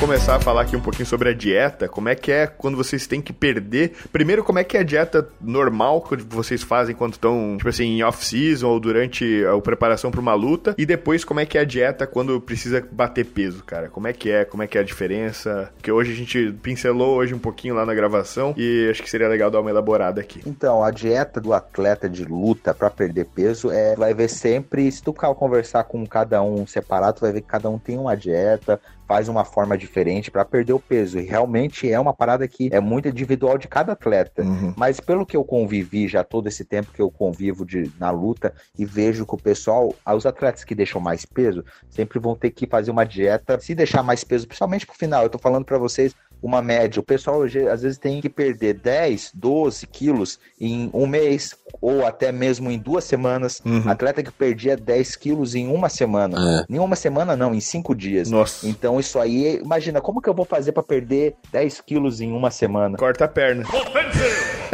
começar 0.00 0.36
a 0.36 0.40
falar 0.40 0.62
aqui 0.62 0.74
um 0.74 0.80
pouquinho 0.80 1.04
sobre 1.04 1.28
a 1.28 1.34
dieta. 1.34 1.86
Como 1.86 2.08
é 2.08 2.14
que 2.14 2.32
é 2.32 2.46
quando 2.46 2.74
vocês 2.74 3.06
têm 3.06 3.20
que 3.20 3.34
perder? 3.34 3.92
Primeiro, 4.10 4.42
como 4.42 4.58
é 4.58 4.64
que 4.64 4.78
é 4.78 4.80
a 4.80 4.82
dieta 4.82 5.28
normal 5.38 6.00
que 6.00 6.16
vocês 6.16 6.62
fazem 6.62 6.94
quando 6.94 7.12
estão, 7.12 7.56
tipo 7.58 7.68
assim, 7.68 7.84
em 7.84 8.02
off-season 8.02 8.66
ou 8.66 8.80
durante 8.80 9.44
a 9.44 9.60
preparação 9.60 10.10
para 10.10 10.18
uma 10.18 10.32
luta? 10.32 10.74
E 10.78 10.86
depois, 10.86 11.22
como 11.22 11.40
é 11.40 11.44
que 11.44 11.58
é 11.58 11.60
a 11.60 11.64
dieta 11.64 12.06
quando 12.06 12.40
precisa 12.40 12.82
bater 12.90 13.26
peso, 13.26 13.62
cara? 13.62 13.90
Como 13.90 14.08
é 14.08 14.14
que 14.14 14.30
é? 14.30 14.46
Como 14.46 14.62
é 14.62 14.66
que 14.66 14.78
é 14.78 14.80
a 14.80 14.84
diferença? 14.84 15.70
Porque 15.74 15.92
hoje 15.92 16.12
a 16.12 16.16
gente 16.16 16.50
pincelou 16.62 17.16
hoje 17.16 17.34
um 17.34 17.38
pouquinho 17.38 17.74
lá 17.74 17.84
na 17.84 17.92
gravação 17.92 18.54
e 18.56 18.88
acho 18.90 19.02
que 19.02 19.10
seria 19.10 19.28
legal 19.28 19.50
dar 19.50 19.60
uma 19.60 19.68
elaborada 19.68 20.18
aqui. 20.18 20.40
Então, 20.46 20.82
a 20.82 20.90
dieta 20.90 21.42
do 21.42 21.52
atleta 21.52 22.08
de 22.08 22.24
luta 22.24 22.72
para 22.72 22.88
perder 22.88 23.26
peso 23.26 23.70
é 23.70 23.94
vai 23.96 24.14
ver 24.14 24.28
sempre, 24.28 24.90
se 24.90 25.02
tu 25.02 25.12
conversar 25.12 25.84
com 25.84 26.06
cada 26.06 26.42
um 26.42 26.66
separado, 26.66 27.20
vai 27.20 27.32
ver 27.32 27.42
que 27.42 27.48
cada 27.48 27.68
um 27.68 27.78
tem 27.78 27.98
uma 27.98 28.16
dieta, 28.16 28.80
faz 29.10 29.28
uma 29.28 29.44
forma 29.44 29.76
diferente 29.76 30.30
para 30.30 30.44
perder 30.44 30.72
o 30.72 30.78
peso. 30.78 31.18
E 31.18 31.22
realmente 31.22 31.90
é 31.90 31.98
uma 31.98 32.14
parada 32.14 32.46
que 32.46 32.68
é 32.72 32.78
muito 32.78 33.08
individual 33.08 33.58
de 33.58 33.66
cada 33.66 33.94
atleta. 33.94 34.44
Uhum. 34.44 34.72
Mas 34.76 35.00
pelo 35.00 35.26
que 35.26 35.36
eu 35.36 35.42
convivi 35.42 36.06
já 36.06 36.22
todo 36.22 36.46
esse 36.46 36.64
tempo 36.64 36.92
que 36.92 37.02
eu 37.02 37.10
convivo 37.10 37.66
de, 37.66 37.90
na 37.98 38.12
luta 38.12 38.54
e 38.78 38.84
vejo 38.84 39.26
que 39.26 39.34
o 39.34 39.36
pessoal, 39.36 39.92
os 40.06 40.26
atletas 40.26 40.62
que 40.62 40.76
deixam 40.76 41.00
mais 41.00 41.26
peso, 41.26 41.64
sempre 41.88 42.20
vão 42.20 42.36
ter 42.36 42.52
que 42.52 42.68
fazer 42.68 42.92
uma 42.92 43.02
dieta, 43.02 43.58
se 43.58 43.74
deixar 43.74 44.04
mais 44.04 44.22
peso, 44.22 44.46
principalmente 44.46 44.86
pro 44.86 44.94
final. 44.94 45.24
Eu 45.24 45.28
tô 45.28 45.38
falando 45.38 45.64
para 45.64 45.76
vocês 45.76 46.14
uma 46.42 46.62
média. 46.62 47.00
O 47.00 47.02
pessoal 47.02 47.38
hoje, 47.38 47.66
às 47.68 47.82
vezes 47.82 47.98
tem 47.98 48.20
que 48.20 48.28
perder 48.28 48.74
10, 48.74 49.32
12 49.34 49.86
quilos 49.86 50.38
em 50.60 50.90
um 50.92 51.06
mês 51.06 51.54
ou 51.80 52.06
até 52.06 52.32
mesmo 52.32 52.70
em 52.70 52.78
duas 52.78 53.04
semanas. 53.04 53.60
Uhum. 53.64 53.88
Atleta 53.88 54.22
que 54.22 54.30
perdia 54.30 54.76
10 54.76 55.16
quilos 55.16 55.54
em 55.54 55.68
uma 55.68 55.88
semana. 55.88 56.64
É. 56.68 56.74
Em 56.74 56.78
uma 56.78 56.96
semana 56.96 57.36
não, 57.36 57.54
em 57.54 57.60
cinco 57.60 57.94
dias. 57.94 58.30
Nossa. 58.30 58.68
Então 58.68 58.98
isso 58.98 59.18
aí, 59.18 59.58
imagina, 59.58 60.00
como 60.00 60.20
que 60.20 60.28
eu 60.28 60.34
vou 60.34 60.44
fazer 60.44 60.72
para 60.72 60.82
perder 60.82 61.34
10 61.52 61.80
quilos 61.82 62.20
em 62.20 62.32
uma 62.32 62.50
semana? 62.50 62.96
Corta 62.96 63.24
a 63.24 63.28
perna. 63.28 63.64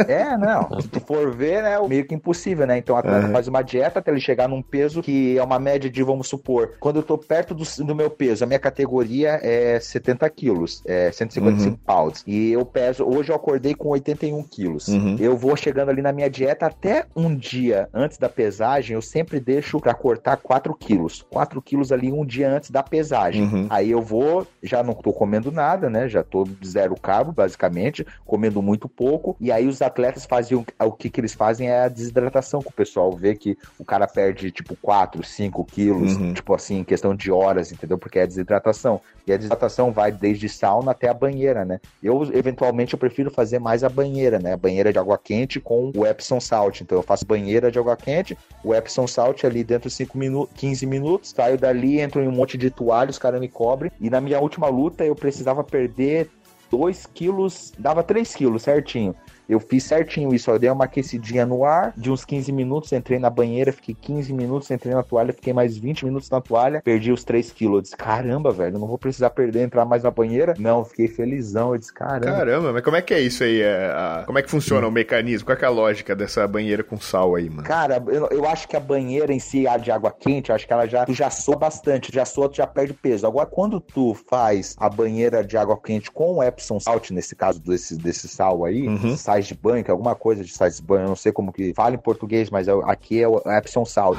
É, 0.07 0.37
não. 0.37 0.81
Se 0.81 0.87
tu 0.87 0.99
for 0.99 1.31
ver, 1.31 1.63
né, 1.63 1.79
meio 1.87 2.05
que 2.05 2.15
impossível, 2.15 2.65
né? 2.65 2.77
Então 2.77 2.95
o 2.95 2.99
atleta 2.99 3.27
uhum. 3.27 3.31
faz 3.31 3.47
uma 3.47 3.61
dieta 3.61 3.99
até 3.99 4.11
ele 4.11 4.19
chegar 4.19 4.47
num 4.47 4.61
peso 4.61 5.01
que 5.01 5.37
é 5.37 5.43
uma 5.43 5.59
média 5.59 5.89
de, 5.89 6.03
vamos 6.03 6.27
supor, 6.27 6.73
quando 6.79 6.97
eu 6.97 7.03
tô 7.03 7.17
perto 7.17 7.53
do, 7.53 7.63
do 7.83 7.95
meu 7.95 8.09
peso, 8.09 8.43
a 8.43 8.47
minha 8.47 8.59
categoria 8.59 9.39
é 9.41 9.79
70 9.79 10.29
quilos, 10.29 10.83
é 10.85 11.11
155 11.11 11.69
uhum. 11.69 11.77
pounds. 11.85 12.23
E 12.25 12.51
eu 12.51 12.65
peso, 12.65 13.03
hoje 13.05 13.31
eu 13.31 13.35
acordei 13.35 13.73
com 13.73 13.89
81 13.89 14.43
quilos. 14.43 14.87
Uhum. 14.87 15.15
Eu 15.19 15.37
vou 15.37 15.55
chegando 15.55 15.89
ali 15.89 16.01
na 16.01 16.11
minha 16.11 16.29
dieta 16.29 16.65
até 16.65 17.05
um 17.15 17.35
dia 17.35 17.89
antes 17.93 18.17
da 18.17 18.29
pesagem, 18.29 18.95
eu 18.95 19.01
sempre 19.01 19.39
deixo 19.39 19.79
para 19.79 19.93
cortar 19.93 20.37
4 20.37 20.73
quilos. 20.75 21.25
4 21.29 21.61
quilos 21.61 21.91
ali 21.91 22.11
um 22.11 22.25
dia 22.25 22.49
antes 22.49 22.69
da 22.69 22.83
pesagem. 22.83 23.43
Uhum. 23.43 23.67
Aí 23.69 23.91
eu 23.91 24.01
vou, 24.01 24.45
já 24.61 24.83
não 24.83 24.93
tô 24.93 25.11
comendo 25.13 25.51
nada, 25.51 25.89
né? 25.89 26.07
Já 26.07 26.23
tô 26.23 26.47
zero 26.65 26.95
carbo, 26.99 27.31
basicamente, 27.31 28.05
comendo 28.25 28.61
muito 28.61 28.87
pouco. 28.87 29.35
E 29.39 29.51
aí 29.51 29.67
os 29.67 29.81
atletas 29.87 30.25
faziam 30.25 30.65
o 30.79 30.91
que, 30.91 31.09
que 31.09 31.19
eles 31.19 31.33
fazem 31.33 31.69
é 31.69 31.83
a 31.83 31.87
desidratação, 31.87 32.61
que 32.61 32.67
o 32.67 32.73
pessoal 32.73 33.11
vê 33.11 33.35
que 33.35 33.57
o 33.79 33.85
cara 33.85 34.07
perde 34.07 34.51
tipo 34.51 34.75
4, 34.81 35.23
5 35.23 35.65
quilos, 35.65 36.15
uhum. 36.15 36.33
tipo 36.33 36.53
assim, 36.53 36.79
em 36.79 36.83
questão 36.83 37.15
de 37.15 37.31
horas, 37.31 37.71
entendeu? 37.71 37.97
Porque 37.97 38.19
é 38.19 38.23
a 38.23 38.25
desidratação. 38.25 39.01
E 39.25 39.33
a 39.33 39.37
desidratação 39.37 39.91
vai 39.91 40.11
desde 40.11 40.47
sauna 40.47 40.91
até 40.91 41.09
a 41.09 41.13
banheira, 41.13 41.65
né? 41.65 41.79
Eu, 42.01 42.23
eventualmente, 42.33 42.93
eu 42.93 42.99
prefiro 42.99 43.31
fazer 43.31 43.59
mais 43.59 43.83
a 43.83 43.89
banheira, 43.89 44.39
né? 44.39 44.53
A 44.53 44.57
banheira 44.57 44.93
de 44.93 44.99
água 44.99 45.17
quente 45.17 45.59
com 45.59 45.91
o 45.95 46.05
Epsom 46.05 46.39
Salt. 46.39 46.81
Então 46.81 46.97
eu 46.97 47.03
faço 47.03 47.25
banheira 47.25 47.71
de 47.71 47.79
água 47.79 47.97
quente, 47.97 48.37
o 48.63 48.73
Epsom 48.73 49.07
Salt 49.07 49.43
ali 49.43 49.63
dentro 49.63 49.89
de 49.89 49.95
5 49.95 50.17
minutos, 50.17 50.55
15 50.57 50.85
minutos, 50.85 51.33
saio 51.35 51.57
dali, 51.57 51.99
entro 51.99 52.21
em 52.21 52.27
um 52.27 52.31
monte 52.31 52.57
de 52.57 52.69
toalha, 52.69 53.09
os 53.09 53.19
caras 53.19 53.39
me 53.39 53.47
cobrem. 53.47 53.91
E 53.99 54.09
na 54.09 54.21
minha 54.21 54.39
última 54.39 54.67
luta 54.67 55.03
eu 55.03 55.15
precisava 55.15 55.63
perder 55.63 56.29
2 56.69 57.05
quilos, 57.13 57.73
dava 57.77 58.03
3 58.03 58.33
quilos 58.35 58.63
certinho. 58.63 59.15
Eu 59.49 59.59
fiz 59.59 59.83
certinho 59.83 60.33
isso, 60.33 60.51
eu 60.51 60.59
dei 60.59 60.69
uma 60.69 60.85
aquecidinha 60.85 61.45
no 61.45 61.63
ar, 61.63 61.93
de 61.95 62.11
uns 62.11 62.25
15 62.25 62.51
minutos, 62.51 62.91
entrei 62.91 63.17
na 63.17 63.29
banheira, 63.29 63.71
fiquei 63.71 63.95
15 63.99 64.33
minutos, 64.33 64.69
entrei 64.71 64.93
na 64.93 65.03
toalha, 65.03 65.31
fiquei 65.31 65.53
mais 65.53 65.77
20 65.77 66.05
minutos 66.05 66.29
na 66.29 66.41
toalha, 66.41 66.81
perdi 66.83 67.11
os 67.11 67.23
3 67.23 67.51
quilos. 67.51 67.77
Eu 67.77 67.81
disse, 67.81 67.97
caramba, 67.97 68.51
velho, 68.51 68.77
não 68.77 68.87
vou 68.87 68.97
precisar 68.97 69.29
perder, 69.29 69.61
entrar 69.63 69.85
mais 69.85 70.03
na 70.03 70.11
banheira. 70.11 70.53
Não, 70.59 70.83
fiquei 70.83 71.07
felizão, 71.07 71.73
eu 71.73 71.77
disse, 71.77 71.93
caramba. 71.93 72.25
Caramba, 72.25 72.73
mas 72.73 72.83
como 72.83 72.97
é 72.97 73.01
que 73.01 73.13
é 73.13 73.21
isso 73.21 73.43
aí? 73.43 73.61
É, 73.61 73.87
a... 73.87 74.23
Como 74.25 74.37
é 74.37 74.41
que 74.41 74.49
funciona 74.49 74.85
hum. 74.85 74.89
o 74.89 74.93
mecanismo? 74.93 75.45
Qual 75.45 75.57
é, 75.57 75.65
a 75.65 75.69
lógica 75.69 76.15
dessa 76.15 76.47
banheira 76.47 76.83
com 76.83 76.99
sal 76.99 77.35
aí, 77.35 77.49
mano? 77.49 77.63
Cara, 77.63 78.03
eu, 78.07 78.27
eu 78.27 78.45
acho 78.45 78.67
que 78.67 78.75
a 78.75 78.79
banheira 78.79 79.33
em 79.33 79.39
si, 79.39 79.67
a 79.67 79.77
de 79.77 79.91
água 79.91 80.11
quente, 80.11 80.49
eu 80.49 80.55
acho 80.55 80.67
que 80.67 80.73
ela 80.73 80.87
já, 80.87 81.05
tu 81.05 81.13
já 81.13 81.29
soa 81.29 81.55
bastante, 81.55 82.11
já 82.13 82.25
soa, 82.25 82.49
tu 82.49 82.57
já 82.57 82.67
perde 82.67 82.93
peso. 82.93 83.25
Agora, 83.25 83.45
quando 83.45 83.79
tu 83.79 84.13
faz 84.29 84.75
a 84.77 84.89
banheira 84.89 85.43
de 85.43 85.57
água 85.57 85.79
quente 85.79 86.11
com 86.11 86.35
o 86.35 86.43
Epsom 86.43 86.79
Salt, 86.79 87.11
nesse 87.11 87.35
caso 87.35 87.61
desse, 87.61 87.95
desse 87.95 88.27
sal 88.27 88.65
aí, 88.65 88.87
uhum. 88.87 89.15
Sais 89.37 89.47
de 89.47 89.53
banho, 89.53 89.83
que 89.83 89.91
é 89.91 89.93
alguma 89.93 90.15
coisa 90.15 90.43
de 90.43 90.51
sais 90.51 90.77
de 90.77 90.81
banho, 90.81 91.03
eu 91.03 91.09
não 91.09 91.15
sei 91.15 91.31
como 91.31 91.51
que 91.51 91.73
fala 91.73 91.95
em 91.95 91.99
português, 91.99 92.49
mas 92.49 92.67
é, 92.67 92.71
aqui 92.85 93.21
é 93.21 93.27
o 93.27 93.41
Epsom 93.45 93.85
Salt 93.85 94.17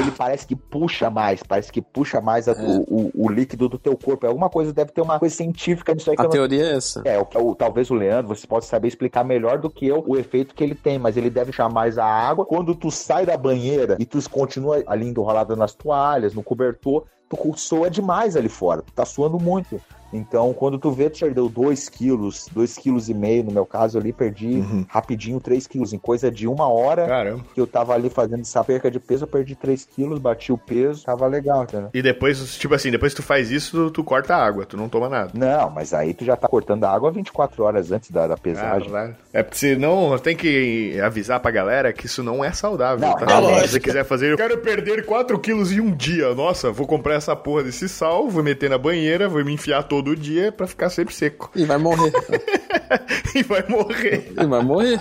ele 0.00 0.10
parece 0.10 0.46
que 0.46 0.56
puxa 0.56 1.10
mais, 1.10 1.42
parece 1.42 1.70
que 1.70 1.80
puxa 1.82 2.20
mais 2.20 2.48
a, 2.48 2.52
é. 2.52 2.84
o, 2.88 3.10
o, 3.14 3.28
líquido 3.28 3.68
do 3.68 3.78
teu 3.78 3.96
corpo. 3.96 4.26
Alguma 4.26 4.48
coisa 4.48 4.72
deve 4.72 4.92
ter 4.92 5.00
uma 5.02 5.18
coisa 5.18 5.34
científica 5.34 5.94
nisso 5.94 6.10
aí. 6.10 6.16
a 6.18 6.28
teoria 6.28 6.62
não... 6.62 6.70
é 6.70 6.76
essa. 6.76 7.02
É, 7.04 7.18
o, 7.18 7.26
o, 7.34 7.54
talvez 7.54 7.90
o 7.90 7.94
Leandro, 7.94 8.34
você 8.34 8.46
pode 8.46 8.64
saber 8.64 8.88
explicar 8.88 9.24
melhor 9.24 9.58
do 9.58 9.68
que 9.68 9.86
eu 9.86 10.02
o 10.06 10.16
efeito 10.16 10.54
que 10.54 10.64
ele 10.64 10.74
tem, 10.74 10.98
mas 10.98 11.16
ele 11.16 11.30
deve 11.30 11.52
chamar 11.52 11.72
mais 11.72 11.98
a 11.98 12.06
água. 12.06 12.46
Quando 12.46 12.74
tu 12.74 12.90
sai 12.90 13.26
da 13.26 13.36
banheira 13.36 13.96
e 13.98 14.04
tu 14.04 14.18
continua 14.30 14.82
ali 14.86 15.06
enrolado 15.06 15.54
nas 15.56 15.74
toalhas, 15.74 16.34
no 16.34 16.42
cobertor, 16.42 17.04
tu 17.28 17.36
soa 17.56 17.90
demais 17.90 18.36
ali 18.36 18.48
fora, 18.48 18.82
tu 18.82 18.92
tá 18.92 19.04
suando 19.04 19.38
muito. 19.38 19.80
Então, 20.12 20.52
quando 20.52 20.78
tu 20.78 20.90
vê, 20.90 21.08
tu 21.08 21.20
perdeu 21.20 21.48
2 21.48 21.88
quilos, 21.88 22.48
2 22.52 22.76
quilos 22.76 23.08
e 23.08 23.14
meio, 23.14 23.44
no 23.44 23.52
meu 23.52 23.66
caso 23.66 23.98
ali, 23.98 24.12
perdi 24.12 24.46
uhum. 24.46 24.84
rapidinho 24.88 25.40
3 25.40 25.66
quilos. 25.66 25.92
Em 25.92 25.98
coisa 25.98 26.30
de 26.30 26.46
uma 26.46 26.68
hora 26.68 27.06
Caramba. 27.06 27.44
que 27.54 27.60
eu 27.60 27.66
tava 27.66 27.94
ali 27.94 28.10
fazendo 28.10 28.40
essa 28.40 28.62
perca 28.64 28.90
de 28.90 28.98
peso, 28.98 29.24
eu 29.24 29.28
perdi 29.28 29.54
3 29.54 29.84
quilos, 29.84 30.18
bati 30.18 30.52
o 30.52 30.58
peso, 30.58 31.04
tava 31.04 31.26
legal, 31.26 31.62
entendeu? 31.64 31.90
E 31.94 32.02
depois, 32.02 32.56
tipo 32.58 32.74
assim, 32.74 32.90
depois 32.90 33.14
que 33.14 33.20
tu 33.20 33.26
faz 33.26 33.50
isso, 33.50 33.70
tu, 33.70 33.90
tu 33.90 34.04
corta 34.04 34.34
a 34.34 34.44
água, 34.44 34.66
tu 34.66 34.76
não 34.76 34.88
toma 34.88 35.08
nada. 35.08 35.30
Não, 35.34 35.70
mas 35.70 35.94
aí 35.94 36.14
tu 36.14 36.24
já 36.24 36.36
tá 36.36 36.48
cortando 36.48 36.84
a 36.84 36.90
água 36.90 37.10
24 37.10 37.62
horas 37.62 37.92
antes 37.92 38.10
da, 38.10 38.26
da 38.26 38.36
pesagem. 38.36 38.90
Ah, 38.94 39.10
é 39.32 39.42
porque 39.42 39.58
senão 39.58 40.18
tem 40.18 40.36
que 40.36 40.98
avisar 41.00 41.40
pra 41.40 41.50
galera 41.50 41.92
que 41.92 42.06
isso 42.06 42.22
não 42.22 42.44
é 42.44 42.52
saudável, 42.52 43.08
não, 43.08 43.16
tá? 43.16 43.40
É 43.40 43.60
Se 43.62 43.68
você 43.68 43.80
quiser 43.80 44.04
fazer, 44.04 44.32
eu 44.32 44.36
quero 44.36 44.58
perder 44.58 45.04
4 45.04 45.38
quilos 45.38 45.72
em 45.72 45.80
um 45.80 45.94
dia. 45.94 46.34
Nossa, 46.34 46.70
vou 46.70 46.86
comprar 46.86 47.14
essa 47.14 47.34
porra 47.36 47.62
desse 47.62 47.88
sal, 47.88 48.28
vou 48.28 48.42
meter 48.42 48.70
na 48.70 48.78
banheira, 48.78 49.28
vou 49.28 49.44
me 49.44 49.52
enfiar 49.52 49.82
todo 49.82 49.99
dia 50.16 50.52
pra 50.52 50.66
ficar 50.66 50.90
sempre 50.90 51.14
seco. 51.14 51.50
E 51.54 51.64
vai 51.64 51.78
morrer. 51.78 52.12
e 53.34 53.42
vai 53.42 53.64
morrer. 53.68 54.32
E 54.38 54.46
vai 54.46 54.62
morrer. 54.62 54.98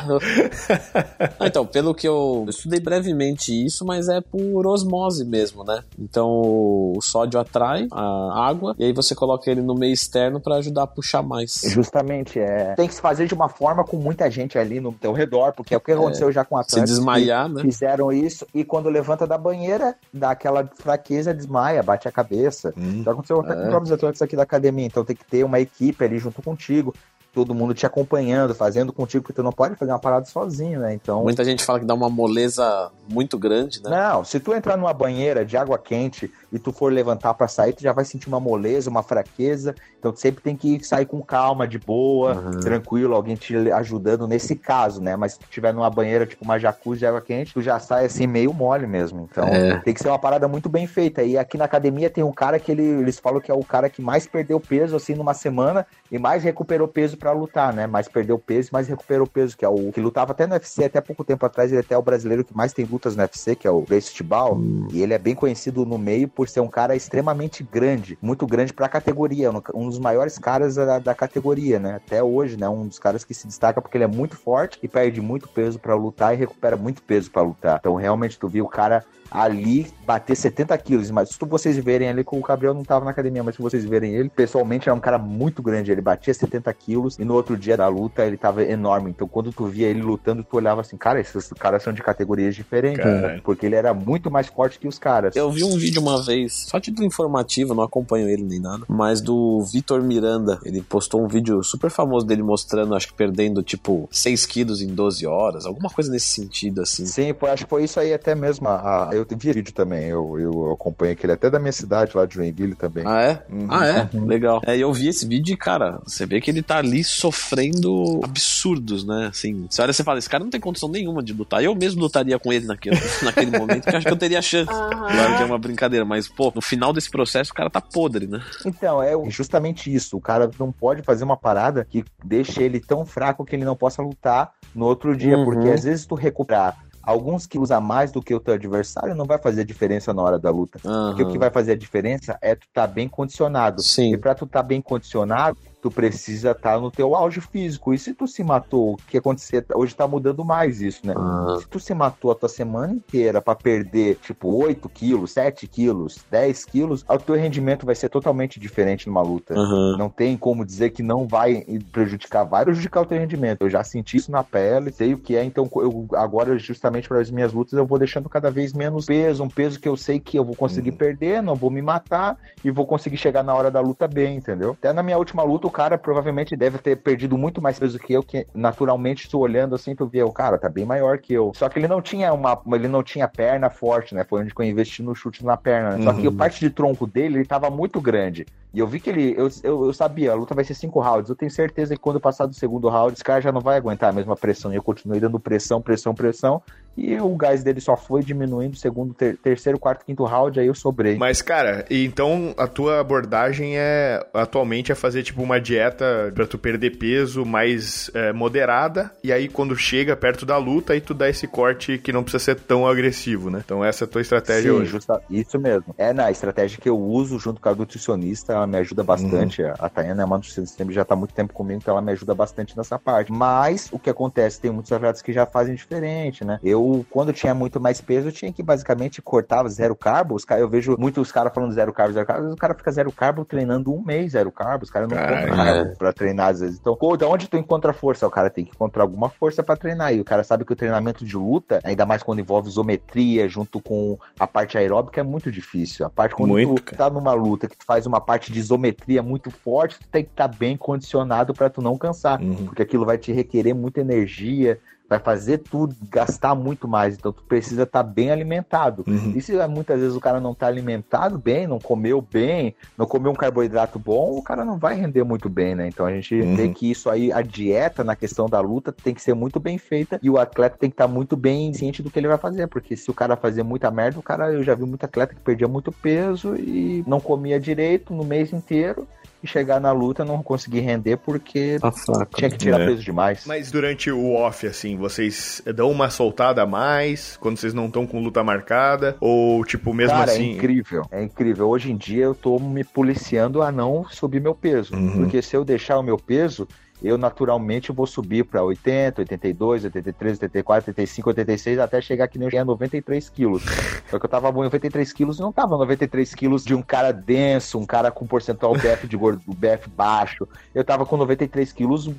ah, 1.39 1.47
então, 1.47 1.65
pelo 1.65 1.93
que 1.93 2.07
eu, 2.07 2.43
eu 2.45 2.49
estudei 2.49 2.79
brevemente 2.79 3.53
isso, 3.53 3.85
mas 3.85 4.07
é 4.07 4.21
por 4.21 4.67
osmose 4.67 5.25
mesmo, 5.25 5.63
né? 5.63 5.83
Então 5.97 6.29
o 6.29 6.99
sódio 7.01 7.39
atrai 7.39 7.87
a 7.91 8.47
água 8.47 8.75
e 8.77 8.85
aí 8.85 8.93
você 8.93 9.15
coloca 9.15 9.49
ele 9.49 9.61
no 9.61 9.75
meio 9.75 9.93
externo 9.93 10.39
para 10.39 10.55
ajudar 10.55 10.83
a 10.83 10.87
puxar 10.87 11.21
mais. 11.21 11.61
Justamente, 11.65 12.39
é. 12.39 12.73
Tem 12.75 12.87
que 12.87 12.93
se 12.93 13.01
fazer 13.01 13.27
de 13.27 13.33
uma 13.33 13.49
forma 13.49 13.83
com 13.83 13.97
muita 13.97 14.29
gente 14.29 14.57
ali 14.57 14.79
no 14.79 14.91
teu 14.91 15.13
redor, 15.13 15.53
porque 15.53 15.73
é 15.73 15.77
o 15.77 15.81
que 15.81 15.91
aconteceu 15.91 16.29
é. 16.29 16.31
já 16.31 16.45
com 16.45 16.57
a 16.57 16.63
Se 16.63 16.81
desmaiar, 16.81 17.49
né? 17.49 17.61
Fizeram 17.61 18.11
isso 18.11 18.45
e 18.53 18.63
quando 18.63 18.89
levanta 18.89 19.25
da 19.25 19.37
banheira, 19.37 19.95
dá 20.13 20.31
aquela 20.31 20.69
fraqueza, 20.75 21.33
desmaia, 21.33 21.83
bate 21.83 22.07
a 22.07 22.11
cabeça. 22.11 22.73
Hum, 22.77 23.03
já 23.03 23.11
aconteceu 23.11 23.39
até 23.39 23.53
é. 23.53 23.55
com 23.55 23.61
os 23.61 23.69
próprios 23.69 23.91
atletas 23.91 24.21
aqui 24.21 24.35
da 24.35 24.43
academia, 24.43 24.85
então 24.89 25.05
tem 25.05 25.15
que 25.15 25.23
ter 25.23 25.43
uma 25.43 25.59
equipe 25.59 26.03
ali 26.03 26.17
junto 26.17 26.41
contigo 26.41 26.93
todo 27.33 27.53
mundo 27.53 27.73
te 27.73 27.85
acompanhando, 27.85 28.55
fazendo 28.55 28.91
contigo, 28.91 29.23
porque 29.23 29.33
tu 29.33 29.43
não 29.43 29.51
pode 29.51 29.75
fazer 29.75 29.91
uma 29.91 29.99
parada 29.99 30.25
sozinho, 30.25 30.79
né? 30.79 30.93
Então. 30.93 31.23
Muita 31.23 31.45
gente 31.45 31.63
fala 31.63 31.79
que 31.79 31.85
dá 31.85 31.93
uma 31.93 32.09
moleza 32.09 32.91
muito 33.07 33.37
grande, 33.37 33.81
né? 33.83 33.89
Não, 33.89 34.23
se 34.23 34.39
tu 34.39 34.53
entrar 34.53 34.77
numa 34.77 34.93
banheira 34.93 35.45
de 35.45 35.55
água 35.55 35.77
quente 35.77 36.31
e 36.51 36.57
tu 36.57 36.71
for 36.71 36.91
levantar 36.91 37.33
para 37.33 37.47
sair, 37.47 37.73
tu 37.73 37.81
já 37.81 37.93
vai 37.93 38.05
sentir 38.05 38.27
uma 38.27 38.39
moleza, 38.39 38.89
uma 38.89 39.03
fraqueza. 39.03 39.75
Então 39.99 40.11
tu 40.11 40.19
sempre 40.19 40.41
tem 40.41 40.55
que 40.55 40.83
sair 40.83 41.05
com 41.05 41.21
calma, 41.21 41.67
de 41.67 41.77
boa, 41.77 42.35
uhum. 42.35 42.59
tranquilo, 42.59 43.13
alguém 43.13 43.35
te 43.35 43.55
ajudando 43.71 44.27
nesse 44.27 44.55
caso, 44.55 45.01
né? 45.01 45.15
Mas 45.15 45.33
se 45.33 45.39
tu 45.39 45.47
tiver 45.49 45.73
numa 45.73 45.89
banheira, 45.89 46.25
tipo 46.25 46.43
uma 46.43 46.57
jacuzzi 46.57 46.99
de 46.99 47.05
água 47.05 47.21
quente, 47.21 47.53
tu 47.53 47.61
já 47.61 47.79
sai 47.79 48.05
assim 48.05 48.25
meio 48.25 48.53
mole 48.53 48.87
mesmo. 48.87 49.27
Então 49.29 49.47
é. 49.47 49.79
tem 49.79 49.93
que 49.93 50.01
ser 50.01 50.07
uma 50.07 50.19
parada 50.19 50.47
muito 50.47 50.69
bem 50.69 50.87
feita. 50.87 51.21
E 51.23 51.37
aqui 51.37 51.57
na 51.57 51.65
academia 51.65 52.09
tem 52.09 52.23
um 52.23 52.31
cara 52.31 52.59
que 52.59 52.71
ele, 52.71 52.83
eles 52.83 53.19
falam 53.19 53.41
que 53.41 53.51
é 53.51 53.53
o 53.53 53.63
cara 53.63 53.89
que 53.89 54.01
mais 54.01 54.25
perdeu 54.25 54.59
peso 54.59 54.95
assim 54.95 55.13
numa 55.13 55.33
semana 55.33 55.85
e 56.11 56.17
mais 56.17 56.43
recuperou 56.43 56.87
peso 56.87 57.17
para 57.17 57.28
lutar, 57.31 57.73
né? 57.73 57.87
Mais 57.87 58.07
perdeu 58.07 58.37
peso, 58.37 58.69
mais 58.71 58.87
recuperou 58.87 59.27
peso, 59.27 59.57
que 59.57 59.65
é 59.65 59.69
o 59.69 59.91
que 59.91 60.01
lutava 60.01 60.31
até 60.31 60.45
no 60.45 60.53
UFC 60.53 60.85
até 60.85 61.01
pouco 61.01 61.23
tempo 61.23 61.45
atrás, 61.45 61.71
ele 61.71 61.81
é 61.81 61.83
até 61.83 61.95
é 61.95 61.97
o 61.97 62.01
brasileiro 62.01 62.43
que 62.43 62.55
mais 62.55 62.73
tem 62.73 62.85
lutas 62.85 63.15
no 63.15 63.21
UFC, 63.21 63.55
que 63.55 63.67
é 63.67 63.71
o 63.71 63.81
Grace 63.81 64.13
Tibal, 64.13 64.55
hum. 64.55 64.87
e 64.91 65.01
ele 65.01 65.13
é 65.13 65.17
bem 65.17 65.35
conhecido 65.35 65.85
no 65.85 65.97
meio 65.97 66.27
por 66.27 66.47
ser 66.47 66.59
um 66.59 66.67
cara 66.67 66.95
extremamente 66.95 67.63
grande, 67.63 68.17
muito 68.21 68.45
grande 68.45 68.73
para 68.73 68.85
a 68.85 68.89
categoria, 68.89 69.51
um 69.73 69.89
dos 69.89 69.99
maiores 69.99 70.37
caras 70.37 70.75
da, 70.75 70.99
da, 70.99 71.15
categoria, 71.15 71.79
né? 71.79 71.95
Até 71.95 72.23
hoje, 72.23 72.57
né? 72.57 72.69
Um 72.69 72.87
dos 72.87 72.99
caras 72.99 73.23
que 73.23 73.33
se 73.33 73.47
destaca 73.47 73.81
porque 73.81 73.97
ele 73.97 74.03
é 74.03 74.07
muito 74.07 74.37
forte 74.37 74.79
e 74.81 74.87
perde 74.87 75.21
muito 75.21 75.47
peso 75.49 75.79
para 75.79 75.95
lutar 75.95 76.33
e 76.33 76.37
recupera 76.37 76.77
muito 76.77 77.01
peso 77.01 77.31
para 77.31 77.41
lutar. 77.41 77.77
Então, 77.79 77.95
realmente, 77.95 78.37
tu 78.37 78.47
viu 78.47 78.65
o 78.65 78.69
cara 78.69 79.03
ali 79.31 79.87
bater 80.05 80.35
70 80.35 80.77
quilos. 80.79 81.11
Mas 81.11 81.29
se 81.29 81.37
vocês 81.39 81.77
verem 81.77 82.09
ali, 82.09 82.23
com 82.23 82.37
o 82.37 82.41
Gabriel 82.41 82.73
não 82.73 82.83
tava 82.83 83.05
na 83.05 83.11
academia, 83.11 83.43
mas 83.43 83.55
se 83.55 83.61
vocês 83.61 83.85
verem 83.85 84.15
ele, 84.15 84.29
pessoalmente 84.29 84.89
era 84.89 84.95
um 84.95 84.99
cara 84.99 85.17
muito 85.17 85.61
grande. 85.61 85.91
Ele 85.91 86.01
batia 86.01 86.33
70 86.33 86.73
quilos 86.73 87.08
e 87.17 87.25
no 87.25 87.33
outro 87.33 87.57
dia 87.57 87.77
da 87.77 87.87
luta 87.87 88.25
ele 88.25 88.37
tava 88.37 88.63
enorme. 88.63 89.11
Então 89.11 89.27
quando 89.27 89.51
tu 89.51 89.65
via 89.65 89.87
ele 89.87 90.01
lutando, 90.01 90.43
tu 90.43 90.57
olhava 90.57 90.81
assim, 90.81 90.97
cara, 90.97 91.19
esses 91.19 91.51
caras 91.53 91.83
são 91.83 91.93
de 91.93 92.01
categorias 92.01 92.55
diferentes. 92.55 93.05
Né? 93.05 93.39
Porque 93.43 93.65
ele 93.65 93.75
era 93.75 93.93
muito 93.93 94.29
mais 94.31 94.47
forte 94.47 94.79
que 94.79 94.87
os 94.87 94.97
caras. 94.97 95.35
Eu 95.35 95.51
vi 95.51 95.63
um 95.63 95.77
vídeo 95.77 96.01
uma 96.01 96.23
vez, 96.23 96.65
só 96.67 96.79
título 96.79 97.05
informativo, 97.05 97.73
não 97.73 97.83
acompanho 97.83 98.29
ele 98.29 98.43
nem 98.43 98.59
nada, 98.59 98.83
mas 98.87 99.21
do 99.21 99.61
Vitor 99.61 100.01
Miranda. 100.01 100.59
Ele 100.63 100.81
postou 100.81 101.23
um 101.23 101.27
vídeo 101.27 101.63
super 101.63 101.89
famoso 101.89 102.25
dele 102.25 102.43
mostrando, 102.43 102.95
acho 102.95 103.07
que 103.07 103.13
perdendo 103.13 103.61
tipo 103.63 104.07
6 104.11 104.45
quilos 104.45 104.81
em 104.81 104.87
12 104.87 105.25
horas, 105.25 105.65
alguma 105.65 105.89
coisa 105.89 106.11
nesse 106.11 106.27
sentido 106.27 106.81
assim. 106.81 107.05
Sim, 107.05 107.33
acho 107.51 107.63
que 107.65 107.69
foi 107.69 107.83
isso 107.83 107.99
aí 107.99 108.13
até 108.13 108.35
mesmo. 108.35 108.67
A, 108.67 109.09
a 109.09 109.13
eu 109.13 109.25
vi 109.37 109.53
vídeo 109.53 109.73
também, 109.73 110.05
eu, 110.05 110.39
eu 110.39 110.71
acompanho 110.71 111.13
aquele 111.13 111.33
até 111.33 111.49
da 111.49 111.59
minha 111.59 111.71
cidade, 111.71 112.15
lá 112.15 112.25
de 112.25 112.35
Joinville 112.35 112.75
também. 112.75 113.03
Ah, 113.05 113.21
é? 113.21 113.43
Uhum. 113.49 113.67
Ah, 113.69 113.87
é? 113.87 114.09
Uhum. 114.13 114.25
Legal. 114.25 114.61
É, 114.65 114.77
eu 114.77 114.91
vi 114.93 115.07
esse 115.07 115.25
vídeo 115.25 115.53
e, 115.53 115.57
cara, 115.57 115.99
você 116.05 116.25
vê 116.25 116.39
que 116.41 116.49
ele 116.49 116.61
tá 116.61 116.77
ali 116.77 116.98
sofrendo 117.03 118.19
absurdos, 118.23 119.05
né? 119.05 119.27
Assim, 119.31 119.67
você 119.69 119.81
olha 119.81 119.91
e 119.91 119.93
você 119.93 120.03
fala, 120.03 120.19
esse 120.19 120.29
cara 120.29 120.43
não 120.43 120.51
tem 120.51 120.59
condição 120.59 120.89
nenhuma 120.89 121.21
de 121.21 121.33
lutar. 121.33 121.63
Eu 121.63 121.75
mesmo 121.75 122.01
lutaria 122.01 122.37
com 122.39 122.51
ele 122.51 122.65
naquele, 122.65 122.95
naquele 123.23 123.57
momento, 123.57 123.83
porque 123.83 123.97
acho 123.97 124.05
que 124.05 124.13
eu 124.13 124.17
teria 124.17 124.41
chance. 124.41 124.71
Uhum. 124.71 124.89
Claro 124.89 125.37
que 125.37 125.43
é 125.43 125.45
uma 125.45 125.57
brincadeira, 125.57 126.05
mas, 126.05 126.27
pô, 126.27 126.51
no 126.53 126.61
final 126.61 126.93
desse 126.93 127.09
processo 127.09 127.51
o 127.51 127.55
cara 127.55 127.69
tá 127.69 127.81
podre, 127.81 128.27
né? 128.27 128.41
Então, 128.65 129.01
é 129.01 129.13
justamente 129.29 129.93
isso. 129.93 130.17
O 130.17 130.21
cara 130.21 130.49
não 130.59 130.71
pode 130.71 131.01
fazer 131.01 131.23
uma 131.23 131.37
parada 131.37 131.85
que 131.85 132.03
deixe 132.23 132.61
ele 132.61 132.79
tão 132.79 133.05
fraco 133.05 133.45
que 133.45 133.55
ele 133.55 133.65
não 133.65 133.75
possa 133.75 134.01
lutar 134.01 134.51
no 134.73 134.85
outro 134.85 135.15
dia, 135.15 135.37
uhum. 135.37 135.45
porque 135.45 135.69
às 135.69 135.83
vezes 135.83 136.05
tu 136.05 136.15
recuperar 136.15 136.77
alguns 137.09 137.47
quilos 137.47 137.71
a 137.71 137.81
mais 137.81 138.11
do 138.11 138.21
que 138.21 138.33
o 138.33 138.39
teu 138.39 138.53
adversário 138.53 139.15
não 139.15 139.25
vai 139.25 139.39
fazer 139.39 139.65
diferença 139.65 140.13
na 140.13 140.21
hora 140.21 140.37
da 140.39 140.51
luta. 140.51 140.79
Uhum. 140.83 141.07
Porque 141.07 141.23
o 141.23 141.31
que 141.31 141.37
vai 141.39 141.49
fazer 141.49 141.71
a 141.71 141.75
diferença 141.75 142.37
é 142.41 142.55
tu 142.55 142.67
estar 142.67 142.87
tá 142.87 142.93
bem 142.93 143.07
condicionado. 143.07 143.81
Sim. 143.81 144.13
E 144.13 144.17
para 144.17 144.35
tu 144.35 144.45
estar 144.45 144.61
tá 144.61 144.63
bem 144.63 144.81
condicionado, 144.81 145.57
tu 145.81 145.89
precisa 145.89 146.51
estar 146.51 146.73
tá 146.73 146.79
no 146.79 146.91
teu 146.91 147.15
auge 147.15 147.41
físico. 147.41 147.93
E 147.93 147.99
se 147.99 148.13
tu 148.13 148.27
se 148.27 148.43
matou, 148.43 148.93
o 148.93 148.97
que 148.97 149.17
acontecer 149.17 149.65
hoje 149.73 149.95
tá 149.95 150.07
mudando 150.07 150.43
mais 150.43 150.81
isso, 150.81 151.05
né? 151.05 151.13
Se 151.59 151.67
tu 151.67 151.79
se 151.79 151.93
matou 151.93 152.31
a 152.31 152.35
tua 152.35 152.49
semana 152.49 152.93
inteira 152.93 153.41
para 153.41 153.55
perder, 153.55 154.15
tipo, 154.15 154.49
8 154.63 154.87
quilos, 154.89 155.31
7 155.31 155.67
quilos, 155.67 156.23
10 156.29 156.65
quilos, 156.65 157.05
o 157.07 157.17
teu 157.17 157.35
rendimento 157.35 157.85
vai 157.85 157.95
ser 157.95 158.09
totalmente 158.09 158.59
diferente 158.59 159.07
numa 159.07 159.21
luta. 159.21 159.53
Uhum. 159.53 159.97
Não 159.97 160.09
tem 160.09 160.37
como 160.37 160.65
dizer 160.65 160.89
que 160.91 161.03
não 161.03 161.27
vai 161.27 161.65
prejudicar, 161.91 162.43
vai 162.43 162.63
prejudicar 162.65 163.01
o 163.01 163.05
teu 163.05 163.17
rendimento. 163.17 163.61
Eu 163.61 163.69
já 163.69 163.83
senti 163.83 164.17
isso 164.17 164.31
na 164.31 164.43
pele, 164.43 164.91
sei 164.91 165.13
o 165.13 165.17
que 165.17 165.35
é, 165.35 165.43
então 165.43 165.69
eu 165.75 166.07
agora, 166.13 166.57
justamente 166.57 167.07
para 167.07 167.19
as 167.19 167.31
minhas 167.31 167.53
lutas, 167.53 167.73
eu 167.73 167.85
vou 167.85 167.97
deixando 167.97 168.29
cada 168.29 168.51
vez 168.51 168.73
menos 168.73 169.05
peso, 169.05 169.43
um 169.43 169.49
peso 169.49 169.79
que 169.79 169.87
eu 169.87 169.95
sei 169.95 170.19
que 170.19 170.37
eu 170.37 170.43
vou 170.43 170.55
conseguir 170.55 170.91
uhum. 170.91 170.97
perder, 170.97 171.41
não 171.41 171.55
vou 171.55 171.69
me 171.69 171.81
matar 171.81 172.37
e 172.63 172.71
vou 172.71 172.85
conseguir 172.85 173.17
chegar 173.17 173.43
na 173.43 173.53
hora 173.53 173.71
da 173.71 173.79
luta 173.79 174.07
bem, 174.07 174.37
entendeu? 174.37 174.71
Até 174.71 174.91
na 174.91 175.03
minha 175.03 175.17
última 175.17 175.43
luta, 175.43 175.68
o 175.69 175.71
cara 175.71 175.97
provavelmente 175.97 176.55
deve 176.55 176.79
ter 176.79 176.97
perdido 176.97 177.37
muito 177.37 177.61
mais 177.61 177.79
peso 177.79 177.97
que 177.99 178.11
eu, 178.11 178.23
que 178.23 178.45
naturalmente 178.53 179.25
estou 179.25 179.41
olhando 179.41 179.75
assim, 179.75 179.95
tu 179.95 180.07
vê, 180.07 180.21
o 180.23 180.31
cara 180.31 180.57
tá 180.57 180.67
bem 180.67 180.83
maior 180.83 181.19
que 181.19 181.33
eu. 181.33 181.51
Só 181.55 181.69
que 181.69 181.79
ele 181.79 181.87
não 181.87 182.01
tinha 182.01 182.33
uma, 182.33 182.59
ele 182.73 182.87
não 182.87 183.03
tinha 183.03 183.27
perna 183.27 183.69
forte, 183.69 184.13
né? 184.13 184.25
Foi 184.27 184.41
onde 184.41 184.51
eu 184.57 184.65
investi 184.65 185.03
no 185.03 185.15
chute 185.15 185.45
na 185.45 185.55
perna. 185.55 185.97
Né? 185.97 186.03
Só 186.03 186.13
que 186.13 186.25
a 186.25 186.29
uhum. 186.29 186.35
parte 186.35 186.59
de 186.59 186.69
tronco 186.69 187.05
dele, 187.05 187.37
ele 187.37 187.45
tava 187.45 187.69
muito 187.69 188.01
grande. 188.01 188.45
E 188.73 188.79
eu 188.79 188.87
vi 188.87 188.99
que 188.99 189.09
ele, 189.09 189.33
eu, 189.35 189.49
eu, 189.63 189.85
eu, 189.85 189.93
sabia, 189.93 190.31
a 190.31 190.35
luta 190.35 190.53
vai 190.53 190.63
ser 190.63 190.75
cinco 190.75 190.99
rounds. 190.99 191.29
Eu 191.29 191.35
tenho 191.35 191.49
certeza 191.49 191.95
que 191.95 192.01
quando 192.01 192.19
passar 192.19 192.45
do 192.45 192.53
segundo 192.53 192.87
round, 192.87 193.13
esse 193.13 193.23
cara 193.23 193.41
já 193.41 193.51
não 193.51 193.61
vai 193.61 193.77
aguentar 193.77 194.09
a 194.09 194.13
mesma 194.13 194.35
pressão. 194.35 194.71
E 194.71 194.75
eu 194.75 194.83
continuei 194.83 195.19
dando 195.19 195.39
pressão, 195.39 195.81
pressão, 195.81 196.13
pressão. 196.13 196.61
E 196.95 197.17
o 197.19 197.35
gás 197.35 197.63
dele 197.63 197.79
só 197.79 197.95
foi 197.95 198.21
diminuindo 198.21 198.75
segundo, 198.75 199.13
ter, 199.13 199.37
terceiro, 199.37 199.79
quarto, 199.79 200.05
quinto 200.05 200.23
round, 200.25 200.59
aí 200.59 200.67
eu 200.67 200.75
sobrei. 200.75 201.17
Mas, 201.17 201.41
cara, 201.41 201.85
então 201.89 202.53
a 202.57 202.67
tua 202.67 202.99
abordagem 202.99 203.77
é 203.77 204.23
atualmente 204.33 204.91
é 204.91 204.95
fazer 204.95 205.23
tipo 205.23 205.41
uma 205.41 205.61
dieta 205.61 206.31
para 206.35 206.45
tu 206.45 206.57
perder 206.57 206.97
peso 206.97 207.45
mais 207.45 208.11
é, 208.13 208.33
moderada. 208.33 209.11
E 209.23 209.31
aí, 209.31 209.47
quando 209.47 209.75
chega 209.75 210.15
perto 210.15 210.45
da 210.45 210.57
luta, 210.57 210.93
aí 210.93 210.99
tu 210.99 211.13
dá 211.13 211.29
esse 211.29 211.47
corte 211.47 211.97
que 211.97 212.11
não 212.11 212.21
precisa 212.21 212.43
ser 212.43 212.55
tão 212.55 212.85
agressivo, 212.85 213.49
né? 213.49 213.61
Então 213.63 213.83
essa 213.83 214.03
é 214.03 214.05
a 214.05 214.09
tua 214.09 214.21
estratégia 214.21 214.71
Sim, 214.71 214.77
hoje. 214.77 214.91
Justa, 214.91 215.21
isso 215.29 215.57
mesmo. 215.57 215.95
É 215.97 216.11
na 216.11 216.29
estratégia 216.29 216.79
que 216.79 216.89
eu 216.89 216.99
uso 216.99 217.39
junto 217.39 217.61
com 217.61 217.69
a 217.69 217.75
nutricionista, 217.75 218.58
ela 218.59 218.67
me 218.67 218.77
ajuda 218.77 219.03
bastante. 219.03 219.61
Uhum. 219.61 219.73
A 219.79 219.89
Tayana 219.89 220.21
é 220.21 220.25
uma 220.25 220.37
nutricionista, 220.37 220.85
já 220.91 221.05
tá 221.05 221.15
muito 221.15 221.33
tempo 221.33 221.53
comigo, 221.53 221.79
então 221.81 221.93
ela 221.93 222.01
me 222.01 222.11
ajuda 222.11 222.33
bastante 222.33 222.77
nessa 222.77 222.97
parte. 222.97 223.31
Mas 223.31 223.89
o 223.91 223.99
que 223.99 224.09
acontece, 224.09 224.59
tem 224.59 224.71
muitos 224.71 224.91
atletas 224.91 225.21
que 225.21 225.33
já 225.33 225.45
fazem 225.45 225.75
diferente, 225.75 226.43
né? 226.43 226.59
Eu 226.63 227.05
quando 227.09 227.33
tinha 227.33 227.53
muito 227.53 227.79
mais 227.79 228.01
peso, 228.01 228.27
eu 228.27 228.31
tinha 228.31 228.51
que 228.51 228.63
basicamente 228.63 229.21
cortar 229.21 229.67
zero 229.67 229.95
carbo. 229.95 230.35
Os 230.35 230.45
eu 230.49 230.69
vejo 230.69 230.95
muitos 230.97 231.31
caras 231.31 231.53
falando 231.53 231.71
zero 231.71 231.93
carbo, 231.93 232.13
zero 232.13 232.25
carbo. 232.25 232.51
O 232.51 232.57
cara 232.57 232.73
fica 232.73 232.91
zero 232.91 233.11
carbo 233.11 233.45
treinando 233.45 233.93
um 233.93 234.01
mês 234.01 234.31
zero 234.31 234.51
carbo. 234.51 234.83
Os 234.83 234.91
caras 234.91 235.09
não 235.09 235.17
compram 235.17 235.55
carbo 235.55 235.97
pra 235.97 236.13
treinar 236.13 236.47
às 236.49 236.59
vezes. 236.59 236.79
Então, 236.79 236.97
de 237.17 237.25
onde 237.25 237.47
tu 237.47 237.57
encontra 237.57 237.93
força? 237.93 238.27
O 238.27 238.31
cara 238.31 238.49
tem 238.49 238.65
que 238.65 238.71
encontrar 238.71 239.03
alguma 239.03 239.29
força 239.29 239.63
para 239.63 239.75
treinar. 239.75 240.13
E 240.13 240.19
o 240.19 240.25
cara 240.25 240.43
sabe 240.43 240.65
que 240.65 240.73
o 240.73 240.75
treinamento 240.75 241.25
de 241.25 241.35
luta, 241.35 241.79
ainda 241.83 242.05
mais 242.05 242.23
quando 242.23 242.39
envolve 242.39 242.69
isometria 242.69 243.47
junto 243.47 243.81
com 243.81 244.17
a 244.39 244.47
parte 244.47 244.77
aeróbica, 244.77 245.21
é 245.21 245.23
muito 245.23 245.51
difícil. 245.51 246.05
A 246.05 246.09
parte 246.09 246.35
quando 246.35 246.49
muito, 246.49 246.81
tu 246.81 246.95
tá 246.95 247.09
numa 247.09 247.33
luta 247.33 247.67
que 247.67 247.77
tu 247.77 247.85
faz 247.85 248.05
uma 248.05 248.21
parte 248.21 248.48
de 248.51 248.59
isometria 248.59 249.21
muito 249.21 249.51
forte, 249.51 249.99
tu 249.99 250.07
tem 250.11 250.23
que 250.23 250.31
estar 250.31 250.47
tá 250.47 250.55
bem 250.57 250.75
condicionado 250.75 251.53
para 251.53 251.69
tu 251.69 251.81
não 251.81 251.97
cansar. 251.97 252.41
Uhum. 252.41 252.65
Porque 252.65 252.81
aquilo 252.81 253.05
vai 253.05 253.17
te 253.17 253.31
requerer 253.31 253.73
muita 253.73 254.01
energia, 254.01 254.79
vai 255.09 255.17
fazer 255.17 255.57
tu 255.57 255.89
gastar 256.09 256.53
muito 256.53 256.87
mais. 256.87 257.15
Então 257.15 257.33
tu 257.33 257.41
precisa 257.43 257.83
estar 257.83 258.03
tá 258.03 258.09
bem 258.09 258.31
alimentado. 258.31 259.03
Uhum. 259.07 259.33
E 259.35 259.41
se 259.41 259.57
muitas 259.67 259.99
vezes 259.99 260.15
o 260.15 260.19
cara 260.19 260.39
não 260.39 260.51
está 260.51 260.67
alimentado 260.67 261.39
bem, 261.39 261.65
não 261.65 261.79
comeu 261.79 262.21
bem, 262.21 262.75
não 262.95 263.07
comeu 263.07 263.31
um 263.31 263.35
carboidrato 263.35 263.97
bom, 263.97 264.37
o 264.37 264.43
cara 264.43 264.63
não 264.63 264.77
vai 264.77 264.95
render 264.95 265.23
muito 265.23 265.49
bem, 265.49 265.73
né? 265.73 265.87
Então 265.87 266.05
a 266.05 266.11
gente 266.11 266.39
uhum. 266.39 266.55
vê 266.55 266.69
que 266.69 266.91
isso 266.91 267.09
aí, 267.09 267.31
a 267.33 267.41
dieta 267.41 268.03
na 268.03 268.15
questão 268.15 268.47
da 268.47 268.59
luta 268.59 268.91
tem 268.91 269.13
que 269.13 269.21
ser 269.21 269.33
muito 269.33 269.59
bem 269.59 269.79
feita 269.79 270.19
e 270.21 270.29
o 270.29 270.37
atleta 270.37 270.77
tem 270.77 270.89
que 270.89 270.93
estar 270.93 271.07
tá 271.07 271.13
muito 271.13 271.35
bem 271.35 271.73
ciente 271.73 272.03
do 272.03 272.11
que 272.11 272.19
ele 272.19 272.27
vai 272.27 272.37
fazer, 272.37 272.67
porque 272.67 272.95
se 272.95 273.09
o 273.09 273.13
cara 273.13 273.35
fazer 273.35 273.63
muita 273.63 273.89
merda, 273.89 274.19
o 274.19 274.23
cara, 274.23 274.53
eu 274.53 274.61
já 274.61 274.75
vi 274.75 274.83
muito 274.83 275.03
atleta 275.03 275.33
que 275.33 275.41
perdia 275.41 275.67
muito 275.67 275.91
peso 275.91 276.55
e 276.55 277.03
não 277.07 277.19
comia 277.19 277.59
direito 277.59 278.13
no 278.13 278.23
mês 278.23 278.53
inteiro 278.53 279.07
e 279.43 279.47
chegar 279.47 279.79
na 279.79 279.91
luta 279.91 280.25
não 280.25 280.43
conseguir 280.43 280.81
render 280.81 281.17
porque 281.17 281.77
tá 281.79 281.91
tinha 282.35 282.49
que 282.49 282.57
tirar 282.57 282.81
é. 282.81 282.85
peso 282.85 283.03
demais. 283.03 283.43
Mas 283.45 283.71
durante 283.71 284.11
o 284.11 284.33
off, 284.33 284.67
assim, 284.67 284.97
vocês 284.97 285.61
dão 285.75 285.91
uma 285.91 286.09
soltada 286.09 286.63
a 286.63 286.65
mais 286.65 287.37
quando 287.37 287.57
vocês 287.57 287.73
não 287.73 287.87
estão 287.87 288.05
com 288.05 288.21
luta 288.21 288.43
marcada? 288.43 289.15
Ou, 289.19 289.63
tipo, 289.63 289.93
mesmo 289.93 290.17
Cara, 290.17 290.31
é 290.31 290.33
assim. 290.33 290.51
É 290.51 290.55
incrível, 290.55 291.05
é 291.11 291.23
incrível. 291.23 291.69
Hoje 291.69 291.91
em 291.91 291.97
dia 291.97 292.25
eu 292.25 292.35
tô 292.35 292.59
me 292.59 292.83
policiando 292.83 293.61
a 293.61 293.71
não 293.71 294.05
subir 294.09 294.41
meu 294.41 294.55
peso. 294.55 294.93
Uhum. 294.95 295.23
Porque 295.23 295.41
se 295.41 295.55
eu 295.55 295.63
deixar 295.63 295.97
o 295.99 296.03
meu 296.03 296.17
peso, 296.17 296.67
eu 297.01 297.17
naturalmente 297.17 297.91
vou 297.91 298.05
subir 298.05 298.43
para 298.43 298.63
80, 298.63 299.21
82, 299.21 299.85
83, 299.85 300.41
84, 300.41 300.89
85, 300.91 301.29
86, 301.29 301.79
até 301.79 302.01
chegar 302.01 302.25
aqui 302.25 302.37
nem 302.37 302.49
93 302.49 303.29
quilos. 303.29 303.63
Só 304.09 304.19
que 304.19 304.25
eu 304.25 304.29
tava 304.29 304.51
bom 304.51 304.61
em 304.61 304.65
93 304.65 305.13
quilos 305.13 305.37
e 305.37 305.41
não 305.41 305.53
tava 305.53 305.77
93 305.77 306.33
quilos 306.35 306.65
de 306.65 306.73
um 306.75 306.81
cara 306.81 307.11
denso, 307.11 307.79
um 307.79 307.85
cara 307.85 308.11
com 308.11 308.27
percentual 308.27 308.73
BF 308.73 309.07
de 309.07 309.15
gordo, 309.15 309.41
BF 309.47 309.89
baixo. 309.89 310.47
Eu 310.73 310.83
tava 310.83 311.05
com 311.05 311.15
93 311.15 311.71
quilos 311.71 312.09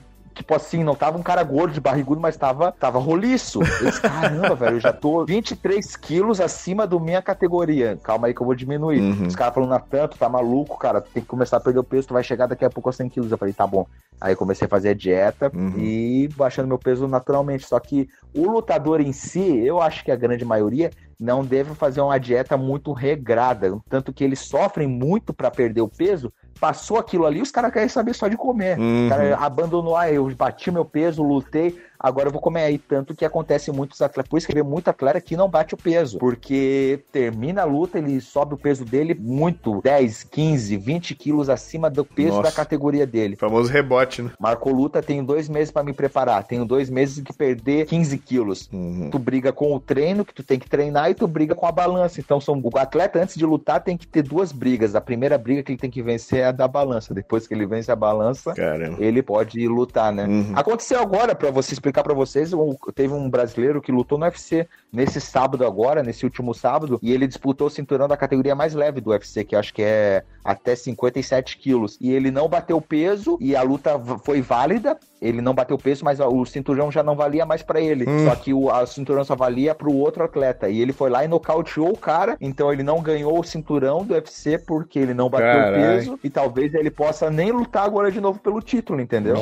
tipo 0.41 0.55
assim, 0.55 0.83
não 0.83 0.95
tava 0.95 1.19
um 1.19 1.23
cara 1.23 1.43
gordo 1.43 1.73
de 1.73 1.81
barrigudo, 1.81 2.21
mas 2.21 2.37
tava, 2.37 2.73
tava 2.73 2.99
roliço. 2.99 3.61
Eu 3.63 4.01
caramba, 4.01 4.55
velho, 4.57 4.77
eu 4.77 4.81
já 4.81 4.93
tô 4.93 5.25
23 5.25 5.97
quilos 5.97 6.41
acima 6.41 6.87
da 6.87 6.99
minha 6.99 7.21
categoria. 7.21 7.99
Calma 8.03 8.27
aí 8.27 8.35
que 8.35 8.41
eu 8.41 8.47
vou 8.47 8.55
diminuir. 8.55 9.01
Uhum. 9.01 9.27
Os 9.27 9.37
caras 9.37 9.55
falando, 9.55 9.71
Natan, 9.71 10.09
tu 10.09 10.19
tá 10.19 10.29
maluco, 10.29 10.79
cara, 10.79 11.01
tu 11.01 11.11
tem 11.13 11.23
que 11.23 11.29
começar 11.29 11.59
a 11.59 11.61
perder 11.61 11.81
o 11.81 11.85
peso, 11.85 12.09
tu 12.09 12.15
vai 12.15 12.25
chegar 12.25 12.47
daqui 12.47 12.65
a 12.65 12.71
pouco 12.71 12.89
a 12.89 12.93
100 12.93 13.09
quilos. 13.11 13.31
Eu 13.31 13.39
falei, 13.39 13.53
tá 13.53 13.67
bom. 13.67 13.87
Aí 14.21 14.35
comecei 14.35 14.67
a 14.67 14.69
fazer 14.69 14.91
a 14.91 14.95
dieta 14.95 15.51
uhum. 15.55 15.79
e 15.79 16.29
baixando 16.37 16.69
meu 16.69 16.79
peso 16.79 17.07
naturalmente. 17.07 17.67
Só 17.67 17.79
que 17.79 18.09
o 18.35 18.51
lutador 18.51 19.01
em 19.01 19.13
si, 19.13 19.59
eu 19.59 19.81
acho 19.81 20.05
que 20.05 20.11
a 20.11 20.17
grande 20.17 20.45
maioria 20.45 20.91
não 21.19 21.45
deve 21.45 21.75
fazer 21.75 22.01
uma 22.01 22.19
dieta 22.19 22.57
muito 22.57 22.93
regrada, 22.93 23.79
tanto 23.91 24.11
que 24.11 24.25
eles 24.25 24.41
sofrem 24.41 24.89
muito 24.89 25.35
para 25.35 25.51
perder 25.51 25.83
o 25.83 25.89
peso, 25.89 26.33
passou 26.61 26.99
aquilo 26.99 27.27
ali, 27.27 27.41
os 27.41 27.51
caras 27.51 27.73
querem 27.73 27.89
saber 27.89 28.15
só 28.15 28.29
de 28.29 28.37
comer. 28.37 28.79
Uhum. 28.79 29.07
O 29.07 29.09
cara 29.09 29.37
abandonou, 29.37 29.97
ah, 29.97 30.13
eu 30.13 30.29
bati 30.35 30.71
meu 30.71 30.85
peso, 30.85 31.23
lutei, 31.23 31.81
agora 32.01 32.29
eu 32.29 32.33
vou 32.33 32.41
comer 32.41 32.63
aí. 32.63 32.79
Tanto 32.79 33.15
que 33.15 33.25
acontece 33.25 33.71
muitos 33.71 34.01
atletas, 34.01 34.29
por 34.29 34.39
isso 34.39 34.47
que 34.47 34.55
vê 34.55 34.63
muito 34.63 34.89
atleta 34.89 35.21
que 35.21 35.37
não 35.37 35.49
bate 35.49 35.75
o 35.75 35.77
peso, 35.77 36.19
porque 36.19 37.01
termina 37.13 37.63
a 37.63 37.65
luta, 37.65 37.99
ele 37.99 38.21
sobe 38.21 38.55
o 38.55 38.59
peso 38.59 38.85
dele 38.85 39.15
muito, 39.15 39.81
10, 39.83 40.25
15, 40.25 40.77
20 40.77 41.15
quilos 41.15 41.49
acima 41.49 41.91
do 41.91 42.05
peso 42.05 42.37
Nossa. 42.37 42.43
da 42.43 42.53
categoria 42.53 43.07
dele. 43.07 43.37
famoso 43.37 43.71
rebote, 43.71 44.23
né? 44.23 44.31
Marcou 44.39 44.73
luta, 44.73 45.03
tenho 45.03 45.25
dois 45.25 45.49
meses 45.49 45.71
para 45.71 45.83
me 45.83 45.93
preparar, 45.93 46.45
tenho 46.45 46.65
dois 46.65 46.89
meses 46.89 47.23
que 47.23 47.33
perder 47.33 47.87
15 47.87 48.19
quilos. 48.19 48.69
Uhum. 48.73 49.11
Tu 49.11 49.19
briga 49.19 49.53
com 49.53 49.75
o 49.75 49.81
treino, 49.81 50.25
que 50.25 50.35
tu 50.35 50.43
tem 50.43 50.59
que 50.59 50.69
treinar, 50.69 51.11
e 51.11 51.15
tu 51.15 51.27
briga 51.27 51.55
com 51.55 51.67
a 51.67 51.73
balança. 51.73 52.21
Então, 52.21 52.41
são, 52.41 52.61
o 52.63 52.79
atleta, 52.79 53.21
antes 53.21 53.37
de 53.37 53.45
lutar, 53.45 53.83
tem 53.83 53.97
que 53.97 54.07
ter 54.07 54.23
duas 54.23 54.53
brigas. 54.53 54.95
A 54.95 55.01
primeira 55.01 55.37
briga 55.37 55.63
que 55.63 55.73
ele 55.73 55.79
tem 55.79 55.91
que 55.91 56.03
vencer 56.03 56.41
é 56.41 56.45
a 56.47 56.53
da 56.53 56.69
balança. 56.69 57.13
Depois 57.13 57.47
que 57.47 57.55
ele 57.55 57.67
vence 57.67 57.91
a 57.91 57.97
balança, 57.97 58.55
Caramba. 58.55 58.97
ele 59.01 59.23
pode 59.23 59.67
lutar, 59.67 60.13
né? 60.13 60.27
Uhum. 60.27 60.53
Aconteceu 60.55 61.01
agora, 61.01 61.35
para 61.35 61.51
você 61.51 61.75
explicar 61.91 62.03
para 62.03 62.15
vocês, 62.15 62.53
teve 62.95 63.13
um 63.13 63.29
brasileiro 63.29 63.83
que 63.83 63.91
lutou 63.93 64.17
no 64.17 64.25
UFC 64.25 64.67
nesse 64.93 65.21
sábado 65.21 65.67
agora, 65.67 66.03
nesse 66.03 66.25
último 66.25 66.55
sábado, 66.55 66.99
e 67.03 67.13
ele 67.13 67.27
disputou 67.27 67.67
o 67.67 67.71
cinturão 67.71 68.07
da 68.07 68.17
categoria 68.17 68.55
mais 68.55 68.75
leve 68.75 69.01
do 69.01 69.11
UFC, 69.11 69.45
que 69.45 69.57
acho 69.57 69.75
que 69.75 69.83
é 69.83 70.25
até 70.45 70.75
57 70.75 71.59
quilos. 71.59 71.99
E 72.01 72.11
ele 72.13 72.31
não 72.31 72.49
bateu 72.49 72.81
peso 72.81 73.37
e 73.41 73.55
a 73.57 73.63
luta 73.63 73.99
foi 74.25 74.41
válida. 74.41 74.99
Ele 75.21 75.41
não 75.41 75.55
bateu 75.55 75.77
peso, 75.77 76.05
mas 76.05 76.19
o 76.21 76.45
cinturão 76.45 76.91
já 76.91 77.03
não 77.03 77.15
valia 77.15 77.45
mais 77.45 77.63
para 77.63 77.81
ele. 77.81 78.09
Hum. 78.09 78.25
Só 78.27 78.35
que 78.35 78.55
o 78.55 78.71
a 78.71 78.87
cinturão 78.87 79.25
só 79.25 79.37
valia 79.37 79.75
pro 79.75 79.93
outro 79.93 80.25
atleta. 80.25 80.69
E 80.69 80.81
ele 80.81 80.93
foi 80.93 81.11
lá 81.11 81.25
e 81.25 81.29
nocauteou 81.29 81.91
o 81.91 81.99
cara. 81.99 82.37
Então 82.41 82.73
ele 82.73 82.83
não 82.83 83.03
ganhou 83.03 83.39
o 83.39 83.45
cinturão 83.45 84.05
do 84.05 84.15
UFC 84.15 84.59
porque 84.59 84.99
ele 84.99 85.15
não 85.15 85.29
bateu 85.29 85.47
Carai. 85.47 85.99
peso. 85.99 86.19
E 86.23 86.31
talvez 86.31 86.75
ele 86.75 86.91
possa 86.91 87.31
nem 87.31 87.53
lutar 87.53 87.85
agora 87.85 88.11
de 88.11 88.21
novo 88.21 88.39
pelo 88.39 88.61
título, 88.61 89.01
entendeu? 89.01 89.35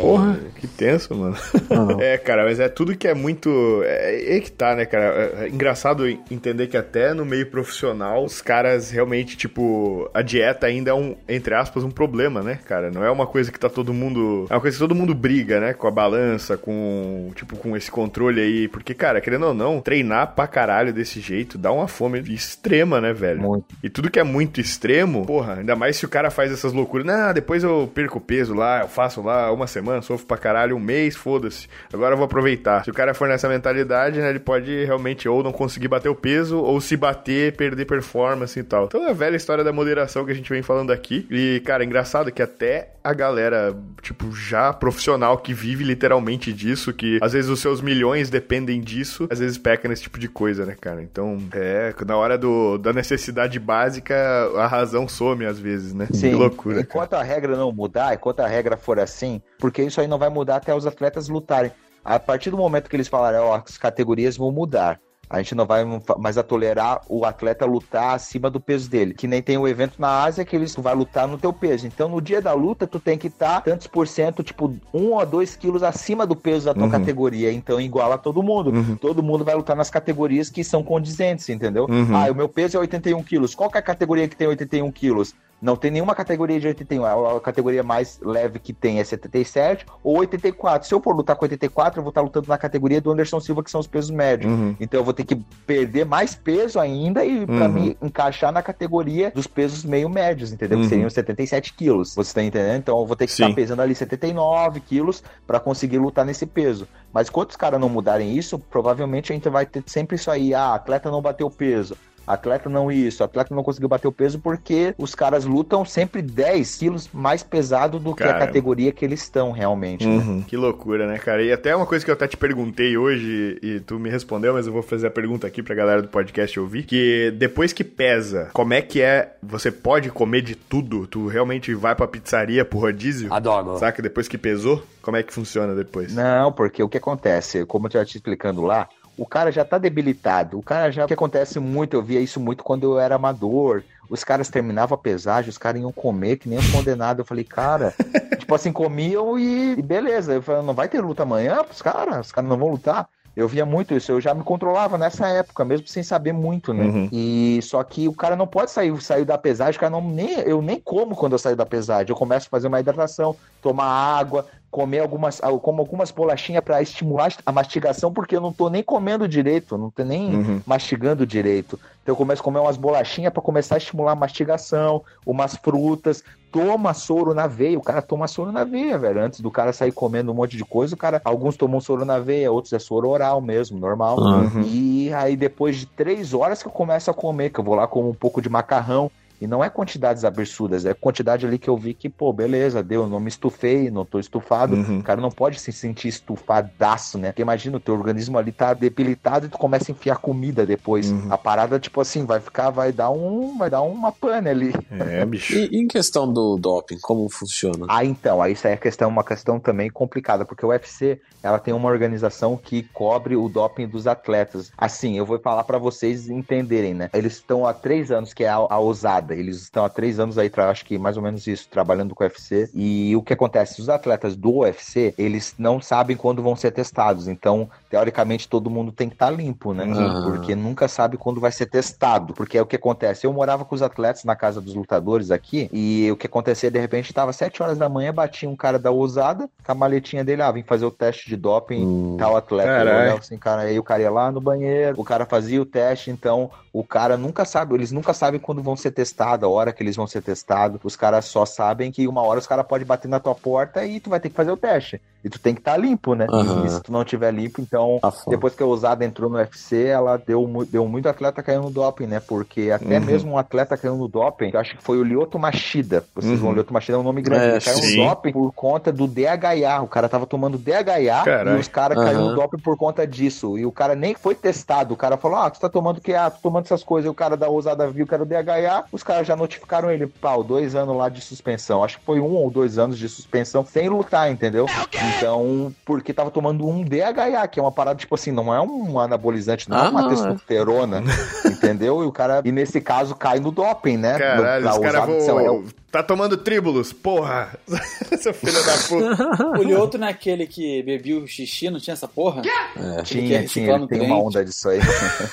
Porra, 0.00 0.38
que 0.56 0.66
tenso, 0.66 1.14
mano. 1.14 1.36
é, 2.00 2.18
cara, 2.18 2.44
mas 2.44 2.60
é 2.60 2.68
tudo 2.68 2.96
que 2.96 3.08
é 3.08 3.14
muito. 3.14 3.82
É, 3.84 4.36
é 4.36 4.40
que 4.40 4.50
tá, 4.50 4.74
né, 4.74 4.84
cara? 4.84 5.04
É, 5.04 5.44
é 5.44 5.48
engraçado 5.48 6.06
entender 6.30 6.66
que 6.66 6.76
até 6.76 7.14
no 7.14 7.24
meio 7.24 7.50
profissional 7.50 8.24
os 8.24 8.42
caras 8.42 8.90
realmente, 8.90 9.36
tipo, 9.36 10.10
a 10.12 10.22
dieta 10.22 10.66
ainda 10.66 10.90
é 10.90 10.94
um, 10.94 11.16
entre 11.28 11.54
aspas, 11.54 11.84
um 11.84 11.90
problema, 11.90 12.42
né, 12.42 12.58
cara? 12.64 12.90
Não 12.90 13.04
é 13.04 13.10
uma 13.10 13.26
coisa 13.26 13.50
que 13.50 13.58
tá 13.58 13.68
todo 13.68 13.92
mundo. 13.92 14.46
É 14.50 14.54
uma 14.54 14.60
coisa 14.60 14.76
que 14.76 14.82
todo 14.82 14.94
mundo 14.94 15.05
briga, 15.14 15.60
né? 15.60 15.72
Com 15.72 15.86
a 15.86 15.90
balança, 15.90 16.56
com. 16.56 17.30
Tipo, 17.34 17.56
com 17.56 17.76
esse 17.76 17.90
controle 17.90 18.40
aí. 18.40 18.68
Porque, 18.68 18.94
cara, 18.94 19.20
querendo 19.20 19.46
ou 19.46 19.54
não, 19.54 19.80
treinar 19.80 20.34
pra 20.34 20.46
caralho 20.46 20.92
desse 20.92 21.20
jeito 21.20 21.58
dá 21.58 21.72
uma 21.72 21.88
fome 21.88 22.20
extrema, 22.32 23.00
né, 23.00 23.12
velho? 23.12 23.40
Muito. 23.40 23.66
E 23.82 23.88
tudo 23.88 24.10
que 24.10 24.18
é 24.18 24.24
muito 24.24 24.60
extremo, 24.60 25.24
porra, 25.26 25.54
ainda 25.54 25.76
mais 25.76 25.96
se 25.96 26.04
o 26.04 26.08
cara 26.08 26.30
faz 26.30 26.52
essas 26.52 26.72
loucuras. 26.72 27.06
Não, 27.06 27.32
depois 27.32 27.62
eu 27.62 27.90
perco 27.94 28.20
peso 28.20 28.54
lá, 28.54 28.82
eu 28.82 28.88
faço 28.88 29.22
lá 29.22 29.52
uma 29.52 29.66
semana, 29.66 30.02
sofro 30.02 30.26
pra 30.26 30.36
caralho, 30.36 30.76
um 30.76 30.80
mês, 30.80 31.16
foda-se. 31.16 31.68
Agora 31.92 32.14
eu 32.14 32.16
vou 32.16 32.26
aproveitar. 32.26 32.84
Se 32.84 32.90
o 32.90 32.94
cara 32.94 33.14
for 33.14 33.28
nessa 33.28 33.48
mentalidade, 33.48 34.18
né, 34.20 34.30
ele 34.30 34.38
pode 34.38 34.84
realmente 34.84 35.28
ou 35.28 35.42
não 35.42 35.52
conseguir 35.52 35.88
bater 35.88 36.08
o 36.08 36.14
peso, 36.14 36.58
ou 36.58 36.80
se 36.80 36.96
bater, 36.96 37.56
perder 37.56 37.84
performance 37.84 38.58
e 38.58 38.62
tal. 38.62 38.86
Então 38.86 39.06
é 39.06 39.10
a 39.10 39.14
velha 39.14 39.36
história 39.36 39.64
da 39.64 39.72
moderação 39.72 40.24
que 40.24 40.32
a 40.32 40.34
gente 40.34 40.50
vem 40.50 40.62
falando 40.62 40.92
aqui. 40.92 41.26
E, 41.30 41.62
cara, 41.64 41.82
é 41.82 41.86
engraçado 41.86 42.30
que 42.32 42.42
até 42.42 42.90
a 43.02 43.14
galera, 43.14 43.74
tipo, 44.02 44.34
já 44.34 44.72
profissional 44.72 44.95
que 45.42 45.52
vive 45.52 45.84
literalmente 45.84 46.52
disso, 46.52 46.92
que 46.92 47.18
às 47.22 47.32
vezes 47.32 47.50
os 47.50 47.60
seus 47.60 47.80
milhões 47.80 48.30
dependem 48.30 48.80
disso, 48.80 49.26
às 49.30 49.38
vezes 49.38 49.58
peca 49.58 49.88
nesse 49.88 50.02
tipo 50.02 50.18
de 50.18 50.28
coisa, 50.28 50.64
né, 50.64 50.76
cara? 50.80 51.02
Então, 51.02 51.38
é, 51.52 51.94
na 52.06 52.16
hora 52.16 52.36
do, 52.36 52.78
da 52.78 52.92
necessidade 52.92 53.58
básica, 53.58 54.14
a 54.56 54.66
razão 54.66 55.08
some 55.08 55.44
às 55.44 55.58
vezes, 55.58 55.92
né? 55.92 56.06
Sim. 56.12 56.30
Que 56.30 56.34
loucura. 56.34 56.80
Enquanto 56.80 57.10
cara. 57.10 57.22
a 57.22 57.26
regra 57.26 57.56
não 57.56 57.72
mudar, 57.72 58.14
enquanto 58.14 58.40
a 58.40 58.46
regra 58.46 58.76
for 58.76 58.98
assim, 58.98 59.40
porque 59.58 59.82
isso 59.82 60.00
aí 60.00 60.06
não 60.06 60.18
vai 60.18 60.28
mudar 60.28 60.56
até 60.56 60.74
os 60.74 60.86
atletas 60.86 61.28
lutarem. 61.28 61.72
A 62.04 62.20
partir 62.20 62.50
do 62.50 62.56
momento 62.56 62.88
que 62.88 62.94
eles 62.94 63.08
falarem, 63.08 63.40
ó, 63.40 63.56
as 63.56 63.76
categorias 63.76 64.36
vão 64.36 64.52
mudar, 64.52 65.00
a 65.28 65.38
gente 65.38 65.54
não 65.54 65.66
vai 65.66 65.84
mais 66.18 66.38
a 66.38 66.42
tolerar 66.42 67.00
o 67.08 67.24
atleta 67.24 67.66
lutar 67.66 68.14
acima 68.14 68.48
do 68.48 68.60
peso 68.60 68.88
dele. 68.88 69.12
Que 69.12 69.26
nem 69.26 69.42
tem 69.42 69.56
o 69.56 69.62
um 69.62 69.68
evento 69.68 69.94
na 69.98 70.22
Ásia 70.22 70.44
que 70.44 70.54
eles 70.54 70.74
vai 70.76 70.94
lutar 70.94 71.26
no 71.26 71.36
teu 71.36 71.52
peso. 71.52 71.86
Então, 71.86 72.08
no 72.08 72.20
dia 72.20 72.40
da 72.40 72.52
luta, 72.52 72.86
tu 72.86 73.00
tem 73.00 73.18
que 73.18 73.26
estar 73.26 73.56
tá 73.56 73.60
tantos 73.60 73.86
por 73.86 74.06
cento, 74.06 74.42
tipo, 74.42 74.74
um 74.94 75.12
ou 75.12 75.26
dois 75.26 75.56
quilos 75.56 75.82
acima 75.82 76.26
do 76.26 76.36
peso 76.36 76.66
da 76.66 76.74
tua 76.74 76.84
uhum. 76.84 76.90
categoria. 76.90 77.52
Então, 77.52 77.80
igual 77.80 78.12
a 78.12 78.18
todo 78.18 78.42
mundo. 78.42 78.70
Uhum. 78.70 78.96
Todo 78.96 79.22
mundo 79.22 79.44
vai 79.44 79.54
lutar 79.54 79.74
nas 79.74 79.90
categorias 79.90 80.48
que 80.48 80.62
são 80.62 80.82
condizentes, 80.82 81.48
entendeu? 81.48 81.86
Uhum. 81.88 82.16
Ah, 82.16 82.30
o 82.30 82.34
meu 82.34 82.48
peso 82.48 82.76
é 82.76 82.80
81 82.80 83.22
quilos. 83.22 83.54
Qual 83.54 83.70
é 83.74 83.78
a 83.78 83.82
categoria 83.82 84.28
que 84.28 84.36
tem 84.36 84.46
81 84.46 84.90
quilos? 84.92 85.34
Não 85.60 85.74
tem 85.74 85.90
nenhuma 85.90 86.14
categoria 86.14 86.60
de 86.60 86.66
81. 86.66 87.04
A 87.36 87.40
categoria 87.40 87.82
mais 87.82 88.20
leve 88.22 88.58
que 88.58 88.72
tem 88.72 89.00
é 89.00 89.04
77 89.04 89.86
ou 90.02 90.18
84. 90.18 90.86
Se 90.86 90.94
eu 90.94 91.00
for 91.00 91.16
lutar 91.16 91.34
com 91.34 91.44
84, 91.44 91.98
eu 91.98 92.02
vou 92.02 92.10
estar 92.10 92.20
lutando 92.20 92.48
na 92.48 92.58
categoria 92.58 93.00
do 93.00 93.10
Anderson 93.10 93.40
Silva, 93.40 93.62
que 93.62 93.70
são 93.70 93.80
os 93.80 93.86
pesos 93.86 94.10
médios. 94.10 94.52
Uhum. 94.52 94.76
Então 94.78 95.00
eu 95.00 95.04
vou 95.04 95.14
ter 95.14 95.24
que 95.24 95.36
perder 95.66 96.04
mais 96.04 96.34
peso 96.34 96.78
ainda 96.78 97.24
e 97.24 97.40
uhum. 97.40 97.46
para 97.46 97.68
me 97.68 97.96
encaixar 98.02 98.52
na 98.52 98.62
categoria 98.62 99.30
dos 99.30 99.46
pesos 99.46 99.84
meio 99.84 100.08
médios, 100.08 100.52
entendeu? 100.52 100.78
Uhum. 100.78 100.84
Que 100.84 100.90
seriam 100.90 101.08
77 101.08 101.72
quilos. 101.72 102.14
Você 102.14 102.34
tá 102.34 102.42
entendendo? 102.42 102.78
Então 102.78 102.98
eu 102.98 103.06
vou 103.06 103.16
ter 103.16 103.26
que 103.26 103.32
Sim. 103.32 103.44
estar 103.44 103.54
pesando 103.54 103.80
ali 103.80 103.94
79 103.94 104.80
quilos 104.80 105.22
para 105.46 105.58
conseguir 105.58 105.98
lutar 105.98 106.24
nesse 106.24 106.44
peso. 106.44 106.86
Mas 107.12 107.30
quando 107.30 107.50
os 107.50 107.56
caras 107.56 107.80
não 107.80 107.88
mudarem 107.88 108.36
isso, 108.36 108.58
provavelmente 108.58 109.32
a 109.32 109.34
gente 109.34 109.48
vai 109.48 109.64
ter 109.64 109.82
sempre 109.86 110.16
isso 110.16 110.30
aí. 110.30 110.52
Ah, 110.52 110.74
atleta 110.74 111.10
não 111.10 111.22
bateu 111.22 111.50
peso 111.50 111.96
atleta 112.26 112.68
não 112.68 112.90
isso, 112.90 113.22
atleta 113.22 113.54
não 113.54 113.62
conseguiu 113.62 113.88
bater 113.88 114.08
o 114.08 114.12
peso 114.12 114.38
porque 114.38 114.94
os 114.98 115.14
caras 115.14 115.44
lutam 115.44 115.84
sempre 115.84 116.22
10 116.22 116.76
quilos 116.76 117.08
mais 117.12 117.42
pesado 117.42 117.98
do 117.98 118.14
cara. 118.14 118.32
que 118.32 118.36
a 118.36 118.46
categoria 118.46 118.92
que 118.92 119.04
eles 119.04 119.22
estão 119.22 119.52
realmente. 119.52 120.06
Né? 120.06 120.16
Uhum. 120.16 120.36
Né? 120.38 120.44
Que 120.46 120.56
loucura, 120.56 121.06
né, 121.06 121.18
cara? 121.18 121.42
E 121.42 121.52
até 121.52 121.74
uma 121.74 121.86
coisa 121.86 122.04
que 122.04 122.10
eu 122.10 122.14
até 122.14 122.26
te 122.26 122.36
perguntei 122.36 122.96
hoje 122.96 123.58
e 123.62 123.80
tu 123.80 123.98
me 123.98 124.10
respondeu, 124.10 124.54
mas 124.54 124.66
eu 124.66 124.72
vou 124.72 124.82
fazer 124.82 125.06
a 125.06 125.10
pergunta 125.10 125.46
aqui 125.46 125.62
pra 125.62 125.74
galera 125.74 126.02
do 126.02 126.08
podcast 126.08 126.58
ouvir, 126.58 126.84
que 126.84 127.30
depois 127.36 127.72
que 127.72 127.84
pesa, 127.84 128.50
como 128.52 128.74
é 128.74 128.82
que 128.82 129.00
é? 129.00 129.34
Você 129.42 129.70
pode 129.70 130.10
comer 130.10 130.42
de 130.42 130.54
tudo? 130.54 131.06
Tu 131.06 131.26
realmente 131.26 131.74
vai 131.74 131.94
pra 131.94 132.06
pizzaria, 132.06 132.64
pro 132.64 132.78
rodízio? 132.78 133.32
Adoro. 133.32 133.78
Saca? 133.78 134.02
Depois 134.02 134.28
que 134.28 134.38
pesou? 134.38 134.82
Como 135.02 135.16
é 135.16 135.22
que 135.22 135.32
funciona 135.32 135.74
depois? 135.74 136.12
Não, 136.12 136.50
porque 136.50 136.82
o 136.82 136.88
que 136.88 136.98
acontece, 136.98 137.64
como 137.64 137.86
eu 137.86 137.92
já 137.92 138.04
te 138.04 138.16
explicando 138.16 138.62
lá, 138.62 138.88
o 139.16 139.26
cara 139.26 139.50
já 139.50 139.64
tá 139.64 139.78
debilitado. 139.78 140.58
O 140.58 140.62
cara 140.62 140.90
já. 140.90 141.04
O 141.04 141.08
que 141.08 141.14
acontece 141.14 141.58
muito, 141.58 141.94
eu 141.94 142.02
via 142.02 142.20
isso 142.20 142.38
muito 142.38 142.62
quando 142.62 142.84
eu 142.84 142.98
era 142.98 143.14
amador, 143.14 143.82
os 144.08 144.22
caras 144.22 144.48
terminavam 144.48 144.94
a 144.94 145.00
pesagem, 145.00 145.50
os 145.50 145.58
caras 145.58 145.80
iam 145.80 145.92
comer 145.92 146.36
que 146.36 146.48
nem 146.48 146.58
um 146.58 146.72
condenado. 146.72 147.20
Eu 147.20 147.24
falei, 147.24 147.44
cara, 147.44 147.94
tipo 148.38 148.54
assim, 148.54 148.72
comiam 148.72 149.38
e, 149.38 149.78
e 149.78 149.82
beleza. 149.82 150.34
Eu 150.34 150.42
falei, 150.42 150.62
não 150.62 150.74
vai 150.74 150.88
ter 150.88 151.00
luta 151.00 151.22
amanhã 151.22 151.64
pros 151.64 151.82
caras? 151.82 152.26
Os 152.26 152.32
caras 152.32 152.48
não 152.48 152.58
vão 152.58 152.70
lutar? 152.70 153.08
Eu 153.36 153.46
via 153.46 153.66
muito 153.66 153.92
isso, 153.94 154.10
eu 154.10 154.20
já 154.20 154.32
me 154.32 154.42
controlava 154.42 154.96
nessa 154.96 155.28
época, 155.28 155.62
mesmo 155.62 155.86
sem 155.86 156.02
saber 156.02 156.32
muito, 156.32 156.72
né? 156.72 156.84
Uhum. 156.84 157.08
E 157.12 157.60
só 157.62 157.84
que 157.84 158.08
o 158.08 158.14
cara 158.14 158.34
não 158.34 158.46
pode 158.46 158.70
sair, 158.70 158.98
sair 159.02 159.26
da 159.26 159.36
pesagem, 159.36 159.76
o 159.76 159.80
cara 159.80 159.90
não 159.90 160.00
nem 160.00 160.40
eu 160.40 160.62
nem 160.62 160.80
como 160.80 161.14
quando 161.14 161.32
eu 161.32 161.38
saio 161.38 161.54
da 161.54 161.66
pesagem. 161.66 162.08
Eu 162.08 162.16
começo 162.16 162.46
a 162.46 162.50
fazer 162.50 162.66
uma 162.66 162.80
hidratação, 162.80 163.36
tomar 163.60 163.84
água, 163.84 164.46
comer 164.70 165.00
algumas, 165.00 165.40
como 165.60 165.82
algumas 165.82 166.10
bolachinhas 166.10 166.64
para 166.64 166.80
estimular 166.80 167.30
a 167.44 167.52
mastigação, 167.52 168.10
porque 168.10 168.36
eu 168.36 168.40
não 168.40 168.52
tô 168.52 168.70
nem 168.70 168.82
comendo 168.82 169.28
direito, 169.28 169.76
não 169.76 169.90
tô 169.90 170.02
nem 170.02 170.34
uhum. 170.34 170.62
mastigando 170.66 171.26
direito. 171.26 171.78
Então 172.06 172.12
eu 172.12 172.16
começo 172.16 172.40
a 172.40 172.44
comer 172.44 172.60
umas 172.60 172.76
bolachinhas 172.76 173.32
para 173.32 173.42
começar 173.42 173.74
a 173.74 173.78
estimular 173.78 174.12
a 174.12 174.14
mastigação, 174.14 175.02
umas 175.26 175.56
frutas, 175.56 176.22
toma 176.52 176.94
soro 176.94 177.34
na 177.34 177.48
veia, 177.48 177.76
o 177.76 177.82
cara 177.82 178.00
toma 178.00 178.28
soro 178.28 178.52
na 178.52 178.62
veia, 178.62 178.96
velho. 178.96 179.20
Antes 179.20 179.40
do 179.40 179.50
cara 179.50 179.72
sair 179.72 179.90
comendo 179.90 180.30
um 180.30 180.34
monte 180.36 180.56
de 180.56 180.64
coisa, 180.64 180.94
o 180.94 180.96
cara, 180.96 181.20
alguns 181.24 181.56
tomam 181.56 181.80
soro 181.80 182.04
na 182.04 182.20
veia, 182.20 182.52
outros 182.52 182.72
é 182.72 182.78
soro 182.78 183.08
oral 183.08 183.40
mesmo, 183.40 183.76
normal. 183.76 184.20
Uhum. 184.20 184.62
E 184.62 185.12
aí 185.12 185.36
depois 185.36 185.78
de 185.78 185.86
três 185.86 186.32
horas 186.32 186.62
que 186.62 186.68
eu 186.68 186.72
começo 186.72 187.10
a 187.10 187.14
comer, 187.14 187.50
que 187.50 187.58
eu 187.58 187.64
vou 187.64 187.74
lá 187.74 187.88
com 187.88 188.08
um 188.08 188.14
pouco 188.14 188.40
de 188.40 188.48
macarrão, 188.48 189.10
e 189.40 189.46
não 189.46 189.62
é 189.62 189.68
quantidades 189.68 190.24
absurdas, 190.24 190.84
é 190.86 190.94
quantidade 190.94 191.46
ali 191.46 191.58
que 191.58 191.68
eu 191.68 191.76
vi 191.76 191.94
que, 191.94 192.08
pô, 192.08 192.32
beleza, 192.32 192.82
deu, 192.82 193.06
não 193.06 193.20
me 193.20 193.28
estufei, 193.28 193.90
não 193.90 194.04
tô 194.04 194.18
estufado. 194.18 194.74
Uhum. 194.74 194.98
O 194.98 195.02
cara 195.02 195.20
não 195.20 195.30
pode 195.30 195.60
se 195.60 195.72
sentir 195.72 196.08
estufadaço, 196.08 197.18
né? 197.18 197.28
Porque 197.28 197.42
imagina, 197.42 197.76
o 197.76 197.80
teu 197.80 197.94
organismo 197.94 198.38
ali 198.38 198.52
tá 198.52 198.72
debilitado 198.72 199.46
e 199.46 199.48
tu 199.48 199.58
começa 199.58 199.90
a 199.90 199.92
enfiar 199.92 200.16
comida 200.18 200.64
depois. 200.64 201.10
Uhum. 201.10 201.32
A 201.32 201.38
parada, 201.38 201.78
tipo 201.78 202.00
assim, 202.00 202.24
vai 202.24 202.40
ficar, 202.40 202.70
vai 202.70 202.92
dar 202.92 203.10
um, 203.10 203.58
vai 203.58 203.68
dar 203.68 203.82
uma 203.82 204.10
pane 204.12 204.48
ali. 204.48 204.72
É, 204.90 205.24
bicho. 205.24 205.54
E, 205.54 205.68
e 205.72 205.78
em 205.78 205.86
questão 205.86 206.32
do 206.32 206.56
doping, 206.56 206.98
como 207.00 207.28
funciona? 207.28 207.86
Ah, 207.88 208.04
então, 208.04 208.40
aí 208.40 208.52
isso 208.52 208.66
aí 208.66 208.72
é 208.74 208.76
questão, 208.76 209.08
uma 209.08 209.24
questão 209.24 209.60
também 209.60 209.90
complicada, 209.90 210.44
porque 210.44 210.64
o 210.64 210.70
UFC, 210.70 211.20
ela 211.42 211.58
tem 211.58 211.74
uma 211.74 211.88
organização 211.88 212.56
que 212.56 212.82
cobre 212.82 213.36
o 213.36 213.48
doping 213.48 213.86
dos 213.86 214.06
atletas. 214.06 214.72
Assim, 214.76 215.16
eu 215.18 215.26
vou 215.26 215.38
falar 215.38 215.64
para 215.64 215.78
vocês 215.78 216.28
entenderem, 216.28 216.94
né? 216.94 217.10
Eles 217.12 217.34
estão 217.34 217.66
há 217.66 217.74
três 217.74 218.10
anos, 218.10 218.32
que 218.32 218.44
é 218.44 218.48
a, 218.48 218.56
a 218.56 218.78
OSADA, 219.26 219.34
eles 219.34 219.60
estão 219.62 219.84
há 219.84 219.88
três 219.88 220.20
anos 220.20 220.38
aí, 220.38 220.50
acho 220.56 220.84
que 220.84 220.98
mais 220.98 221.16
ou 221.16 221.22
menos 221.22 221.46
isso, 221.46 221.68
trabalhando 221.68 222.14
com 222.14 222.22
o 222.22 222.26
UFC. 222.26 222.70
E 222.74 223.14
o 223.16 223.22
que 223.22 223.32
acontece? 223.32 223.80
Os 223.80 223.88
atletas 223.88 224.36
do 224.36 224.58
UFC, 224.58 225.14
eles 225.18 225.54
não 225.58 225.80
sabem 225.80 226.16
quando 226.16 226.42
vão 226.42 226.54
ser 226.54 226.70
testados. 226.70 227.28
Então, 227.28 227.68
teoricamente, 227.90 228.48
todo 228.48 228.70
mundo 228.70 228.92
tem 228.92 229.08
que 229.08 229.14
estar 229.14 229.26
tá 229.26 229.32
limpo, 229.32 229.74
né? 229.74 229.84
Uhum. 229.84 230.24
Porque 230.24 230.54
nunca 230.54 230.88
sabe 230.88 231.16
quando 231.16 231.40
vai 231.40 231.52
ser 231.52 231.66
testado. 231.66 232.32
Porque 232.34 232.56
é 232.56 232.62
o 232.62 232.66
que 232.66 232.76
acontece. 232.76 233.26
Eu 233.26 233.32
morava 233.32 233.64
com 233.64 233.74
os 233.74 233.82
atletas 233.82 234.24
na 234.24 234.36
casa 234.36 234.60
dos 234.60 234.74
lutadores 234.74 235.30
aqui, 235.30 235.68
e 235.72 236.08
o 236.10 236.16
que 236.16 236.26
acontecia, 236.26 236.70
de 236.70 236.78
repente, 236.78 237.10
estava 237.10 237.32
sete 237.32 237.62
horas 237.62 237.78
da 237.78 237.88
manhã, 237.88 238.12
batia 238.12 238.48
um 238.48 238.56
cara 238.56 238.78
da 238.78 238.90
ousada, 238.90 239.48
com 239.64 239.72
a 239.72 239.74
maletinha 239.74 240.24
dele, 240.24 240.42
ah, 240.42 240.52
vim 240.52 240.62
fazer 240.62 240.86
o 240.86 240.90
teste 240.90 241.28
de 241.28 241.36
doping, 241.36 241.82
uhum. 241.82 242.16
tal 242.16 242.36
atleta. 242.36 242.70
Eu 242.70 242.96
olhava 242.96 243.18
assim, 243.18 243.36
cara, 243.36 243.62
aí 243.62 243.78
o 243.78 243.82
cara 243.82 244.02
ia 244.02 244.10
lá 244.10 244.30
no 244.30 244.40
banheiro, 244.40 245.00
o 245.00 245.04
cara 245.04 245.26
fazia 245.26 245.60
o 245.60 245.66
teste, 245.66 246.10
então 246.10 246.50
o 246.72 246.84
cara 246.84 247.16
nunca 247.16 247.44
sabe, 247.44 247.74
eles 247.74 247.90
nunca 247.90 248.12
sabem 248.12 248.38
quando 248.38 248.62
vão 248.62 248.76
ser 248.76 248.90
testados 248.90 249.15
testado, 249.16 249.46
a 249.46 249.48
hora 249.48 249.72
que 249.72 249.82
eles 249.82 249.96
vão 249.96 250.06
ser 250.06 250.22
testados. 250.22 250.78
Os 250.84 250.94
caras 250.94 251.24
só 251.24 251.46
sabem 251.46 251.90
que 251.90 252.06
uma 252.06 252.22
hora 252.22 252.38
os 252.38 252.46
caras 252.46 252.66
podem 252.66 252.86
bater 252.86 253.08
na 253.08 253.18
tua 253.18 253.34
porta 253.34 253.84
e 253.84 253.98
tu 253.98 254.10
vai 254.10 254.20
ter 254.20 254.28
que 254.28 254.34
fazer 254.34 254.50
o 254.50 254.56
teste. 254.56 255.00
E 255.26 255.28
tu 255.28 255.40
tem 255.40 255.54
que 255.54 255.60
estar 255.60 255.72
tá 255.72 255.76
limpo, 255.76 256.14
né? 256.14 256.24
Uhum. 256.30 256.64
E 256.64 256.68
se 256.68 256.80
tu 256.80 256.92
não 256.92 257.04
tiver 257.04 257.32
limpo, 257.32 257.60
então, 257.60 257.98
tá 258.00 258.12
depois 258.28 258.54
que 258.54 258.62
a 258.62 258.66
Ousada 258.66 259.04
entrou 259.04 259.28
no 259.28 259.38
UFC, 259.38 259.86
ela 259.86 260.16
deu, 260.16 260.48
deu 260.70 260.86
muito 260.86 261.08
atleta 261.08 261.42
caindo 261.42 261.64
no 261.64 261.70
doping, 261.70 262.06
né? 262.06 262.20
Porque 262.20 262.70
até 262.70 263.00
uhum. 263.00 263.04
mesmo 263.04 263.32
um 263.32 263.38
atleta 263.38 263.76
caiu 263.76 263.96
no 263.96 264.06
doping, 264.06 264.52
eu 264.54 264.60
acho 264.60 264.76
que 264.76 264.84
foi 264.84 264.98
o 264.98 265.02
Lyoto 265.02 265.36
Machida. 265.36 266.04
Vocês 266.14 266.34
uhum. 266.34 266.38
vão, 266.38 266.52
Lyoto 266.52 266.72
Machida 266.72 266.96
é 266.96 267.00
um 267.00 267.02
nome 267.02 267.22
grande. 267.22 267.44
É, 267.44 267.50
ele 267.56 267.60
caiu 267.60 267.76
sim. 267.78 267.96
no 267.96 268.04
doping 268.04 268.32
por 268.32 268.52
conta 268.52 268.92
do 268.92 269.08
DHA. 269.08 269.82
O 269.82 269.88
cara 269.88 270.08
tava 270.08 270.26
tomando 270.26 270.58
DHA 270.58 271.24
Carai. 271.24 271.56
e 271.56 271.58
os 271.58 271.66
caras 271.66 271.98
uhum. 271.98 272.04
caíram 272.04 272.28
no 272.28 272.34
doping 272.36 272.58
por 272.60 272.76
conta 272.76 273.04
disso. 273.04 273.58
E 273.58 273.66
o 273.66 273.72
cara 273.72 273.96
nem 273.96 274.14
foi 274.14 274.36
testado. 274.36 274.94
O 274.94 274.96
cara 274.96 275.16
falou: 275.16 275.38
Ah, 275.38 275.50
tu 275.50 275.58
tá 275.58 275.68
tomando 275.68 276.00
que? 276.00 276.14
Ah, 276.14 276.30
tu 276.30 276.38
tomando 276.40 276.66
essas 276.66 276.84
coisas. 276.84 277.06
E 277.06 277.10
o 277.10 277.14
cara 277.14 277.36
da 277.36 277.48
Ousada 277.48 277.90
viu 277.90 278.06
que 278.06 278.14
era 278.14 278.22
o 278.22 278.26
DHA. 278.26 278.84
Os 278.92 279.02
caras 279.02 279.26
já 279.26 279.34
notificaram 279.34 279.90
ele, 279.90 280.06
pau, 280.06 280.44
dois 280.44 280.76
anos 280.76 280.96
lá 280.96 281.08
de 281.08 281.20
suspensão. 281.20 281.82
Acho 281.82 281.98
que 281.98 282.04
foi 282.04 282.20
um 282.20 282.32
ou 282.32 282.48
dois 282.48 282.78
anos 282.78 282.96
de 282.96 283.08
suspensão 283.08 283.66
sem 283.66 283.88
lutar, 283.88 284.30
entendeu? 284.30 284.66
É 284.92 285.15
então, 285.16 285.74
por 285.84 285.96
porque 285.96 286.12
tava 286.12 286.30
tomando 286.30 286.68
um 286.68 286.84
DHA, 286.84 287.48
que 287.48 287.58
é 287.58 287.62
uma 287.62 287.72
parada, 287.72 287.98
tipo 287.98 288.14
assim, 288.14 288.30
não 288.30 288.54
é 288.54 288.60
um 288.60 289.00
anabolizante, 289.00 289.68
não 289.68 289.78
é 289.78 289.80
ah, 289.80 289.84
é 289.86 289.88
uma 289.88 290.02
não, 290.02 290.08
testosterona, 290.10 291.02
é. 291.44 291.48
entendeu? 291.48 292.02
E 292.02 292.06
o 292.06 292.12
cara, 292.12 292.42
e 292.44 292.52
nesse 292.52 292.82
caso, 292.82 293.14
cai 293.14 293.40
no 293.40 293.50
doping, 293.50 293.96
né? 293.96 294.18
Caralho, 294.18 294.64
no, 294.64 294.70
os 294.70 294.78
caras 294.78 295.06
vão... 295.06 295.64
Tá 295.90 296.02
tomando 296.02 296.36
tríbulos, 296.36 296.92
porra! 296.92 297.58
Seu 298.20 298.34
filho 298.34 298.62
da 298.64 298.76
puta. 298.86 299.58
o 299.58 299.62
Lioto 299.62 299.96
naquele 299.96 300.46
que 300.46 300.82
bebia 300.82 301.18
o 301.18 301.26
xixi, 301.26 301.70
não 301.70 301.80
tinha 301.80 301.94
essa 301.94 302.06
porra? 302.06 302.42
É, 302.76 303.02
tinha, 303.02 303.46
tinha, 303.46 303.86
tem 303.88 304.02
uma 304.02 304.22
onda 304.22 304.44
disso 304.44 304.68
aí. 304.68 304.80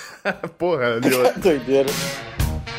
porra, 0.57 0.99
Lioto. 1.03 1.39
Doideira. 1.39 1.89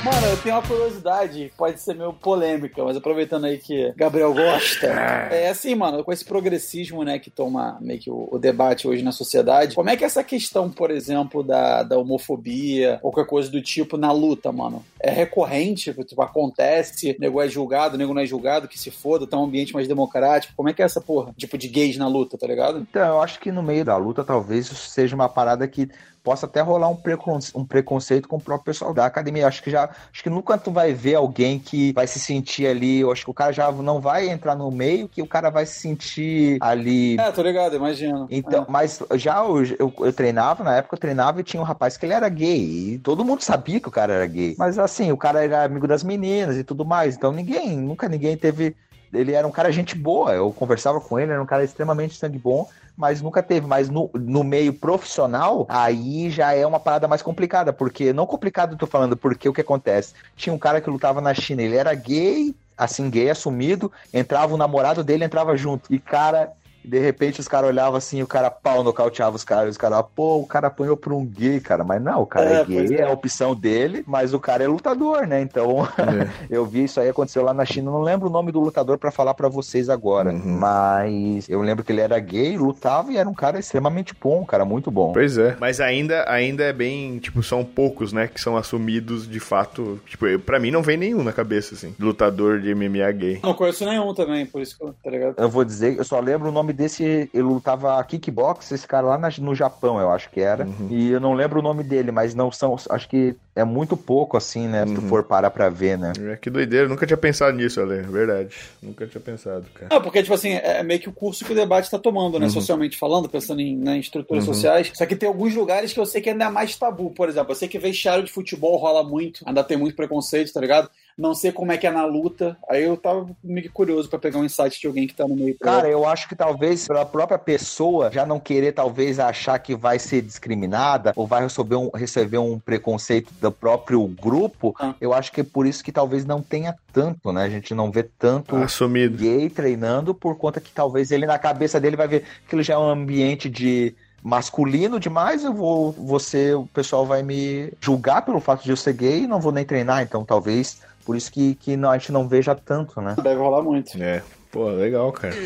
Mano, 0.05 0.27
eu 0.27 0.37
tenho 0.37 0.55
uma 0.55 0.61
curiosidade, 0.61 1.51
pode 1.57 1.81
ser 1.81 1.95
meio 1.95 2.13
polêmica, 2.13 2.85
mas 2.85 2.95
aproveitando 2.95 3.47
aí 3.47 3.57
que 3.57 3.91
Gabriel 3.97 4.35
gosta. 4.35 4.85
É 5.35 5.49
assim, 5.49 5.75
mano, 5.75 6.05
com 6.05 6.13
esse 6.13 6.25
progressismo, 6.25 7.03
né, 7.03 7.19
que 7.19 7.31
toma 7.31 7.79
meio 7.81 7.99
que 7.99 8.11
o, 8.11 8.29
o 8.31 8.39
debate 8.39 8.87
hoje 8.87 9.03
na 9.03 9.13
sociedade, 9.13 9.75
como 9.75 9.89
é 9.89 9.97
que 9.97 10.05
essa 10.05 10.23
questão, 10.23 10.71
por 10.71 10.91
exemplo, 10.91 11.43
da, 11.43 11.83
da 11.83 11.97
homofobia, 11.97 12.99
ou 13.03 13.11
qualquer 13.11 13.29
coisa 13.29 13.51
do 13.51 13.63
tipo 13.63 13.97
na 13.97 14.13
luta, 14.13 14.53
mano, 14.53 14.85
é 15.01 15.11
recorrente? 15.11 15.95
Tipo, 16.05 16.23
acontece, 16.23 17.17
nego 17.19 17.41
é 17.41 17.49
julgado, 17.49 17.97
nego 17.97 18.13
não 18.13 18.21
é 18.21 18.27
julgado, 18.27 18.69
que 18.69 18.79
se 18.79 18.91
foda, 18.91 19.27
tá 19.27 19.39
um 19.39 19.45
ambiente 19.45 19.73
mais 19.73 19.89
democrático. 19.89 20.53
Como 20.55 20.69
é 20.69 20.75
que 20.75 20.83
é 20.83 20.85
essa 20.85 21.01
porra? 21.01 21.33
Tipo 21.37 21.57
de 21.57 21.69
gays 21.69 21.97
na 21.97 22.07
luta, 22.07 22.37
tá 22.37 22.47
ligado? 22.47 22.79
Então, 22.79 23.07
eu 23.07 23.23
acho 23.23 23.41
que 23.41 23.51
no 23.51 23.63
meio 23.63 23.85
da 23.85 23.97
luta 23.97 24.23
talvez 24.23 24.67
isso 24.67 24.91
seja 24.91 25.15
uma 25.15 25.29
parada 25.29 25.67
que 25.67 25.89
possa 26.25 26.47
até 26.47 26.63
rolar 26.63 26.89
um, 26.89 26.97
preconce 26.97 27.53
um 27.55 27.65
preconceito 27.65 28.27
com 28.27 28.37
o 28.37 28.41
próprio 28.41 28.65
pessoal 28.65 28.95
da 28.95 29.05
academia. 29.05 29.47
Acho 29.47 29.63
que 29.63 29.71
já, 29.71 29.91
acho 30.11 30.23
que 30.23 30.31
nunca 30.31 30.57
tu 30.57 30.71
vai 30.71 30.95
ver 30.95 31.17
alguém 31.17 31.59
que 31.59 31.93
vai 31.93 32.07
se 32.07 32.19
sentir 32.19 32.67
ali, 32.67 33.01
eu 33.01 33.13
acho 33.13 33.25
que 33.25 33.31
o 33.31 33.35
cara 33.35 33.53
já 33.53 33.71
não 33.71 34.01
vai 34.01 34.31
entrar 34.31 34.57
no 34.57 34.71
meio, 34.71 35.07
que 35.07 35.21
o 35.21 35.27
cara 35.27 35.51
vai 35.51 35.67
se 35.67 35.79
sentir 35.79 36.57
ali. 36.61 37.21
É, 37.21 37.31
tô 37.31 37.43
ligado, 37.43 37.77
imagino. 37.77 38.27
Então, 38.31 38.63
é. 38.63 38.67
mas 38.71 39.03
já 39.17 39.45
eu, 39.45 39.65
eu, 39.79 39.95
eu, 39.99 40.13
treinava, 40.13 40.65
na 40.65 40.77
época 40.77 40.95
eu 40.95 41.01
treinava 41.01 41.41
e 41.41 41.45
tinha 41.45 41.61
um 41.61 41.65
rapaz 41.65 41.99
que 41.99 42.07
ele 42.07 42.15
era 42.15 42.29
gay, 42.31 42.95
e 42.95 42.99
todo 42.99 43.25
mundo 43.25 43.43
sabia 43.43 43.79
que 43.79 43.89
o 43.89 43.93
cara 43.93 44.15
era 44.15 44.27
gay. 44.27 44.55
Mas 44.59 44.79
assim, 44.79 45.13
o 45.13 45.17
cara 45.19 45.45
era 45.45 45.65
amigo 45.65 45.87
das 45.87 46.03
meninas 46.03 46.57
e 46.57 46.65
tudo 46.65 46.87
mais, 46.87 47.17
então 47.17 47.33
ninguém, 47.33 47.77
nunca 47.77 48.09
ninguém 48.09 48.35
teve 48.35 48.75
ele 49.15 49.33
era 49.33 49.47
um 49.47 49.51
cara 49.51 49.71
gente 49.71 49.97
boa, 49.97 50.33
eu 50.33 50.53
conversava 50.53 51.01
com 51.01 51.19
ele, 51.19 51.33
era 51.33 51.43
um 51.43 51.47
cara 51.47 51.65
extremamente 51.65 52.17
sangue 52.17 52.39
bom, 52.39 52.69
mas 52.97 53.21
nunca 53.21 53.43
teve. 53.43 53.67
Mas 53.67 53.89
no, 53.89 54.11
no 54.15 54.45
meio 54.45 54.73
profissional, 54.73 55.67
aí 55.69 56.31
já 56.31 56.53
é 56.53 56.67
uma 56.67 56.81
parada 56.81 57.09
mais 57.09 57.23
complicada, 57.23 57.73
porque 57.73 58.13
não 58.13 58.27
complicado 58.27 58.73
eu 58.73 58.79
tô 58.79 58.87
falando, 58.87 59.17
porque 59.17 59.49
o 59.49 59.53
que 59.53 59.61
acontece? 59.61 60.15
Tinha 60.37 60.53
um 60.53 60.59
cara 60.59 60.81
que 60.81 60.91
lutava 60.91 61.21
na 61.21 61.35
China, 61.35 61.63
ele 61.63 61.77
era 61.77 61.95
gay, 61.95 62.55
assim, 62.77 63.09
gay 63.09 63.31
assumido, 63.31 63.91
entrava 64.13 64.55
o 64.55 64.59
namorado 64.59 65.03
dele, 65.03 65.25
entrava 65.25 65.57
junto. 65.57 65.93
E, 65.93 65.99
cara, 65.99 66.53
e 66.85 66.89
de 66.89 66.99
repente 66.99 67.41
os 67.41 67.49
caras 67.49 67.71
olhavam 67.71 67.97
assim, 67.97 68.23
o 68.23 68.27
cara 68.27 68.51
pau 68.51 68.85
nocauteava 68.85 69.35
os 69.35 69.45
caras, 69.45 69.71
os 69.71 69.79
caras, 69.79 70.05
pô, 70.15 70.37
o 70.37 70.47
cara 70.47 70.67
apanhou 70.67 70.97
por 70.97 71.13
um 71.13 71.25
gay, 71.25 71.59
cara. 71.61 71.83
Mas 71.83 72.03
não, 72.03 72.23
o 72.23 72.27
cara 72.27 72.47
é, 72.47 72.61
é 72.61 72.65
gay, 72.65 72.97
é. 72.97 73.01
é. 73.01 73.03
a 73.05 73.11
opção 73.11 73.55
dele, 73.55 74.05
mas 74.07 74.35
o 74.35 74.39
cara 74.39 74.63
é 74.63 74.69
lutador, 74.69 75.27
né? 75.27 75.41
Então, 75.41 75.87
é. 75.99 76.29
eu 76.55 76.67
vi 76.67 76.85
isso 76.85 77.01
aí 77.01 77.09
aconteceu 77.09 77.43
lá 77.43 77.55
na 77.55 77.65
China. 77.65 77.91
Não 77.91 78.03
lembro 78.03 78.29
o 78.29 78.31
nome 78.31 78.53
do 78.53 78.61
lutador 78.61 78.99
para 78.99 79.11
falar 79.11 79.33
para 79.33 79.49
vocês 79.49 79.89
agora, 79.89 80.31
uhum. 80.31 80.59
mas 80.59 81.49
eu 81.49 81.63
lembro 81.63 81.83
que 81.83 81.91
ele 81.91 82.03
era 82.03 82.19
gay, 82.19 82.59
lutava 82.59 83.11
e 83.11 83.17
era 83.17 83.29
um 83.29 83.35
cara 83.35 83.59
extremamente 83.59 84.15
bom, 84.21 84.43
um 84.43 84.47
cara 84.47 84.65
muito 84.65 84.91
bom. 84.91 85.13
Pois 85.13 85.39
é. 85.39 85.57
Mas 85.59 85.81
ainda, 85.81 86.31
ainda 86.31 86.65
é 86.65 86.73
bem, 86.73 87.19
tipo, 87.19 87.43
são 87.43 87.65
poucos, 87.65 88.13
né, 88.13 88.29
que 88.29 88.41
são 88.41 88.57
assumidos 88.57 89.29
de 89.29 89.41
fato. 89.41 90.01
Tipo, 90.07 90.39
para 90.41 90.59
mim 90.59 90.71
não 90.71 90.83
vem 90.83 90.99
nenhum 90.99 91.23
na 91.23 91.33
cabeça, 91.33 91.75
assim, 91.75 91.95
lutador 91.99 92.61
de 92.61 92.75
MMA 92.75 93.11
gay. 93.13 93.41
Não 93.43 93.55
conheço 93.55 93.87
nenhum 93.87 94.13
também, 94.13 94.45
por 94.45 94.61
isso 94.61 94.77
que, 94.77 94.85
tá 95.03 95.11
ligado? 95.11 95.35
Eu 95.39 95.49
vou 95.49 95.65
dizer, 95.65 95.97
eu 95.97 96.05
só 96.05 96.21
lembro 96.21 96.49
o 96.49 96.53
nome 96.53 96.74
desse, 96.75 97.31
ele 97.33 97.43
lutava 97.43 98.03
kickbox, 98.05 98.73
esse 98.73 98.87
cara 98.87 99.07
lá 99.07 99.31
no 99.39 99.55
Japão, 99.55 99.99
eu 99.99 100.11
acho 100.11 100.29
que 100.31 100.41
era. 100.41 100.65
Uhum. 100.65 100.89
E 100.91 101.11
eu 101.11 101.21
não 101.21 101.33
lembro 101.33 101.61
o 101.61 101.63
nome 101.63 101.83
dele, 101.83 102.11
mas 102.11 102.35
não 102.35 102.51
são, 102.51 102.77
acho 102.91 103.09
que 103.09 103.37
é 103.57 103.65
muito 103.65 103.97
pouco 103.97 104.37
assim, 104.37 104.67
né? 104.67 104.83
Uhum. 104.83 104.89
Se 104.89 104.95
tu 104.97 105.03
for 105.03 105.23
parar 105.23 105.51
pra 105.51 105.69
ver, 105.69 105.97
né? 105.97 106.13
É, 106.33 106.37
que 106.37 106.51
doideira, 106.51 106.89
nunca 106.89 107.07
tinha 107.07 107.17
pensado 107.17 107.57
nisso, 107.57 107.81
Ale, 107.81 108.03
verdade. 108.03 108.57
Nunca 108.83 109.07
tinha 109.07 109.21
pensado, 109.21 109.65
cara. 109.73 109.89
Não, 109.91 110.03
porque, 110.03 110.23
tipo 110.23 110.35
assim, 110.35 110.53
é 110.53 110.83
meio 110.83 111.01
que 111.01 111.09
o 111.09 111.13
curso 111.13 111.45
que 111.45 111.53
o 111.53 111.55
debate 111.55 111.91
tá 111.91 111.99
tomando, 111.99 112.39
né? 112.39 112.47
Uhum. 112.47 112.53
Socialmente 112.53 112.99
falando, 112.99 113.29
pensando 113.29 113.61
em, 113.61 113.77
né, 113.77 113.97
em 113.97 114.01
estruturas 114.01 114.47
uhum. 114.47 114.55
sociais. 114.55 114.91
Só 114.95 115.07
que 115.07 115.17
tem 115.17 115.29
alguns 115.29 115.55
lugares 115.55 115.93
que 115.93 116.01
eu 116.01 116.07
sei 116.07 116.21
que 116.21 116.31
ainda 116.31 116.47
é 116.47 116.51
mais 116.51 116.77
tabu, 116.77 117.11
por 117.11 117.29
exemplo. 117.29 117.53
Eu 117.53 117.57
sei 117.57 117.69
que 117.69 117.79
vestiário 117.79 118.25
de 118.25 118.33
futebol 118.33 118.77
rola 118.77 119.05
muito, 119.05 119.45
ainda 119.47 119.63
tem 119.63 119.77
muito 119.77 119.95
preconceito, 119.95 120.53
tá 120.53 120.61
ligado? 120.61 120.91
Não 121.17 121.35
sei 121.35 121.53
como 121.53 121.73
é 121.73 121.79
que 121.79 121.87
é 121.87 121.91
na 121.91 122.05
luta. 122.05 122.57
Aí 122.69 122.83
eu 122.83 122.97
tava 122.97 123.29
meio 123.43 123.71
curioso 123.71 124.09
para 124.09 124.19
pegar 124.19 124.39
um 124.39 124.45
insight 124.45 124.81
de 124.81 124.87
alguém 124.87 125.07
que 125.07 125.15
tá 125.15 125.27
no 125.27 125.37
meio. 125.37 125.57
Cara, 125.59 125.89
eu 125.89 126.07
acho 126.07 126.29
que 126.29 126.35
talvez 126.35 126.87
pela 126.87 127.07
própria 127.07 127.39
pessoa 127.39 128.11
já 128.11 128.27
não 128.27 128.41
querer, 128.41 128.73
talvez, 128.73 129.19
achar 129.19 129.59
que 129.59 129.75
vai 129.75 129.99
ser 129.99 130.23
discriminada 130.23 131.13
ou 131.17 131.27
vai 131.27 131.43
receber 131.43 131.77
um, 131.77 131.91
receber 131.95 132.39
um 132.39 132.59
preconceito 132.59 133.33
do 133.41 133.53
próprio 133.53 134.07
grupo, 134.07 134.75
ah. 134.79 134.95
eu 135.01 135.15
acho 135.15 135.33
que 135.33 135.41
é 135.41 135.45
por 135.45 135.67
isso 135.67 135.85
que 135.85 135.93
talvez 135.93 136.25
não 136.25 136.43
tenha 136.43 136.75
tanto, 136.93 137.33
né? 137.33 137.45
A 137.45 137.51
gente 137.51 137.75
não 137.75 137.91
vê 137.91 138.03
tanto 138.03 138.57
Assumido. 138.57 139.17
gay 139.17 139.49
treinando 139.49 140.15
por 140.15 140.37
conta 140.37 140.61
que 140.61 140.71
talvez 140.71 141.11
ele 141.11 141.27
na 141.27 141.39
cabeça 141.39 141.81
dele 141.81 141.97
vai 141.97 142.09
ver 142.09 142.25
que 142.49 142.55
ele 142.55 142.63
já 142.63 142.75
é 142.75 142.79
um 142.79 142.89
ambiente 142.89 143.49
de 143.49 143.95
masculino 144.23 144.99
demais, 144.99 145.45
eu 145.45 145.53
vou, 145.53 145.93
você, 145.93 146.55
o 146.55 146.67
pessoal 146.67 147.05
vai 147.05 147.23
me 147.23 147.71
julgar 147.79 148.23
pelo 148.23 148.41
fato 148.41 148.65
de 148.65 148.71
eu 148.71 148.77
ser 148.77 148.95
gay 148.95 149.25
e 149.25 149.27
não 149.27 149.39
vou 149.39 149.53
nem 149.53 149.67
treinar, 149.67 150.03
então 150.03 150.25
talvez 150.25 150.81
por 151.05 151.17
isso 151.17 151.31
que, 151.31 151.55
que 151.57 151.75
a 151.75 151.93
gente 151.99 152.13
não 152.13 152.27
veja 152.27 152.55
tanto, 152.55 153.01
né? 153.01 153.15
Deve 153.23 153.41
rolar 153.41 153.63
muito. 153.63 154.03
É, 154.03 154.23
pô, 154.51 154.69
legal, 154.69 155.13
cara. 155.13 155.35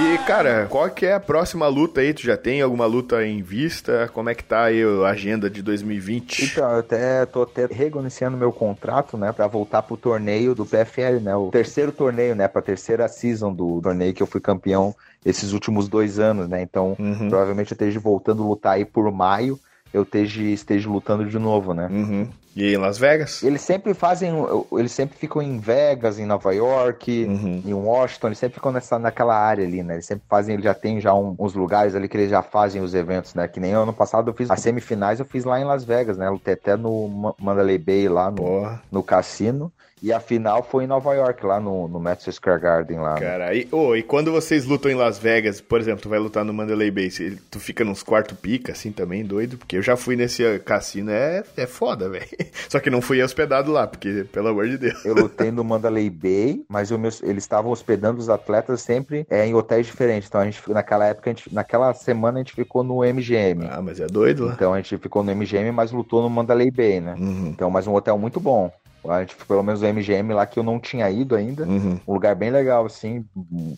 E, 0.00 0.17
cara, 0.28 0.66
qual 0.66 0.90
que 0.90 1.06
é 1.06 1.14
a 1.14 1.20
próxima 1.20 1.66
luta 1.68 2.02
aí? 2.02 2.12
Tu 2.12 2.20
já 2.20 2.36
tem 2.36 2.60
alguma 2.60 2.84
luta 2.84 3.24
em 3.24 3.40
vista? 3.40 4.10
Como 4.12 4.28
é 4.28 4.34
que 4.34 4.44
tá 4.44 4.64
aí 4.64 4.82
a 4.82 5.08
agenda 5.08 5.48
de 5.48 5.62
2020? 5.62 6.44
Então, 6.44 6.70
eu 6.70 6.80
até 6.80 7.24
tô 7.24 7.42
até 7.44 7.64
renegociando 7.64 8.36
meu 8.36 8.52
contrato, 8.52 9.16
né, 9.16 9.32
para 9.32 9.46
voltar 9.46 9.80
pro 9.80 9.96
torneio 9.96 10.54
do 10.54 10.66
PFL, 10.66 11.20
né, 11.22 11.34
o 11.34 11.50
terceiro 11.50 11.92
torneio, 11.92 12.34
né, 12.34 12.46
pra 12.46 12.60
terceira 12.60 13.08
season 13.08 13.54
do 13.54 13.80
torneio 13.80 14.12
que 14.12 14.22
eu 14.22 14.26
fui 14.26 14.38
campeão 14.40 14.94
esses 15.24 15.54
últimos 15.54 15.88
dois 15.88 16.18
anos, 16.18 16.46
né, 16.46 16.60
então 16.60 16.94
uhum. 16.98 17.30
provavelmente 17.30 17.72
eu 17.72 17.74
esteja 17.74 17.98
voltando 17.98 18.42
a 18.42 18.46
lutar 18.46 18.72
aí 18.74 18.84
por 18.84 19.10
maio, 19.10 19.58
eu 19.94 20.02
esteja, 20.02 20.42
esteja 20.42 20.90
lutando 20.90 21.24
de 21.24 21.38
novo, 21.38 21.72
né. 21.72 21.88
Uhum. 21.90 22.28
E 22.56 22.74
em 22.74 22.76
Las 22.76 22.98
Vegas? 22.98 23.42
Eles 23.42 23.60
sempre 23.60 23.94
fazem. 23.94 24.32
Eles 24.72 24.92
sempre 24.92 25.16
ficam 25.16 25.40
em 25.40 25.58
Vegas, 25.58 26.18
em 26.18 26.26
Nova 26.26 26.52
York, 26.52 27.24
uhum. 27.24 27.62
em 27.64 27.74
Washington, 27.74 28.28
eles 28.28 28.38
sempre 28.38 28.54
ficam 28.54 28.72
nessa, 28.72 28.98
naquela 28.98 29.36
área 29.36 29.64
ali, 29.64 29.82
né? 29.82 29.94
Eles 29.94 30.06
sempre 30.06 30.24
fazem, 30.28 30.54
eles 30.54 30.64
já 30.64 30.74
tem 30.74 31.00
já 31.00 31.14
um, 31.14 31.36
uns 31.38 31.54
lugares 31.54 31.94
ali 31.94 32.08
que 32.08 32.16
eles 32.16 32.30
já 32.30 32.42
fazem 32.42 32.82
os 32.82 32.94
eventos, 32.94 33.34
né? 33.34 33.46
Que 33.46 33.60
nem 33.60 33.72
ano 33.72 33.92
passado 33.92 34.30
eu 34.30 34.34
fiz 34.34 34.50
as 34.50 34.60
semifinais, 34.60 35.20
eu 35.20 35.26
fiz 35.26 35.44
lá 35.44 35.60
em 35.60 35.64
Las 35.64 35.84
Vegas, 35.84 36.16
né? 36.16 36.28
Lutei 36.28 36.54
até 36.54 36.76
no 36.76 37.34
Mandalay 37.38 37.78
Bay 37.78 38.08
lá 38.08 38.30
no, 38.30 38.78
no 38.90 39.02
cassino. 39.02 39.72
E 40.02 40.12
a 40.12 40.20
final 40.20 40.62
foi 40.62 40.84
em 40.84 40.86
Nova 40.86 41.14
York, 41.14 41.44
lá 41.44 41.60
no, 41.60 41.88
no 41.88 41.98
Madison 41.98 42.32
Square 42.32 42.60
Garden 42.60 42.98
lá. 42.98 43.14
Né? 43.14 43.20
Cara, 43.20 43.54
e, 43.54 43.68
oh, 43.72 43.96
e 43.96 44.02
quando 44.02 44.30
vocês 44.30 44.64
lutam 44.64 44.90
em 44.90 44.94
Las 44.94 45.18
Vegas, 45.18 45.60
por 45.60 45.80
exemplo, 45.80 46.02
tu 46.02 46.08
vai 46.08 46.18
lutar 46.18 46.44
no 46.44 46.52
Mandalay 46.52 46.90
Bay, 46.90 47.10
tu 47.50 47.58
fica 47.58 47.84
nos 47.84 48.02
quarto 48.02 48.34
pica, 48.34 48.72
assim, 48.72 48.92
também, 48.92 49.24
doido? 49.24 49.58
Porque 49.58 49.76
eu 49.76 49.82
já 49.82 49.96
fui 49.96 50.16
nesse 50.16 50.58
cassino, 50.60 51.10
é, 51.10 51.42
é 51.56 51.66
foda, 51.66 52.08
velho. 52.10 52.26
Só 52.68 52.80
que 52.80 52.90
não 52.90 53.00
fui 53.00 53.22
hospedado 53.22 53.72
lá, 53.72 53.86
porque, 53.86 54.24
pelo 54.32 54.48
amor 54.48 54.68
de 54.68 54.78
Deus. 54.78 55.04
Eu 55.04 55.14
lutei 55.14 55.50
no 55.50 55.64
Mandalay 55.64 56.10
Bay, 56.10 56.64
mas 56.68 56.90
meu, 56.90 57.10
eles 57.22 57.44
estavam 57.44 57.70
hospedando 57.70 58.18
os 58.18 58.28
atletas 58.28 58.82
sempre 58.82 59.26
é, 59.30 59.46
em 59.46 59.54
hotéis 59.54 59.86
diferentes. 59.86 60.28
Então 60.28 60.40
a 60.40 60.44
gente, 60.44 60.60
naquela 60.70 61.06
época, 61.06 61.30
gente, 61.30 61.52
naquela 61.52 61.92
semana 61.94 62.38
a 62.38 62.42
gente 62.42 62.54
ficou 62.54 62.82
no 62.82 63.02
MGM. 63.02 63.66
Ah, 63.70 63.80
mas 63.82 64.00
é 64.00 64.06
doido 64.06 64.46
lá. 64.46 64.52
Então 64.52 64.74
a 64.74 64.76
gente 64.76 64.96
ficou 64.98 65.22
no 65.22 65.34
MGM, 65.34 65.70
mas 65.72 65.92
lutou 65.92 66.22
no 66.22 66.30
Mandalay 66.30 66.70
Bay, 66.70 67.00
né? 67.00 67.14
Uhum. 67.18 67.48
Então, 67.48 67.70
mas 67.70 67.86
um 67.86 67.94
hotel 67.94 68.18
muito 68.18 68.40
bom. 68.40 68.70
A 69.06 69.20
gente, 69.20 69.36
pelo 69.36 69.62
menos 69.62 69.82
o 69.82 69.86
MGM 69.86 70.32
lá 70.34 70.46
que 70.46 70.58
eu 70.58 70.62
não 70.62 70.78
tinha 70.78 71.08
ido 71.10 71.34
ainda. 71.34 71.64
Uhum. 71.64 72.00
Um 72.06 72.12
lugar 72.12 72.34
bem 72.34 72.50
legal, 72.50 72.86
assim. 72.86 73.24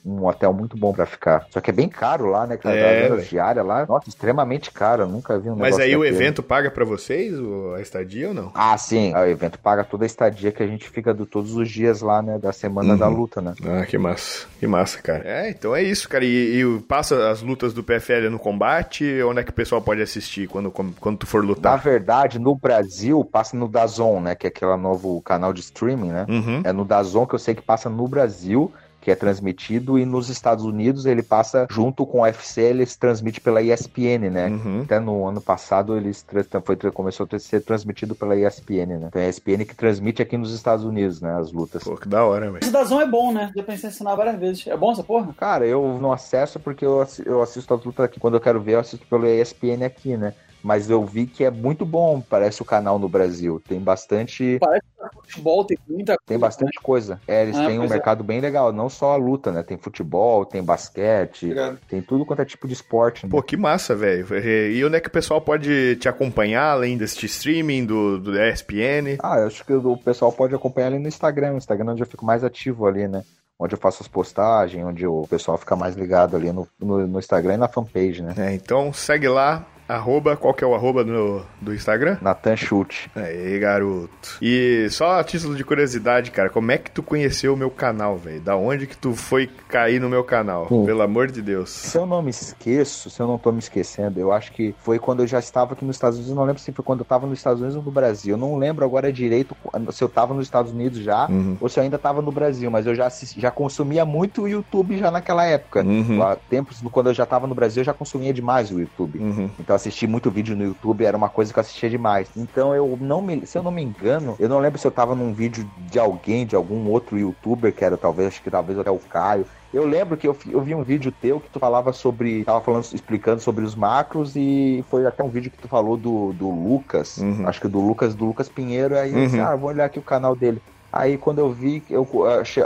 Um 0.05 0.27
hotel 0.27 0.53
muito 0.53 0.77
bom 0.77 0.93
para 0.93 1.07
ficar. 1.07 1.47
Só 1.51 1.61
que 1.61 1.71
é 1.71 1.73
bem 1.73 1.89
caro 1.89 2.27
lá, 2.27 2.47
né? 2.47 2.57
Que 2.57 2.69
é, 2.69 3.13
a 3.13 3.17
diária 3.17 3.63
lá. 3.63 3.87
Nossa, 3.87 4.09
extremamente 4.09 4.71
caro. 4.71 5.07
Nunca 5.07 5.39
vi 5.39 5.51
um 5.51 5.57
Mas 5.57 5.79
aí 5.79 5.97
o 5.97 6.05
evento 6.05 6.43
paga 6.43 6.71
para 6.71 6.85
vocês 6.85 7.35
a 7.77 7.81
estadia 7.81 8.29
ou 8.29 8.35
não? 8.35 8.51
Ah, 8.55 8.77
sim. 8.77 9.15
O 9.15 9.27
evento 9.27 9.59
paga 9.59 9.85
toda 9.85 10.05
a 10.05 10.07
estadia 10.07 10.53
que 10.53 10.63
a 10.63 10.67
gente 10.67 10.89
fica 10.89 11.13
do, 11.13 11.27
todos 11.27 11.55
os 11.55 11.69
dias 11.69 12.01
lá, 12.01 12.23
né? 12.23 12.39
Da 12.39 12.53
semana 12.53 12.93
uhum. 12.93 12.99
da 12.99 13.09
luta, 13.09 13.41
né? 13.41 13.55
Ah, 13.65 13.85
que 13.85 13.99
massa. 13.99 14.47
Que 14.59 14.67
massa, 14.67 15.01
cara. 15.03 15.23
É, 15.25 15.51
então 15.51 15.75
é 15.75 15.83
isso, 15.83 16.09
cara. 16.09 16.25
E, 16.25 16.61
e 16.61 16.81
passa 16.81 17.31
as 17.31 17.43
lutas 17.43 17.73
do 17.73 17.83
PFL 17.83 18.29
no 18.31 18.39
combate? 18.39 19.23
Onde 19.23 19.41
é 19.41 19.45
que 19.45 19.51
o 19.51 19.55
pessoal 19.55 19.81
pode 19.81 20.03
assistir 20.03 20.49
quando, 20.49 20.71
quando 20.71 21.19
tu 21.19 21.27
for 21.27 21.45
lutar? 21.45 21.73
Na 21.73 21.79
verdade, 21.79 22.39
no 22.39 22.55
Brasil, 22.55 23.25
passa 23.25 23.57
no 23.57 23.69
Dazon, 23.69 24.21
né? 24.21 24.35
Que 24.35 24.47
é 24.47 24.49
aquela 24.49 24.77
novo 24.77 25.10
canal 25.21 25.53
de 25.53 25.61
streaming, 25.61 26.11
né? 26.11 26.27
Uhum. 26.29 26.61
É 26.63 26.73
no 26.73 26.85
Dazon 26.85 27.27
que 27.27 27.35
eu 27.35 27.39
sei 27.39 27.55
que 27.55 27.63
passa 27.63 27.89
no 27.89 28.07
Brasil 28.07 28.71
que 29.01 29.11
é 29.11 29.15
transmitido, 29.15 29.99
e 29.99 30.05
nos 30.05 30.29
Estados 30.29 30.65
Unidos 30.65 31.07
ele 31.07 31.23
passa 31.23 31.67
junto 31.71 32.05
com 32.05 32.19
o 32.19 32.23
UFC, 32.23 32.61
eles 32.61 32.97
transmite 32.97 33.41
pela 33.41 33.63
ESPN, 33.63 34.29
né? 34.31 34.49
Uhum. 34.49 34.83
Até 34.83 35.01
no 35.01 35.27
ano 35.27 35.41
passado 35.41 35.97
eles 35.97 36.25
foi, 36.65 36.77
começou 36.93 37.27
a 37.33 37.39
ser 37.39 37.63
transmitido 37.63 38.15
pela 38.15 38.37
ESPN, 38.37 38.99
né? 38.99 39.07
Então 39.09 39.23
é 39.23 39.27
a 39.27 39.29
ESPN 39.29 39.65
que 39.65 39.75
transmite 39.75 40.21
aqui 40.21 40.37
nos 40.37 40.53
Estados 40.53 40.85
Unidos, 40.85 41.21
né? 41.21 41.35
As 41.35 41.51
lutas. 41.51 41.83
Pô, 41.83 41.97
que 41.97 42.09
da 42.09 42.25
hora, 42.25 42.47
velho. 42.51 42.59
Esse 42.63 42.71
Dazon 42.71 43.01
é 43.01 43.07
bom, 43.07 43.33
né? 43.33 43.51
Já 43.57 43.63
pensei 43.63 43.89
em 43.89 43.93
ensinar 43.93 44.15
várias 44.15 44.39
vezes. 44.39 44.67
É 44.67 44.77
bom 44.77 44.93
essa 44.93 45.03
porra? 45.03 45.35
Cara, 45.37 45.67
eu 45.67 45.99
não 46.01 46.13
acesso 46.13 46.61
porque 46.61 46.85
eu 46.85 47.01
assisto, 47.01 47.29
eu 47.29 47.43
assisto 47.43 47.73
as 47.73 47.83
lutas 47.83 48.05
aqui. 48.05 48.21
Quando 48.21 48.35
eu 48.35 48.41
quero 48.41 48.61
ver, 48.61 48.75
eu 48.75 48.81
assisto 48.81 49.07
pelo 49.07 49.27
ESPN 49.27 49.85
aqui, 49.85 50.17
né? 50.17 50.35
Mas 50.63 50.91
eu 50.91 51.05
vi 51.05 51.27
que 51.27 51.45
é 51.45 51.51
muito 51.51 51.85
bom, 51.85 52.21
parece 52.21 52.63
o 52.63 52.65
canal 52.65 52.99
no 52.99 53.09
Brasil. 53.09 53.61
Tem 53.67 53.81
bastante. 53.81 54.59
Parece 54.61 54.83
que 54.83 55.21
futebol 55.31 55.65
tem 55.65 55.79
muita 55.89 56.13
coisa. 56.13 56.27
Tem 56.27 56.39
bastante 56.39 56.77
né? 56.77 56.83
coisa. 56.83 57.21
É, 57.27 57.43
eles 57.43 57.57
ah, 57.57 57.67
têm 57.67 57.79
um 57.79 57.85
é. 57.85 57.89
mercado 57.89 58.23
é. 58.23 58.27
bem 58.27 58.41
legal, 58.41 58.73
não 58.73 58.89
só 58.89 59.13
a 59.13 59.17
luta, 59.17 59.51
né? 59.51 59.63
Tem 59.63 59.79
futebol, 59.79 60.45
tem 60.45 60.63
basquete, 60.63 61.47
Obrigado. 61.47 61.79
tem 61.89 62.03
tudo 62.03 62.27
quanto 62.27 62.43
é 62.43 62.45
tipo 62.45 62.67
de 62.67 62.75
esporte. 62.75 63.25
Né? 63.25 63.31
Pô, 63.31 63.43
que 63.43 63.57
massa, 63.57 63.95
velho. 63.95 64.27
E 64.39 64.85
onde 64.85 64.97
é 64.97 65.01
que 65.01 65.09
o 65.09 65.13
pessoal 65.13 65.41
pode 65.41 65.97
te 65.97 66.09
acompanhar, 66.09 66.73
além 66.73 66.99
desse 66.99 67.25
streaming, 67.27 67.87
do, 67.87 68.19
do 68.19 68.41
ESPN? 68.41 69.19
Ah, 69.23 69.39
eu 69.39 69.47
acho 69.47 69.65
que 69.65 69.73
o 69.73 69.97
pessoal 69.97 70.33
pode 70.33 70.55
acompanhar 70.55 70.89
ali 70.89 70.99
no 70.99 71.09
Instagram. 71.09 71.53
No 71.53 71.59
Instagram 71.59 71.93
onde 71.93 72.03
eu 72.03 72.07
fico 72.07 72.25
mais 72.25 72.45
ativo 72.45 72.87
ali, 72.87 73.09
né? 73.09 73.23
onde 73.61 73.75
eu 73.75 73.79
faço 73.79 74.03
as 74.03 74.09
postagens, 74.09 74.83
onde 74.83 75.07
o 75.07 75.27
pessoal 75.29 75.59
fica 75.59 75.77
mais 75.77 75.95
ligado 75.95 76.35
ali 76.35 76.51
no, 76.51 76.67
no, 76.81 77.07
no 77.07 77.19
Instagram 77.19 77.55
e 77.55 77.59
na 77.59 77.69
fanpage, 77.69 78.23
né? 78.23 78.35
É, 78.39 78.55
então 78.55 78.91
segue 78.91 79.29
lá, 79.29 79.67
Arroba, 79.91 80.37
qual 80.37 80.55
que 80.55 80.63
é 80.63 80.67
o 80.67 80.73
arroba 80.73 81.03
do, 81.03 81.43
do 81.61 81.75
Instagram? 81.75 82.17
Natan 82.23 82.55
Chute. 82.55 83.11
Aí, 83.17 83.59
garoto. 83.59 84.39
E 84.41 84.87
só 84.89 85.19
a 85.19 85.25
título 85.25 85.57
de 85.57 85.65
curiosidade, 85.65 86.31
cara, 86.31 86.49
como 86.49 86.71
é 86.71 86.79
que 86.79 86.93
tu 86.93 87.03
conheceu 87.03 87.55
o 87.55 87.57
meu 87.57 87.73
canal, 87.73 88.17
velho? 88.17 88.41
Da 88.41 88.57
onde 88.57 88.87
que 88.87 88.97
tu 88.97 89.15
foi 89.15 89.49
cair 89.69 90.01
no 90.01 90.09
meu 90.09 90.23
canal? 90.23 90.69
Sim. 90.69 90.87
Pelo 90.87 91.03
amor 91.03 91.29
de 91.29 91.43
Deus. 91.43 91.71
Se 91.71 91.99
eu 91.99 92.07
não 92.07 92.23
me 92.23 92.31
esqueço, 92.31 93.11
se 93.11 93.21
eu 93.21 93.27
não 93.27 93.37
tô 93.37 93.51
me 93.51 93.59
esquecendo, 93.59 94.21
eu 94.21 94.31
acho 94.31 94.53
que 94.53 94.73
foi 94.79 95.01
quando 95.01 95.25
eu 95.25 95.27
já 95.27 95.41
estava 95.41 95.73
aqui 95.73 95.85
nos 95.85 95.97
Estados 95.97 96.19
Unidos, 96.19 96.37
não 96.37 96.45
lembro 96.45 96.63
se 96.63 96.71
foi 96.71 96.85
quando 96.85 97.01
eu 97.01 97.05
tava 97.05 97.27
nos 97.27 97.41
Estados 97.41 97.61
Unidos 97.61 97.77
ou 97.77 97.83
no 97.83 97.91
Brasil. 97.91 98.35
Eu 98.35 98.39
não 98.39 98.57
lembro 98.57 98.85
agora 98.85 99.13
direito 99.13 99.57
se 99.91 100.05
eu 100.05 100.09
tava 100.09 100.33
nos 100.33 100.47
Estados 100.47 100.71
Unidos 100.71 101.01
já 101.01 101.27
uhum. 101.29 101.57
ou 101.61 101.69
se 101.69 101.81
eu 101.81 101.83
ainda 101.83 101.99
tava 101.99 102.23
no 102.23 102.31
Brasil, 102.31 102.71
mas 102.71 102.87
eu 102.87 102.95
já, 102.95 103.07
assisti, 103.07 103.41
já 103.41 103.51
consumia 103.51 104.05
muito 104.05 104.43
o 104.43 104.49
YouTube 104.49 104.97
já 104.99 105.11
naquela 105.11 105.45
época. 105.45 105.83
Uhum. 105.83 106.23
Há 106.23 106.37
tempos, 106.37 106.81
quando 106.93 107.09
eu 107.09 107.15
já 107.15 107.27
tava 107.27 107.49
no 107.49 107.57
Brasil, 107.57 107.81
eu 107.81 107.87
já 107.87 107.93
consumia 107.93 108.33
demais 108.33 108.71
o 108.71 108.79
YouTube. 108.79 109.19
Uhum. 109.19 109.51
Então 109.59 109.80
assistir 109.81 110.07
muito 110.07 110.31
vídeo 110.31 110.57
no 110.57 110.65
YouTube, 110.65 111.05
era 111.05 111.17
uma 111.17 111.29
coisa 111.29 111.53
que 111.53 111.59
eu 111.59 111.61
assistia 111.61 111.91
demais. 111.91 112.29
Então 112.37 112.75
eu 112.75 112.99
não 113.01 113.23
me, 113.23 113.47
se 113.47 113.57
eu 113.57 113.63
não 113.63 113.71
me 113.71 113.83
engano, 113.83 114.37
eu 114.39 114.49
não 114.49 114.59
lembro 114.59 114.79
se 114.79 114.87
eu 114.87 114.91
tava 114.91 115.15
num 115.15 115.33
vídeo 115.33 115.69
de 115.91 115.99
alguém, 115.99 116.47
de 116.47 116.55
algum 116.55 116.89
outro 116.89 117.19
youtuber, 117.19 117.73
que 117.73 117.85
era 117.85 117.97
talvez, 117.97 118.29
acho 118.29 118.43
que 118.43 118.51
talvez 118.51 118.79
até 118.79 118.91
o 118.91 118.99
Caio. 118.99 119.47
Eu 119.73 119.87
lembro 119.87 120.17
que 120.17 120.27
eu, 120.27 120.37
eu 120.49 120.61
vi 120.61 120.75
um 120.75 120.83
vídeo 120.83 121.13
teu 121.13 121.39
que 121.39 121.49
tu 121.49 121.61
falava 121.61 121.93
sobre. 121.93 122.45
Tava 122.45 122.61
falando, 122.61 122.85
explicando 122.93 123.41
sobre 123.41 123.65
os 123.65 123.75
macros 123.77 124.35
e 124.35 124.85
foi 124.91 125.07
até 125.07 125.23
um 125.23 125.29
vídeo 125.29 125.51
que 125.51 125.59
tu 125.59 125.69
falou 125.69 125.97
do, 125.97 126.33
do 126.33 126.51
Lucas. 126.51 127.19
Uhum. 127.19 127.47
Acho 127.47 127.61
que 127.61 127.69
do 127.69 127.81
Lucas, 127.81 128.15
do 128.15 128.25
Lucas 128.25 128.49
Pinheiro. 128.49 128.99
Aí 128.99 129.13
uhum. 129.13 129.19
eu 129.19 129.25
disse, 129.27 129.39
uhum. 129.39 129.47
ah, 129.47 129.55
vou 129.55 129.71
olhar 129.71 129.85
aqui 129.85 129.99
o 129.99 130.03
canal 130.03 130.35
dele. 130.35 130.61
Aí 130.93 131.17
quando 131.17 131.39
eu 131.39 131.53
vi, 131.53 131.85
eu 131.89 132.07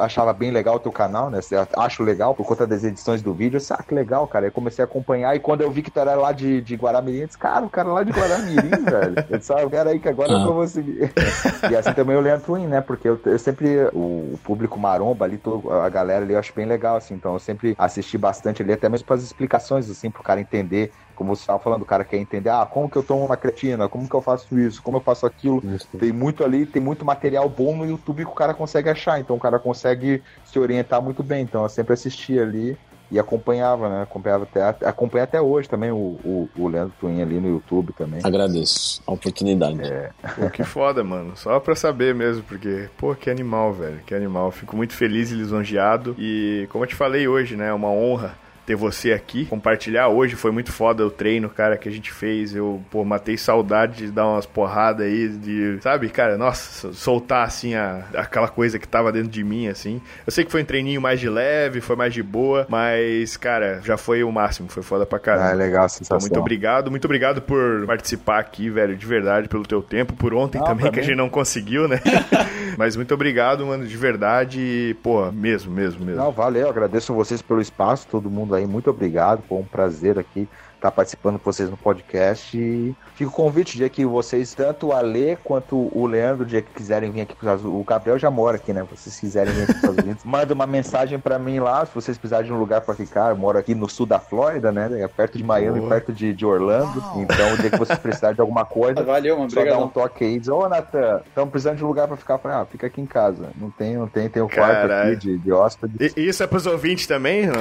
achava 0.01 0.33
bem 0.33 0.51
legal 0.51 0.77
o 0.77 0.81
teu 0.81 0.91
canal, 0.91 1.29
né? 1.29 1.41
Acho 1.77 2.03
legal 2.03 2.35
por 2.35 2.47
conta 2.47 2.67
das 2.67 2.83
edições 2.83 3.21
do 3.21 3.35
vídeo. 3.35 3.57
Eu 3.57 3.61
disse, 3.61 3.73
ah, 3.73 3.85
que 3.87 3.95
legal, 3.95 4.27
cara. 4.27 4.47
Aí 4.47 4.51
comecei 4.51 4.83
a 4.83 4.87
acompanhar 4.87 5.37
e 5.37 5.41
quando 5.41 5.61
eu 5.61 5.71
vi 5.71 5.83
que 5.83 5.91
tu 5.91 6.01
era 6.01 6.15
lá 6.15 6.33
de, 6.33 6.63
de 6.63 6.75
Guaramirim, 6.75 7.21
eu 7.21 7.27
disse, 7.27 7.39
cara, 7.39 7.67
o 7.67 7.71
cara 7.71 7.89
lá 7.89 8.03
de 8.03 8.13
Guaramirim, 8.13 8.71
velho. 8.85 9.27
Eu 9.29 9.39
disse, 9.39 9.53
ah, 9.53 9.69
pera 9.69 9.91
aí 9.91 9.99
que 9.99 10.09
agora 10.09 10.33
ah. 10.33 10.43
eu 10.43 10.55
vou 10.55 10.67
seguir. 10.67 11.13
e 11.71 11.77
assim 11.77 11.93
também 11.93 12.17
o 12.17 12.21
Leandro 12.21 12.47
Twin, 12.47 12.67
né? 12.67 12.81
Porque 12.81 13.09
eu, 13.09 13.21
eu 13.27 13.39
sempre, 13.39 13.91
o, 13.93 14.39
público 14.43 14.79
maromba 14.79 15.27
ali, 15.27 15.37
todo, 15.37 15.71
a 15.71 15.89
galera 15.91 16.25
ali, 16.25 16.33
eu 16.33 16.39
acho 16.39 16.55
bem 16.55 16.67
legal, 16.67 16.97
assim. 16.97 17.15
Então 17.15 17.35
eu 17.35 17.39
sempre 17.39 17.75
assisti 17.77 18.17
bastante 18.17 18.63
ali, 18.63 18.73
até 18.73 18.89
mesmo 18.89 19.07
para 19.07 19.17
as 19.17 19.23
explicações, 19.23 19.91
assim, 19.91 20.11
pro 20.11 20.23
cara 20.23 20.41
entender 20.41 20.93
como 21.15 21.35
você 21.35 21.43
estava 21.43 21.59
falando, 21.59 21.83
o 21.83 21.87
cara 21.87 22.05
quer 22.05 22.19
entender, 22.19 22.51
ah, 22.51 22.67
como 22.67 22.89
que 22.89 22.97
eu 22.97 23.03
tomo 23.03 23.25
uma 23.25 23.37
cretina, 23.37 23.89
como 23.89 24.09
que 24.09 24.15
eu 24.15 24.21
faço 24.21 24.59
isso, 24.59 24.83
como 24.83 24.99
eu 24.99 25.01
faço 25.01 25.27
aquilo. 25.27 25.63
Isso. 25.65 25.89
Tem 25.99 26.13
muito 26.13 26.45
ali, 26.45 26.67
tem 26.67 26.83
muito 26.83 27.05
material 27.05 27.49
bom 27.49 27.77
no 27.77 27.87
YouTube 27.87 28.25
que 28.25 28.31
o 28.31 28.35
cara 28.35 28.55
consegue 28.55 28.89
achar, 28.89 29.21
então 29.21 29.37
o 29.37 29.41
cara 29.41 29.59
consegue 29.59 30.23
se 30.45 30.59
orientar 30.59 31.01
muito 31.03 31.23
bem. 31.23 31.43
Então 31.43 31.63
eu 31.63 31.69
sempre 31.69 31.95
assistia 31.95 32.43
ali 32.43 32.77
e 33.11 33.19
acompanhava, 33.19 33.89
né? 33.89 34.03
Acompanhava 34.03 34.45
até, 34.45 34.87
acompanha 34.87 35.25
até 35.25 35.41
hoje 35.41 35.69
também 35.69 35.91
o, 35.91 36.19
o, 36.25 36.49
o 36.57 36.69
Leandro 36.69 36.95
Twin 36.99 37.23
ali 37.23 37.39
no 37.39 37.49
YouTube 37.49 37.93
também. 37.93 38.21
Agradeço 38.23 39.03
a 39.07 39.13
oportunidade. 39.13 39.83
É. 39.83 40.11
Pô, 40.35 40.51
que 40.51 40.65
foda, 40.65 41.05
mano. 41.05 41.37
Só 41.37 41.61
pra 41.61 41.77
saber 41.77 42.15
mesmo, 42.15 42.43
porque, 42.43 42.89
pô, 42.97 43.15
que 43.15 43.31
animal, 43.31 43.73
velho. 43.73 44.01
Que 44.07 44.15
animal. 44.15 44.51
Fico 44.51 44.77
muito 44.77 44.95
feliz 44.95 45.31
e 45.31 45.35
lisonjeado. 45.35 46.17
E, 46.19 46.67
como 46.71 46.85
eu 46.85 46.89
te 46.89 46.95
falei 46.95 47.29
hoje, 47.29 47.57
né? 47.57 47.69
É 47.69 47.73
uma 47.73 47.89
honra 47.89 48.35
ter 48.65 48.75
você 48.75 49.13
aqui, 49.13 49.45
compartilhar 49.47 50.09
hoje. 50.09 50.37
Foi 50.37 50.51
muito 50.51 50.73
foda 50.73 51.07
o 51.07 51.11
treino, 51.11 51.49
cara, 51.49 51.77
que 51.77 51.89
a 51.89 51.93
gente 51.93 52.11
fez. 52.11 52.55
Eu, 52.55 52.83
pô, 52.91 53.05
matei 53.05 53.37
saudade 53.37 54.07
de 54.07 54.13
dar 54.13 54.27
umas 54.27 54.47
porradas 54.47 55.07
aí, 55.07 55.29
de, 55.29 55.79
sabe, 55.83 56.09
cara, 56.09 56.37
nossa, 56.37 56.93
soltar 56.93 57.47
assim 57.47 57.75
a, 57.75 58.05
aquela 58.15 58.49
coisa 58.49 58.79
que 58.79 58.89
tava 58.89 59.13
dentro 59.13 59.29
de 59.29 59.45
mim, 59.45 59.69
assim. 59.69 60.01
Eu 60.27 60.33
sei 60.33 60.45
que 60.45 60.51
foi 60.51 60.63
um 60.63 60.65
treininho 60.65 61.01
mais 61.01 61.21
de 61.21 61.29
leve, 61.29 61.81
foi 61.81 61.97
mais 61.97 62.13
de 62.13 62.23
boa, 62.23 62.67
mas, 62.69 63.37
cara, 63.37 63.81
já 63.85 63.97
foi 63.97 64.25
o 64.25 64.33
máximo, 64.33 64.69
foi 64.69 64.83
foda 64.83 65.05
pra 65.05 65.19
caramba. 65.19 65.51
Ah, 65.51 65.55
legal, 65.55 65.89
sensação. 65.89 66.17
Então, 66.17 66.21
muito 66.21 66.41
obrigado, 66.41 66.91
muito 66.91 67.05
obrigado 67.05 67.43
por 67.43 67.87
participar 67.87 68.39
aqui, 68.39 68.71
velho, 68.71 68.97
de 68.97 69.07
verdade, 69.07 69.49
pelo 69.49 69.65
teu 69.65 69.83
tempo, 69.83 70.15
por 70.15 70.35
ontem 70.35 70.59
não, 70.59 70.67
também, 70.67 70.91
que 70.91 71.01
a 71.01 71.03
gente 71.03 71.17
não 71.17 71.29
conseguiu, 71.29 71.87
né? 71.87 72.01
mas 72.79 72.97
muito 72.97 73.13
obrigado, 73.13 73.67
mano, 73.67 73.87
de 73.87 73.97
verdade, 73.97 74.97
pô, 75.03 75.31
mesmo, 75.31 75.73
mesmo, 75.73 76.05
mesmo. 76.05 76.21
Não, 76.21 76.33
valeu, 76.33 76.69
agradeço 76.69 77.13
vocês 77.15 77.43
pelo 77.43 77.61
espaço, 77.61 78.07
todo 78.11 78.31
mundo 78.31 78.54
aí, 78.55 78.67
muito 78.67 78.91
obrigado, 78.91 79.45
foi 79.47 79.59
um 79.59 79.67
prazer 79.67 80.19
aqui 80.19 80.49
estar 80.85 80.91
participando 80.91 81.39
com 81.39 81.51
vocês 81.51 81.71
no 81.71 81.77
podcast. 81.77 82.57
E 82.57 82.95
fica 83.15 83.31
o 83.31 83.33
convite, 83.33 83.77
dia 83.77 83.89
que 83.89 84.05
vocês, 84.05 84.55
tanto 84.55 84.89
o 84.89 84.93
Alê 84.93 85.37
quanto 85.37 85.89
o 85.93 86.07
Leandro, 86.07 86.45
dia 86.45 86.61
que 86.61 86.73
quiserem 86.73 87.11
vir 87.11 87.23
aqui 87.23 87.35
para 87.35 87.55
O 87.55 87.83
Gabriel 87.85 88.19
já 88.19 88.31
mora 88.31 88.57
aqui, 88.57 88.73
né? 88.73 88.87
Vocês 88.91 89.19
quiserem 89.19 89.53
vir 89.53 89.63
aqui 89.63 89.73
para 89.73 89.77
os 89.77 89.83
Estados 89.83 90.05
Unidos, 90.05 90.25
manda 90.27 90.53
uma 90.53 90.67
mensagem 90.67 91.19
para 91.19 91.39
mim 91.39 91.59
lá, 91.59 91.87
se 91.87 91.95
vocês 91.95 92.19
precisarem 92.19 92.47
de 92.47 92.53
um 92.53 92.59
lugar 92.59 92.83
para 92.83 92.95
ficar. 92.95 93.31
Eu 93.31 93.37
moro 93.37 93.59
aqui 93.59 93.75
no 93.75 93.89
sul 93.89 94.07
da 94.07 94.19
Flórida, 94.19 94.71
né? 94.71 95.01
É 95.01 95.09
perto 95.09 95.39
de 95.39 95.45
Miami, 95.45 95.79
Boa. 95.81 95.91
perto 95.91 96.13
de, 96.13 96.33
de 96.33 96.45
Orlando. 96.45 97.03
Então, 97.17 97.55
o 97.55 97.57
dia 97.59 97.71
que 97.71 97.79
vocês 97.79 97.99
precisarem 97.99 98.35
de 98.35 98.41
alguma 98.41 98.65
coisa, 98.65 99.03
Valeu, 99.05 99.39
mano. 99.39 99.51
só 99.51 99.61
Obrigado. 99.61 99.79
dá 99.79 99.85
um 99.85 99.89
toque 99.89 100.25
aí. 100.25 100.39
Diz, 100.39 100.49
ô, 100.49 100.69
Natan, 100.69 101.23
estamos 101.27 101.51
precisando 101.51 101.77
de 101.79 101.85
um 101.85 101.89
lugar 101.89 102.07
para 102.07 102.17
ficar. 102.17 102.39
Falei, 102.39 102.59
ah, 102.59 102.67
fica 102.67 102.87
aqui 102.87 103.01
em 103.01 103.07
casa. 103.07 103.49
Não 103.59 103.71
tem, 103.71 103.97
não 103.97 104.07
tem, 104.07 104.29
tem 104.29 104.43
um 104.43 104.49
quarto 104.49 104.93
aqui 104.93 105.17
de, 105.17 105.39
de 105.39 105.53
hóspede. 105.53 106.13
E, 106.17 106.29
isso 106.29 106.43
é 106.43 106.47
pros 106.47 106.67
ouvintes 106.67 107.07
também? 107.07 107.49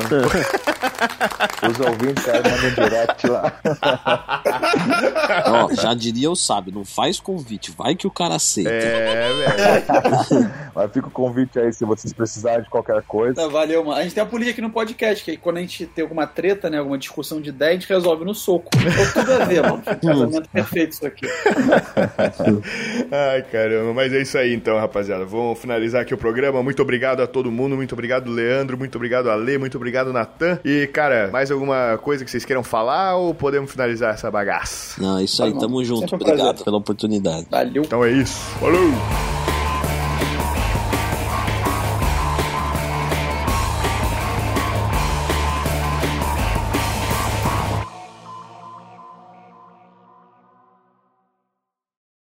Os 1.70 1.80
ouvintes, 1.80 2.26
cara, 2.26 2.41
mandam 2.44 3.12
direct 3.14 3.27
lá. 3.27 3.53
Ó, 5.48 5.73
já 5.73 5.94
diria 5.94 6.30
o 6.30 6.35
sábio, 6.35 6.73
não 6.73 6.85
faz 6.85 7.19
convite, 7.19 7.72
vai 7.77 7.95
que 7.95 8.07
o 8.07 8.11
cara 8.11 8.35
aceita. 8.35 8.69
É, 8.69 9.30
velho. 9.34 10.52
Mas 10.76 10.91
fica 10.91 11.07
o 11.07 11.11
convite 11.11 11.60
aí 11.60 11.72
se 11.72 11.85
vocês 11.85 12.14
precisarem 12.14 12.64
de 12.64 12.69
qualquer 12.69 13.02
coisa. 13.03 13.35
Tá, 13.35 13.48
valeu, 13.48 13.84
mano. 13.84 13.99
A 13.99 14.03
gente 14.03 14.14
tem 14.15 14.23
a 14.23 14.26
política 14.26 14.53
aqui 14.53 14.61
no 14.61 14.69
podcast, 14.69 15.23
que 15.23 15.31
aí 15.31 15.38
quando 15.38 15.57
a 15.57 15.61
gente 15.61 15.85
tem 15.85 16.03
alguma 16.03 16.26
treta, 16.26 16.69
né, 16.69 16.80
alguma 16.80 16.98
discussão 16.98 17.40
de 17.40 17.49
ideia, 17.49 17.72
a 17.72 17.73
gente 17.73 17.88
resolve 17.88 18.26
no 18.26 18.34
soco. 18.34 18.69
Então, 18.76 19.23
tudo 19.23 19.34
a 19.34 19.45
ver, 19.45 19.61
mano. 19.61 19.84
casamento 19.84 20.49
perfeito 20.49 20.94
isso 20.94 21.06
aqui. 21.06 21.27
Ai, 23.11 23.41
caramba. 23.44 23.94
Mas 23.94 24.14
é 24.14 24.22
isso 24.22 24.38
aí 24.38 24.53
então, 24.53 24.77
rapaziada. 24.77 25.26
Vamos 25.26 25.60
finalizar 25.60 26.02
aqui 26.02 26.14
o 26.14 26.18
programa. 26.18 26.64
Muito 26.64 26.81
obrigado 26.81 27.22
a 27.22 27.27
todo 27.27 27.52
mundo. 27.52 27.76
Muito 27.76 27.94
obrigado, 27.94 28.31
Leandro. 28.31 28.77
Muito 28.77 28.95
obrigado, 28.95 29.30
Ale. 29.30 29.57
Muito 29.57 29.77
obrigado, 29.77 30.11
Natan. 30.11 30.60
E, 30.64 30.88
cara, 30.88 31.30
mais 31.31 31.52
alguma 31.52 31.98
coisa 32.02 32.23
que 32.26 32.31
vocês 32.31 32.45
queiram 32.45 32.64
falar 32.64 33.03
ou 33.16 33.34
podemos 33.34 33.72
finalizar 33.72 34.14
essa 34.14 34.30
bagaça? 34.32 35.02
Não, 35.02 35.18
é 35.18 35.24
isso 35.24 35.44
aí. 35.44 35.54
Tamo 35.58 35.84
junto. 35.84 36.16
Obrigado 36.16 36.64
pela 36.64 36.78
oportunidade. 36.78 37.48
Valeu. 37.50 37.84
Então 37.84 38.04
é 38.04 38.12
isso. 38.12 38.40
Falou! 38.60 39.53